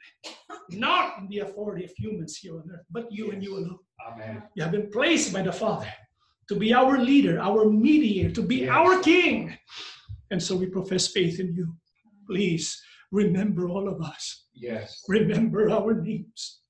not 0.70 1.18
in 1.18 1.28
the 1.28 1.40
authority 1.40 1.84
of 1.84 1.92
humans 1.96 2.36
here 2.36 2.56
on 2.56 2.68
earth, 2.72 2.86
but 2.90 3.10
you 3.12 3.30
and 3.30 3.42
you 3.42 3.56
alone. 3.58 3.78
Amen. 4.08 4.42
You 4.54 4.62
have 4.64 4.72
been 4.72 4.90
placed 4.90 5.32
by 5.32 5.42
the 5.42 5.52
Father 5.52 5.92
to 6.48 6.56
be 6.56 6.72
our 6.72 6.98
leader, 6.98 7.40
our 7.40 7.68
mediator, 7.70 8.30
to 8.32 8.42
be 8.42 8.56
Yes. 8.56 8.70
our 8.70 9.00
King. 9.02 9.56
And 10.32 10.42
so 10.42 10.56
we 10.56 10.66
profess 10.66 11.06
faith 11.08 11.38
in 11.38 11.54
you. 11.54 11.76
Please 12.26 12.82
remember 13.12 13.68
all 13.68 13.88
of 13.88 14.00
us. 14.02 14.44
Yes. 14.54 15.02
Remember 15.08 15.70
our 15.70 15.94
names. 15.94 16.60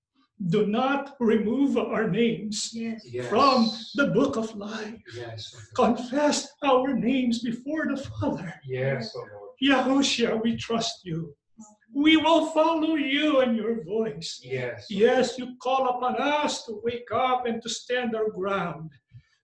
Do 0.48 0.66
not 0.66 1.14
remove 1.18 1.78
our 1.78 2.10
names 2.10 2.70
Yes. 2.74 3.02
Yes. 3.10 3.28
from 3.28 3.70
the 3.94 4.08
book 4.12 4.36
of 4.36 4.54
life. 4.54 5.00
Yes. 5.16 5.54
Confess 5.74 6.48
our 6.62 6.92
names 6.92 7.42
before 7.42 7.86
the 7.86 7.96
Father. 7.96 8.52
Yes, 8.66 9.12
oh 9.16 9.20
Lord. 9.32 9.50
Yahushua, 9.62 10.42
we 10.42 10.56
trust 10.56 11.00
you. 11.04 11.34
We 11.94 12.18
will 12.18 12.46
follow 12.48 12.96
you 12.96 13.40
and 13.40 13.56
your 13.56 13.82
voice. 13.82 14.38
Yes. 14.44 14.86
Yes, 14.90 15.38
you 15.38 15.56
call 15.62 15.88
upon 15.88 16.16
us 16.20 16.66
to 16.66 16.80
wake 16.84 17.10
up 17.14 17.46
and 17.46 17.62
to 17.62 17.70
stand 17.70 18.14
our 18.14 18.28
ground, 18.30 18.90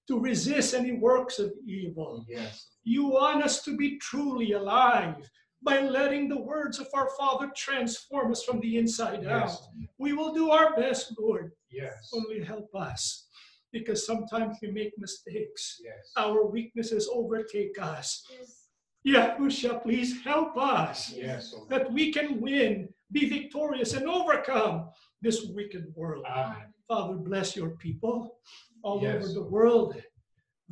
to 0.08 0.18
resist 0.20 0.74
any 0.74 0.92
works 0.92 1.38
of 1.38 1.50
evil. 1.66 2.26
Yes. 2.28 2.66
You 2.84 3.06
want 3.06 3.42
us 3.42 3.62
to 3.62 3.74
be 3.78 3.96
truly 3.98 4.52
alive 4.52 5.26
by 5.64 5.80
letting 5.80 6.28
the 6.28 6.38
words 6.40 6.78
of 6.78 6.88
our 6.94 7.08
Father 7.18 7.50
transform 7.56 8.32
us 8.32 8.42
from 8.42 8.60
the 8.60 8.76
inside 8.78 9.26
out. 9.26 9.50
We 9.98 10.12
will 10.12 10.32
do 10.34 10.50
our 10.50 10.74
best, 10.76 11.14
Lord. 11.18 11.52
Yes. 11.70 12.10
Only 12.12 12.42
help 12.42 12.74
us 12.74 13.26
because 13.72 14.04
sometimes 14.04 14.58
we 14.60 14.70
make 14.70 14.92
mistakes. 14.98 15.80
Yes. 15.84 16.12
Our 16.16 16.46
weaknesses 16.46 17.08
overtake 17.12 17.76
us. 17.80 18.24
Yes. 18.30 18.58
Yahushua, 19.06 19.82
please 19.82 20.22
help 20.22 20.56
us 20.56 21.12
Yes, 21.12 21.52
Lord. 21.56 21.68
that 21.70 21.92
we 21.92 22.12
can 22.12 22.40
win, 22.40 22.88
be 23.10 23.28
victorious, 23.28 23.94
and 23.94 24.08
overcome 24.08 24.90
this 25.22 25.46
wicked 25.46 25.86
world. 25.96 26.24
Amen. 26.28 26.72
Father, 26.86 27.14
bless 27.14 27.56
your 27.56 27.70
people 27.70 28.38
all 28.84 29.02
Yes. 29.02 29.24
over 29.24 29.32
the 29.32 29.42
world. 29.42 30.00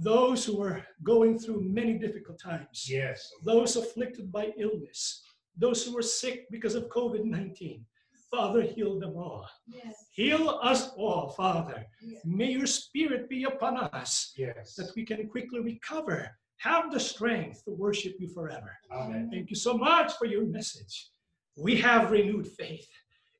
Those 0.02 0.44
who 0.46 0.62
are 0.62 0.82
going 1.02 1.38
through 1.38 1.60
many 1.62 1.98
difficult 1.98 2.38
times, 2.40 2.88
Yes. 2.88 3.30
those 3.44 3.76
afflicted 3.76 4.32
by 4.32 4.52
illness, 4.56 5.22
those 5.56 5.84
who 5.84 5.96
are 5.98 6.02
sick 6.02 6.46
because 6.50 6.74
of 6.74 6.88
COVID 6.88 7.24
19. 7.24 7.84
Father, 8.30 8.62
heal 8.62 8.98
them 8.98 9.16
all. 9.16 9.46
Yes. 9.66 9.94
Heal 10.12 10.48
us 10.62 10.90
all, 10.96 11.30
Father. 11.30 11.84
Yes. 12.00 12.22
May 12.24 12.52
your 12.52 12.66
spirit 12.66 13.28
be 13.28 13.44
upon 13.44 13.76
us 13.76 14.32
Yes. 14.38 14.74
that 14.76 14.92
we 14.96 15.04
can 15.04 15.28
quickly 15.28 15.60
recover, 15.60 16.30
have 16.58 16.90
the 16.92 17.00
strength 17.00 17.64
to 17.64 17.72
worship 17.72 18.14
you 18.20 18.28
forever. 18.28 18.72
Amen. 18.92 19.28
Thank 19.30 19.50
you 19.50 19.56
so 19.56 19.76
much 19.76 20.12
for 20.14 20.26
your 20.26 20.46
message. 20.46 21.10
We 21.56 21.76
have 21.80 22.10
renewed 22.12 22.46
faith. 22.46 22.88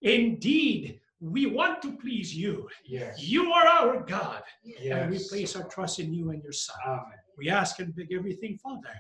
Indeed, 0.03 1.00
we 1.21 1.47
want 1.47 1.83
to 1.83 1.97
please 1.99 2.35
you. 2.35 2.69
Yes. 2.85 3.23
You 3.23 3.53
are 3.53 3.67
our 3.67 4.01
God, 4.03 4.43
Yes. 4.65 5.03
and 5.03 5.11
we 5.11 5.19
place 5.29 5.55
our 5.57 5.69
trust 5.69 5.99
in 5.99 6.13
you 6.13 6.31
and 6.31 6.43
your 6.43 6.53
Son. 6.53 6.77
Amen. 6.87 7.19
We 7.37 7.51
ask 7.51 7.79
and 7.79 7.95
beg 7.95 8.13
everything, 8.13 8.57
Father, 8.59 8.95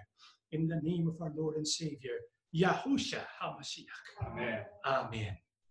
in 0.53 0.69
the 0.69 0.81
name 0.83 1.09
of 1.09 1.21
our 1.23 1.33
Lord 1.35 1.57
and 1.57 1.67
Savior, 1.67 2.17
Yahusha 2.55 3.21
HaMashiach. 3.43 4.27
Amen. 4.27 4.65
Amen. 4.85 5.37